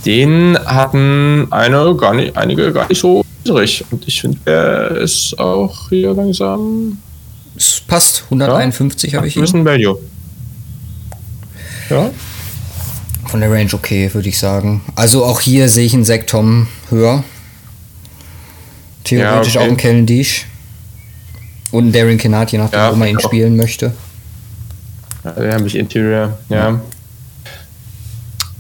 Den 0.06 0.58
hatten 0.64 1.46
eine 1.50 1.94
gar 1.96 2.14
nicht, 2.14 2.36
einige 2.36 2.72
gar 2.72 2.88
nicht 2.88 3.00
so 3.00 3.24
niedrig. 3.44 3.84
Und 3.90 4.08
ich 4.08 4.20
finde, 4.20 4.38
er 4.46 4.96
ist 4.96 5.38
auch 5.38 5.90
hier 5.90 6.14
langsam. 6.14 6.98
Passt, 7.90 8.22
151 8.26 9.10
ja, 9.12 9.16
habe 9.16 9.26
ich 9.26 9.34
hier. 9.34 9.42
Ein 9.42 9.46
bisschen 9.46 9.64
Value. 9.64 9.98
Ja. 11.90 12.10
Von 13.26 13.40
der 13.40 13.50
Range 13.50 13.70
okay, 13.72 14.08
würde 14.14 14.28
ich 14.28 14.38
sagen. 14.38 14.82
Also 14.94 15.24
auch 15.24 15.40
hier 15.40 15.68
sehe 15.68 15.86
ich 15.86 15.92
einen 15.92 16.04
Sektom 16.04 16.68
höher. 16.88 17.24
Theoretisch 19.02 19.54
ja, 19.54 19.60
okay. 19.60 19.66
auch 19.66 19.68
einen 19.68 19.76
Kellen 19.76 20.06
Dish. 20.06 20.46
Und 21.72 21.84
einen 21.84 21.92
Darren 21.92 22.16
Kennard, 22.18 22.52
je 22.52 22.58
nachdem, 22.58 22.78
ja, 22.78 22.92
wo 22.92 22.96
man 22.96 23.08
ihn 23.08 23.16
auch. 23.16 23.22
spielen 23.22 23.56
möchte. 23.56 23.92
Ja, 25.24 25.32
den 25.32 25.52
habe 25.52 25.66
ich 25.66 25.74
Interior, 25.74 26.38
ja. 26.48 26.80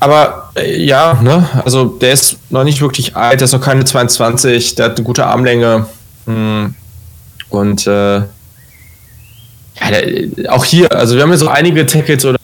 Aber 0.00 0.50
äh, 0.56 0.82
ja, 0.82 1.20
ne, 1.22 1.48
also 1.64 1.84
der 1.84 2.12
ist 2.12 2.36
noch 2.50 2.64
nicht 2.64 2.80
wirklich 2.80 3.14
alt, 3.14 3.40
der 3.40 3.44
ist 3.44 3.52
noch 3.52 3.60
keine 3.60 3.84
22, 3.84 4.74
der 4.74 4.86
hat 4.86 4.96
eine 4.96 5.04
gute 5.04 5.26
Armlänge. 5.26 5.86
Hm. 6.26 6.74
Und 7.48 7.86
äh, 7.86 8.22
ja, 9.80 10.50
auch 10.50 10.64
hier, 10.64 10.90
also 10.92 11.16
wir 11.16 11.22
haben 11.22 11.30
ja 11.30 11.36
so 11.36 11.48
einige 11.48 11.86
Tackles 11.86 12.24
oder 12.24 12.38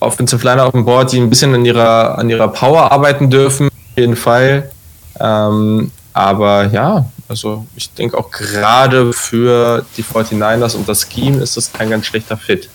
Offensive 0.00 0.44
Liner 0.44 0.66
auf 0.66 0.72
dem 0.72 0.84
Board, 0.84 1.12
die 1.12 1.18
ein 1.18 1.30
bisschen 1.30 1.54
an 1.54 1.64
ihrer, 1.64 2.18
an 2.18 2.30
ihrer 2.30 2.48
Power 2.48 2.90
arbeiten 2.90 3.30
dürfen, 3.30 3.68
auf 3.68 3.98
jeden 3.98 4.16
Fall. 4.16 4.70
Ähm, 5.18 5.90
aber 6.12 6.66
ja, 6.66 7.04
also 7.28 7.66
ich 7.76 7.92
denke 7.92 8.18
auch 8.18 8.30
gerade 8.30 9.12
für 9.12 9.84
die 9.96 10.02
49ers 10.02 10.74
und 10.74 10.88
das 10.88 11.06
Scheme 11.08 11.42
ist 11.42 11.56
das 11.56 11.72
kein 11.72 11.90
ganz 11.90 12.06
schlechter 12.06 12.36
Fit. 12.36 12.68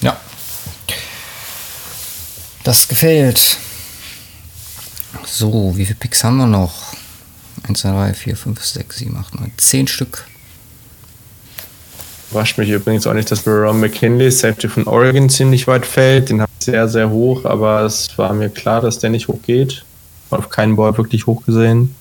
Ja. 0.00 0.16
Das 2.62 2.88
gefällt. 2.88 3.58
So, 5.26 5.76
wie 5.76 5.84
viele 5.84 5.98
Picks 5.98 6.24
haben 6.24 6.38
wir 6.38 6.46
noch? 6.46 6.72
1, 7.68 7.80
2, 7.80 7.90
3, 7.90 8.14
4, 8.14 8.36
5, 8.36 8.64
6, 8.64 8.96
7, 8.96 9.16
8, 9.16 9.34
9, 9.34 9.52
10 9.56 9.86
Stück. 9.86 10.24
Überrascht 12.34 12.58
mich 12.58 12.68
übrigens 12.68 13.06
auch 13.06 13.14
nicht, 13.14 13.30
dass 13.30 13.46
Ron 13.46 13.78
McKinley, 13.78 14.28
Safety 14.28 14.68
von 14.68 14.88
Oregon, 14.88 15.28
ziemlich 15.28 15.68
weit 15.68 15.86
fällt. 15.86 16.30
Den 16.30 16.40
habe 16.40 16.50
ich 16.58 16.64
sehr, 16.64 16.88
sehr 16.88 17.08
hoch, 17.08 17.44
aber 17.44 17.82
es 17.82 18.08
war 18.18 18.32
mir 18.32 18.48
klar, 18.48 18.80
dass 18.80 18.98
der 18.98 19.10
nicht 19.10 19.28
hochgeht. 19.28 19.84
Auf 20.30 20.48
keinen 20.48 20.74
Ball 20.74 20.98
wirklich 20.98 21.28
hoch 21.28 21.44
gesehen. 21.46 21.94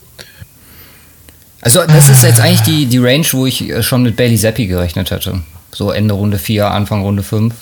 Also, 1.61 1.85
das 1.85 2.09
ist 2.09 2.23
jetzt 2.23 2.39
eigentlich 2.41 2.61
die, 2.61 2.87
die 2.87 2.97
Range, 2.97 3.27
wo 3.33 3.45
ich 3.45 3.69
äh, 3.69 3.83
schon 3.83 4.01
mit 4.01 4.15
Bailey 4.15 4.35
Zappi 4.35 4.65
gerechnet 4.65 5.11
hätte. 5.11 5.43
So 5.71 5.91
Ende 5.91 6.15
Runde 6.15 6.39
4, 6.39 6.71
Anfang 6.71 7.03
Runde 7.03 7.21
5. 7.21 7.53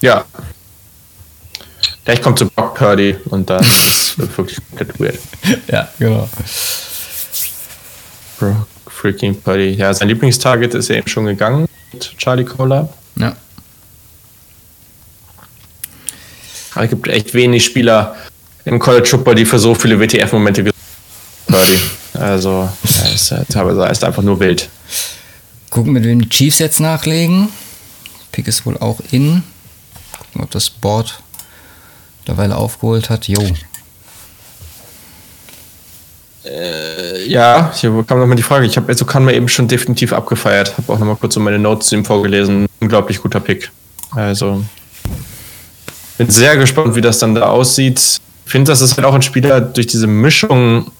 Ja. 0.00 0.24
Gleich 2.06 2.22
kommt 2.22 2.38
zu 2.38 2.48
Brock 2.48 2.74
Purdy 2.74 3.16
und 3.26 3.50
dann 3.50 3.60
ist 3.64 4.18
es 4.18 4.38
wirklich 4.38 4.56
komplett 4.70 4.98
weird. 4.98 5.18
Ja, 5.70 5.88
genau. 5.98 6.26
Brock 8.38 8.66
freaking 8.98 9.40
Purdy. 9.40 9.70
Ja, 9.74 9.94
sein 9.94 10.08
Lieblingstarget 10.08 10.74
ist 10.74 10.88
ja 10.88 10.96
eben 10.96 11.08
schon 11.08 11.26
gegangen 11.26 11.68
mit 11.92 12.14
Charlie 12.18 12.44
Cola. 12.44 12.88
Ja. 13.16 13.36
Aber 16.74 16.84
es 16.84 16.90
gibt 16.90 17.08
echt 17.08 17.34
wenig 17.34 17.64
Spieler 17.64 18.16
im 18.64 18.78
College 18.78 19.08
Football, 19.08 19.36
die 19.36 19.44
für 19.44 19.58
so 19.58 19.74
viele 19.74 19.98
WTF-Momente 19.98 20.70
Purdy. 21.46 21.78
Also, 22.14 22.68
er 23.02 23.14
ist, 23.14 23.34
teilweise 23.50 23.86
ist 23.86 24.04
einfach 24.04 24.22
nur 24.22 24.40
wild. 24.40 24.68
Gucken, 25.70 25.92
mit 25.92 26.04
wem 26.04 26.20
die 26.20 26.28
Chiefs 26.28 26.58
jetzt 26.58 26.80
nachlegen. 26.80 27.48
Pick 28.32 28.48
ist 28.48 28.66
wohl 28.66 28.76
auch 28.78 29.00
in. 29.10 29.42
Gucken, 30.18 30.42
ob 30.42 30.50
das 30.50 30.70
Board 30.70 31.22
mittlerweile 32.18 32.56
aufgeholt 32.56 33.10
hat. 33.10 33.28
Jo. 33.28 33.40
Äh, 36.48 37.28
ja, 37.28 37.72
hier 37.74 38.04
kam 38.06 38.20
nochmal 38.20 38.36
die 38.36 38.42
Frage. 38.42 38.66
Ich 38.66 38.76
habe 38.76 38.94
kann 38.94 39.24
mal 39.24 39.34
eben 39.34 39.48
schon 39.48 39.68
definitiv 39.68 40.12
abgefeiert. 40.12 40.76
Habe 40.78 40.92
auch 40.92 40.98
nochmal 40.98 41.16
kurz 41.16 41.34
so 41.34 41.40
meine 41.40 41.58
Notes 41.58 41.88
zu 41.88 41.96
ihm 41.96 42.04
vorgelesen. 42.04 42.66
Unglaublich 42.80 43.20
guter 43.20 43.40
Pick. 43.40 43.70
Also, 44.12 44.62
bin 46.16 46.30
sehr 46.30 46.56
gespannt, 46.56 46.94
wie 46.94 47.00
das 47.00 47.18
dann 47.18 47.34
da 47.34 47.50
aussieht. 47.50 47.98
Ich 48.46 48.52
finde, 48.52 48.72
das 48.72 48.80
ist 48.80 48.96
halt 48.96 49.06
auch 49.06 49.14
ein 49.14 49.22
Spieler 49.22 49.60
durch 49.60 49.86
diese 49.86 50.06
Mischung 50.06 50.90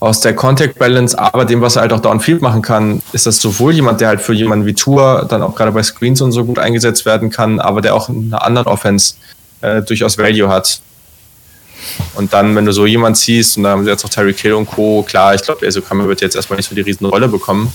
aus 0.00 0.20
der 0.20 0.34
Contact 0.34 0.78
Balance, 0.78 1.18
aber 1.18 1.44
dem, 1.44 1.60
was 1.60 1.76
er 1.76 1.82
halt 1.82 1.92
auch 1.92 2.00
downfield 2.00 2.42
machen 2.42 2.62
kann, 2.62 3.02
ist 3.12 3.26
das 3.26 3.40
sowohl 3.40 3.72
jemand, 3.72 4.00
der 4.00 4.08
halt 4.08 4.20
für 4.20 4.34
jemanden 4.34 4.66
wie 4.66 4.74
Tour 4.74 5.26
dann 5.28 5.42
auch 5.42 5.54
gerade 5.54 5.72
bei 5.72 5.82
Screens 5.82 6.20
und 6.20 6.32
so 6.32 6.44
gut 6.44 6.58
eingesetzt 6.58 7.06
werden 7.06 7.30
kann, 7.30 7.60
aber 7.60 7.80
der 7.80 7.94
auch 7.94 8.08
in 8.08 8.26
einer 8.26 8.44
anderen 8.44 8.66
Offense 8.66 9.14
äh, 9.62 9.82
durchaus 9.82 10.18
Value 10.18 10.48
hat. 10.48 10.80
Und 12.14 12.32
dann, 12.32 12.54
wenn 12.56 12.64
du 12.64 12.72
so 12.72 12.86
jemand 12.86 13.16
ziehst, 13.16 13.56
und 13.56 13.64
da 13.64 13.70
haben 13.70 13.84
sie 13.84 13.90
jetzt 13.90 14.02
noch 14.02 14.10
Terry 14.10 14.32
Kill 14.32 14.54
und 14.54 14.66
Co., 14.66 15.02
klar, 15.02 15.34
ich 15.34 15.42
glaube, 15.42 15.66
Esokammer 15.66 16.08
wird 16.08 16.20
jetzt 16.20 16.36
erstmal 16.36 16.56
nicht 16.56 16.68
so 16.68 16.74
die 16.74 16.80
Riesenrolle 16.80 17.28
bekommen. 17.28 17.72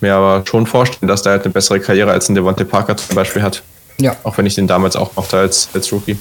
Mir 0.00 0.14
aber 0.14 0.44
schon 0.46 0.66
vorstellen, 0.66 1.08
dass 1.08 1.22
der 1.22 1.32
halt 1.32 1.44
eine 1.44 1.52
bessere 1.52 1.80
Karriere 1.80 2.10
als 2.10 2.28
ein 2.28 2.34
Devontae 2.34 2.64
Parker 2.64 2.96
zum 2.96 3.14
Beispiel 3.16 3.42
hat. 3.42 3.62
Ja. 3.98 4.16
Auch 4.24 4.36
wenn 4.36 4.46
ich 4.46 4.54
den 4.54 4.66
damals 4.66 4.94
auch 4.94 5.16
mochte 5.16 5.38
als, 5.38 5.68
als 5.72 5.90
Rookie. 5.92 6.18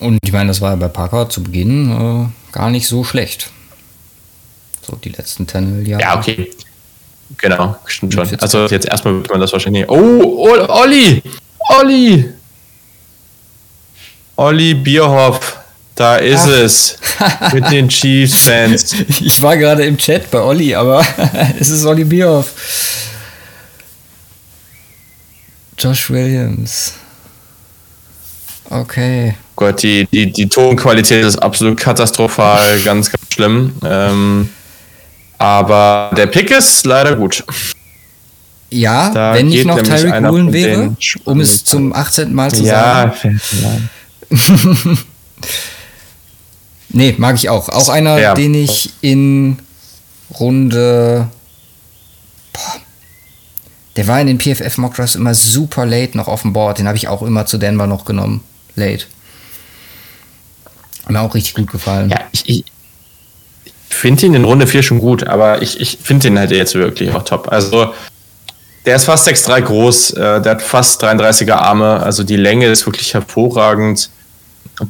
Und 0.00 0.18
ich 0.22 0.32
meine, 0.32 0.48
das 0.48 0.60
war 0.60 0.76
bei 0.76 0.88
Parker 0.88 1.28
zu 1.28 1.42
Beginn 1.42 1.90
äh, 1.90 2.52
gar 2.52 2.70
nicht 2.70 2.86
so 2.86 3.04
schlecht. 3.04 3.50
So 4.82 4.96
die 4.96 5.10
letzten 5.10 5.46
Tennel-Jahre. 5.46 6.02
Ja, 6.02 6.18
okay. 6.18 6.50
Genau, 7.36 7.76
stimmt 7.84 8.14
schon. 8.14 8.40
Also 8.40 8.66
jetzt 8.66 8.86
erstmal 8.86 9.16
wird 9.16 9.30
man 9.30 9.40
das 9.40 9.52
wahrscheinlich. 9.52 9.88
Oh, 9.88 10.48
Olli! 10.68 11.22
Olli! 11.68 12.32
Olli 14.36 14.74
Bierhoff, 14.74 15.58
da 15.94 16.16
ist 16.16 16.46
Ach. 16.46 16.48
es. 16.48 16.98
Mit 17.52 17.70
den 17.70 17.88
Chiefs-Fans. 17.88 18.94
Ich 19.20 19.42
war 19.42 19.56
gerade 19.56 19.84
im 19.84 19.98
Chat 19.98 20.30
bei 20.30 20.40
Olli, 20.40 20.74
aber 20.74 21.04
es 21.58 21.68
ist 21.70 21.84
Olli 21.84 22.04
Bierhoff. 22.04 22.52
Josh 25.76 26.10
Williams. 26.10 26.94
Okay. 28.70 29.34
Gott, 29.56 29.82
die, 29.82 30.06
die, 30.12 30.30
die 30.32 30.48
Tonqualität 30.48 31.24
ist 31.24 31.36
absolut 31.36 31.78
katastrophal, 31.78 32.80
ganz, 32.84 33.10
ganz 33.10 33.34
schlimm. 33.34 33.72
Ähm, 33.84 34.50
aber 35.38 36.10
der 36.16 36.26
Pick 36.26 36.50
ist 36.50 36.84
leider 36.86 37.16
gut. 37.16 37.44
Ja, 38.70 39.10
da 39.10 39.34
wenn 39.34 39.48
nicht 39.48 39.64
noch 39.64 39.80
Tyreek 39.80 40.22
Woolen 40.28 40.52
wäre, 40.52 40.96
um 41.24 41.40
es 41.40 41.64
zum 41.64 41.94
18. 41.94 42.34
Mal 42.34 42.50
zu 42.50 42.64
ja, 42.64 43.14
sagen. 43.22 43.40
Ja, 44.30 44.36
nee, 46.90 47.14
mag 47.16 47.36
ich 47.36 47.48
auch. 47.48 47.68
Auch 47.70 47.88
einer, 47.88 48.18
ja. 48.18 48.34
den 48.34 48.54
ich 48.54 48.90
in 49.00 49.58
Runde. 50.38 51.28
Boah, 52.52 52.80
der 53.98 54.06
war 54.06 54.20
in 54.20 54.28
den 54.28 54.38
PFF 54.38 54.78
Mock 54.78 54.94
Drafts 54.94 55.16
immer 55.16 55.34
super 55.34 55.84
late 55.84 56.16
noch 56.16 56.28
auf 56.28 56.42
dem 56.42 56.52
Board. 56.52 56.78
Den 56.78 56.86
habe 56.86 56.96
ich 56.96 57.08
auch 57.08 57.20
immer 57.20 57.46
zu 57.46 57.58
Denver 57.58 57.88
noch 57.88 58.04
genommen. 58.04 58.44
Late. 58.76 59.06
Mir 61.08 61.20
auch 61.20 61.34
richtig 61.34 61.54
gut 61.54 61.72
gefallen. 61.72 62.08
Ja, 62.10 62.20
ich, 62.30 62.48
ich 62.48 62.64
finde 63.88 64.26
ihn 64.26 64.34
in 64.34 64.44
Runde 64.44 64.68
4 64.68 64.84
schon 64.84 65.00
gut, 65.00 65.26
aber 65.26 65.62
ich, 65.62 65.80
ich 65.80 65.98
finde 66.00 66.28
ihn 66.28 66.38
halt 66.38 66.52
jetzt 66.52 66.76
wirklich 66.76 67.12
auch 67.12 67.24
top. 67.24 67.50
Also, 67.50 67.92
der 68.84 68.96
ist 68.96 69.04
fast 69.04 69.28
6'3 69.28 69.60
groß, 69.62 70.10
äh, 70.12 70.40
der 70.40 70.52
hat 70.52 70.62
fast 70.62 71.02
33er 71.02 71.54
Arme, 71.54 72.00
also 72.00 72.24
die 72.24 72.36
Länge 72.36 72.66
ist 72.66 72.86
wirklich 72.86 73.14
hervorragend. 73.14 74.10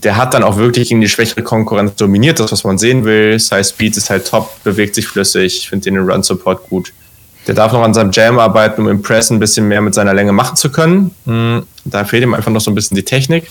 Der 0.02 0.16
hat 0.16 0.34
dann 0.34 0.42
auch 0.42 0.58
wirklich 0.58 0.88
gegen 0.90 1.00
die 1.00 1.08
schwächere 1.08 1.42
Konkurrenz 1.42 1.94
dominiert, 1.94 2.38
das, 2.40 2.52
was 2.52 2.62
man 2.64 2.76
sehen 2.76 3.04
will. 3.04 3.38
Size 3.38 3.64
Speed 3.64 3.96
ist 3.96 4.10
halt 4.10 4.26
top, 4.26 4.62
bewegt 4.62 4.94
sich 4.94 5.06
flüssig, 5.06 5.56
ich 5.56 5.68
finde 5.68 5.90
den 5.90 5.98
Run 5.98 6.22
Support 6.22 6.68
gut. 6.68 6.92
Der 7.46 7.54
darf 7.54 7.72
noch 7.72 7.82
an 7.82 7.94
seinem 7.94 8.10
Jam 8.12 8.38
arbeiten, 8.38 8.82
um 8.82 8.88
im 8.88 9.00
Press 9.00 9.30
ein 9.30 9.38
bisschen 9.38 9.66
mehr 9.66 9.80
mit 9.80 9.94
seiner 9.94 10.12
Länge 10.12 10.32
machen 10.32 10.56
zu 10.56 10.70
können. 10.70 11.14
Hm, 11.24 11.62
da 11.86 12.04
fehlt 12.04 12.22
ihm 12.22 12.34
einfach 12.34 12.50
noch 12.50 12.60
so 12.60 12.70
ein 12.70 12.74
bisschen 12.74 12.96
die 12.96 13.04
Technik 13.04 13.46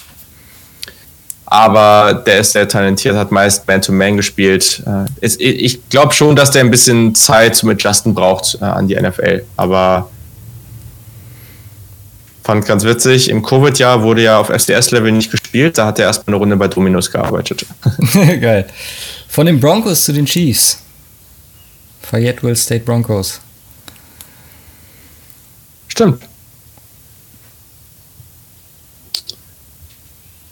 aber 1.49 2.13
der 2.13 2.39
ist 2.39 2.51
sehr 2.51 2.67
talentiert, 2.67 3.15
hat 3.15 3.31
meist 3.31 3.67
Man-to-Man 3.67 4.13
-Man 4.13 4.17
gespielt. 4.17 4.83
Äh, 4.85 5.27
ich 5.39 5.89
glaube 5.89 6.13
schon, 6.13 6.35
dass 6.35 6.51
der 6.51 6.61
ein 6.61 6.71
bisschen 6.71 7.15
Zeit 7.15 7.55
zum 7.55 7.69
Adjusten 7.69 8.13
braucht 8.13 8.57
äh, 8.61 8.65
an 8.65 8.87
die 8.87 8.95
NFL, 8.95 9.43
aber 9.55 10.09
fand 12.47 12.65
ganz 12.65 12.85
witzig. 12.85 13.27
Im 13.29 13.43
Covid-Jahr 13.43 14.03
wurde 14.03 14.23
ja 14.23 14.39
auf 14.39 14.47
FCS-Level 14.47 15.11
nicht 15.11 15.29
gespielt, 15.29 15.77
da 15.77 15.85
hat 15.87 15.99
er 15.99 16.05
erstmal 16.05 16.33
eine 16.33 16.37
Runde 16.37 16.55
bei 16.55 16.69
Dominos 16.69 17.11
gearbeitet. 17.11 17.65
Geil. 18.13 18.65
Von 19.27 19.47
den 19.47 19.59
Broncos 19.59 20.05
zu 20.05 20.13
den 20.13 20.25
Chiefs. 20.25 20.79
Fayetteville 22.01 22.55
State 22.55 22.85
Broncos. 22.85 23.41
Stimmt. 25.89 26.23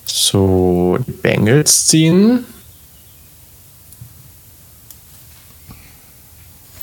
So, 0.05 0.97
die 1.07 1.11
Bengals 1.11 1.87
ziehen. 1.87 2.43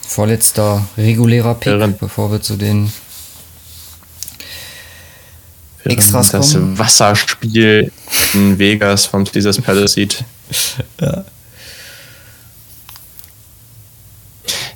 vorletzter 0.06 0.84
regulärer 0.98 1.54
Pick, 1.54 1.72
Während- 1.72 1.98
bevor 1.98 2.30
wir 2.30 2.42
zu 2.42 2.56
den 2.56 2.92
Extras 5.84 6.30
das 6.30 6.52
kommen. 6.52 6.78
Wasserspiel 6.78 7.90
in 8.34 8.58
Vegas 8.58 9.06
vom 9.06 9.24
Caesars 9.24 9.60
Palace 9.60 9.92
sieht. 9.92 10.24
Ja. 11.00 11.24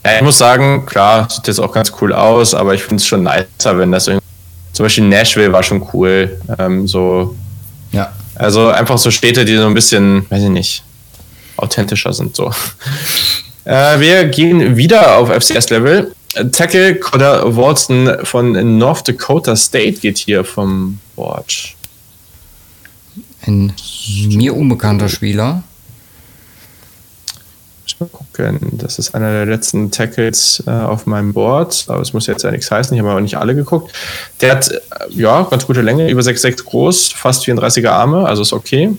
Ja, 0.04 0.16
ich 0.16 0.22
muss 0.22 0.38
sagen, 0.38 0.86
klar, 0.86 1.28
sieht 1.30 1.46
jetzt 1.48 1.58
auch 1.58 1.72
ganz 1.72 1.92
cool 2.00 2.12
aus, 2.12 2.54
aber 2.54 2.74
ich 2.74 2.82
finde 2.82 2.96
es 2.96 3.06
schon 3.06 3.24
nicer, 3.24 3.76
wenn 3.78 3.90
das 3.90 4.06
irgendwie. 4.06 4.24
Zum 4.72 4.84
Beispiel 4.84 5.04
Nashville 5.04 5.52
war 5.52 5.62
schon 5.62 5.84
cool. 5.92 6.40
Ähm, 6.58 6.86
so, 6.86 7.34
Ja. 7.92 8.12
also 8.36 8.68
einfach 8.68 8.98
so 8.98 9.10
Städte, 9.10 9.44
die 9.44 9.56
so 9.56 9.66
ein 9.66 9.74
bisschen, 9.74 10.26
weiß 10.30 10.44
ich 10.44 10.48
nicht, 10.50 10.84
authentischer 11.56 12.12
sind. 12.12 12.36
So. 12.36 12.52
Äh, 13.68 13.98
wir 13.98 14.26
gehen 14.26 14.76
wieder 14.76 15.16
auf 15.16 15.28
FCS-Level. 15.28 16.14
Tackle 16.52 16.96
Coda 16.96 17.56
Walton 17.56 18.24
von 18.24 18.78
North 18.78 19.08
Dakota 19.08 19.56
State 19.56 20.00
geht 20.00 20.18
hier 20.18 20.44
vom 20.44 20.98
Board. 21.14 21.74
Ein 23.42 23.72
mir 24.28 24.54
unbekannter 24.54 25.08
Spieler. 25.08 25.62
Mal 27.98 28.08
gucken. 28.10 28.58
Das 28.72 28.98
ist 28.98 29.14
einer 29.14 29.32
der 29.32 29.46
letzten 29.46 29.90
Tackles 29.90 30.62
äh, 30.66 30.70
auf 30.70 31.06
meinem 31.06 31.32
Board, 31.32 31.86
aber 31.88 32.02
es 32.02 32.12
muss 32.12 32.26
jetzt 32.26 32.42
ja 32.42 32.50
nichts 32.50 32.70
heißen. 32.70 32.94
Ich 32.94 33.00
habe 33.00 33.10
aber 33.10 33.22
nicht 33.22 33.38
alle 33.38 33.54
geguckt. 33.54 33.90
Der 34.42 34.52
hat 34.52 34.68
äh, 34.70 34.78
ja 35.10 35.42
ganz 35.44 35.66
gute 35.66 35.80
Länge, 35.80 36.10
über 36.10 36.20
6,6 36.20 36.64
groß, 36.64 37.12
fast 37.12 37.44
34er 37.46 37.88
Arme, 37.88 38.26
also 38.26 38.42
ist 38.42 38.52
okay. 38.52 38.92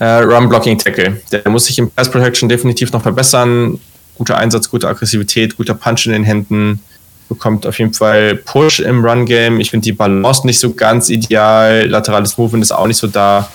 Äh, 0.00 0.04
Run 0.04 0.48
Blocking 0.48 0.76
Tackle. 0.78 1.20
Der 1.30 1.48
muss 1.48 1.66
sich 1.66 1.78
im 1.78 1.90
Pass 1.90 2.10
Protection 2.10 2.48
definitiv 2.48 2.90
noch 2.90 3.02
verbessern. 3.02 3.78
Guter 4.16 4.38
Einsatz, 4.38 4.70
gute 4.70 4.88
Aggressivität, 4.88 5.56
guter 5.56 5.74
Punch 5.74 6.06
in 6.06 6.12
den 6.12 6.24
Händen. 6.24 6.80
Bekommt 7.28 7.66
auf 7.66 7.78
jeden 7.78 7.94
Fall 7.94 8.36
Push 8.36 8.80
im 8.80 9.04
Run 9.04 9.26
Game. 9.26 9.60
Ich 9.60 9.70
finde 9.70 9.84
die 9.84 9.92
Balance 9.92 10.46
nicht 10.46 10.60
so 10.60 10.72
ganz 10.72 11.08
ideal. 11.08 11.86
Laterales 11.86 12.36
Movement 12.36 12.62
ist 12.62 12.72
auch 12.72 12.86
nicht 12.86 12.98
so 12.98 13.06
da. 13.06 13.48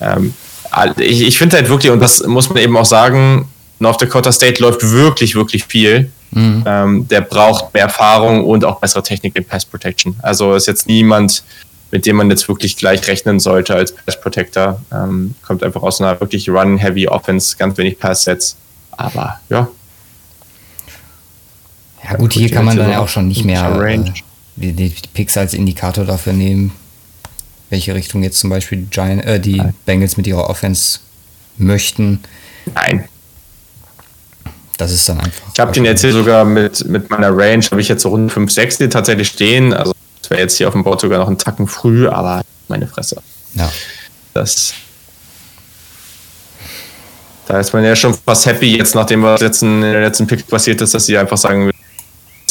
Ähm, 0.00 0.34
ich, 0.98 1.22
ich 1.22 1.38
finde 1.38 1.56
halt 1.56 1.68
wirklich, 1.68 1.90
und 1.90 2.00
das 2.00 2.26
muss 2.26 2.48
man 2.48 2.58
eben 2.58 2.76
auch 2.76 2.84
sagen, 2.84 3.48
North 3.78 4.02
Dakota 4.02 4.30
State 4.32 4.62
läuft 4.62 4.90
wirklich, 4.90 5.34
wirklich 5.34 5.64
viel. 5.64 6.10
Ähm, 6.66 7.06
der 7.08 7.20
braucht 7.20 7.72
mehr 7.74 7.84
Erfahrung 7.84 8.44
und 8.44 8.64
auch 8.64 8.80
bessere 8.80 9.02
Technik 9.02 9.36
in 9.36 9.44
Pass 9.44 9.64
Protection. 9.64 10.16
Also 10.20 10.54
ist 10.54 10.66
jetzt 10.66 10.88
niemand, 10.88 11.44
mit 11.92 12.06
dem 12.06 12.16
man 12.16 12.28
jetzt 12.28 12.48
wirklich 12.48 12.76
gleich 12.76 13.06
rechnen 13.06 13.38
sollte 13.38 13.74
als 13.74 13.94
Pass 13.94 14.20
Protector. 14.20 14.80
Ähm, 14.92 15.36
kommt 15.46 15.62
einfach 15.62 15.82
aus 15.82 16.00
einer 16.00 16.20
wirklich 16.20 16.48
Run-Heavy 16.48 17.06
Offense, 17.06 17.56
ganz 17.56 17.78
wenig 17.78 18.00
Pass-Sets. 18.00 18.56
Aber 18.96 19.38
ja, 19.48 19.68
Ja 22.04 22.16
gut, 22.16 22.34
hier 22.34 22.50
kann 22.50 22.64
man 22.64 22.76
dann 22.76 22.90
ja 22.90 23.00
auch 23.00 23.08
schon 23.08 23.28
nicht 23.28 23.44
mehr 23.44 23.80
äh, 23.80 23.98
die, 24.56 24.72
die, 24.72 24.92
Picks 25.14 25.36
als 25.36 25.54
Indikator 25.54 26.04
dafür 26.04 26.32
nehmen, 26.32 26.72
welche 27.70 27.94
Richtung 27.94 28.22
jetzt 28.22 28.38
zum 28.38 28.50
Beispiel 28.50 28.78
die, 28.78 28.90
Giant, 28.90 29.24
äh, 29.24 29.40
die 29.40 29.56
Nein. 29.56 29.74
Bengals 29.86 30.16
mit 30.16 30.26
ihrer 30.26 30.48
Offense 30.50 31.00
möchten. 31.56 32.20
nein. 32.74 33.08
Das 34.76 34.90
ist 34.90 35.08
dann 35.08 35.20
einfach. 35.20 35.46
Ich 35.52 35.60
habe 35.60 35.70
den 35.70 35.84
jetzt 35.84 36.00
hier 36.00 36.12
sogar 36.12 36.44
mit, 36.44 36.84
mit 36.88 37.08
meiner 37.08 37.30
Range, 37.30 37.64
habe 37.70 37.80
ich 37.80 37.88
jetzt 37.88 38.02
so 38.02 38.08
rund 38.08 38.32
5, 38.32 38.50
6 38.50 38.78
hier 38.78 38.90
tatsächlich 38.90 39.28
stehen. 39.28 39.72
Also 39.72 39.92
das 40.20 40.30
wäre 40.30 40.40
jetzt 40.40 40.56
hier 40.56 40.66
auf 40.66 40.74
dem 40.74 40.82
Board 40.82 41.00
sogar 41.00 41.20
noch 41.20 41.28
einen 41.28 41.38
Tacken 41.38 41.68
früh, 41.68 42.08
aber 42.08 42.42
meine 42.66 42.88
Fresse. 42.88 43.22
Ja. 43.54 43.70
Das. 44.32 44.74
Da 47.46 47.60
ist 47.60 47.72
man 47.72 47.84
ja 47.84 47.94
schon 47.94 48.14
fast 48.14 48.46
happy, 48.46 48.76
jetzt 48.76 48.94
nachdem 48.94 49.22
was 49.22 49.40
jetzt 49.42 49.62
in 49.62 49.80
der 49.80 50.00
letzten 50.00 50.26
Pick 50.26 50.46
passiert 50.48 50.80
ist, 50.80 50.94
dass 50.94 51.06
sie 51.06 51.16
einfach 51.16 51.36
sagen, 51.36 51.68
ein 51.68 51.70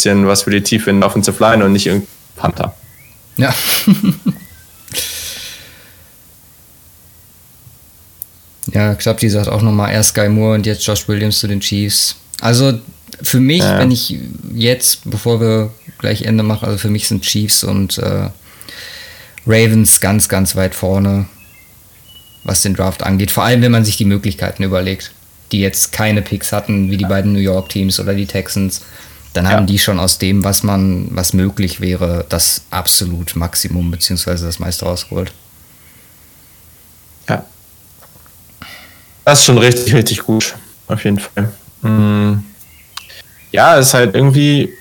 bisschen 0.04 0.28
was 0.28 0.44
für 0.44 0.52
die 0.52 0.62
Tiefe 0.62 0.90
in 0.90 1.00
der 1.00 1.08
Offensive 1.08 1.42
Line 1.42 1.64
und 1.64 1.72
nicht 1.74 1.88
irgendein 1.88 2.10
Panther. 2.36 2.76
Ja. 3.38 3.54
ja, 8.74 8.96
Klappi 8.96 9.30
sagt 9.30 9.48
auch 9.48 9.62
nochmal 9.62 9.94
erst 9.94 10.10
Sky 10.10 10.28
Moore 10.30 10.56
und 10.56 10.66
jetzt 10.66 10.86
Josh 10.86 11.08
Williams 11.08 11.40
zu 11.40 11.48
den 11.48 11.62
Chiefs. 11.62 12.18
Also 12.42 12.80
für 13.22 13.40
mich, 13.40 13.60
Ja. 13.60 13.80
wenn 13.80 13.92
ich 13.92 14.18
jetzt, 14.54 15.10
bevor 15.10 15.40
wir 15.40 15.72
gleich 16.00 16.24
Ende 16.24 16.44
machen, 16.44 16.66
also 16.66 16.78
für 16.78 16.90
mich 16.90 17.08
sind 17.08 17.24
Chiefs 17.24 17.64
und 17.64 17.98
äh, 18.00 18.30
Ravens 19.48 20.02
ganz, 20.02 20.28
ganz 20.28 20.58
weit 20.58 20.76
vorne, 20.76 21.28
was 22.44 22.62
den 22.62 22.76
Draft 22.76 23.04
angeht. 23.04 23.32
Vor 23.32 23.46
allem, 23.46 23.62
wenn 23.62 23.72
man 23.72 23.86
sich 23.86 23.96
die 23.96 24.06
Möglichkeiten 24.06 24.64
überlegt, 24.64 25.12
die 25.54 25.62
jetzt 25.62 25.94
keine 25.94 26.22
Picks 26.22 26.52
hatten, 26.52 26.92
wie 26.92 26.98
die 26.98 27.06
beiden 27.06 27.32
New 27.32 27.40
York 27.40 27.70
Teams 27.70 28.02
oder 28.02 28.14
die 28.14 28.26
Texans. 28.26 28.82
Dann 29.34 29.48
haben 29.48 29.62
Ja. 29.62 29.66
die 29.66 29.80
schon 29.80 30.00
aus 30.00 30.20
dem, 30.20 30.44
was 30.44 30.64
man, 30.64 31.08
was 31.12 31.34
möglich 31.34 31.82
wäre, 31.82 32.26
das 32.30 32.62
absolut 32.70 33.36
Maximum 33.36 33.90
beziehungsweise 33.90 34.46
das 34.46 34.60
meiste 34.60 34.86
rausgeholt. 34.86 35.32
Ja. 37.28 37.44
Das 39.26 39.40
ist 39.40 39.46
schon 39.46 39.58
richtig, 39.58 39.94
richtig 39.96 40.20
gut. 40.20 40.56
Auf 40.88 41.04
jeden 41.04 41.20
Fall. 41.20 41.52
Mm. 41.82 42.44
Ja, 43.52 43.78
es 43.78 43.88
ist 43.88 43.94
halt 43.94 44.16
irgendwie. 44.16 44.74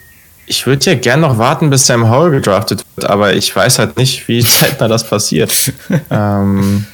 Ich 0.47 0.67
würde 0.67 0.85
ja 0.85 0.95
gern 0.97 1.21
noch 1.21 1.39
warten, 1.39 1.71
bis 1.71 1.87
Sam 1.87 2.11
Howell 2.11 2.33
gedraftet 2.33 2.85
wird, 2.97 3.09
aber 3.09 3.33
ich 3.35 3.55
weiß 3.55 3.79
halt 3.79 3.97
nicht, 3.97 4.27
wie 4.29 4.45
zeitnah 4.45 4.89
das 4.89 5.05
passiert. 5.05 5.73
ähm, 6.11 6.85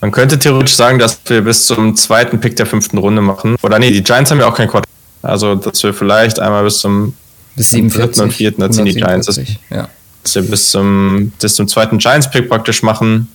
man 0.00 0.10
könnte 0.10 0.38
theoretisch 0.38 0.74
sagen, 0.74 0.98
dass 0.98 1.20
wir 1.26 1.42
bis 1.42 1.66
zum 1.66 1.94
zweiten 1.96 2.40
Pick 2.40 2.56
der 2.56 2.66
fünften 2.66 2.98
Runde 2.98 3.22
machen. 3.22 3.56
Oder 3.62 3.78
nee, 3.78 3.90
die 3.90 4.02
Giants 4.02 4.30
haben 4.30 4.40
ja 4.40 4.46
auch 4.46 4.54
kein 4.56 4.68
Quarter. 4.68 4.86
Also, 5.26 5.54
dass 5.54 5.82
wir 5.82 5.92
vielleicht 5.94 6.38
einmal 6.40 6.64
bis 6.64 6.78
zum 6.78 7.14
Bis 7.56 7.72
Am 7.74 7.80
47. 7.90 8.00
dritten 8.00 8.20
und 8.22 8.32
vierten, 8.32 8.60
da 8.60 8.70
ziehen 8.70 8.84
die 8.84 8.94
Giants 8.94 9.26
das- 9.26 9.36
147, 9.38 9.58
Ja. 9.70 9.88
dass 10.22 10.34
wir 10.34 10.42
bis 10.42 10.70
zum, 10.70 11.32
bis 11.40 11.54
zum 11.54 11.68
zweiten 11.68 11.98
Giants-Pick 11.98 12.48
praktisch 12.48 12.82
machen. 12.82 13.28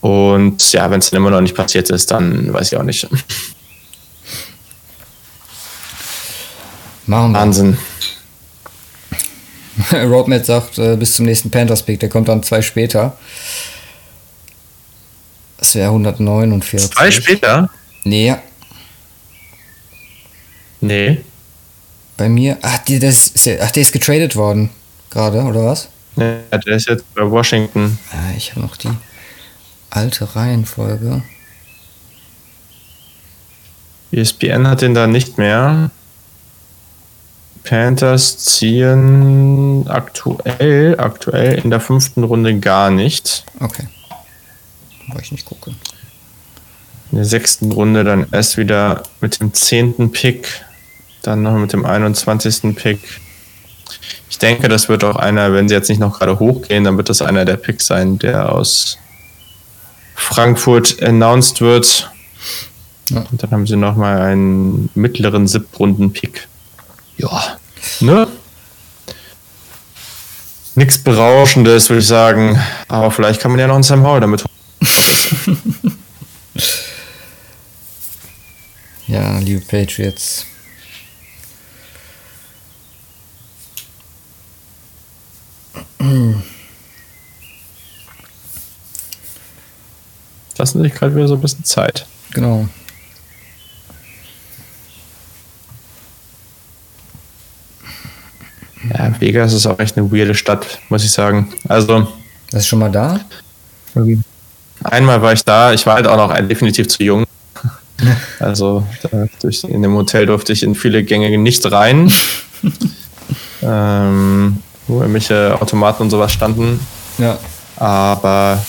Und 0.00 0.72
ja, 0.72 0.90
wenn 0.90 1.00
es 1.00 1.10
dann 1.10 1.16
immer 1.18 1.30
noch 1.30 1.40
nicht 1.40 1.54
passiert 1.54 1.90
ist, 1.90 2.10
dann 2.10 2.52
weiß 2.52 2.72
ich 2.72 2.78
auch 2.78 2.82
nicht. 2.84 3.08
Machen 7.06 7.32
wir. 7.32 7.38
Wahnsinn. 7.38 7.78
Roadmap 9.92 10.44
sagt, 10.44 10.78
äh, 10.78 10.96
bis 10.96 11.14
zum 11.14 11.24
nächsten 11.26 11.50
Panthers-Pick, 11.50 12.00
der 12.00 12.08
kommt 12.08 12.28
dann 12.28 12.42
zwei 12.42 12.62
später. 12.62 13.16
Das 15.56 15.74
wäre 15.74 15.88
149. 15.88 16.90
Zwei 16.90 17.10
später? 17.10 17.70
Nee, 18.04 18.26
ja. 18.28 18.42
Nee. 20.80 21.20
Bei 22.16 22.28
mir. 22.28 22.58
Ach, 22.62 22.78
die, 22.78 22.98
das 22.98 23.28
ist, 23.28 23.46
ja- 23.46 23.56
ach, 23.62 23.70
der 23.70 23.82
ist 23.82 23.92
getradet 23.92 24.36
worden. 24.36 24.70
Gerade, 25.10 25.42
oder 25.42 25.64
was? 25.66 25.88
nee. 26.16 26.36
Der 26.52 26.76
ist 26.76 26.88
jetzt 26.88 27.04
bei 27.14 27.28
Washington. 27.30 27.98
Ah, 28.12 28.36
ich 28.36 28.50
habe 28.50 28.60
noch 28.60 28.76
die 28.76 28.90
alte 29.90 30.34
Reihenfolge. 30.36 31.22
ESPN 34.12 34.66
hat 34.66 34.82
den 34.82 34.94
da 34.94 35.06
nicht 35.06 35.38
mehr. 35.38 35.90
Panthers 37.64 38.38
ziehen 38.38 39.86
aktuell, 39.88 40.98
aktuell 40.98 41.58
in 41.62 41.70
der 41.70 41.80
fünften 41.80 42.24
Runde 42.24 42.58
gar 42.58 42.90
nicht. 42.90 43.44
Okay. 43.60 43.86
Wollte 45.08 45.22
ich 45.24 45.32
nicht 45.32 45.44
gucken. 45.44 45.76
In 47.12 47.16
der 47.18 47.26
sechsten 47.26 47.70
Runde 47.72 48.04
dann 48.04 48.26
erst 48.32 48.56
wieder 48.56 49.02
mit 49.20 49.40
dem 49.40 49.52
zehnten 49.52 50.12
Pick, 50.12 50.64
dann 51.28 51.42
noch 51.42 51.52
mit 51.52 51.72
dem 51.72 51.84
21. 51.84 52.74
Pick. 52.74 52.98
Ich 54.30 54.38
denke, 54.38 54.68
das 54.68 54.88
wird 54.88 55.04
auch 55.04 55.16
einer, 55.16 55.52
wenn 55.52 55.68
sie 55.68 55.74
jetzt 55.74 55.88
nicht 55.88 55.98
noch 55.98 56.18
gerade 56.18 56.38
hochgehen, 56.38 56.84
dann 56.84 56.96
wird 56.96 57.08
das 57.08 57.22
einer 57.22 57.44
der 57.44 57.56
Picks 57.56 57.86
sein, 57.86 58.18
der 58.18 58.52
aus 58.52 58.98
Frankfurt 60.14 61.02
announced 61.02 61.60
wird. 61.60 62.10
Ja. 63.10 63.24
Und 63.30 63.42
dann 63.42 63.50
haben 63.50 63.66
sie 63.66 63.76
nochmal 63.76 64.20
einen 64.20 64.90
mittleren 64.94 65.46
Siebtrunden-Pick. 65.46 66.48
Ja, 67.18 67.58
ne? 68.00 68.28
Nichts 70.74 70.98
Berauschendes, 70.98 71.88
würde 71.90 72.00
ich 72.00 72.06
sagen. 72.06 72.58
Aber 72.86 73.10
vielleicht 73.10 73.40
kann 73.40 73.50
man 73.50 73.60
ja 73.60 73.66
noch 73.66 73.74
einen 73.74 73.82
Sam 73.82 74.02
Howell 74.04 74.20
damit 74.20 74.44
Ja, 79.06 79.38
liebe 79.38 79.62
Patriots. 79.62 80.46
Lassen 90.58 90.82
sich 90.82 90.92
gerade 90.92 91.14
wieder 91.14 91.28
so 91.28 91.34
ein 91.34 91.40
bisschen 91.40 91.64
Zeit. 91.64 92.06
Genau. 92.32 92.68
Ja, 98.90 99.20
Vegas 99.20 99.52
ist 99.52 99.66
auch 99.66 99.78
echt 99.78 99.96
eine 99.96 100.10
weirde 100.10 100.34
Stadt, 100.34 100.80
muss 100.88 101.04
ich 101.04 101.10
sagen. 101.10 101.52
Also, 101.68 102.08
Das 102.50 102.62
ist 102.62 102.68
schon 102.68 102.78
mal 102.78 102.90
da? 102.90 103.20
einmal 104.84 105.20
war 105.22 105.32
ich 105.32 105.44
da, 105.44 105.72
ich 105.72 105.84
war 105.86 105.94
halt 105.94 106.06
auch 106.06 106.16
noch 106.16 106.34
definitiv 106.46 106.88
zu 106.88 107.02
jung. 107.02 107.24
Also 108.38 108.86
durch, 109.40 109.64
in 109.64 109.82
dem 109.82 109.94
Hotel 109.94 110.26
durfte 110.26 110.52
ich 110.52 110.62
in 110.62 110.76
viele 110.76 111.02
Gänge 111.02 111.36
nicht 111.36 111.66
rein. 111.72 112.12
ähm, 113.62 114.62
wo 114.88 115.00
irgendwelche 115.00 115.56
Automaten 115.60 116.02
und 116.04 116.10
sowas 116.10 116.32
standen. 116.32 116.80
Ja. 117.18 117.38
Aber 117.76 118.64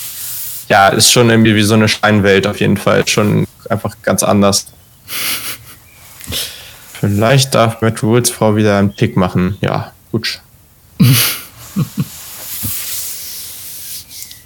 ja, 0.67 0.89
ist 0.89 1.11
schon 1.11 1.29
irgendwie 1.29 1.55
wie 1.55 1.63
so 1.63 1.73
eine 1.73 1.87
Scheinwelt 1.87 2.45
auf 2.45 2.59
jeden 2.59 2.77
Fall. 2.77 3.07
Schon 3.07 3.47
einfach 3.69 3.95
ganz 4.03 4.21
anders. 4.23 4.67
Vielleicht 6.99 7.55
darf 7.55 7.81
Matt 7.81 8.03
Woods 8.03 8.29
Frau 8.29 8.55
wieder 8.55 8.77
einen 8.77 8.93
Pick 8.93 9.17
machen. 9.17 9.57
Ja, 9.61 9.93
gut. 10.11 10.41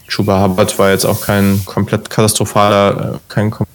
Chuba 0.08 0.44
Hubbard 0.44 0.78
war 0.78 0.92
jetzt 0.92 1.06
auch 1.06 1.22
kein 1.22 1.66
komplett 1.66 2.08
katastrophaler, 2.10 3.16
äh, 3.16 3.20
kein 3.28 3.50
kom 3.50 3.66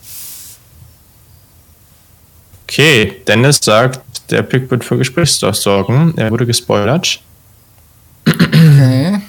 Okay, 2.65 3.23
Dennis 3.27 3.59
sagt, 3.61 4.01
der 4.31 4.43
Pick 4.43 4.71
wird 4.71 4.85
für 4.85 4.97
Gesprächsstoff 4.97 5.57
sorgen. 5.57 6.15
Er 6.17 6.31
wurde 6.31 6.47
gespoilert. 6.47 7.21
Okay. 8.29 9.21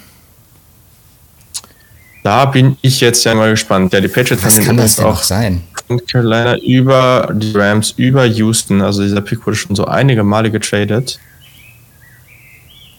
Da 2.22 2.44
bin 2.44 2.76
ich 2.82 3.00
jetzt 3.00 3.24
ja 3.24 3.34
mal 3.34 3.50
gespannt. 3.50 3.92
Ja, 3.92 4.00
die 4.00 4.08
Patriots 4.08 4.44
Was 4.44 4.56
haben 4.58 4.64
kann 4.66 4.76
das 4.76 4.96
denn 4.96 5.06
auch 5.06 5.22
sein? 5.22 5.62
Carolina 6.10 6.56
über 6.58 7.32
die 7.34 7.52
Rams, 7.56 7.92
über 7.96 8.24
Houston. 8.24 8.82
Also 8.82 9.02
dieser 9.02 9.20
Pick 9.20 9.46
wurde 9.46 9.56
schon 9.56 9.74
so 9.74 9.86
einige 9.86 10.22
Male 10.22 10.50
getradet. 10.50 11.18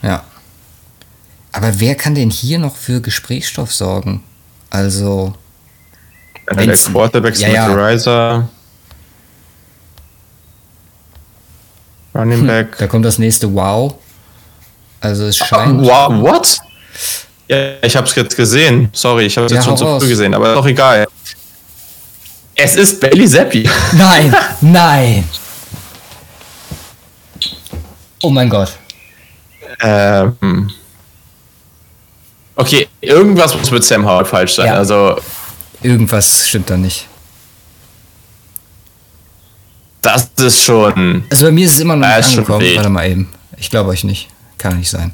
Ja. 0.01 0.23
Aber 1.51 1.79
wer 1.79 1.95
kann 1.95 2.15
denn 2.15 2.29
hier 2.29 2.59
noch 2.59 2.75
für 2.75 3.01
Gesprächsstoff 3.01 3.71
sorgen? 3.71 4.23
Also. 4.69 5.35
Einer 6.47 6.65
der 6.65 6.77
Quarterbacks 6.77 7.41
ja, 7.41 7.49
ja. 7.49 7.67
Riser. 7.67 8.49
Running 12.15 12.39
hm, 12.39 12.47
Back. 12.47 12.77
Da 12.77 12.87
kommt 12.87 13.05
das 13.05 13.19
nächste 13.19 13.53
Wow. 13.53 13.95
Also 15.01 15.25
es 15.25 15.37
scheint. 15.37 15.81
wow, 15.81 16.09
what? 16.21 16.59
Ja, 17.47 17.73
ich 17.81 17.97
habe 17.97 18.07
es 18.07 18.15
jetzt 18.15 18.37
gesehen. 18.37 18.89
Sorry, 18.93 19.25
ich 19.25 19.35
habe 19.35 19.47
es 19.47 19.51
ja, 19.51 19.57
jetzt 19.57 19.65
schon 19.65 19.75
zu 19.75 19.99
früh 19.99 20.07
gesehen, 20.07 20.33
aber 20.33 20.53
doch 20.53 20.65
egal. 20.65 21.07
Es 22.55 22.75
ist 22.75 23.01
Bailey 23.01 23.27
Zappi. 23.27 23.67
Nein, 23.93 24.35
nein. 24.61 25.27
Oh 28.21 28.29
mein 28.29 28.49
Gott. 28.49 28.71
Ähm. 29.79 30.69
Okay, 32.55 32.87
irgendwas 32.99 33.55
muss 33.57 33.71
mit 33.71 33.83
Sam 33.83 34.05
Howard 34.05 34.27
falsch 34.27 34.53
sein. 34.55 34.67
Ja. 34.67 34.75
Also. 34.75 35.19
Irgendwas 35.81 36.47
stimmt 36.47 36.69
da 36.69 36.77
nicht. 36.77 37.07
Das 40.01 40.29
ist 40.39 40.61
schon. 40.61 41.23
Also 41.29 41.45
bei 41.45 41.51
mir 41.51 41.65
ist 41.65 41.73
es 41.73 41.79
immer 41.79 41.95
noch 41.95 42.07
nicht 42.07 42.27
angekommen. 42.27 42.75
Warte 42.75 42.89
mal 42.89 43.09
eben. 43.09 43.29
Ich 43.57 43.71
glaube 43.71 43.89
euch 43.89 44.03
nicht. 44.03 44.29
Kann 44.61 44.77
nicht 44.77 44.91
sein. 44.91 45.11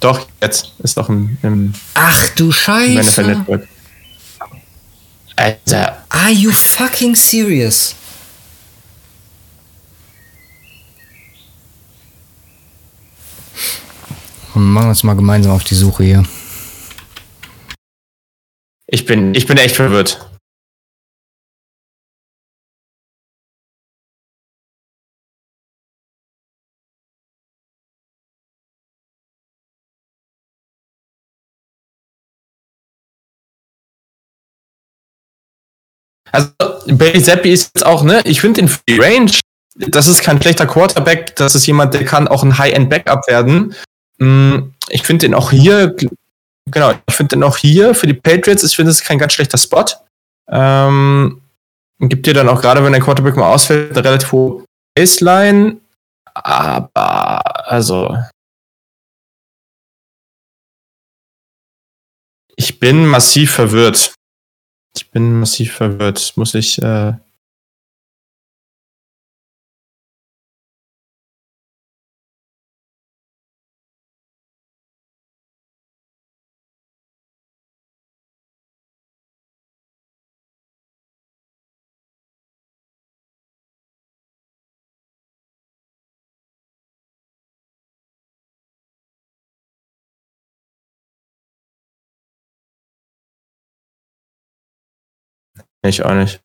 Doch, 0.00 0.26
jetzt 0.40 0.72
ist 0.78 0.96
doch 0.96 1.10
im. 1.10 1.36
im 1.42 1.74
Ach 1.92 2.28
du 2.30 2.50
Scheiße. 2.50 3.44
Alter. 5.36 6.02
Are 6.08 6.30
you 6.30 6.50
fucking 6.50 7.14
serious? 7.14 7.94
Und 14.54 14.64
machen 14.72 14.86
wir 14.86 14.88
uns 14.88 15.02
mal 15.02 15.12
gemeinsam 15.12 15.52
auf 15.52 15.64
die 15.64 15.74
Suche 15.74 16.04
hier. 16.04 16.24
Ich 18.86 19.04
bin, 19.04 19.34
ich 19.34 19.46
bin 19.46 19.58
echt 19.58 19.76
verwirrt. 19.76 20.26
Also 36.34 36.50
Bailey 36.86 37.22
Zappi 37.22 37.52
ist 37.52 37.70
jetzt 37.74 37.86
auch, 37.86 38.02
ne, 38.02 38.20
ich 38.24 38.40
finde 38.40 38.60
den 38.60 38.68
Free 38.68 38.98
Range, 38.98 39.30
das 39.76 40.08
ist 40.08 40.20
kein 40.20 40.42
schlechter 40.42 40.66
Quarterback, 40.66 41.36
das 41.36 41.54
ist 41.54 41.66
jemand, 41.66 41.94
der 41.94 42.04
kann 42.04 42.26
auch 42.26 42.42
ein 42.42 42.58
High-End-Backup 42.58 43.28
werden. 43.28 43.74
Mm, 44.18 44.72
ich 44.88 45.04
finde 45.04 45.26
den 45.26 45.34
auch 45.34 45.52
hier, 45.52 45.94
genau, 46.68 46.92
ich 47.06 47.14
finde 47.14 47.36
den 47.36 47.44
auch 47.44 47.56
hier 47.56 47.94
für 47.94 48.08
die 48.08 48.14
Patriots, 48.14 48.64
ich 48.64 48.74
finde 48.74 48.90
es 48.90 49.04
kein 49.04 49.20
ganz 49.20 49.32
schlechter 49.32 49.58
Spot. 49.58 49.84
Ähm, 50.50 51.40
gibt 52.00 52.26
dir 52.26 52.34
dann 52.34 52.48
auch 52.48 52.60
gerade, 52.60 52.82
wenn 52.82 52.92
der 52.92 53.00
Quarterback 53.00 53.36
mal 53.36 53.52
ausfällt, 53.52 53.92
eine 53.92 54.04
relativ 54.04 54.32
hohe 54.32 54.64
Baseline. 54.96 55.80
Aber, 56.34 57.70
also. 57.70 58.18
Ich 62.56 62.80
bin 62.80 63.06
massiv 63.06 63.52
verwirrt. 63.52 64.13
Ich 64.96 65.10
bin 65.10 65.40
massiv 65.40 65.72
verwirrt. 65.72 66.32
Muss 66.36 66.54
ich. 66.54 66.80
Äh 66.82 67.14
Ich 95.84 96.02
auch 96.02 96.14
nicht. 96.14 96.40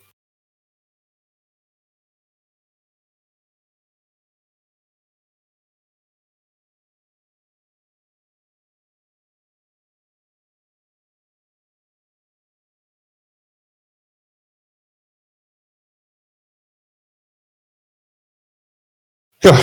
Ja. 19.42 19.58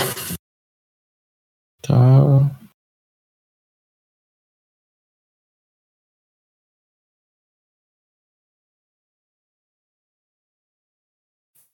Da 1.82 2.55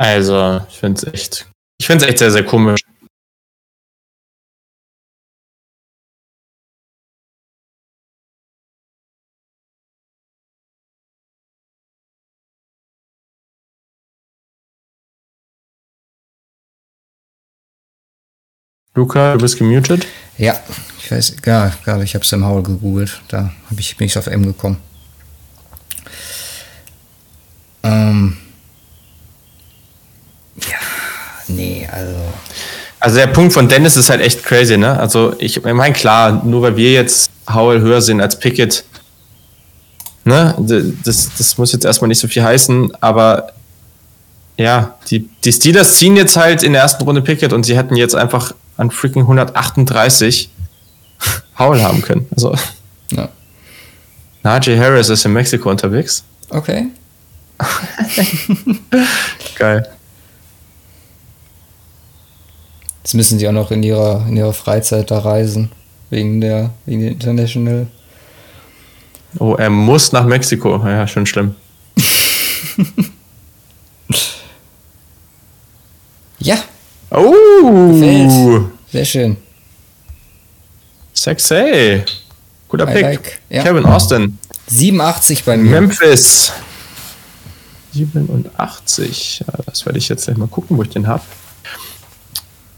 Also, 0.03 0.61
ich 0.69 0.81
finde 0.81 0.99
es 0.99 1.15
echt, 1.15 1.47
ich 1.79 1.87
finde 1.87 2.05
es 2.05 2.11
echt 2.11 2.19
sehr, 2.19 2.33
sehr 2.33 2.45
komisch. 2.45 2.81
Luca, 18.97 19.35
du 19.35 19.39
bist 19.39 19.57
gemutet? 19.57 20.09
Ja, 20.37 20.61
ich 20.99 21.13
weiß, 21.13 21.37
ja, 21.47 21.73
gerade 21.85 22.03
ich 22.03 22.17
habe 22.17 22.25
Sam 22.25 22.45
Howell 22.45 22.65
gegoogelt, 22.65 23.23
da 23.29 23.53
hab 23.71 23.79
ich, 23.79 23.97
bin 23.97 24.07
ich 24.09 24.19
auf 24.19 24.27
M 24.27 24.45
gekommen. 24.45 24.79
Ähm, 27.85 28.42
ja, 30.57 30.79
nee, 31.49 31.89
also. 31.91 32.15
Also 33.01 33.17
der 33.17 33.27
Punkt 33.27 33.53
von 33.53 33.69
Dennis 33.69 33.97
ist 33.97 34.11
halt 34.11 34.21
echt 34.21 34.45
crazy, 34.45 34.77
ne? 34.77 34.99
Also 34.99 35.35
ich 35.39 35.61
meine, 35.63 35.93
klar, 35.93 36.41
nur 36.45 36.63
weil 36.63 36.77
wir 36.77 36.93
jetzt 36.93 37.33
Howell 37.53 37.81
höher 37.81 38.01
sind 38.01 38.21
als 38.21 38.39
Pickett, 38.39 38.85
ne? 40.25 40.55
Das, 41.05 41.31
das 41.37 41.59
muss 41.59 41.73
jetzt 41.73 41.85
erstmal 41.85 42.09
nicht 42.09 42.21
so 42.21 42.29
viel 42.29 42.45
heißen, 42.45 42.93
aber 43.01 43.53
ja, 44.57 44.95
die, 45.11 45.29
die 45.45 45.53
Steelers 45.53 45.99
ziehen 45.99 46.17
jetzt 46.17 46.37
halt 46.37 46.63
in 46.63 46.75
der 46.75 46.83
ersten 46.83 47.03
Runde 47.03 47.23
Pickett 47.23 47.53
und 47.53 47.65
sie 47.65 47.77
hätten 47.77 47.97
jetzt 47.97 48.15
einfach 48.15 48.55
an 48.77 48.91
freaking 48.91 49.23
138 49.23 50.51
Howell 51.59 51.83
haben 51.83 52.03
können. 52.03 52.27
Also. 52.35 52.55
Ja. 53.11 53.29
Najee 54.43 54.79
Harris 54.79 55.09
ist 55.09 55.25
in 55.25 55.33
Mexiko 55.33 55.71
unterwegs. 55.71 56.25
Okay. 56.51 56.87
Geil. 59.57 59.89
Jetzt 63.03 63.15
müssen 63.15 63.39
sie 63.39 63.49
auch 63.49 63.53
noch 63.53 63.71
in 63.71 63.83
ihrer, 63.83 64.25
in 64.29 64.37
ihrer 64.37 64.53
Freizeit 64.53 65.11
da 65.11 65.19
reisen. 65.19 65.71
Wegen 66.11 66.41
der, 66.41 66.71
wegen 66.87 67.01
der 67.01 67.11
International. 67.13 67.87
Oh, 69.39 69.55
er 69.55 69.71
muss 69.71 70.13
nach 70.13 70.25
Mexiko. 70.27 70.77
Ja, 70.87 71.07
schon 71.09 71.27
schlimm. 71.27 71.55
Ja. 76.43 76.59
Oh. 77.11 77.93
Gefällt. 77.93 78.65
Sehr 78.91 79.05
schön. 79.05 79.37
Sexy. 81.15 82.03
Guter 82.69 82.89
I 82.89 82.93
Pick. 82.95 83.03
like, 83.03 83.39
ja. 83.49 83.63
Kevin 83.63 83.85
Austin. 83.85 84.39
87 84.67 85.45
bei 85.45 85.57
mir. 85.57 85.81
Memphis. 85.81 86.53
87. 87.93 89.41
Ja, 89.47 89.55
das 89.67 89.85
werde 89.87 89.99
ich 89.99 90.09
jetzt 90.09 90.25
gleich 90.25 90.37
mal 90.37 90.49
gucken, 90.49 90.77
wo 90.77 90.83
ich 90.83 90.89
den 90.89 91.07
habe. 91.07 91.23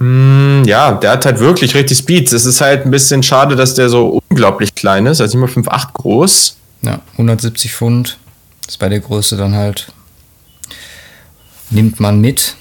Ja, 0.01 0.93
der 0.93 1.11
hat 1.13 1.25
halt 1.25 1.39
wirklich 1.39 1.75
richtig 1.75 1.99
Speed. 1.99 2.33
Es 2.33 2.45
ist 2.45 2.61
halt 2.61 2.85
ein 2.85 2.91
bisschen 2.91 3.23
schade, 3.23 3.57
dass 3.57 3.75
der 3.75 3.89
so 3.89 4.21
unglaublich 4.29 4.75
klein 4.75 5.07
ist. 5.07 5.21
Ist 5.21 5.35
immer 5.35 5.47
5,8 5.47 5.93
groß. 5.93 6.57
Ja, 6.83 7.01
170 7.13 7.73
Pfund. 7.73 8.19
Das 8.63 8.75
ist 8.75 8.79
bei 8.79 8.89
der 8.89 9.01
Größe 9.01 9.37
dann 9.37 9.55
halt. 9.55 9.93
Nimmt 11.71 12.01
man 12.01 12.21
mit. 12.21 12.57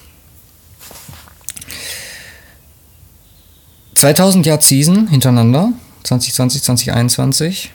2000 3.96 4.46
Yard 4.46 4.64
Season 4.64 5.08
hintereinander. 5.08 5.74
2020, 6.04 6.64
2021. 6.64 7.72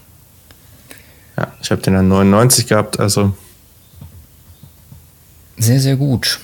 Ja, 1.36 1.48
ich 1.60 1.70
habe 1.70 1.82
den 1.82 1.94
dann 1.94 2.08
99 2.08 2.66
gehabt, 2.66 3.00
also. 3.00 3.34
Sehr, 5.56 5.80
sehr 5.80 5.96
gut. 5.96 6.38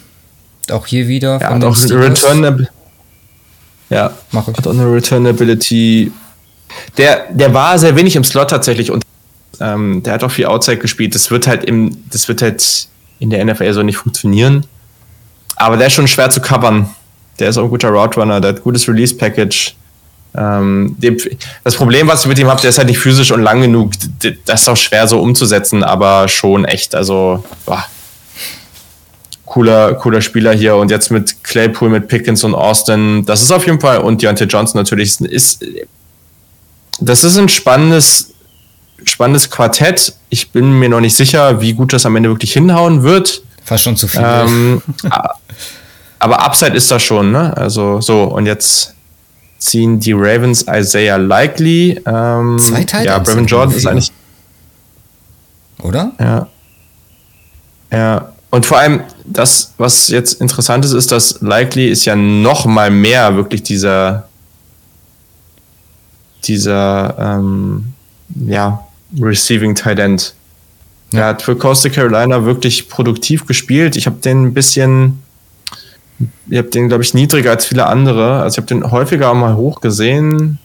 Auch 0.71 0.87
hier 0.87 1.09
wieder. 1.09 1.41
Ja, 1.41 1.51
von 1.51 1.63
hat 1.63 1.71
auch. 1.71 1.91
Return. 1.91 2.69
Ja, 3.95 4.11
Mach 4.33 4.49
ich. 4.49 4.57
hat 4.57 4.67
auch 4.67 4.73
eine 4.73 4.93
Returnability. 4.93 6.11
Der, 6.99 7.27
der 7.31 7.55
war 7.55 7.79
sehr 7.79 7.95
wenig 7.95 8.17
im 8.17 8.25
Slot 8.25 8.51
tatsächlich 8.51 8.91
und 8.91 9.05
ähm, 9.61 10.03
der 10.03 10.15
hat 10.15 10.25
auch 10.25 10.33
viel 10.33 10.47
Outside 10.47 10.79
gespielt. 10.79 11.15
Das 11.15 11.31
wird 11.31 11.47
halt 11.47 11.65
im, 11.65 11.97
das 12.11 12.27
wird 12.27 12.43
halt 12.43 12.89
in 13.21 13.31
der 13.31 13.45
NFL 13.45 13.73
so 13.73 13.83
nicht 13.85 13.97
funktionieren. 13.97 14.67
Aber 15.55 15.77
der 15.77 15.87
ist 15.87 15.93
schon 15.93 16.09
schwer 16.09 16.29
zu 16.31 16.41
covern. 16.41 16.91
Der 17.39 17.49
ist 17.49 17.57
auch 17.57 17.65
ein 17.65 17.71
guter 17.71 17.91
Route 17.91 18.19
Runner, 18.19 18.41
der 18.41 18.55
hat 18.55 18.63
gutes 18.65 18.89
Release 18.89 19.15
Package. 19.15 19.77
Ähm, 20.37 20.97
dem, 20.99 21.17
das 21.63 21.77
Problem, 21.77 22.09
was 22.09 22.23
ich 22.23 22.27
mit 22.27 22.39
ihm 22.41 22.49
habe, 22.49 22.61
der 22.61 22.71
ist 22.71 22.79
halt 22.79 22.89
nicht 22.89 22.99
physisch 22.99 23.31
und 23.31 23.43
lang 23.43 23.61
genug. 23.61 23.93
Das 24.45 24.63
ist 24.63 24.69
auch 24.69 24.77
schwer 24.77 25.07
so 25.07 25.21
umzusetzen, 25.21 25.85
aber 25.85 26.27
schon 26.27 26.65
echt. 26.65 26.97
Also, 26.97 27.45
boah. 27.65 27.85
Cooler, 29.55 29.95
cooler 29.95 30.21
Spieler 30.21 30.53
hier. 30.53 30.75
Und 30.75 30.91
jetzt 30.91 31.13
mit 31.13 31.45
Claypool, 31.45 31.89
mit 31.89 32.09
Pickens 32.09 32.43
und 32.43 32.57
Austin, 32.57 33.25
das 33.25 33.41
ist 33.41 33.53
auf 33.53 33.65
jeden 33.67 33.81
Fall, 33.81 33.99
und 33.99 34.21
Deontay 34.21 34.47
Johnson 34.47 34.81
natürlich, 34.81 35.21
ist, 35.21 35.65
das 36.99 37.23
ist 37.23 37.39
ein 37.39 37.49
spannendes, 37.49 38.35
spannendes 39.05 39.49
Quartett. 39.49 40.13
Ich 40.29 40.51
bin 40.51 40.73
mir 40.81 40.89
noch 40.89 41.01
nicht 41.01 41.17
sicher, 41.17 41.61
wie 41.61 41.73
gut 41.73 41.93
das 41.93 42.05
am 42.05 42.17
Ende 42.17 42.31
wirklich 42.31 42.53
hinhauen 42.53 43.05
wird. 43.05 43.43
Fast 43.63 43.85
schon 43.85 43.97
zu 43.97 44.09
viel. 44.09 44.23
Ähm, 44.25 44.83
aber 46.19 46.45
Upside 46.45 46.77
ist 46.77 46.91
da 46.91 46.99
schon, 46.99 47.31
ne? 47.31 47.57
Also 47.57 48.01
so, 48.01 48.25
und 48.25 48.47
jetzt 48.47 48.93
ziehen 49.59 50.01
die 50.01 50.13
Ravens 50.13 50.67
Isaiah 50.69 51.17
Likely. 51.17 52.03
Ähm, 52.05 52.59
Zwei 52.59 52.83
Tight 52.83 53.07
Ja, 53.07 53.21
Brevin 53.21 53.47
Jordan 53.47 53.77
ist 53.77 53.87
eigentlich. 53.87 54.13
Oder? 55.81 56.11
Ja. 56.19 56.49
Ja. 57.93 58.33
Und 58.51 58.67
vor 58.67 58.79
allem, 58.79 59.03
das, 59.25 59.73
was 59.79 60.09
jetzt 60.09 60.41
interessant 60.41 60.85
ist, 60.85 60.93
ist, 60.93 61.11
dass 61.11 61.41
Likely 61.41 61.89
ist 61.89 62.05
ja 62.05 62.15
noch 62.15 62.67
mal 62.67 62.91
mehr 62.91 63.37
wirklich 63.37 63.63
dieser, 63.63 64.29
dieser, 66.45 67.17
ähm, 67.19 67.93
ja, 68.47 68.87
Receiving 69.19 69.75
Tight 69.75 69.99
End. 69.99 70.35
Er 71.13 71.19
Ja. 71.21 71.27
hat 71.29 71.43
für 71.43 71.57
Coastal 71.57 71.91
Carolina 71.93 72.45
wirklich 72.45 72.89
produktiv 72.89 73.47
gespielt. 73.47 73.97
Ich 73.97 74.07
habe 74.07 74.17
den 74.17 74.47
ein 74.47 74.55
bisschen, 74.55 75.23
ich 76.49 76.59
habe 76.59 76.69
den, 76.69 76.89
glaube 76.89 77.05
ich, 77.05 77.15
niedriger 77.15 77.51
als 77.53 77.67
viele 77.67 77.87
andere. 77.87 78.43
Also 78.43 78.55
ich 78.55 78.59
habe 78.59 78.67
den 78.67 78.91
häufiger 78.91 79.31
auch 79.31 79.35
mal 79.35 79.55
hoch 79.57 79.81
gesehen. 79.81 80.59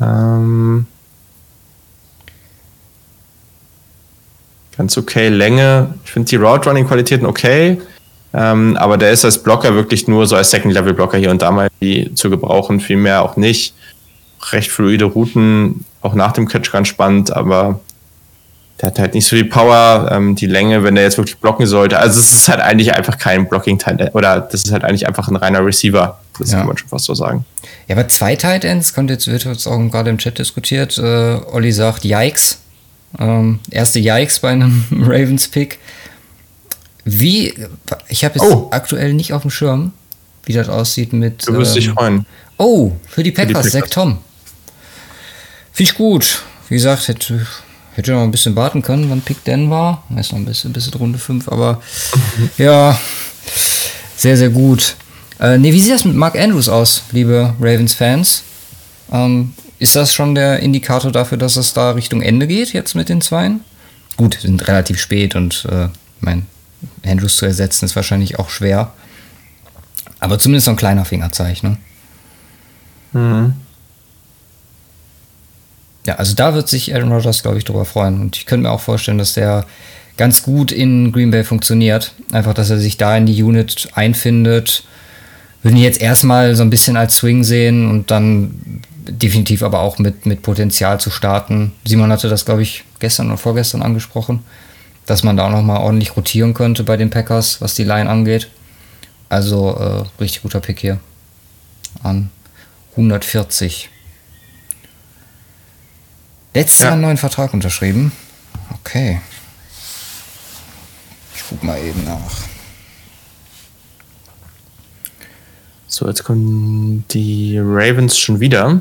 Ähm, 0.00 0.86
ganz 4.78 4.96
okay 4.96 5.28
Länge. 5.28 5.92
Ich 6.04 6.12
finde 6.12 6.28
die 6.28 6.36
Route 6.36 6.68
Running 6.70 6.86
Qualitäten 6.86 7.26
okay. 7.26 7.78
Ähm, 8.32 8.76
aber 8.76 8.96
der 8.98 9.10
ist 9.10 9.24
als 9.24 9.42
Blocker 9.42 9.74
wirklich 9.74 10.06
nur 10.06 10.26
so 10.26 10.36
als 10.36 10.50
Second 10.50 10.72
Level 10.72 10.94
Blocker 10.94 11.18
hier 11.18 11.30
und 11.30 11.42
da 11.42 11.50
mal 11.50 11.68
die 11.80 12.14
zu 12.14 12.30
gebrauchen, 12.30 12.78
viel 12.80 12.96
mehr 12.96 13.22
auch 13.22 13.36
nicht. 13.36 13.74
Recht 14.52 14.70
fluide 14.70 15.06
Routen, 15.06 15.84
auch 16.02 16.14
nach 16.14 16.32
dem 16.32 16.46
Catch 16.46 16.70
ganz 16.70 16.88
spannend, 16.88 17.34
aber 17.34 17.80
der 18.80 18.88
hat 18.88 18.98
halt 18.98 19.14
nicht 19.14 19.26
so 19.26 19.34
die 19.34 19.44
Power, 19.44 20.08
ähm, 20.12 20.36
die 20.36 20.46
Länge, 20.46 20.84
wenn 20.84 20.94
der 20.94 21.04
jetzt 21.04 21.16
wirklich 21.18 21.38
blocken 21.38 21.66
sollte. 21.66 21.98
Also 21.98 22.20
es 22.20 22.32
ist 22.32 22.48
halt 22.48 22.60
eigentlich 22.60 22.94
einfach 22.94 23.18
kein 23.18 23.48
Blocking 23.48 23.78
Teil 23.78 24.10
oder 24.14 24.40
das 24.40 24.62
ist 24.62 24.72
halt 24.72 24.84
eigentlich 24.84 25.08
einfach 25.08 25.26
ein 25.28 25.36
reiner 25.36 25.64
Receiver. 25.64 26.18
Das 26.38 26.52
Ja. 26.52 26.58
kann 26.58 26.68
man 26.68 26.76
schon 26.76 26.88
fast 26.88 27.06
so 27.06 27.14
sagen. 27.14 27.44
Ja, 27.88 27.96
aber 27.96 28.06
zwei 28.08 28.36
Tight 28.36 28.64
Ends, 28.64 28.94
kommt 28.94 29.10
jetzt, 29.10 29.26
wird 29.26 29.44
jetzt 29.44 29.66
auch 29.66 29.78
gerade 29.90 30.10
im 30.10 30.18
Chat 30.18 30.38
diskutiert. 30.38 30.96
Äh, 30.98 31.40
Olli 31.50 31.72
sagt, 31.72 32.04
Yikes. 32.04 32.58
Ähm, 33.18 33.60
erste 33.70 33.98
Yikes 34.00 34.40
bei 34.40 34.50
einem 34.50 34.84
Ravens-Pick. 34.90 35.78
Wie, 37.04 37.54
ich 38.08 38.24
habe 38.24 38.38
jetzt 38.38 38.52
Oh. 38.52 38.68
aktuell 38.70 39.14
nicht 39.14 39.32
auf 39.32 39.42
dem 39.42 39.50
Schirm, 39.50 39.92
wie 40.44 40.52
das 40.52 40.68
aussieht 40.68 41.12
mit. 41.12 41.46
Du 41.46 41.54
wirst 41.54 41.74
dich 41.74 41.86
ähm, 41.88 41.94
freuen. 41.94 42.26
Oh, 42.58 42.92
für 43.06 43.22
die 43.22 43.32
Packers. 43.32 43.70
Zach 43.70 43.86
Tom. 43.88 44.18
Finde 45.72 45.92
ich 45.92 45.96
gut. 45.96 46.42
Wie 46.68 46.74
gesagt, 46.74 47.08
hätte, 47.08 47.46
hätte 47.94 48.12
noch 48.12 48.22
ein 48.22 48.30
bisschen 48.30 48.56
warten 48.56 48.82
können, 48.82 49.08
wann 49.08 49.22
Pick 49.22 49.42
denn 49.44 49.70
war. 49.70 50.04
Ist 50.18 50.32
noch 50.32 50.38
ein 50.38 50.44
bisschen, 50.44 50.72
bis 50.72 50.92
Runde 50.98 51.18
5, 51.18 51.48
aber 51.48 51.80
ja, 52.58 52.98
sehr, 54.16 54.36
sehr 54.36 54.50
gut. 54.50 54.96
Äh, 55.40 55.56
nee, 55.56 55.72
wie 55.72 55.80
sieht 55.80 55.94
das 55.94 56.04
mit 56.04 56.16
Mark 56.16 56.36
Andrews 56.36 56.68
aus, 56.68 57.04
liebe 57.12 57.54
Ravens-Fans? 57.60 58.42
Ähm, 59.12 59.54
ist 59.78 59.96
das 59.96 60.12
schon 60.12 60.34
der 60.34 60.60
Indikator 60.60 61.12
dafür, 61.12 61.38
dass 61.38 61.56
es 61.56 61.72
da 61.72 61.92
Richtung 61.92 62.22
Ende 62.22 62.46
geht, 62.46 62.72
jetzt 62.72 62.94
mit 62.94 63.08
den 63.08 63.20
Zweien? 63.20 63.60
Gut, 64.16 64.38
sind 64.40 64.66
relativ 64.66 65.00
spät 65.00 65.36
und 65.36 65.66
äh, 65.70 65.88
mein 66.20 66.46
Andrews 67.04 67.36
zu 67.36 67.46
ersetzen 67.46 67.84
ist 67.84 67.96
wahrscheinlich 67.96 68.38
auch 68.38 68.50
schwer. 68.50 68.92
Aber 70.20 70.38
zumindest 70.38 70.64
so 70.64 70.72
ein 70.72 70.76
kleiner 70.76 71.04
Fingerzeichen. 71.04 71.78
Ne? 73.12 73.20
Mhm. 73.20 73.52
Ja, 76.06 76.16
also 76.16 76.34
da 76.34 76.54
wird 76.54 76.68
sich 76.68 76.94
Aaron 76.94 77.12
Rodgers, 77.12 77.42
glaube 77.42 77.58
ich, 77.58 77.64
drüber 77.64 77.84
freuen. 77.84 78.20
Und 78.20 78.36
ich 78.36 78.46
könnte 78.46 78.62
mir 78.64 78.72
auch 78.72 78.80
vorstellen, 78.80 79.18
dass 79.18 79.34
der 79.34 79.66
ganz 80.16 80.42
gut 80.42 80.72
in 80.72 81.12
Green 81.12 81.30
Bay 81.30 81.44
funktioniert. 81.44 82.14
Einfach, 82.32 82.54
dass 82.54 82.70
er 82.70 82.78
sich 82.78 82.96
da 82.96 83.16
in 83.16 83.26
die 83.26 83.42
Unit 83.42 83.88
einfindet. 83.94 84.84
Würden 85.62 85.76
ihn 85.76 85.84
jetzt 85.84 86.00
erstmal 86.00 86.56
so 86.56 86.62
ein 86.62 86.70
bisschen 86.70 86.96
als 86.96 87.16
Swing 87.16 87.44
sehen 87.44 87.90
und 87.90 88.10
dann 88.10 88.82
definitiv 89.08 89.62
aber 89.62 89.80
auch 89.80 89.98
mit, 89.98 90.26
mit 90.26 90.42
Potenzial 90.42 91.00
zu 91.00 91.10
starten. 91.10 91.72
Simon 91.84 92.12
hatte 92.12 92.28
das, 92.28 92.44
glaube 92.44 92.62
ich, 92.62 92.84
gestern 92.98 93.28
oder 93.28 93.38
vorgestern 93.38 93.82
angesprochen, 93.82 94.44
dass 95.06 95.22
man 95.22 95.36
da 95.36 95.46
auch 95.46 95.50
nochmal 95.50 95.78
ordentlich 95.78 96.16
rotieren 96.16 96.54
könnte 96.54 96.84
bei 96.84 96.96
den 96.96 97.10
Packers, 97.10 97.60
was 97.60 97.74
die 97.74 97.84
Line 97.84 98.08
angeht. 98.08 98.48
Also 99.28 99.76
äh, 99.76 100.22
richtig 100.22 100.42
guter 100.42 100.60
Pick 100.60 100.80
hier. 100.80 101.00
An 102.02 102.30
140. 102.92 103.88
Letztes 106.54 106.78
Ja. 106.80 106.84
Jahr 106.86 106.92
einen 106.94 107.02
neuen 107.02 107.16
Vertrag 107.16 107.52
unterschrieben. 107.54 108.12
Okay. 108.80 109.20
Ich 111.34 111.42
guck 111.48 111.62
mal 111.62 111.78
eben 111.78 112.04
nach. 112.04 112.42
So, 115.86 116.06
jetzt 116.06 116.24
kommen 116.24 117.04
die 117.10 117.58
Ravens 117.58 118.18
schon 118.18 118.40
wieder. 118.40 118.80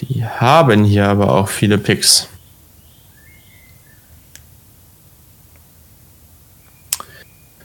Die 0.00 0.24
haben 0.24 0.84
hier 0.84 1.08
aber 1.08 1.32
auch 1.32 1.48
viele 1.48 1.78
Picks. 1.78 2.28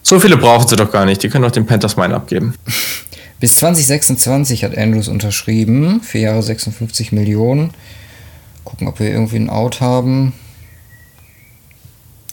So 0.04 0.20
viele 0.20 0.38
brauchen 0.38 0.68
sie 0.68 0.76
doch 0.76 0.92
gar 0.92 1.06
nicht. 1.06 1.24
Die 1.24 1.30
können 1.30 1.44
doch 1.44 1.52
den 1.52 1.66
Panthers 1.66 1.98
meinen 1.98 2.14
abgeben. 2.14 2.56
Bis 3.40 3.56
2026 3.56 4.64
hat 4.64 4.78
Andrews 4.78 5.08
unterschrieben. 5.08 6.02
Vier 6.02 6.22
Jahre 6.22 6.44
56 6.44 7.12
Millionen. 7.12 7.74
Gucken, 8.64 8.88
ob 8.88 9.00
wir 9.00 9.10
irgendwie 9.10 9.38
ein 9.38 9.50
Out 9.50 9.82
haben. 9.82 10.34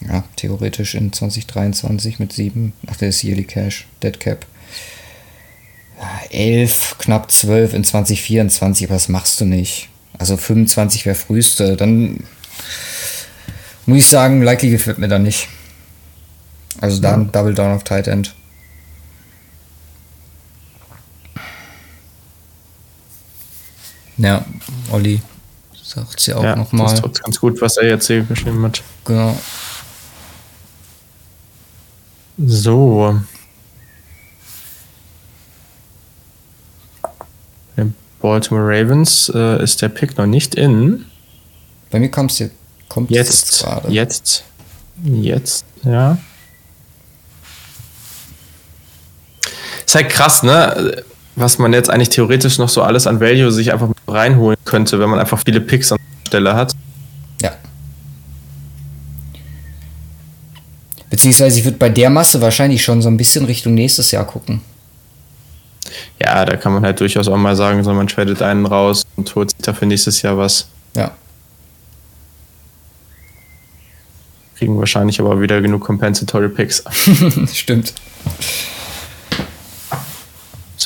Ja, 0.06 0.24
theoretisch 0.36 0.94
in 0.94 1.12
2023 1.12 2.18
mit 2.18 2.32
7. 2.32 2.72
Ach, 2.88 2.96
der 2.96 3.08
ist 3.08 3.22
Yearly 3.22 3.44
Cash. 3.44 3.86
Dead 4.02 4.18
Cap. 4.18 4.46
Ja, 5.98 6.20
11, 6.30 6.96
knapp 6.98 7.30
12 7.30 7.74
in 7.74 7.84
2024. 7.84 8.86
Aber 8.86 8.94
das 8.94 9.08
machst 9.08 9.40
du 9.40 9.44
nicht. 9.44 9.88
Also 10.18 10.36
25 10.36 11.06
wäre 11.06 11.16
früheste. 11.16 11.76
Dann 11.76 12.24
muss 13.86 13.98
ich 13.98 14.06
sagen, 14.08 14.42
Likely 14.42 14.70
gefällt 14.70 14.98
mir 14.98 15.08
da 15.08 15.18
nicht. 15.18 15.48
Also 16.80 17.00
dann 17.00 17.30
Double 17.32 17.54
Down 17.54 17.72
auf 17.74 17.84
Tight 17.84 18.08
End. 18.08 18.34
Ja, 24.18 24.44
Olli 24.90 25.20
sagt 25.82 26.26
ja 26.26 26.36
auch 26.36 26.44
ja, 26.44 26.56
nochmal. 26.56 26.86
das 26.86 26.94
ist 26.94 27.00
trotzdem 27.00 27.24
ganz 27.24 27.40
gut, 27.40 27.60
was 27.60 27.76
er 27.76 27.88
jetzt 27.88 28.06
hier 28.06 28.22
geschrieben 28.22 28.62
hat. 28.64 28.82
Genau. 29.04 29.36
So. 32.38 33.20
Den 37.76 37.94
Baltimore 38.22 38.64
Ravens 38.66 39.30
äh, 39.34 39.62
ist 39.62 39.82
der 39.82 39.88
Pick 39.88 40.16
noch 40.16 40.26
nicht 40.26 40.54
in. 40.54 41.04
Bei 41.90 41.98
mir 41.98 42.10
kommt's 42.10 42.38
jetzt, 42.38 42.54
kommt 42.88 43.10
Jetzt, 43.10 43.60
gerade. 43.60 43.90
jetzt, 43.90 44.44
jetzt, 45.02 45.64
ja. 45.84 46.16
Ist 49.84 49.94
halt 49.94 50.08
krass, 50.08 50.42
ne? 50.42 51.02
Was 51.34 51.58
man 51.58 51.72
jetzt 51.72 51.90
eigentlich 51.90 52.10
theoretisch 52.10 52.58
noch 52.58 52.68
so 52.68 52.82
alles 52.82 53.06
an 53.06 53.20
Value 53.20 53.50
sich 53.50 53.72
einfach 53.72 53.88
reinholen 54.06 54.56
könnte, 54.64 54.98
wenn 55.00 55.10
man 55.10 55.18
einfach 55.18 55.42
viele 55.44 55.60
Picks 55.60 55.92
an 55.92 55.98
der 55.98 56.28
Stelle 56.28 56.54
hat. 56.54 56.72
Ja. 57.42 57.52
Beziehungsweise 61.10 61.58
ich 61.58 61.64
würde 61.64 61.78
bei 61.78 61.88
der 61.88 62.08
Masse 62.10 62.40
wahrscheinlich 62.40 62.82
schon 62.82 63.02
so 63.02 63.08
ein 63.08 63.16
bisschen 63.16 63.44
Richtung 63.44 63.74
nächstes 63.74 64.10
Jahr 64.12 64.26
gucken. 64.26 64.60
Ja, 66.20 66.44
da 66.44 66.56
kann 66.56 66.72
man 66.72 66.84
halt 66.84 67.00
durchaus 67.00 67.28
auch 67.28 67.36
mal 67.36 67.56
sagen, 67.56 67.82
so 67.84 67.92
man 67.92 68.06
tradet 68.06 68.42
einen 68.42 68.66
raus 68.66 69.04
und 69.16 69.34
holt 69.34 69.50
sich 69.50 69.60
dafür 69.60 69.88
nächstes 69.88 70.22
Jahr 70.22 70.38
was. 70.38 70.68
Ja. 70.94 71.12
Kriegen 74.56 74.78
wahrscheinlich 74.78 75.20
aber 75.20 75.40
wieder 75.40 75.60
genug 75.60 75.84
Compensatory 75.84 76.48
Picks. 76.48 76.84
Stimmt. 77.52 77.94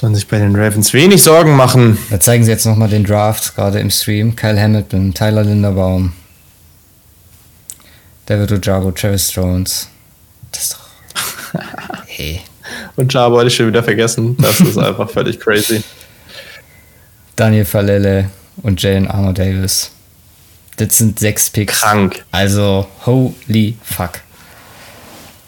Man 0.03 0.15
sich 0.15 0.29
bei 0.29 0.39
den 0.39 0.55
Ravens 0.55 0.93
wenig 0.93 1.23
Sorgen 1.23 1.57
machen. 1.57 1.97
Da 2.11 2.21
zeigen 2.21 2.45
sie 2.45 2.51
jetzt 2.51 2.67
nochmal 2.67 2.89
den 2.89 3.05
Draft, 3.05 3.55
gerade 3.57 3.81
im 3.81 3.91
Stream. 3.91 4.37
Kyle 4.37 4.61
Hamilton, 4.61 5.15
Tyler 5.15 5.43
Linderbaum, 5.43 6.13
David 8.27 8.53
Ojabo, 8.53 8.91
Travis 8.91 9.35
Jones. 9.35 9.89
Das 10.53 10.63
ist 10.63 10.73
doch. 10.75 11.61
Hey. 12.07 12.43
Und 12.97 13.13
Jabo 13.13 13.39
hatte 13.39 13.49
ich 13.49 13.55
schon 13.55 13.69
wieder 13.69 13.83
vergessen. 13.83 14.37
Das 14.41 14.61
ist 14.61 14.79
einfach 14.79 15.09
völlig 15.09 15.39
crazy. 15.39 15.83
Daniel 17.37 17.65
Falele 17.65 18.31
und 18.63 18.83
Jalen 18.83 19.09
Armour 19.09 19.35
Davis. 19.35 19.91
Das 20.77 20.97
sind 20.97 21.19
sechs 21.19 21.51
Picks. 21.51 21.81
Krank. 21.81 22.25
Also, 22.33 22.87
holy 23.05 23.77
fuck. 23.83 24.21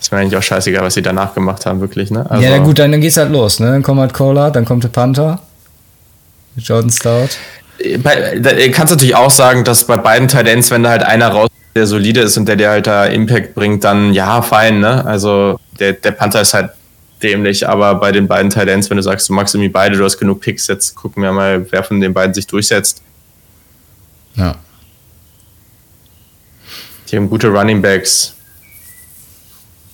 Ist 0.01 0.13
mir 0.13 0.19
eigentlich 0.19 0.37
auch 0.37 0.43
scheißegal, 0.43 0.85
was 0.85 0.95
sie 0.95 1.03
danach 1.03 1.35
gemacht 1.35 1.67
haben, 1.67 1.81
wirklich, 1.81 2.11
ne? 2.11 2.31
Also, 2.31 2.45
ja, 2.45 2.51
na 2.51 2.59
gut, 2.59 2.79
dann, 2.79 2.93
dann 2.93 3.01
geht's 3.01 3.17
halt 3.17 3.31
los, 3.31 3.59
ne? 3.59 3.67
Dann 3.67 3.83
kommt 3.83 4.01
halt 4.01 4.15
Cola, 4.15 4.51
dann 4.51 4.65
kommt 4.65 4.85
der 4.85 4.89
Panther. 4.89 5.41
Jordan 6.57 6.91
Stout. 6.91 7.29
Bei, 8.03 8.39
da 8.39 8.51
kannst 8.69 8.93
du 8.93 8.97
natürlich 8.97 9.15
auch 9.15 9.31
sagen, 9.31 9.65
dass 9.65 9.85
bei 9.85 9.97
beiden 9.97 10.29
Titans, 10.29 10.71
wenn 10.71 10.83
da 10.83 10.91
halt 10.91 11.03
einer 11.03 11.29
raus 11.29 11.49
der 11.77 11.87
solide 11.87 12.21
ist 12.21 12.37
und 12.37 12.47
der 12.47 12.57
dir 12.57 12.71
halt 12.71 12.87
da 12.87 13.07
Impact 13.07 13.55
bringt, 13.55 13.85
dann 13.85 14.13
ja, 14.13 14.43
fein, 14.43 14.81
ne? 14.81 15.05
Also 15.05 15.61
der, 15.79 15.93
der 15.93 16.11
Panther 16.11 16.41
ist 16.41 16.55
halt 16.55 16.71
dämlich, 17.23 17.69
aber 17.69 17.95
bei 17.97 18.13
den 18.13 18.29
beiden 18.29 18.51
Titans, 18.51 18.89
wenn 18.91 18.97
du 18.97 19.03
sagst, 19.03 19.29
du 19.29 19.33
magst 19.33 19.55
irgendwie 19.55 19.71
beide, 19.71 19.97
du 19.97 20.05
hast 20.05 20.19
genug 20.19 20.41
Picks, 20.41 20.67
jetzt 20.67 20.95
gucken 20.95 21.23
wir 21.23 21.33
mal, 21.33 21.67
wer 21.71 21.83
von 21.83 22.01
den 22.01 22.15
beiden 22.15 22.35
sich 22.35 22.47
durchsetzt. 22.47 23.03
Ja. 24.35 24.57
Die 27.09 27.17
haben 27.17 27.29
gute 27.29 27.49
Running 27.49 27.83
Backs. 27.83 28.35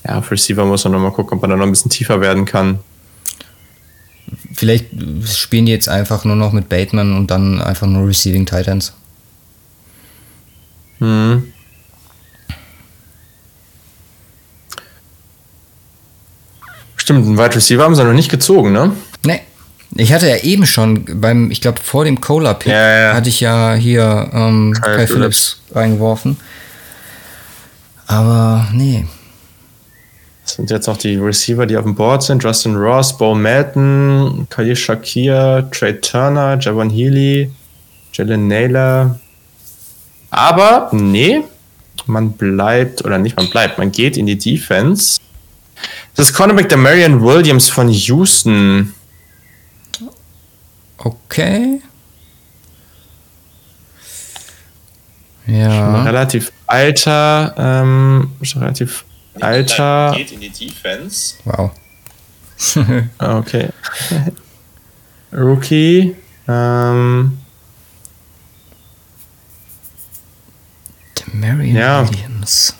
Ja, 0.06 0.18
auf 0.18 0.30
Receiver 0.30 0.64
muss 0.66 0.84
man 0.84 0.92
nochmal 0.92 1.12
gucken, 1.12 1.36
ob 1.36 1.42
man 1.42 1.50
da 1.50 1.56
noch 1.56 1.64
ein 1.64 1.70
bisschen 1.70 1.90
tiefer 1.90 2.20
werden 2.20 2.44
kann. 2.44 2.80
Vielleicht 4.52 4.86
spielen 5.26 5.66
die 5.66 5.72
jetzt 5.72 5.88
einfach 5.88 6.24
nur 6.24 6.36
noch 6.36 6.52
mit 6.52 6.68
Bateman 6.68 7.16
und 7.16 7.30
dann 7.30 7.60
einfach 7.62 7.86
nur 7.86 8.06
Receiving 8.06 8.46
Titans. 8.46 8.92
Hm. 10.98 11.53
Stimmt, 17.04 17.26
einen 17.26 17.36
Wide 17.36 17.54
Receiver 17.54 17.82
haben 17.84 17.94
sie 17.94 18.02
noch 18.02 18.14
nicht 18.14 18.30
gezogen, 18.30 18.72
ne? 18.72 18.92
Nee. 19.26 19.42
Ich 19.94 20.10
hatte 20.10 20.26
ja 20.26 20.38
eben 20.38 20.64
schon 20.64 21.04
beim, 21.20 21.50
ich 21.50 21.60
glaube, 21.60 21.78
vor 21.82 22.06
dem 22.06 22.18
Cola-Pick 22.18 22.72
Ja, 22.72 22.98
ja. 22.98 23.14
hatte 23.14 23.28
ich 23.28 23.40
ja 23.40 23.74
hier 23.74 24.30
ähm, 24.32 24.72
Kyle 24.72 24.96
Kai 24.96 25.06
Phillips 25.06 25.60
reingeworfen. 25.74 26.38
Aber 28.06 28.68
nee. 28.72 29.04
Das 30.44 30.54
sind 30.54 30.70
jetzt 30.70 30.86
noch 30.86 30.96
die 30.96 31.16
Receiver, 31.16 31.66
die 31.66 31.76
auf 31.76 31.84
dem 31.84 31.94
Board 31.94 32.22
sind. 32.22 32.42
Justin 32.42 32.74
Ross, 32.74 33.14
Bo 33.18 33.34
Melton, 33.34 34.46
Khalil 34.48 34.74
Shakir, 34.74 35.68
Trey 35.72 36.00
Turner, 36.00 36.58
Javon 36.58 36.88
Healy, 36.88 37.50
Jalen 38.14 38.48
Naylor. 38.48 39.20
Aber, 40.30 40.88
nee, 40.92 41.42
man 42.06 42.32
bleibt, 42.32 43.04
oder 43.04 43.18
nicht 43.18 43.36
man 43.36 43.50
bleibt, 43.50 43.76
man 43.76 43.92
geht 43.92 44.16
in 44.16 44.24
die 44.24 44.38
Defense. 44.38 45.20
Das 46.16 46.28
ist 46.28 46.34
Cornerback 46.36 46.68
der 46.68 46.78
Marion 46.78 47.20
Williams 47.22 47.68
von 47.68 47.88
Houston. 47.88 48.94
Okay. 50.98 51.80
Schon 55.46 55.54
Ja. 55.54 56.02
relativ 56.04 56.52
alter, 56.66 57.54
ähm, 57.58 58.30
schon 58.42 58.62
relativ 58.62 59.04
alter. 59.40 60.12
Geht 60.16 60.32
in 60.32 60.40
die 60.40 60.50
Defense. 60.50 61.34
Wow. 61.44 61.72
Ah, 63.18 63.38
Okay. 63.38 63.68
Rookie. 65.32 66.14
Ähm, 66.46 67.38
Marion 71.32 71.74
Ja. 71.76 72.08
Williams. 72.08 72.74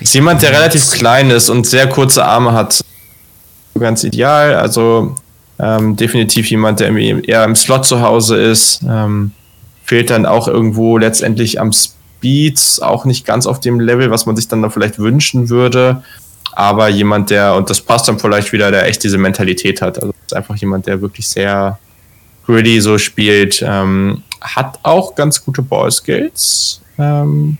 Ist 0.00 0.14
jemand, 0.14 0.42
der 0.42 0.52
relativ 0.52 0.90
klein 0.90 1.30
ist 1.30 1.48
und 1.48 1.66
sehr 1.66 1.88
kurze 1.88 2.24
Arme 2.24 2.52
hat. 2.52 2.84
Ganz 3.78 4.04
ideal. 4.04 4.56
Also 4.56 5.14
ähm, 5.58 5.96
definitiv 5.96 6.50
jemand, 6.50 6.80
der 6.80 6.94
eher 6.94 7.44
im 7.44 7.54
Slot 7.54 7.84
zu 7.84 8.02
Hause 8.02 8.36
ist. 8.36 8.82
Ähm, 8.88 9.32
fehlt 9.84 10.10
dann 10.10 10.26
auch 10.26 10.48
irgendwo 10.48 10.98
letztendlich 10.98 11.60
am 11.60 11.72
Speed, 11.72 12.78
auch 12.82 13.04
nicht 13.04 13.26
ganz 13.26 13.46
auf 13.46 13.60
dem 13.60 13.80
Level, 13.80 14.10
was 14.10 14.26
man 14.26 14.36
sich 14.36 14.48
dann 14.48 14.62
da 14.62 14.70
vielleicht 14.70 14.98
wünschen 14.98 15.48
würde. 15.48 16.02
Aber 16.54 16.88
jemand, 16.88 17.30
der, 17.30 17.54
und 17.54 17.70
das 17.70 17.80
passt 17.80 18.08
dann 18.08 18.18
vielleicht 18.18 18.52
wieder, 18.52 18.70
der 18.70 18.86
echt 18.86 19.02
diese 19.04 19.18
Mentalität 19.18 19.80
hat. 19.80 20.02
Also 20.02 20.12
ist 20.26 20.34
einfach 20.34 20.56
jemand, 20.56 20.86
der 20.86 21.00
wirklich 21.00 21.28
sehr 21.28 21.78
gritty 22.44 22.80
so 22.80 22.98
spielt. 22.98 23.64
Ähm, 23.66 24.22
hat 24.40 24.78
auch 24.82 25.14
ganz 25.14 25.44
gute 25.44 25.62
Ballskills. 25.62 26.80
Ähm, 26.98 27.58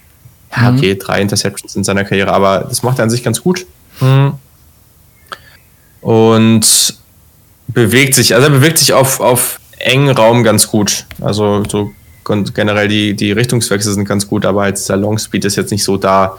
ja, 0.55 0.71
Mhm. 0.71 0.79
okay, 0.79 0.95
drei 0.97 1.21
Interceptions 1.21 1.77
in 1.77 1.85
seiner 1.85 2.05
Karriere, 2.05 2.33
aber 2.33 2.61
das 2.69 2.83
macht 2.83 2.99
er 2.99 3.05
an 3.05 3.11
sich 3.11 3.23
ganz 3.25 3.43
gut. 3.43 3.67
Mhm. 4.01 4.35
Und 6.01 6.95
bewegt 7.69 8.15
sich, 8.15 8.35
also 8.35 8.47
er 8.49 8.51
bewegt 8.53 8.79
sich 8.79 8.93
auf, 8.93 9.21
auf 9.21 9.61
engen 9.79 10.11
Raum 10.11 10.43
ganz 10.43 10.67
gut. 10.69 11.07
Also 11.21 11.63
so 11.69 11.93
generell 12.25 12.89
die, 12.89 13.15
die 13.15 13.33
Richtungswechsel 13.33 13.93
sind 13.95 14.05
ganz 14.05 14.27
gut, 14.29 14.45
aber 14.47 14.67
jetzt 14.67 14.89
der 14.89 14.97
Long 14.97 15.19
Speed 15.19 15.45
ist 15.45 15.57
jetzt 15.57 15.71
nicht 15.71 15.85
so 15.85 15.97
da. 15.97 16.37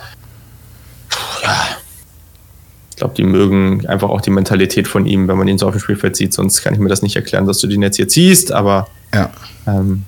Ja. 1.44 1.66
Ich 2.92 2.96
glaube, 2.98 3.16
die 3.16 3.24
mögen 3.24 3.86
einfach 3.88 4.10
auch 4.10 4.22
die 4.22 4.30
Mentalität 4.30 4.88
von 4.88 5.06
ihm, 5.06 5.28
wenn 5.28 5.38
man 5.38 5.48
ihn 5.48 5.58
so 5.58 5.66
auf 5.68 5.74
dem 5.74 5.82
Spielfeld 5.82 6.16
sieht. 6.16 6.34
Sonst 6.34 6.62
kann 6.62 6.74
ich 6.74 6.80
mir 6.80 6.90
das 6.90 7.02
nicht 7.02 7.16
erklären, 7.16 7.46
dass 7.48 7.58
du 7.60 7.68
den 7.68 7.82
jetzt 7.82 7.96
hier 7.98 8.08
ziehst, 8.08 8.52
aber 8.52 8.88
Ja. 9.14 9.32
ähm, 9.68 10.04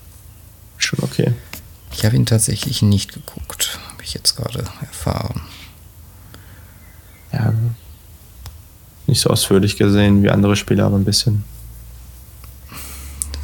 schon 0.77 0.99
okay. 1.01 1.33
Ich 1.93 2.05
habe 2.05 2.15
ihn 2.15 2.25
tatsächlich 2.25 2.81
nicht 2.81 3.13
geguckt. 3.13 3.79
Ich 4.05 4.13
jetzt 4.13 4.35
gerade 4.35 4.63
erfahren. 4.81 5.41
Ja, 7.33 7.51
nicht 9.07 9.19
so 9.19 9.31
ausführlich 9.31 9.77
gesehen 9.77 10.21
wie 10.21 10.29
andere 10.29 10.55
Spieler, 10.55 10.85
aber 10.85 10.97
ein 10.97 11.05
bisschen. 11.05 11.43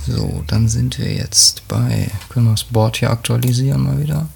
So, 0.05 0.43
dann 0.45 0.69
sind 0.69 0.99
wir 0.99 1.11
jetzt 1.11 1.67
bei. 1.67 2.11
Können 2.29 2.45
wir 2.45 2.51
das 2.51 2.63
Board 2.63 2.97
hier 2.97 3.09
aktualisieren 3.09 3.81
mal 3.81 3.99
wieder? 3.99 4.27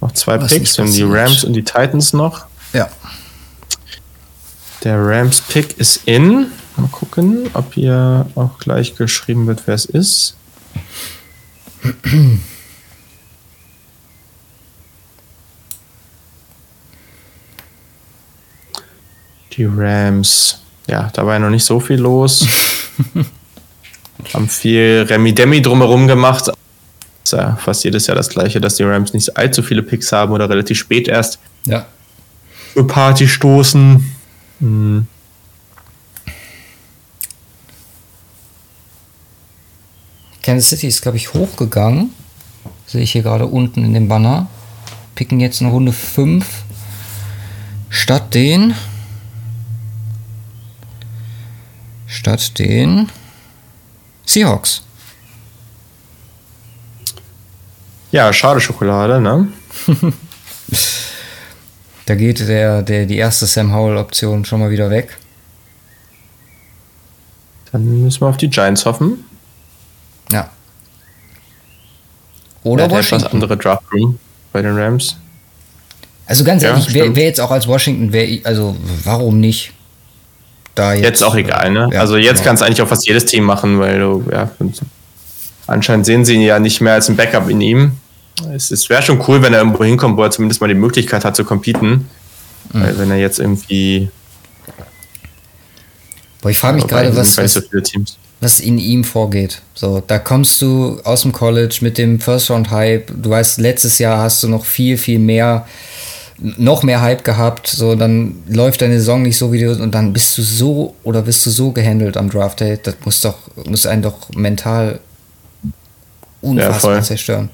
Noch 0.00 0.12
zwei 0.12 0.40
Was 0.40 0.52
Picks, 0.52 0.78
haben 0.78 0.90
die. 0.90 1.02
Rams 1.02 1.44
und 1.44 1.52
die 1.52 1.62
Titans 1.62 2.14
noch. 2.14 2.46
Ja. 2.72 2.88
Der 4.84 4.98
Rams-Pick 4.98 5.78
ist 5.78 6.08
in. 6.08 6.46
Mal 6.78 6.88
gucken, 6.90 7.50
ob 7.52 7.74
hier 7.74 8.26
auch 8.36 8.58
gleich 8.58 8.96
geschrieben 8.96 9.46
wird, 9.46 9.66
wer 9.66 9.74
es 9.74 9.84
ist. 9.84 10.36
Die 19.52 19.64
Rams. 19.66 20.60
Ja, 20.88 21.10
da 21.12 21.24
war 21.26 21.34
ja 21.34 21.38
noch 21.38 21.50
nicht 21.50 21.64
so 21.64 21.78
viel 21.80 21.96
los. 22.00 22.46
Haben 24.34 24.48
viel 24.48 25.06
Remi-Demi 25.08 25.60
drumherum 25.62 26.06
gemacht. 26.06 26.50
Ist 27.24 27.32
ja 27.32 27.56
fast 27.56 27.84
jedes 27.84 28.06
Jahr 28.06 28.16
das 28.16 28.28
gleiche, 28.28 28.60
dass 28.60 28.76
die 28.76 28.82
Rams 28.82 29.12
nicht 29.12 29.36
allzu 29.36 29.62
viele 29.62 29.82
Picks 29.82 30.12
haben 30.12 30.32
oder 30.32 30.48
relativ 30.48 30.78
spät 30.78 31.08
erst 31.08 31.38
Ja. 31.66 31.86
für 32.74 32.86
Party 32.86 33.28
stoßen. 33.28 34.12
Hm. 34.60 35.06
Kansas 40.42 40.70
City 40.70 40.88
ist, 40.88 41.02
glaube 41.02 41.16
ich, 41.16 41.34
hochgegangen. 41.34 42.10
Sehe 42.86 43.02
ich 43.02 43.12
hier 43.12 43.22
gerade 43.22 43.46
unten 43.46 43.84
in 43.84 43.94
dem 43.94 44.08
Banner. 44.08 44.48
Picken 45.14 45.40
jetzt 45.40 45.60
eine 45.62 45.70
Runde 45.70 45.92
5. 45.92 46.44
Statt 47.90 48.34
den. 48.34 48.74
Statt 52.12 52.58
den. 52.58 53.08
Seahawks. 54.26 54.82
Ja, 58.10 58.30
schade 58.34 58.60
Schokolade, 58.60 59.18
ne? 59.18 59.48
da 62.04 62.14
geht 62.14 62.40
der, 62.40 62.82
der, 62.82 63.06
die 63.06 63.16
erste 63.16 63.46
Sam 63.46 63.72
Howell-Option 63.72 64.44
schon 64.44 64.60
mal 64.60 64.70
wieder 64.70 64.90
weg. 64.90 65.16
Dann 67.72 68.02
müssen 68.02 68.20
wir 68.20 68.28
auf 68.28 68.36
die 68.36 68.50
Giants 68.50 68.84
hoffen. 68.84 69.24
Ja. 70.30 70.50
Oder 72.62 72.84
ja, 72.84 72.90
Washington. 72.90 73.24
etwas 73.24 73.32
andere 73.32 73.56
Draft 73.56 73.84
Room 73.90 74.18
bei 74.52 74.60
den 74.60 74.76
Rams. 74.76 75.16
Also 76.26 76.44
ganz 76.44 76.62
Ja, 76.62 76.70
ehrlich, 76.70 76.92
wer, 76.92 77.16
wer 77.16 77.24
jetzt 77.24 77.40
auch 77.40 77.50
als 77.50 77.66
Washington 77.66 78.12
wäre, 78.12 78.44
also 78.44 78.76
warum 79.02 79.40
nicht? 79.40 79.72
Da 80.74 80.94
jetzt, 80.94 81.04
Jetzt 81.04 81.24
auch 81.24 81.34
egal, 81.34 81.70
ne? 81.70 81.90
Ja, 81.92 82.00
also 82.00 82.16
jetzt 82.16 82.38
genau. 82.38 82.44
kannst 82.44 82.62
du 82.62 82.66
eigentlich 82.66 82.82
auch 82.82 82.88
fast 82.88 83.06
jedes 83.06 83.26
Team 83.26 83.44
machen, 83.44 83.78
weil 83.78 83.98
du, 83.98 84.24
ja, 84.30 84.50
anscheinend 85.66 86.06
sehen 86.06 86.24
sie 86.24 86.34
ihn 86.34 86.40
ja 86.40 86.58
nicht 86.58 86.80
mehr 86.80 86.94
als 86.94 87.08
ein 87.08 87.16
Backup 87.16 87.48
in 87.50 87.60
ihm. 87.60 87.92
Es, 88.54 88.70
es 88.70 88.88
wäre 88.88 89.02
schon 89.02 89.22
cool, 89.28 89.42
wenn 89.42 89.52
er 89.52 89.60
irgendwo 89.60 89.84
hinkommt, 89.84 90.16
wo 90.16 90.22
er 90.22 90.30
zumindest 90.30 90.60
mal 90.60 90.68
die 90.68 90.74
Möglichkeit 90.74 91.24
hat 91.24 91.36
zu 91.36 91.44
competen. 91.44 92.08
Mhm. 92.72 92.82
Weil 92.82 92.98
wenn 92.98 93.10
er 93.10 93.18
jetzt 93.18 93.38
irgendwie. 93.38 94.08
Boah, 96.40 96.50
ich 96.50 96.58
frage 96.58 96.76
mich 96.76 96.86
gerade, 96.86 97.14
was, 97.14 97.36
nicht 97.36 97.54
was, 97.54 98.16
was 98.40 98.60
in 98.60 98.78
ihm 98.78 99.04
vorgeht. 99.04 99.62
So, 99.74 100.02
da 100.04 100.18
kommst 100.18 100.60
du 100.60 101.00
aus 101.04 101.22
dem 101.22 101.32
College 101.32 101.78
mit 101.82 101.98
dem 101.98 102.18
First 102.18 102.50
Round 102.50 102.70
Hype. 102.70 103.12
Du 103.14 103.30
weißt, 103.30 103.60
letztes 103.60 103.98
Jahr 103.98 104.18
hast 104.18 104.42
du 104.42 104.48
noch 104.48 104.64
viel, 104.64 104.98
viel 104.98 105.20
mehr, 105.20 105.66
noch 106.38 106.82
mehr 106.82 107.00
Hype 107.00 107.24
gehabt. 107.24 107.66
So, 107.66 107.94
dann 107.94 108.42
läuft 108.48 108.82
deine 108.82 108.98
Saison 108.98 109.22
nicht 109.22 109.36
so 109.36 109.52
wie 109.52 109.60
du 109.60 109.70
und 109.72 109.94
dann 109.94 110.12
bist 110.12 110.36
du 110.38 110.42
so 110.42 110.94
oder 111.02 111.22
bist 111.22 111.44
du 111.46 111.50
so 111.50 111.72
gehandelt 111.72 112.16
am 112.16 112.30
Draft 112.30 112.60
Day. 112.60 112.78
Das 112.82 112.96
muss 113.04 113.20
doch, 113.20 113.36
muss 113.66 113.86
einen 113.86 114.02
doch 114.02 114.28
mental 114.34 115.00
unfassbar 116.40 116.94
voll. 116.96 117.02
zerstören. 117.02 117.50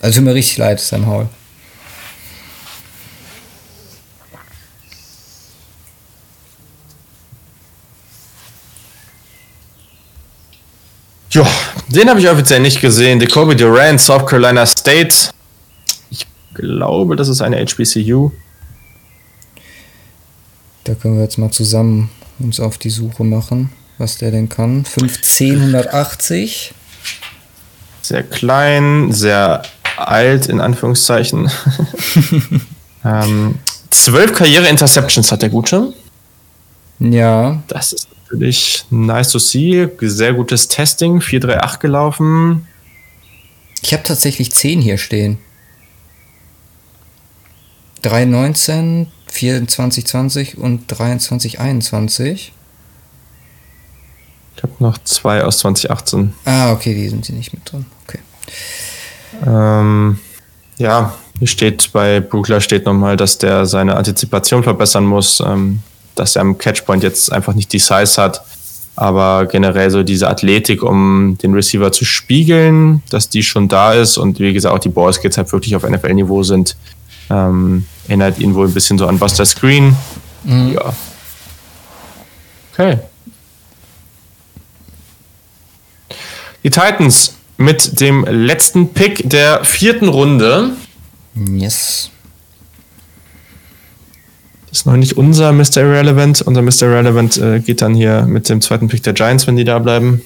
Also 0.00 0.16
tut 0.16 0.24
mir 0.24 0.34
richtig 0.34 0.58
leid, 0.58 0.80
Sam 0.80 1.06
Howell. 1.06 1.28
Ja, 11.30 11.46
den 11.88 12.08
habe 12.08 12.20
ich 12.20 12.28
offiziell 12.28 12.60
nicht 12.60 12.80
gesehen. 12.80 13.20
Jacoby 13.20 13.54
Durant, 13.54 14.00
South 14.00 14.26
Carolina 14.26 14.64
State. 14.64 15.30
Ich 16.58 16.64
glaube, 16.64 17.16
das 17.16 17.28
ist 17.28 17.40
eine 17.40 17.64
HBCU. 17.64 18.30
Da 20.84 20.94
können 20.94 21.16
wir 21.16 21.22
jetzt 21.22 21.38
mal 21.38 21.50
zusammen 21.50 22.10
uns 22.38 22.60
auf 22.60 22.78
die 22.78 22.90
Suche 22.90 23.24
machen, 23.24 23.70
was 23.98 24.18
der 24.18 24.30
denn 24.30 24.48
kann. 24.48 24.84
1580. 25.00 26.72
Sehr 28.02 28.22
klein, 28.22 29.12
sehr 29.12 29.62
alt, 29.96 30.46
in 30.46 30.60
Anführungszeichen. 30.60 31.50
ähm, 33.04 33.58
zwölf 33.90 34.32
Karriere-Interceptions 34.32 35.30
hat 35.30 35.42
der 35.42 35.50
Gute. 35.50 35.92
Ja, 37.00 37.62
Das 37.68 37.92
ist 37.92 38.08
natürlich 38.24 38.84
nice 38.90 39.30
to 39.30 39.38
see. 39.38 39.88
Sehr 40.00 40.32
gutes 40.32 40.68
Testing, 40.68 41.20
438 41.20 41.80
gelaufen. 41.80 42.66
ich 43.82 43.92
habe 43.92 44.02
tatsächlich 44.02 44.52
10 44.52 44.80
hier 44.80 44.98
stehen. 44.98 45.38
319, 48.02 49.08
2420 49.26 50.58
und 50.58 50.88
2321. 50.90 52.52
Ich 54.56 54.62
habe 54.62 54.72
noch 54.80 54.98
zwei 55.04 55.44
aus 55.44 55.58
2018. 55.58 56.34
Ah, 56.44 56.72
okay, 56.72 56.94
die 56.94 57.08
sind 57.08 57.26
hier 57.26 57.36
nicht 57.36 57.52
mit 57.52 57.70
drin. 57.70 57.86
Okay. 58.04 58.18
Ähm, 59.46 60.18
ja, 60.78 61.14
hier 61.38 61.46
steht 61.46 61.92
bei 61.92 62.20
Brugler 62.20 62.60
steht 62.60 62.84
nochmal, 62.84 63.16
dass 63.16 63.38
der 63.38 63.66
seine 63.66 63.96
Antizipation 63.96 64.64
verbessern 64.64 65.04
muss, 65.04 65.40
ähm, 65.40 65.80
dass 66.16 66.34
er 66.34 66.42
am 66.42 66.58
Catchpoint 66.58 67.04
jetzt 67.04 67.32
einfach 67.32 67.54
nicht 67.54 67.72
die 67.72 67.78
Size 67.78 68.20
hat, 68.20 68.42
aber 68.96 69.46
generell 69.46 69.90
so 69.90 70.02
diese 70.02 70.28
Athletik, 70.28 70.82
um 70.82 71.38
den 71.38 71.54
Receiver 71.54 71.92
zu 71.92 72.04
spiegeln, 72.04 73.02
dass 73.10 73.28
die 73.28 73.44
schon 73.44 73.68
da 73.68 73.92
ist 73.92 74.18
und 74.18 74.40
wie 74.40 74.52
gesagt 74.52 74.74
auch 74.74 74.80
die 74.80 74.88
Ballskills 74.88 75.38
halt 75.38 75.52
wirklich 75.52 75.76
auf 75.76 75.88
NFL-Niveau 75.88 76.42
sind, 76.42 76.76
ähm, 77.30 77.86
erinnert 78.06 78.38
ihn 78.38 78.54
wohl 78.54 78.68
ein 78.68 78.74
bisschen 78.74 78.98
so 78.98 79.06
an 79.06 79.18
Buster 79.18 79.44
Screen. 79.44 79.96
Ja. 80.44 80.94
Okay. 82.72 82.98
Die 86.64 86.70
Titans 86.70 87.34
mit 87.56 88.00
dem 88.00 88.24
letzten 88.24 88.92
Pick 88.92 89.28
der 89.28 89.64
vierten 89.64 90.08
Runde. 90.08 90.70
Yes. 91.34 92.10
Das 94.68 94.80
ist 94.80 94.86
noch 94.86 94.96
nicht 94.96 95.16
unser 95.16 95.52
Mr. 95.52 95.78
Irrelevant. 95.78 96.42
Unser 96.42 96.62
Mr. 96.62 96.82
Irrelevant 96.82 97.36
äh, 97.38 97.60
geht 97.60 97.80
dann 97.80 97.94
hier 97.94 98.22
mit 98.22 98.48
dem 98.48 98.60
zweiten 98.60 98.88
Pick 98.88 99.02
der 99.02 99.12
Giants, 99.12 99.46
wenn 99.46 99.56
die 99.56 99.64
da 99.64 99.78
bleiben. 99.78 100.22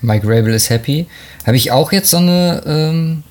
Mike 0.00 0.26
Rabel 0.26 0.54
ist 0.54 0.70
happy. 0.70 1.06
Habe 1.46 1.56
ich 1.56 1.70
auch 1.70 1.92
jetzt 1.92 2.10
so 2.10 2.18
eine 2.18 2.62
ähm, 2.66 3.22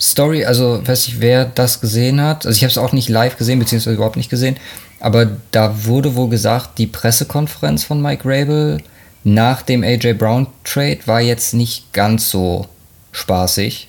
Story, 0.00 0.44
also 0.44 0.80
weiß 0.86 1.08
nicht, 1.08 1.20
wer 1.20 1.44
das 1.44 1.80
gesehen 1.80 2.20
hat. 2.20 2.46
Also 2.46 2.56
ich 2.56 2.62
habe 2.62 2.70
es 2.70 2.78
auch 2.78 2.92
nicht 2.92 3.08
live 3.08 3.36
gesehen, 3.36 3.58
beziehungsweise 3.58 3.96
überhaupt 3.96 4.16
nicht 4.16 4.30
gesehen. 4.30 4.56
Aber 4.98 5.28
da 5.50 5.84
wurde 5.84 6.14
wohl 6.14 6.28
gesagt, 6.28 6.78
die 6.78 6.86
Pressekonferenz 6.86 7.84
von 7.84 8.00
Mike 8.00 8.22
Rabel 8.24 8.78
nach 9.24 9.62
dem 9.62 9.82
AJ 9.82 10.14
Brown 10.14 10.46
Trade 10.64 11.00
war 11.04 11.20
jetzt 11.20 11.52
nicht 11.52 11.92
ganz 11.92 12.30
so 12.30 12.66
spaßig 13.12 13.88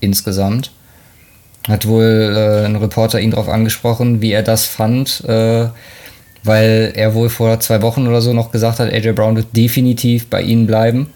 insgesamt. 0.00 0.72
Hat 1.68 1.86
wohl 1.86 2.34
äh, 2.36 2.66
ein 2.66 2.76
Reporter 2.76 3.20
ihn 3.20 3.30
darauf 3.30 3.48
angesprochen, 3.48 4.20
wie 4.20 4.32
er 4.32 4.42
das 4.42 4.66
fand, 4.66 5.24
äh, 5.24 5.68
weil 6.42 6.92
er 6.94 7.14
wohl 7.14 7.30
vor 7.30 7.58
zwei 7.60 7.80
Wochen 7.80 8.06
oder 8.06 8.20
so 8.20 8.32
noch 8.32 8.50
gesagt 8.50 8.80
hat, 8.80 8.92
AJ 8.92 9.12
Brown 9.12 9.36
wird 9.36 9.56
definitiv 9.56 10.28
bei 10.28 10.42
ihnen 10.42 10.66
bleiben. 10.66 11.10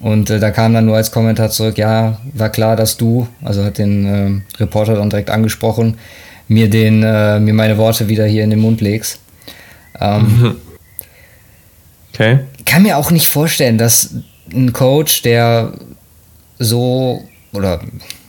Und 0.00 0.30
äh, 0.30 0.40
da 0.40 0.50
kam 0.50 0.74
dann 0.74 0.86
nur 0.86 0.96
als 0.96 1.12
Kommentar 1.12 1.50
zurück, 1.50 1.78
ja, 1.78 2.18
war 2.32 2.50
klar, 2.50 2.76
dass 2.76 2.96
du, 2.96 3.28
also 3.42 3.64
hat 3.64 3.78
den 3.78 4.06
ähm, 4.06 4.42
Reporter 4.58 4.94
dann 4.94 5.10
direkt 5.10 5.30
angesprochen, 5.30 5.98
mir 6.48 6.68
den, 6.68 7.02
äh, 7.02 7.40
mir 7.40 7.54
meine 7.54 7.78
Worte 7.78 8.08
wieder 8.08 8.26
hier 8.26 8.44
in 8.44 8.50
den 8.50 8.60
Mund 8.60 8.80
legst. 8.80 9.20
Ähm, 10.00 10.56
Okay. 12.14 12.44
kann 12.64 12.84
mir 12.84 12.96
auch 12.96 13.10
nicht 13.10 13.26
vorstellen, 13.26 13.76
dass 13.76 14.14
ein 14.52 14.72
Coach, 14.72 15.22
der 15.22 15.72
so 16.60 17.24
oder 17.52 17.80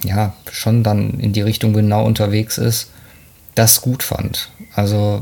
ja 0.04 0.34
schon 0.52 0.82
dann 0.82 1.20
in 1.20 1.34
die 1.34 1.42
Richtung 1.42 1.74
genau 1.74 2.04
unterwegs 2.04 2.58
ist, 2.58 2.90
das 3.54 3.82
gut 3.82 4.02
fand. 4.02 4.50
Also 4.74 5.22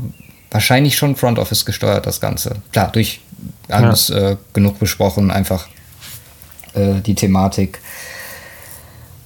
wahrscheinlich 0.50 0.96
schon 0.96 1.14
Front 1.14 1.38
Office 1.38 1.66
gesteuert 1.66 2.06
das 2.06 2.22
Ganze. 2.22 2.56
Klar, 2.72 2.90
durch 2.90 3.20
alles 3.68 4.08
äh, 4.08 4.36
genug 4.54 4.78
besprochen, 4.78 5.30
einfach 5.30 5.68
äh, 6.74 7.00
die 7.00 7.14
Thematik 7.14 7.80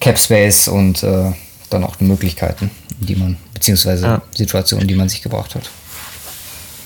Cap 0.01 0.19
Space 0.19 0.69
und 0.69 1.03
äh, 1.03 1.33
dann 1.71 1.85
auch 1.85 1.97
die 1.97 2.05
Möglichkeiten, 2.05 2.71
die 3.01 3.17
man 3.17 3.37
beziehungsweise 3.55 4.07
Ja. 4.07 4.23
Situationen, 4.35 4.87
die 4.87 4.95
man 4.95 5.09
sich 5.09 5.23
gebracht 5.23 5.55
hat. 5.55 5.69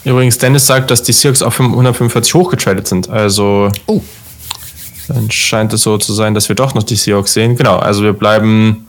Übrigens, 0.04 0.38
Dennis 0.38 0.66
sagt, 0.66 0.90
dass 0.90 1.02
die 1.02 1.12
Seahawks 1.12 1.42
auf 1.42 1.60
145 1.60 2.34
hochgetradet 2.34 2.88
sind. 2.88 3.08
Also 3.08 3.70
Oh, 3.86 4.00
dann 5.08 5.30
scheint 5.30 5.72
es 5.72 5.82
so 5.82 5.98
zu 5.98 6.12
sein, 6.12 6.34
dass 6.34 6.48
wir 6.48 6.56
doch 6.56 6.74
noch 6.74 6.82
die 6.82 6.96
Seahawks 6.96 7.34
sehen. 7.34 7.54
Genau, 7.56 7.76
also 7.76 8.02
wir 8.02 8.12
bleiben 8.12 8.86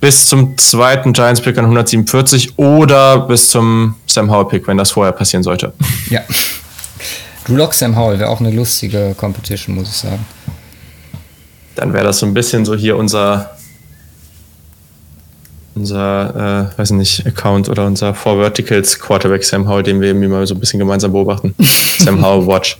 bis 0.00 0.26
zum 0.26 0.56
zweiten 0.58 1.12
Giants-Pick 1.12 1.56
an 1.58 1.64
147 1.64 2.58
oder 2.58 3.20
bis 3.20 3.48
zum 3.50 3.94
Sam 4.06 4.30
Howell-Pick, 4.30 4.66
wenn 4.68 4.76
das 4.76 4.90
vorher 4.90 5.12
passieren 5.12 5.42
sollte. 5.42 5.72
Ja. 6.10 6.20
Drew 7.46 7.56
Lock, 7.56 7.72
Sam 7.74 7.96
Howell 7.96 8.18
wäre 8.18 8.28
auch 8.30 8.40
eine 8.40 8.50
lustige 8.50 9.14
Competition, 9.16 9.74
muss 9.76 9.88
ich 9.88 9.96
sagen. 9.96 10.24
Dann 11.74 11.92
wäre 11.92 12.04
das 12.04 12.18
so 12.18 12.26
ein 12.26 12.34
bisschen 12.34 12.64
so 12.64 12.74
hier 12.74 12.96
unser 12.96 13.50
unser, 15.74 16.70
äh, 16.74 16.78
weiß 16.78 16.90
nicht, 16.92 17.26
Account 17.26 17.68
oder 17.68 17.86
unser 17.86 18.14
Four 18.14 18.36
Verticals 18.36 18.98
Quarterback 18.98 19.42
Sam 19.42 19.68
Howell, 19.68 19.82
den 19.82 20.00
wir 20.00 20.08
irgendwie 20.08 20.28
mal 20.28 20.46
so 20.46 20.54
ein 20.54 20.60
bisschen 20.60 20.78
gemeinsam 20.78 21.12
beobachten. 21.12 21.54
Sam 21.98 22.22
Howell 22.22 22.46
Watch. 22.46 22.78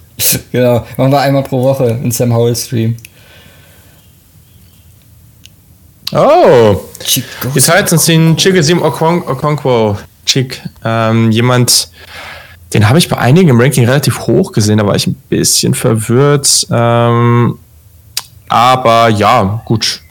Genau, 0.52 0.86
machen 0.97 1.10
wir 1.10 1.20
einmal 1.20 1.43
pro 1.43 1.62
Woche 1.62 1.86
einen 1.86 2.10
Sam 2.10 2.35
Howell 2.35 2.55
Stream. 2.55 2.97
Oh! 6.12 6.82
Die 7.55 7.60
Titans 7.60 8.05
ziehen 8.05 8.36
Chigazim 8.36 8.82
Okon 8.82 9.23
Okonkwo. 9.27 9.97
Chick. 10.27 10.60
Ähm, 10.85 11.31
jemand, 11.31 11.89
den 12.74 12.89
habe 12.89 12.98
ich 12.98 13.09
bei 13.09 13.16
einigen 13.16 13.48
im 13.48 13.60
Ranking 13.60 13.86
relativ 13.86 14.20
hoch 14.20 14.52
gesehen, 14.52 14.78
da 14.78 14.86
war 14.86 14.94
ich 14.94 15.06
ein 15.06 15.14
bisschen 15.28 15.74
verwirrt. 15.74 16.66
Ähm, 16.70 17.59
aber 18.53 19.09
ja, 19.09 19.62
gut. 19.65 20.03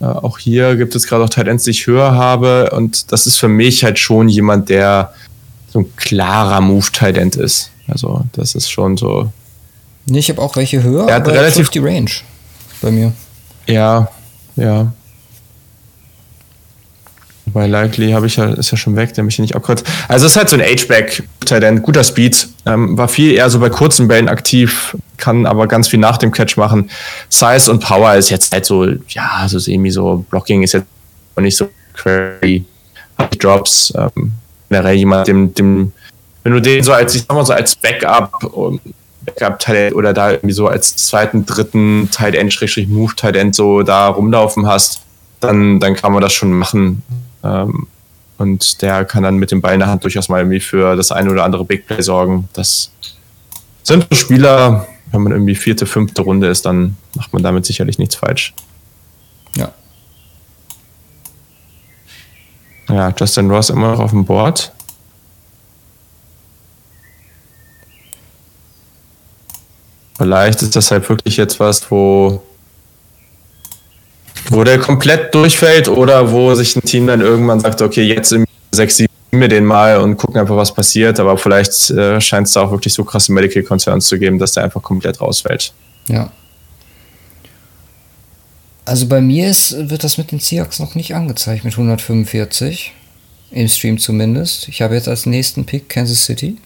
Äh, 0.00 0.04
auch 0.06 0.38
hier 0.38 0.76
gibt 0.76 0.94
es 0.94 1.06
gerade 1.06 1.24
auch 1.24 1.28
Talents, 1.28 1.64
die 1.64 1.70
ich 1.70 1.86
höher 1.86 2.12
habe. 2.12 2.70
Und 2.70 3.12
das 3.12 3.26
ist 3.26 3.36
für 3.36 3.48
mich 3.48 3.84
halt 3.84 3.98
schon 3.98 4.28
jemand, 4.28 4.68
der 4.68 5.12
so 5.72 5.80
ein 5.80 5.96
klarer 5.96 6.60
Move-Talent 6.60 7.36
ist. 7.36 7.70
Also, 7.86 8.24
das 8.32 8.54
ist 8.54 8.70
schon 8.70 8.96
so. 8.96 9.32
Nee, 10.06 10.18
ich 10.18 10.28
habe 10.30 10.40
auch 10.40 10.56
welche 10.56 10.82
höher, 10.82 11.08
er 11.08 11.16
hat 11.16 11.22
aber 11.22 11.34
relativ 11.34 11.68
die 11.70 11.78
Range 11.78 12.10
bei 12.80 12.90
mir. 12.90 13.12
Ja, 13.66 14.08
ja. 14.56 14.92
Bei 17.52 17.66
Likely 17.66 18.12
habe 18.12 18.26
ich 18.26 18.36
ja, 18.36 18.52
ist 18.52 18.70
ja 18.70 18.76
schon 18.76 18.96
weg, 18.96 19.14
der 19.14 19.24
mich 19.24 19.36
hier 19.36 19.42
nicht 19.42 19.56
abkürzt. 19.56 19.86
Also 20.08 20.26
es 20.26 20.32
ist 20.32 20.36
halt 20.36 20.48
so 20.48 20.56
ein 20.56 20.62
H-Back-Talent, 20.62 21.82
guter 21.82 22.04
Speed, 22.04 22.48
ähm, 22.66 22.96
war 22.96 23.08
viel 23.08 23.32
eher 23.32 23.48
so 23.50 23.58
bei 23.58 23.70
kurzen 23.70 24.08
Bällen 24.08 24.28
aktiv, 24.28 24.96
kann 25.16 25.46
aber 25.46 25.66
ganz 25.66 25.88
viel 25.88 25.98
nach 25.98 26.18
dem 26.18 26.32
Catch 26.32 26.56
machen. 26.56 26.90
Size 27.28 27.70
und 27.70 27.82
Power 27.82 28.14
ist 28.14 28.30
jetzt 28.30 28.52
halt 28.52 28.64
so, 28.64 28.86
ja, 29.08 29.46
so 29.46 29.58
semi 29.58 29.90
so, 29.90 30.24
Blocking 30.30 30.62
ist 30.62 30.72
jetzt 30.72 30.86
nicht 31.38 31.56
so 31.56 31.68
crazy. 31.94 32.64
Drops, 33.38 33.92
ähm, 33.96 34.32
generell 34.68 34.96
jemand, 34.96 35.28
dem, 35.28 35.54
dem, 35.54 35.92
wenn 36.42 36.52
du 36.52 36.60
den 36.60 36.82
so 36.82 36.92
als, 36.92 37.14
ich 37.14 37.22
sag 37.22 37.34
mal 37.34 37.44
so 37.44 37.52
als 37.52 37.76
Backup, 37.76 38.32
Backup-Talent 39.26 39.94
oder 39.94 40.12
da 40.12 40.32
irgendwie 40.32 40.54
so 40.54 40.68
als 40.68 40.96
zweiten, 40.96 41.44
dritten 41.44 42.08
Tight 42.10 42.34
End, 42.34 42.56
Move 42.88 43.14
Tight 43.14 43.36
End 43.36 43.54
so 43.54 43.82
da 43.82 44.08
rumlaufen 44.08 44.66
hast, 44.66 45.02
dann, 45.40 45.80
dann 45.80 45.94
kann 45.94 46.12
man 46.12 46.22
das 46.22 46.32
schon 46.32 46.52
machen. 46.52 47.02
Ähm, 47.42 47.86
und 48.38 48.80
der 48.82 49.04
kann 49.04 49.22
dann 49.22 49.36
mit 49.36 49.50
dem 49.50 49.60
Ball 49.60 49.74
in 49.74 49.80
der 49.80 49.88
Hand 49.88 50.02
durchaus 50.04 50.28
mal 50.28 50.40
irgendwie 50.40 50.60
für 50.60 50.96
das 50.96 51.12
eine 51.12 51.30
oder 51.30 51.44
andere 51.44 51.64
Big 51.64 51.86
Play 51.86 52.00
sorgen. 52.00 52.48
Das 52.54 52.90
sind 53.82 54.06
so 54.10 54.16
Spieler, 54.16 54.86
wenn 55.12 55.22
man 55.22 55.32
irgendwie 55.32 55.54
vierte, 55.54 55.86
fünfte 55.86 56.22
Runde 56.22 56.48
ist, 56.48 56.64
dann 56.64 56.96
macht 57.14 57.32
man 57.32 57.42
damit 57.42 57.66
sicherlich 57.66 57.98
nichts 57.98 58.14
falsch. 58.14 58.54
Ja. 59.56 59.72
Ja, 62.88 63.12
Justin 63.18 63.50
Ross 63.50 63.70
immer 63.70 63.92
noch 63.92 64.00
auf 64.00 64.10
dem 64.10 64.24
Board. 64.24 64.72
Vielleicht 70.16 70.62
ist 70.62 70.76
das 70.76 70.90
halt 70.90 71.08
wirklich 71.08 71.36
jetzt 71.36 71.60
was, 71.60 71.90
wo 71.90 72.42
wo 74.50 74.64
der 74.64 74.78
komplett 74.78 75.34
durchfällt 75.34 75.88
oder 75.88 76.32
wo 76.32 76.54
sich 76.54 76.76
ein 76.76 76.82
Team 76.82 77.06
dann 77.06 77.20
irgendwann 77.20 77.60
sagt, 77.60 77.80
okay, 77.80 78.02
jetzt 78.02 78.32
im 78.32 78.44
6, 78.72 78.96
7 78.96 79.10
wir 79.32 79.48
den 79.48 79.64
mal 79.64 79.98
und 79.98 80.16
gucken 80.16 80.40
einfach, 80.40 80.56
was 80.56 80.74
passiert. 80.74 81.20
Aber 81.20 81.38
vielleicht 81.38 81.90
äh, 81.90 82.20
scheint 82.20 82.48
es 82.48 82.52
da 82.52 82.62
auch 82.62 82.72
wirklich 82.72 82.92
so 82.92 83.04
krasse 83.04 83.32
Medical 83.32 83.62
Concerns 83.62 84.06
zu 84.06 84.18
geben, 84.18 84.38
dass 84.38 84.52
der 84.52 84.64
einfach 84.64 84.82
komplett 84.82 85.20
rausfällt. 85.20 85.72
Ja. 86.08 86.32
Also 88.84 89.06
bei 89.06 89.20
mir 89.20 89.48
ist, 89.48 89.88
wird 89.88 90.02
das 90.02 90.18
mit 90.18 90.32
den 90.32 90.40
Seahawks 90.40 90.80
noch 90.80 90.96
nicht 90.96 91.14
angezeigt, 91.14 91.64
mit 91.64 91.74
145. 91.74 92.92
Im 93.52 93.68
Stream 93.68 93.98
zumindest. 93.98 94.68
Ich 94.68 94.82
habe 94.82 94.94
jetzt 94.94 95.08
als 95.08 95.26
nächsten 95.26 95.64
Pick 95.64 95.88
Kansas 95.88 96.24
City. 96.24 96.56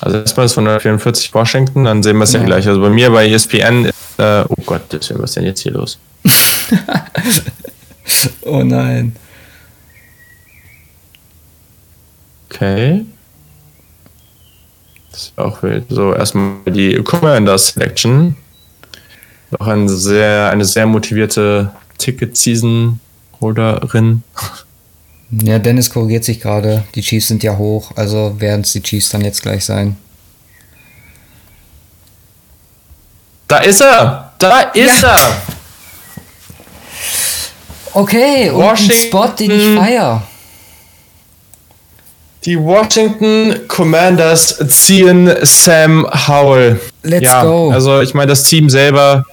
Also 0.00 0.18
erstmal 0.18 0.46
ist 0.46 0.52
von 0.52 0.66
144 0.66 1.34
Washington, 1.34 1.84
dann 1.84 2.02
sehen 2.02 2.16
wir 2.16 2.24
es 2.24 2.32
ja. 2.32 2.40
ja. 2.40 2.46
gleich. 2.46 2.68
Also 2.68 2.80
bei 2.80 2.90
mir 2.90 3.10
bei 3.10 3.28
ESPN, 3.28 3.90
äh, 4.18 4.44
oh 4.48 4.54
Gott, 4.64 4.82
was 4.90 5.10
ist 5.10 5.36
denn 5.36 5.44
jetzt 5.44 5.60
hier 5.60 5.72
los? 5.72 5.98
oh 8.42 8.62
nein. 8.62 9.16
Okay. 12.50 13.04
Das 15.10 15.22
ist 15.22 15.38
auch 15.38 15.62
wild. 15.62 15.86
So, 15.88 16.14
erstmal 16.14 16.58
die 16.66 17.02
Commander 17.02 17.58
Selection. 17.58 18.36
Auch 19.58 19.66
ein 19.66 19.88
sehr, 19.88 20.50
eine 20.50 20.64
sehr 20.64 20.86
motivierte 20.86 21.72
Ticket-Season-Holderin. 21.98 24.22
Ja, 25.30 25.58
Dennis 25.58 25.90
korrigiert 25.90 26.24
sich 26.24 26.40
gerade. 26.40 26.84
Die 26.94 27.02
Chiefs 27.02 27.28
sind 27.28 27.42
ja 27.42 27.56
hoch, 27.58 27.92
also 27.96 28.40
werden 28.40 28.62
es 28.62 28.72
die 28.72 28.82
Chiefs 28.82 29.10
dann 29.10 29.20
jetzt 29.20 29.42
gleich 29.42 29.64
sein. 29.64 29.96
Da 33.46 33.58
ist 33.58 33.80
er! 33.80 34.32
Da 34.38 34.60
ist 34.60 35.02
ja. 35.02 35.16
er! 35.16 35.42
Okay, 37.92 38.50
Washington, 38.52 38.92
und 38.92 39.02
ein 39.02 39.06
Spot, 39.08 39.28
den 39.38 39.50
ich 39.50 39.78
feier. 39.78 40.22
Die 42.44 42.58
Washington 42.58 43.66
Commanders 43.66 44.56
ziehen 44.68 45.30
Sam 45.42 46.06
Howell. 46.28 46.80
Let's 47.02 47.24
ja, 47.24 47.42
go. 47.42 47.70
Also 47.70 48.00
ich 48.00 48.14
meine, 48.14 48.28
das 48.28 48.44
Team 48.44 48.70
selber, 48.70 49.24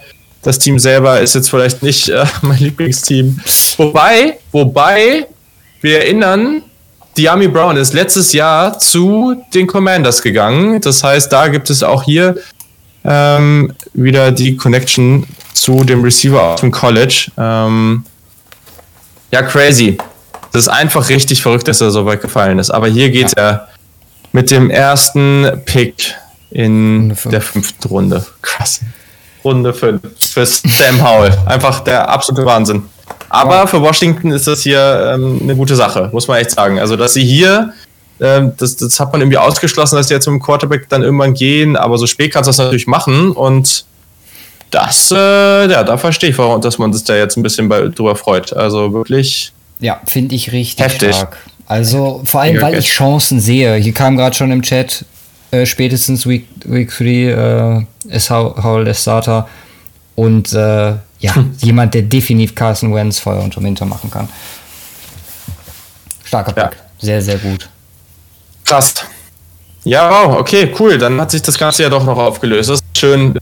das 0.41 0.59
Team 0.59 0.79
selber 0.79 1.21
ist 1.21 1.35
jetzt 1.35 1.49
vielleicht 1.49 1.83
nicht 1.83 2.09
äh, 2.09 2.25
mein 2.41 2.59
Lieblingsteam. 2.59 3.39
Wobei, 3.77 4.39
wobei, 4.51 5.27
wir 5.85 5.99
erinnern, 5.99 6.63
Diami 7.15 7.47
Brown 7.47 7.77
ist 7.77 7.93
letztes 7.93 8.33
Jahr 8.33 8.77
zu 8.79 9.41
den 9.53 9.67
Commanders 9.67 10.21
gegangen. 10.21 10.81
Das 10.81 11.03
heißt, 11.03 11.31
da 11.31 11.47
gibt 11.47 11.69
es 11.69 11.83
auch 11.83 12.03
hier 12.03 12.35
ähm, 13.05 13.71
wieder 13.93 14.31
die 14.31 14.57
Connection 14.57 15.25
zu 15.53 15.83
dem 15.83 16.03
Receiver 16.03 16.41
aus 16.41 16.59
dem 16.59 16.71
College. 16.71 17.31
Ähm, 17.37 18.03
ja, 19.31 19.43
crazy. 19.43 19.97
Das 20.51 20.63
ist 20.63 20.69
einfach 20.69 21.07
richtig 21.09 21.41
verrückt, 21.41 21.67
dass 21.67 21.81
er 21.81 21.91
so 21.91 22.05
weit 22.05 22.21
gefallen 22.21 22.57
ist. 22.59 22.71
Aber 22.71 22.87
hier 22.87 23.11
geht 23.11 23.37
ja. 23.37 23.43
er 23.43 23.67
mit 24.31 24.49
dem 24.49 24.69
ersten 24.69 25.61
Pick 25.65 26.15
in 26.49 27.15
der 27.25 27.41
fünften 27.41 27.87
Runde. 27.87 28.25
Krass. 28.41 28.81
Runde 29.43 29.73
5 29.73 30.01
für 30.33 30.45
Sam 30.45 31.03
Howell. 31.03 31.37
Einfach 31.45 31.81
der 31.81 32.09
absolute 32.09 32.45
Wahnsinn. 32.45 32.83
Aber 33.35 33.67
für 33.67 33.81
Washington 33.81 34.31
ist 34.31 34.47
das 34.47 34.61
hier 34.61 35.13
ähm, 35.13 35.39
eine 35.43 35.55
gute 35.55 35.75
Sache, 35.75 36.09
muss 36.11 36.27
man 36.27 36.37
echt 36.39 36.51
sagen. 36.51 36.79
Also, 36.79 36.95
dass 36.95 37.13
sie 37.13 37.23
hier, 37.23 37.73
ähm, 38.19 38.53
das, 38.57 38.75
das 38.77 38.99
hat 38.99 39.11
man 39.11 39.21
irgendwie 39.21 39.37
ausgeschlossen, 39.37 39.95
dass 39.95 40.07
die 40.07 40.13
jetzt 40.13 40.27
mit 40.27 40.35
dem 40.35 40.41
Quarterback 40.41 40.87
dann 40.89 41.03
irgendwann 41.03 41.33
gehen, 41.33 41.75
aber 41.75 41.97
so 41.97 42.07
spät 42.07 42.33
kannst 42.33 42.47
du 42.47 42.49
das 42.49 42.57
natürlich 42.57 42.87
machen 42.87 43.31
und 43.31 43.85
das, 44.71 45.11
äh, 45.11 45.71
ja, 45.71 45.83
da 45.83 45.97
verstehe 45.97 46.31
ich, 46.31 46.37
warum, 46.37 46.59
dass 46.61 46.77
man 46.77 46.91
sich 46.91 47.03
da 47.03 47.15
jetzt 47.15 47.37
ein 47.37 47.43
bisschen 47.43 47.69
bei, 47.69 47.81
drüber 47.87 48.15
freut. 48.15 48.51
Also 48.53 48.91
wirklich. 48.93 49.53
Ja, 49.79 50.01
finde 50.05 50.35
ich 50.35 50.51
richtig 50.51 50.83
heftig. 50.83 51.15
stark. 51.15 51.37
Also 51.67 52.21
vor 52.25 52.41
allem, 52.41 52.61
weil 52.61 52.77
ich 52.77 52.87
Chancen 52.87 53.39
sehe. 53.39 53.75
Hier 53.75 53.93
kam 53.93 54.17
gerade 54.17 54.35
schon 54.35 54.51
im 54.51 54.61
Chat, 54.61 55.05
äh, 55.51 55.65
spätestens 55.65 56.27
Week, 56.27 56.47
Week 56.65 56.91
3 56.95 57.85
äh, 58.09 58.15
ist 58.15 58.29
Howell 58.29 58.93
Starter. 58.93 59.47
Und 60.15 60.53
äh, 60.53 60.93
ja, 61.19 61.35
hm. 61.35 61.53
jemand, 61.61 61.93
der 61.93 62.03
definitiv 62.03 62.55
Carson 62.55 62.93
Wentz 62.93 63.19
Feuer 63.19 63.43
unterm 63.43 63.65
Hintern 63.65 63.89
machen 63.89 64.11
kann. 64.11 64.29
Starker 66.23 66.51
Pick. 66.51 66.63
Ja. 66.63 66.71
Sehr, 66.99 67.21
sehr 67.21 67.37
gut. 67.37 67.69
Krass. 68.63 68.95
Ja, 69.83 70.09
wow, 70.09 70.39
okay, 70.39 70.73
cool. 70.79 70.97
Dann 70.97 71.21
hat 71.21 71.31
sich 71.31 71.41
das 71.41 71.57
Ganze 71.57 71.83
ja 71.83 71.89
doch 71.89 72.03
noch 72.03 72.17
aufgelöst. 72.17 72.69
Das 72.69 72.79
ist 72.79 72.97
schön, 72.97 73.37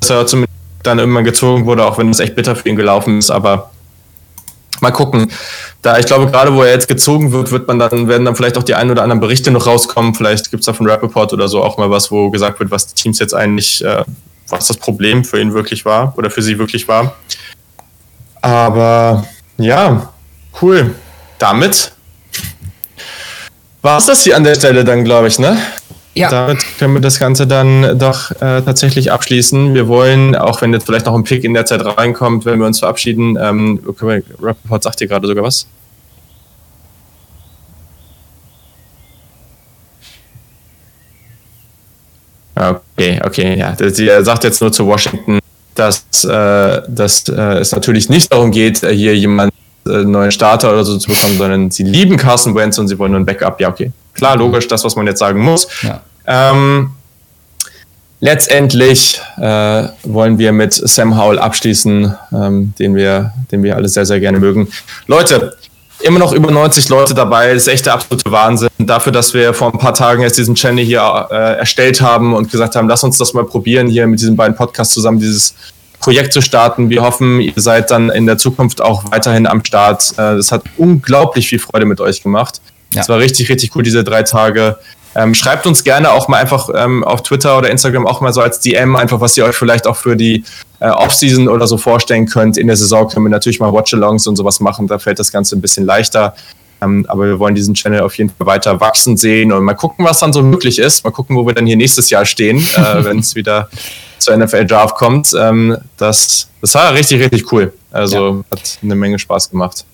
dass 0.00 0.10
er 0.10 0.26
zumindest 0.26 0.52
dann 0.82 0.98
irgendwann 0.98 1.24
gezogen 1.24 1.64
wurde, 1.66 1.84
auch 1.84 1.98
wenn 1.98 2.10
es 2.10 2.20
echt 2.20 2.34
bitter 2.36 2.54
für 2.54 2.68
ihn 2.68 2.76
gelaufen 2.76 3.18
ist, 3.18 3.30
aber 3.30 3.70
mal 4.80 4.90
gucken. 4.90 5.32
Da 5.82 5.98
ich 5.98 6.06
glaube, 6.06 6.30
gerade 6.30 6.54
wo 6.54 6.62
er 6.62 6.72
jetzt 6.72 6.88
gezogen 6.88 7.32
wird, 7.32 7.50
wird 7.50 7.66
man 7.66 7.78
dann, 7.78 8.08
werden 8.08 8.24
dann 8.24 8.36
vielleicht 8.36 8.58
auch 8.58 8.62
die 8.62 8.74
ein 8.74 8.90
oder 8.90 9.02
anderen 9.02 9.20
Berichte 9.20 9.50
noch 9.50 9.66
rauskommen. 9.66 10.14
Vielleicht 10.14 10.50
gibt 10.50 10.60
es 10.60 10.66
da 10.66 10.74
von 10.74 10.88
Rappaport 10.88 11.32
oder 11.32 11.48
so 11.48 11.62
auch 11.62 11.78
mal 11.78 11.90
was, 11.90 12.10
wo 12.10 12.30
gesagt 12.30 12.60
wird, 12.60 12.70
was 12.70 12.88
die 12.88 12.94
Teams 12.94 13.18
jetzt 13.18 13.34
eigentlich 13.34 13.82
äh, 13.84 14.04
was 14.48 14.68
das 14.68 14.76
Problem 14.76 15.24
für 15.24 15.40
ihn 15.40 15.52
wirklich 15.52 15.84
war 15.84 16.16
oder 16.16 16.30
für 16.30 16.42
sie 16.42 16.58
wirklich 16.58 16.88
war. 16.88 17.16
Aber 18.42 19.26
ja, 19.58 20.12
cool. 20.62 20.94
Damit 21.38 21.92
war 23.82 23.98
es 23.98 24.06
das 24.06 24.24
hier 24.24 24.36
an 24.36 24.44
der 24.44 24.54
Stelle 24.54 24.84
dann, 24.84 25.04
glaube 25.04 25.28
ich, 25.28 25.38
ne? 25.38 25.58
Ja. 26.14 26.30
Damit 26.30 26.64
können 26.78 26.94
wir 26.94 27.02
das 27.02 27.18
Ganze 27.18 27.46
dann 27.46 27.98
doch 27.98 28.30
äh, 28.30 28.62
tatsächlich 28.62 29.12
abschließen. 29.12 29.74
Wir 29.74 29.86
wollen, 29.86 30.34
auch 30.34 30.62
wenn 30.62 30.72
jetzt 30.72 30.86
vielleicht 30.86 31.04
noch 31.06 31.14
ein 31.14 31.24
Pick 31.24 31.44
in 31.44 31.52
der 31.52 31.66
Zeit 31.66 31.84
reinkommt, 31.84 32.46
wenn 32.46 32.58
wir 32.58 32.66
uns 32.66 32.78
verabschieden, 32.78 33.36
ähm, 33.38 33.80
Rappaport 34.40 34.82
sagt 34.82 35.00
dir 35.00 35.08
gerade 35.08 35.26
sogar 35.26 35.44
was? 35.44 35.66
Okay, 42.56 43.20
okay, 43.22 43.58
ja. 43.58 43.76
Sie 43.78 44.08
sagt 44.22 44.44
jetzt 44.44 44.60
nur 44.62 44.72
zu 44.72 44.86
Washington, 44.86 45.38
dass, 45.74 46.06
äh, 46.24 46.82
dass 46.88 47.28
äh, 47.28 47.58
es 47.58 47.72
natürlich 47.72 48.08
nicht 48.08 48.32
darum 48.32 48.50
geht, 48.50 48.82
äh, 48.82 48.94
hier 48.94 49.14
jemanden 49.14 49.54
äh, 49.86 50.04
neuen 50.04 50.30
Starter 50.30 50.72
oder 50.72 50.84
so 50.84 50.96
zu 50.96 51.10
bekommen, 51.10 51.36
sondern 51.36 51.70
sie 51.70 51.82
lieben 51.82 52.16
Carson 52.16 52.54
Wentz 52.54 52.78
und 52.78 52.88
sie 52.88 52.98
wollen 52.98 53.12
nur 53.12 53.20
ein 53.20 53.26
Backup. 53.26 53.60
Ja, 53.60 53.68
okay. 53.68 53.92
Klar, 54.14 54.36
logisch, 54.36 54.66
das, 54.68 54.82
was 54.84 54.96
man 54.96 55.06
jetzt 55.06 55.18
sagen 55.18 55.40
muss. 55.40 55.68
Ja. 55.82 56.00
Ähm, 56.26 56.92
letztendlich 58.20 59.20
äh, 59.36 59.88
wollen 60.04 60.38
wir 60.38 60.52
mit 60.52 60.72
Sam 60.72 61.18
Howell 61.18 61.38
abschließen, 61.38 62.14
ähm, 62.32 62.72
den, 62.78 62.94
wir, 62.94 63.32
den 63.52 63.62
wir 63.62 63.76
alle 63.76 63.88
sehr, 63.88 64.06
sehr 64.06 64.18
gerne 64.18 64.40
mögen. 64.40 64.68
Leute, 65.06 65.56
immer 66.00 66.18
noch 66.18 66.32
über 66.32 66.50
90 66.50 66.88
Leute 66.88 67.14
dabei. 67.14 67.52
Das 67.52 67.62
ist 67.62 67.68
echt 67.68 67.86
der 67.86 67.94
absolute 67.94 68.30
Wahnsinn. 68.30 68.68
Dafür, 68.78 69.12
dass 69.12 69.34
wir 69.34 69.54
vor 69.54 69.72
ein 69.72 69.78
paar 69.78 69.94
Tagen 69.94 70.22
erst 70.22 70.38
diesen 70.38 70.54
Channel 70.54 70.84
hier 70.84 71.28
äh, 71.30 71.58
erstellt 71.58 72.00
haben 72.00 72.34
und 72.34 72.50
gesagt 72.50 72.76
haben, 72.76 72.88
lass 72.88 73.02
uns 73.04 73.18
das 73.18 73.34
mal 73.34 73.44
probieren, 73.44 73.88
hier 73.88 74.06
mit 74.06 74.20
diesen 74.20 74.36
beiden 74.36 74.56
Podcasts 74.56 74.94
zusammen 74.94 75.18
dieses 75.18 75.54
Projekt 76.00 76.32
zu 76.32 76.40
starten. 76.40 76.90
Wir 76.90 77.02
hoffen, 77.02 77.40
ihr 77.40 77.52
seid 77.56 77.90
dann 77.90 78.10
in 78.10 78.26
der 78.26 78.38
Zukunft 78.38 78.80
auch 78.80 79.10
weiterhin 79.10 79.46
am 79.46 79.64
Start. 79.64 80.12
Äh, 80.12 80.36
das 80.36 80.52
hat 80.52 80.62
unglaublich 80.76 81.48
viel 81.48 81.58
Freude 81.58 81.86
mit 81.86 82.00
euch 82.00 82.22
gemacht. 82.22 82.60
Es 82.90 83.06
ja. 83.06 83.08
war 83.08 83.18
richtig, 83.18 83.48
richtig 83.48 83.74
cool, 83.74 83.82
diese 83.82 84.04
drei 84.04 84.22
Tage. 84.22 84.78
Ähm, 85.16 85.34
schreibt 85.34 85.66
uns 85.66 85.82
gerne 85.82 86.12
auch 86.12 86.28
mal 86.28 86.38
einfach 86.38 86.68
ähm, 86.74 87.02
auf 87.02 87.22
Twitter 87.22 87.56
oder 87.56 87.70
Instagram 87.70 88.06
auch 88.06 88.20
mal 88.20 88.34
so 88.34 88.42
als 88.42 88.60
DM 88.60 88.96
einfach, 88.96 89.18
was 89.20 89.34
ihr 89.38 89.46
euch 89.46 89.56
vielleicht 89.56 89.86
auch 89.86 89.96
für 89.96 90.14
die 90.14 90.44
äh, 90.80 90.90
Offseason 90.90 91.48
oder 91.48 91.66
so 91.66 91.78
vorstellen 91.78 92.26
könnt. 92.26 92.58
In 92.58 92.66
der 92.66 92.76
Saison 92.76 93.08
können 93.08 93.24
wir 93.24 93.30
natürlich 93.30 93.58
mal 93.58 93.72
Watchalongs 93.72 94.26
und 94.26 94.36
sowas 94.36 94.60
machen, 94.60 94.86
da 94.86 94.98
fällt 94.98 95.18
das 95.18 95.32
Ganze 95.32 95.56
ein 95.56 95.62
bisschen 95.62 95.86
leichter. 95.86 96.34
Ähm, 96.82 97.06
aber 97.08 97.24
wir 97.24 97.38
wollen 97.38 97.54
diesen 97.54 97.72
Channel 97.74 98.00
auf 98.00 98.18
jeden 98.18 98.28
Fall 98.28 98.46
weiter 98.46 98.78
wachsen 98.80 99.16
sehen 99.16 99.52
und 99.52 99.64
mal 99.64 99.72
gucken, 99.72 100.04
was 100.04 100.18
dann 100.18 100.34
so 100.34 100.42
möglich 100.42 100.78
ist. 100.78 101.02
Mal 101.04 101.10
gucken, 101.10 101.34
wo 101.34 101.46
wir 101.46 101.54
dann 101.54 101.66
hier 101.66 101.76
nächstes 101.76 102.10
Jahr 102.10 102.26
stehen, 102.26 102.58
äh, 102.58 102.80
wenn 103.04 103.20
es 103.20 103.34
wieder 103.34 103.70
zur 104.18 104.36
NFL 104.36 104.66
Draft 104.66 104.96
kommt. 104.96 105.32
Ähm, 105.38 105.78
das, 105.96 106.50
das 106.60 106.74
war 106.74 106.92
richtig, 106.92 107.20
richtig 107.22 107.50
cool. 107.52 107.72
Also 107.90 108.44
ja. 108.44 108.44
hat 108.50 108.78
eine 108.82 108.94
Menge 108.94 109.18
Spaß 109.18 109.50
gemacht. 109.50 109.86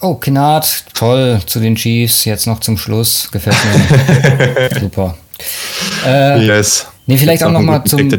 Oh, 0.00 0.14
Knat, 0.14 0.84
toll 0.94 1.40
zu 1.46 1.58
den 1.58 1.74
Chiefs. 1.74 2.24
Jetzt 2.24 2.46
noch 2.46 2.60
zum 2.60 2.76
Schluss. 2.76 3.30
Gefällt 3.30 3.56
mir. 3.64 4.68
Super. 4.80 5.16
Äh, 6.06 6.46
yes. 6.46 6.86
Nee, 7.06 7.16
vielleicht 7.16 7.40
Jetzt 7.40 7.48
auch 7.48 7.52
nochmal 7.52 7.84
zum, 7.84 8.10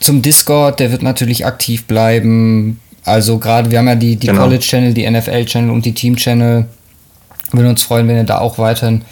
zum 0.00 0.22
Discord. 0.22 0.80
Der 0.80 0.90
wird 0.90 1.02
natürlich 1.02 1.44
aktiv 1.44 1.86
bleiben. 1.86 2.80
Also 3.04 3.38
gerade, 3.38 3.70
wir 3.70 3.78
haben 3.78 3.88
ja 3.88 3.94
die, 3.94 4.16
die 4.16 4.28
genau. 4.28 4.42
College-Channel, 4.42 4.94
die 4.94 5.08
NFL-Channel 5.10 5.70
und 5.70 5.84
die 5.84 5.92
Team-Channel. 5.92 6.66
Würden 7.52 7.68
uns 7.68 7.82
freuen, 7.82 8.06
wenn 8.08 8.16
ihr 8.16 8.24
da 8.24 8.38
auch 8.38 8.58
weiterhin 8.58 9.02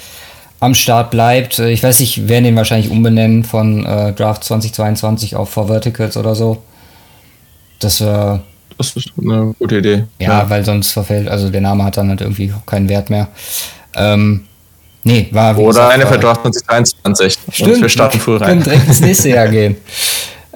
am 0.60 0.74
Start 0.74 1.10
bleibt. 1.10 1.58
Äh, 1.58 1.70
ich 1.70 1.82
weiß 1.82 2.00
nicht, 2.00 2.18
wir 2.18 2.28
werden 2.28 2.44
den 2.44 2.56
wahrscheinlich 2.56 2.90
umbenennen 2.90 3.44
von 3.44 3.84
äh, 3.84 4.12
Draft 4.12 4.44
2022 4.44 5.36
auf 5.36 5.50
For 5.50 5.66
Verticals 5.66 6.16
oder 6.16 6.34
so. 6.34 6.62
Das 7.78 8.00
wäre 8.00 8.42
das 8.78 8.96
ist 8.96 9.12
eine 9.20 9.54
gute 9.58 9.78
Idee. 9.78 10.04
Ja, 10.18 10.40
ja, 10.40 10.50
weil 10.50 10.64
sonst 10.64 10.92
verfällt, 10.92 11.28
also 11.28 11.50
der 11.50 11.60
Name 11.60 11.84
hat 11.84 11.96
dann 11.96 12.08
halt 12.08 12.20
irgendwie 12.20 12.52
keinen 12.66 12.88
Wert 12.88 13.10
mehr. 13.10 13.28
Ähm, 13.94 14.44
nee, 15.04 15.28
war 15.30 15.56
wie 15.56 15.62
Oder 15.62 15.88
eine 15.88 16.06
für 16.06 16.20
2023. 16.20 17.38
Stimmt, 17.52 17.80
wir 17.80 17.88
starten 17.88 18.20
früh 18.20 18.36
rein. 18.36 18.40
Wir 18.40 18.46
können 18.46 18.62
direkt 18.64 18.88
ins 18.88 19.00
nächste 19.00 19.30
Jahr 19.30 19.48
gehen. 19.48 19.76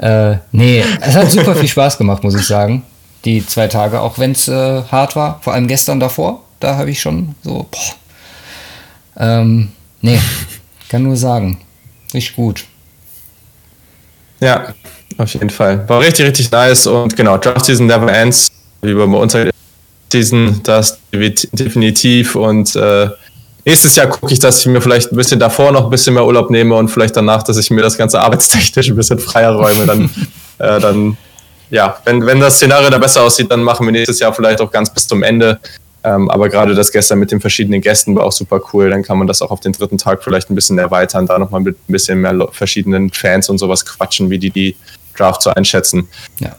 Äh, 0.01 0.38
nee, 0.52 0.82
es 1.02 1.14
hat 1.14 1.30
super 1.30 1.55
viel 1.55 1.68
Spaß 1.68 1.98
gemacht, 1.98 2.24
muss 2.24 2.34
ich 2.34 2.47
sagen. 2.47 2.84
Die 3.26 3.44
zwei 3.44 3.68
Tage, 3.68 4.01
auch 4.01 4.18
wenn 4.18 4.32
es 4.32 4.48
äh, 4.48 4.82
hart 4.84 5.14
war. 5.14 5.40
Vor 5.42 5.52
allem 5.52 5.68
gestern 5.68 6.01
davor. 6.01 6.42
Da 6.59 6.76
habe 6.76 6.90
ich 6.90 7.02
schon 7.02 7.34
so, 7.42 7.66
boah. 7.70 7.78
Ähm, 9.18 9.72
nee, 10.01 10.18
kann 10.88 11.02
nur 11.02 11.18
sagen. 11.18 11.60
Richtig 12.14 12.34
gut. 12.34 12.64
Ja, 14.40 14.72
auf 15.18 15.32
jeden 15.34 15.50
Fall. 15.50 15.88
War 15.88 16.00
richtig, 16.00 16.26
richtig 16.26 16.50
nice 16.50 16.86
und 16.86 17.16
genau, 17.16 17.36
Draft 17.38 17.66
Season 17.66 17.86
never 17.86 18.12
ends. 18.12 18.50
Wie 18.82 18.94
bei 18.94 19.04
uns 19.04 19.34
halt 19.34 19.52
Season, 20.10 20.60
das 20.62 20.98
definitiv 21.12 22.34
und 22.34 22.74
äh, 22.74 23.08
nächstes 23.64 23.96
Jahr 23.96 24.06
gucke 24.08 24.32
ich, 24.32 24.38
dass 24.38 24.60
ich 24.60 24.66
mir 24.66 24.80
vielleicht 24.80 25.12
ein 25.12 25.16
bisschen 25.16 25.38
davor 25.38 25.72
noch 25.72 25.84
ein 25.84 25.90
bisschen 25.90 26.14
mehr 26.14 26.24
Urlaub 26.24 26.50
nehme 26.50 26.74
und 26.74 26.88
vielleicht 26.88 27.16
danach, 27.16 27.42
dass 27.42 27.56
ich 27.58 27.70
mir 27.70 27.82
das 27.82 27.96
Ganze 27.96 28.20
arbeitstechnisch 28.20 28.88
ein 28.88 28.96
bisschen 28.96 29.18
freier 29.18 29.52
räume. 29.52 29.86
Dann, 29.86 30.10
äh, 30.58 30.80
dann 30.80 31.16
ja, 31.70 31.96
wenn, 32.04 32.26
wenn 32.26 32.40
das 32.40 32.56
Szenario 32.56 32.90
da 32.90 32.98
besser 32.98 33.22
aussieht, 33.22 33.50
dann 33.50 33.62
machen 33.62 33.86
wir 33.86 33.92
nächstes 33.92 34.18
Jahr 34.18 34.34
vielleicht 34.34 34.60
auch 34.60 34.70
ganz 34.70 34.92
bis 34.92 35.06
zum 35.06 35.22
Ende. 35.22 35.60
Ähm, 36.02 36.30
aber 36.30 36.48
gerade 36.48 36.74
das 36.74 36.90
gestern 36.90 37.18
mit 37.18 37.30
den 37.30 37.40
verschiedenen 37.40 37.82
Gästen 37.82 38.16
war 38.16 38.24
auch 38.24 38.32
super 38.32 38.60
cool. 38.72 38.90
Dann 38.90 39.02
kann 39.02 39.18
man 39.18 39.26
das 39.26 39.42
auch 39.42 39.50
auf 39.50 39.60
den 39.60 39.72
dritten 39.72 39.98
Tag 39.98 40.24
vielleicht 40.24 40.50
ein 40.50 40.54
bisschen 40.54 40.78
erweitern, 40.78 41.26
da 41.26 41.38
nochmal 41.38 41.60
mit 41.60 41.76
ein 41.76 41.92
bisschen 41.92 42.20
mehr 42.22 42.48
verschiedenen 42.52 43.10
Fans 43.10 43.50
und 43.50 43.58
sowas 43.58 43.84
quatschen, 43.84 44.30
wie 44.30 44.38
die 44.38 44.50
die 44.50 44.76
Draft 45.20 45.42
zu 45.42 45.55
einschätzen. 45.55 46.09
Ja. 46.38 46.56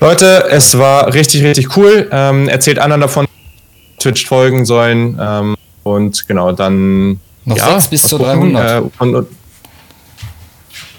Leute, 0.00 0.46
es 0.50 0.78
war 0.78 1.12
richtig, 1.14 1.42
richtig 1.42 1.76
cool. 1.76 2.08
Ähm, 2.10 2.48
erzählt 2.48 2.78
anderen 2.78 3.00
davon, 3.00 3.26
Twitch 3.98 4.26
folgen 4.26 4.64
sollen. 4.64 5.18
Ähm, 5.20 5.56
und 5.82 6.26
genau, 6.28 6.52
dann. 6.52 7.20
Noch 7.44 7.56
ja, 7.56 7.72
sechs 7.72 7.88
bis 7.88 8.02
zu 8.02 8.18
300. 8.18 8.82
Äh, 8.82 8.82
und, 8.98 9.14
und, 9.14 9.28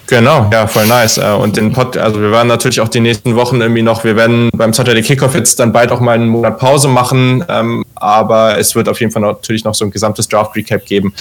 genau, 0.06 0.48
ja, 0.52 0.66
voll 0.66 0.86
nice. 0.86 1.18
Äh, 1.18 1.32
und 1.32 1.56
den 1.56 1.72
Pod, 1.72 1.96
also 1.96 2.20
wir 2.20 2.30
werden 2.30 2.48
natürlich 2.48 2.80
auch 2.80 2.88
die 2.88 3.00
nächsten 3.00 3.34
Wochen 3.36 3.60
irgendwie 3.60 3.82
noch, 3.82 4.04
wir 4.04 4.16
werden 4.16 4.50
beim 4.54 4.72
Saturday 4.72 5.02
Kickoff 5.02 5.34
jetzt 5.34 5.58
dann 5.58 5.72
bald 5.72 5.90
auch 5.90 6.00
mal 6.00 6.12
einen 6.12 6.28
Monat 6.28 6.58
Pause 6.58 6.88
machen, 6.88 7.44
ähm, 7.48 7.84
aber 7.96 8.58
es 8.58 8.74
wird 8.74 8.88
auf 8.88 9.00
jeden 9.00 9.12
Fall 9.12 9.22
natürlich 9.22 9.64
noch 9.64 9.74
so 9.74 9.84
ein 9.84 9.90
gesamtes 9.90 10.28
Draft 10.28 10.54
Recap 10.54 10.86
geben. 10.86 11.12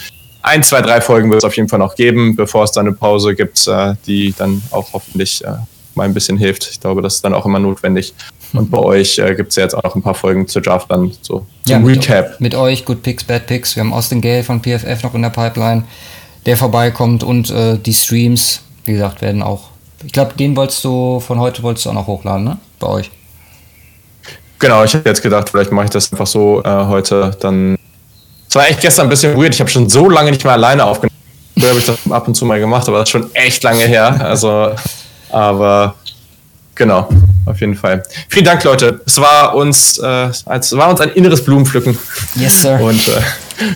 Ein, 0.44 0.62
zwei, 0.62 0.82
drei 0.82 1.02
Folgen 1.02 1.30
wird 1.32 1.40
es 1.40 1.44
auf 1.44 1.56
jeden 1.58 1.70
Fall 1.70 1.80
noch 1.80 1.96
geben, 1.96 2.36
bevor 2.36 2.66
es 2.66 2.72
dann 2.72 2.86
eine 2.86 2.96
Pause 2.96 3.34
gibt, 3.34 3.68
äh, 3.68 3.96
die 4.06 4.34
dann 4.38 4.62
auch 4.70 4.94
hoffentlich 4.94 5.44
äh, 5.44 5.54
mal 5.96 6.04
ein 6.04 6.14
bisschen 6.14 6.38
hilft. 6.38 6.70
Ich 6.72 6.80
glaube, 6.80 7.02
das 7.02 7.16
ist 7.16 7.26
dann 7.26 7.34
auch 7.34 7.46
immer 7.46 7.60
notwendig. 7.60 8.14
Und 8.54 8.72
bei 8.72 8.80
euch 8.80 9.18
äh, 9.18 9.36
gibt 9.36 9.50
es 9.50 9.56
ja 9.56 9.64
jetzt 9.64 9.76
auch 9.76 9.84
noch 9.84 9.96
ein 9.96 10.02
paar 10.02 10.14
Folgen 10.14 10.48
zur 10.48 10.62
Draft 10.62 10.90
dann 10.90 11.12
so 11.22 11.46
zum 11.64 11.72
ja, 11.72 11.80
mit, 11.80 11.98
Recap. 11.98 12.40
Mit 12.40 12.56
euch, 12.56 12.86
Good 12.86 13.04
Picks, 13.04 13.24
Bad 13.24 13.48
Picks. 13.48 13.76
Wir 13.76 13.82
haben 13.84 13.94
Austin 13.94 14.22
Gale 14.22 14.44
von 14.44 14.62
PFF 14.62 15.04
noch 15.04 15.14
in 15.14 15.22
der 15.22 15.30
Pipeline, 15.30 15.84
der 16.46 16.58
vorbeikommt 16.58 17.24
und 17.24 17.50
äh, 17.50 17.78
die 17.78 17.94
Streams, 17.94 18.62
wie 18.86 18.94
gesagt, 18.94 19.22
werden 19.22 19.42
auch. 19.42 19.70
Ich 20.06 20.14
glaube, 20.14 20.34
den 20.38 20.56
wolltest 20.56 20.84
du 20.84 21.20
von 21.20 21.40
heute 21.40 21.64
wolltest 21.64 21.86
du 21.86 21.90
auch 21.90 21.96
noch 21.96 22.08
hochladen, 22.08 22.44
ne? 22.44 22.58
Bei 22.80 22.88
euch. 22.88 23.12
Genau, 24.60 24.84
ich 24.84 24.94
habe 24.94 25.08
jetzt 25.10 25.22
gedacht, 25.22 25.50
vielleicht 25.50 25.72
mache 25.72 25.86
ich 25.86 25.92
das 25.92 26.12
einfach 26.12 26.28
so 26.28 26.62
äh, 26.64 26.86
heute. 26.86 27.36
Dann. 27.40 27.78
Es 28.48 28.56
war 28.56 28.68
echt 28.68 28.82
gestern 28.82 29.08
ein 29.08 29.10
bisschen 29.10 29.36
weird. 29.38 29.54
Ich 29.54 29.60
habe 29.60 29.70
schon 29.70 29.90
so 29.90 30.10
lange 30.10 30.32
nicht 30.32 30.44
mehr 30.44 30.54
alleine 30.54 30.86
aufgenommen. 30.86 31.16
Früher 31.58 31.70
habe 31.70 31.80
ich 31.80 31.86
das 31.86 31.98
ab 32.10 32.28
und 32.28 32.36
zu 32.36 32.46
mal 32.46 32.60
gemacht, 32.60 32.88
aber 32.88 33.00
das 33.00 33.10
ist 33.10 33.12
schon 33.12 33.34
echt 33.34 33.64
lange 33.64 33.86
her. 33.86 34.20
Also 34.22 34.72
aber 35.36 35.96
genau, 36.76 37.10
auf 37.46 37.60
jeden 37.60 37.76
Fall. 37.76 38.04
Vielen 38.30 38.46
Dank, 38.46 38.64
Leute. 38.64 39.02
Es 39.06 39.20
war 39.20 39.54
uns, 39.54 39.98
äh, 39.98 40.30
es 40.30 40.78
war 40.78 40.90
uns 40.90 41.02
ein 41.02 41.10
inneres 41.10 41.44
Blumenpflücken. 41.44 41.98
Yes, 42.36 42.62
sir. 42.62 42.80
Und 42.80 43.06
äh, 43.10 43.22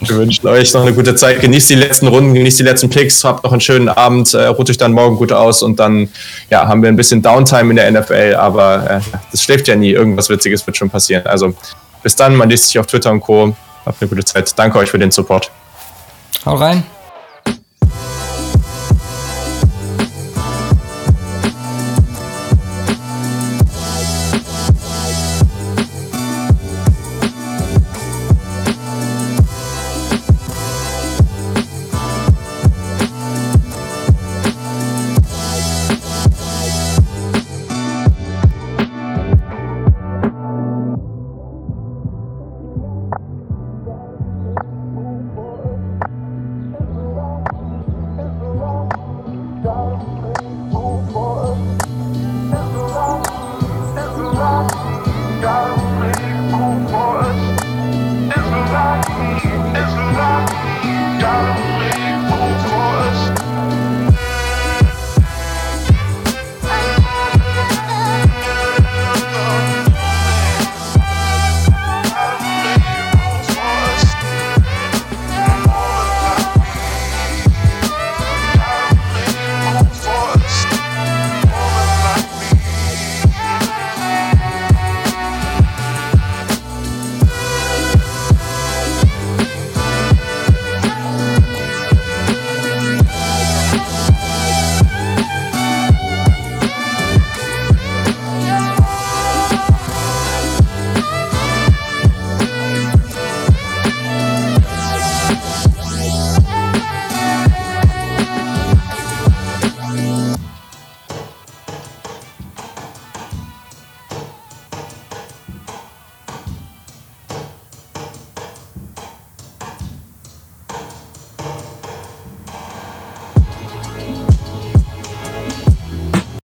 wir 0.07 0.15
wünschen 0.15 0.47
euch 0.47 0.73
noch 0.73 0.83
eine 0.83 0.93
gute 0.93 1.15
Zeit. 1.15 1.41
Genießt 1.41 1.69
die 1.69 1.75
letzten 1.75 2.07
Runden, 2.07 2.33
genießt 2.33 2.59
die 2.59 2.63
letzten 2.63 2.89
Picks, 2.89 3.25
habt 3.25 3.43
noch 3.43 3.51
einen 3.51 3.59
schönen 3.59 3.89
Abend, 3.89 4.33
äh, 4.33 4.45
ruht 4.45 4.69
euch 4.69 4.77
dann 4.77 4.93
morgen 4.93 5.17
gut 5.17 5.33
aus 5.33 5.61
und 5.61 5.81
dann 5.81 6.07
ja, 6.49 6.65
haben 6.65 6.81
wir 6.81 6.87
ein 6.87 6.95
bisschen 6.95 7.21
Downtime 7.21 7.71
in 7.71 7.75
der 7.75 7.91
NFL, 7.91 8.35
aber 8.39 8.89
äh, 8.89 8.99
das 9.29 9.43
schläft 9.43 9.67
ja 9.67 9.75
nie. 9.75 9.91
Irgendwas 9.91 10.29
Witziges 10.29 10.65
wird 10.65 10.77
schon 10.77 10.89
passieren. 10.89 11.27
Also 11.27 11.53
bis 12.03 12.15
dann, 12.15 12.37
man 12.37 12.49
liest 12.49 12.67
sich 12.67 12.79
auf 12.79 12.85
Twitter 12.85 13.11
und 13.11 13.19
Co. 13.19 13.53
Habt 13.85 14.01
eine 14.01 14.07
gute 14.07 14.23
Zeit. 14.23 14.57
Danke 14.57 14.77
euch 14.77 14.89
für 14.89 14.99
den 14.99 15.11
Support. 15.11 15.51
Hau 16.45 16.55
rein. 16.55 16.85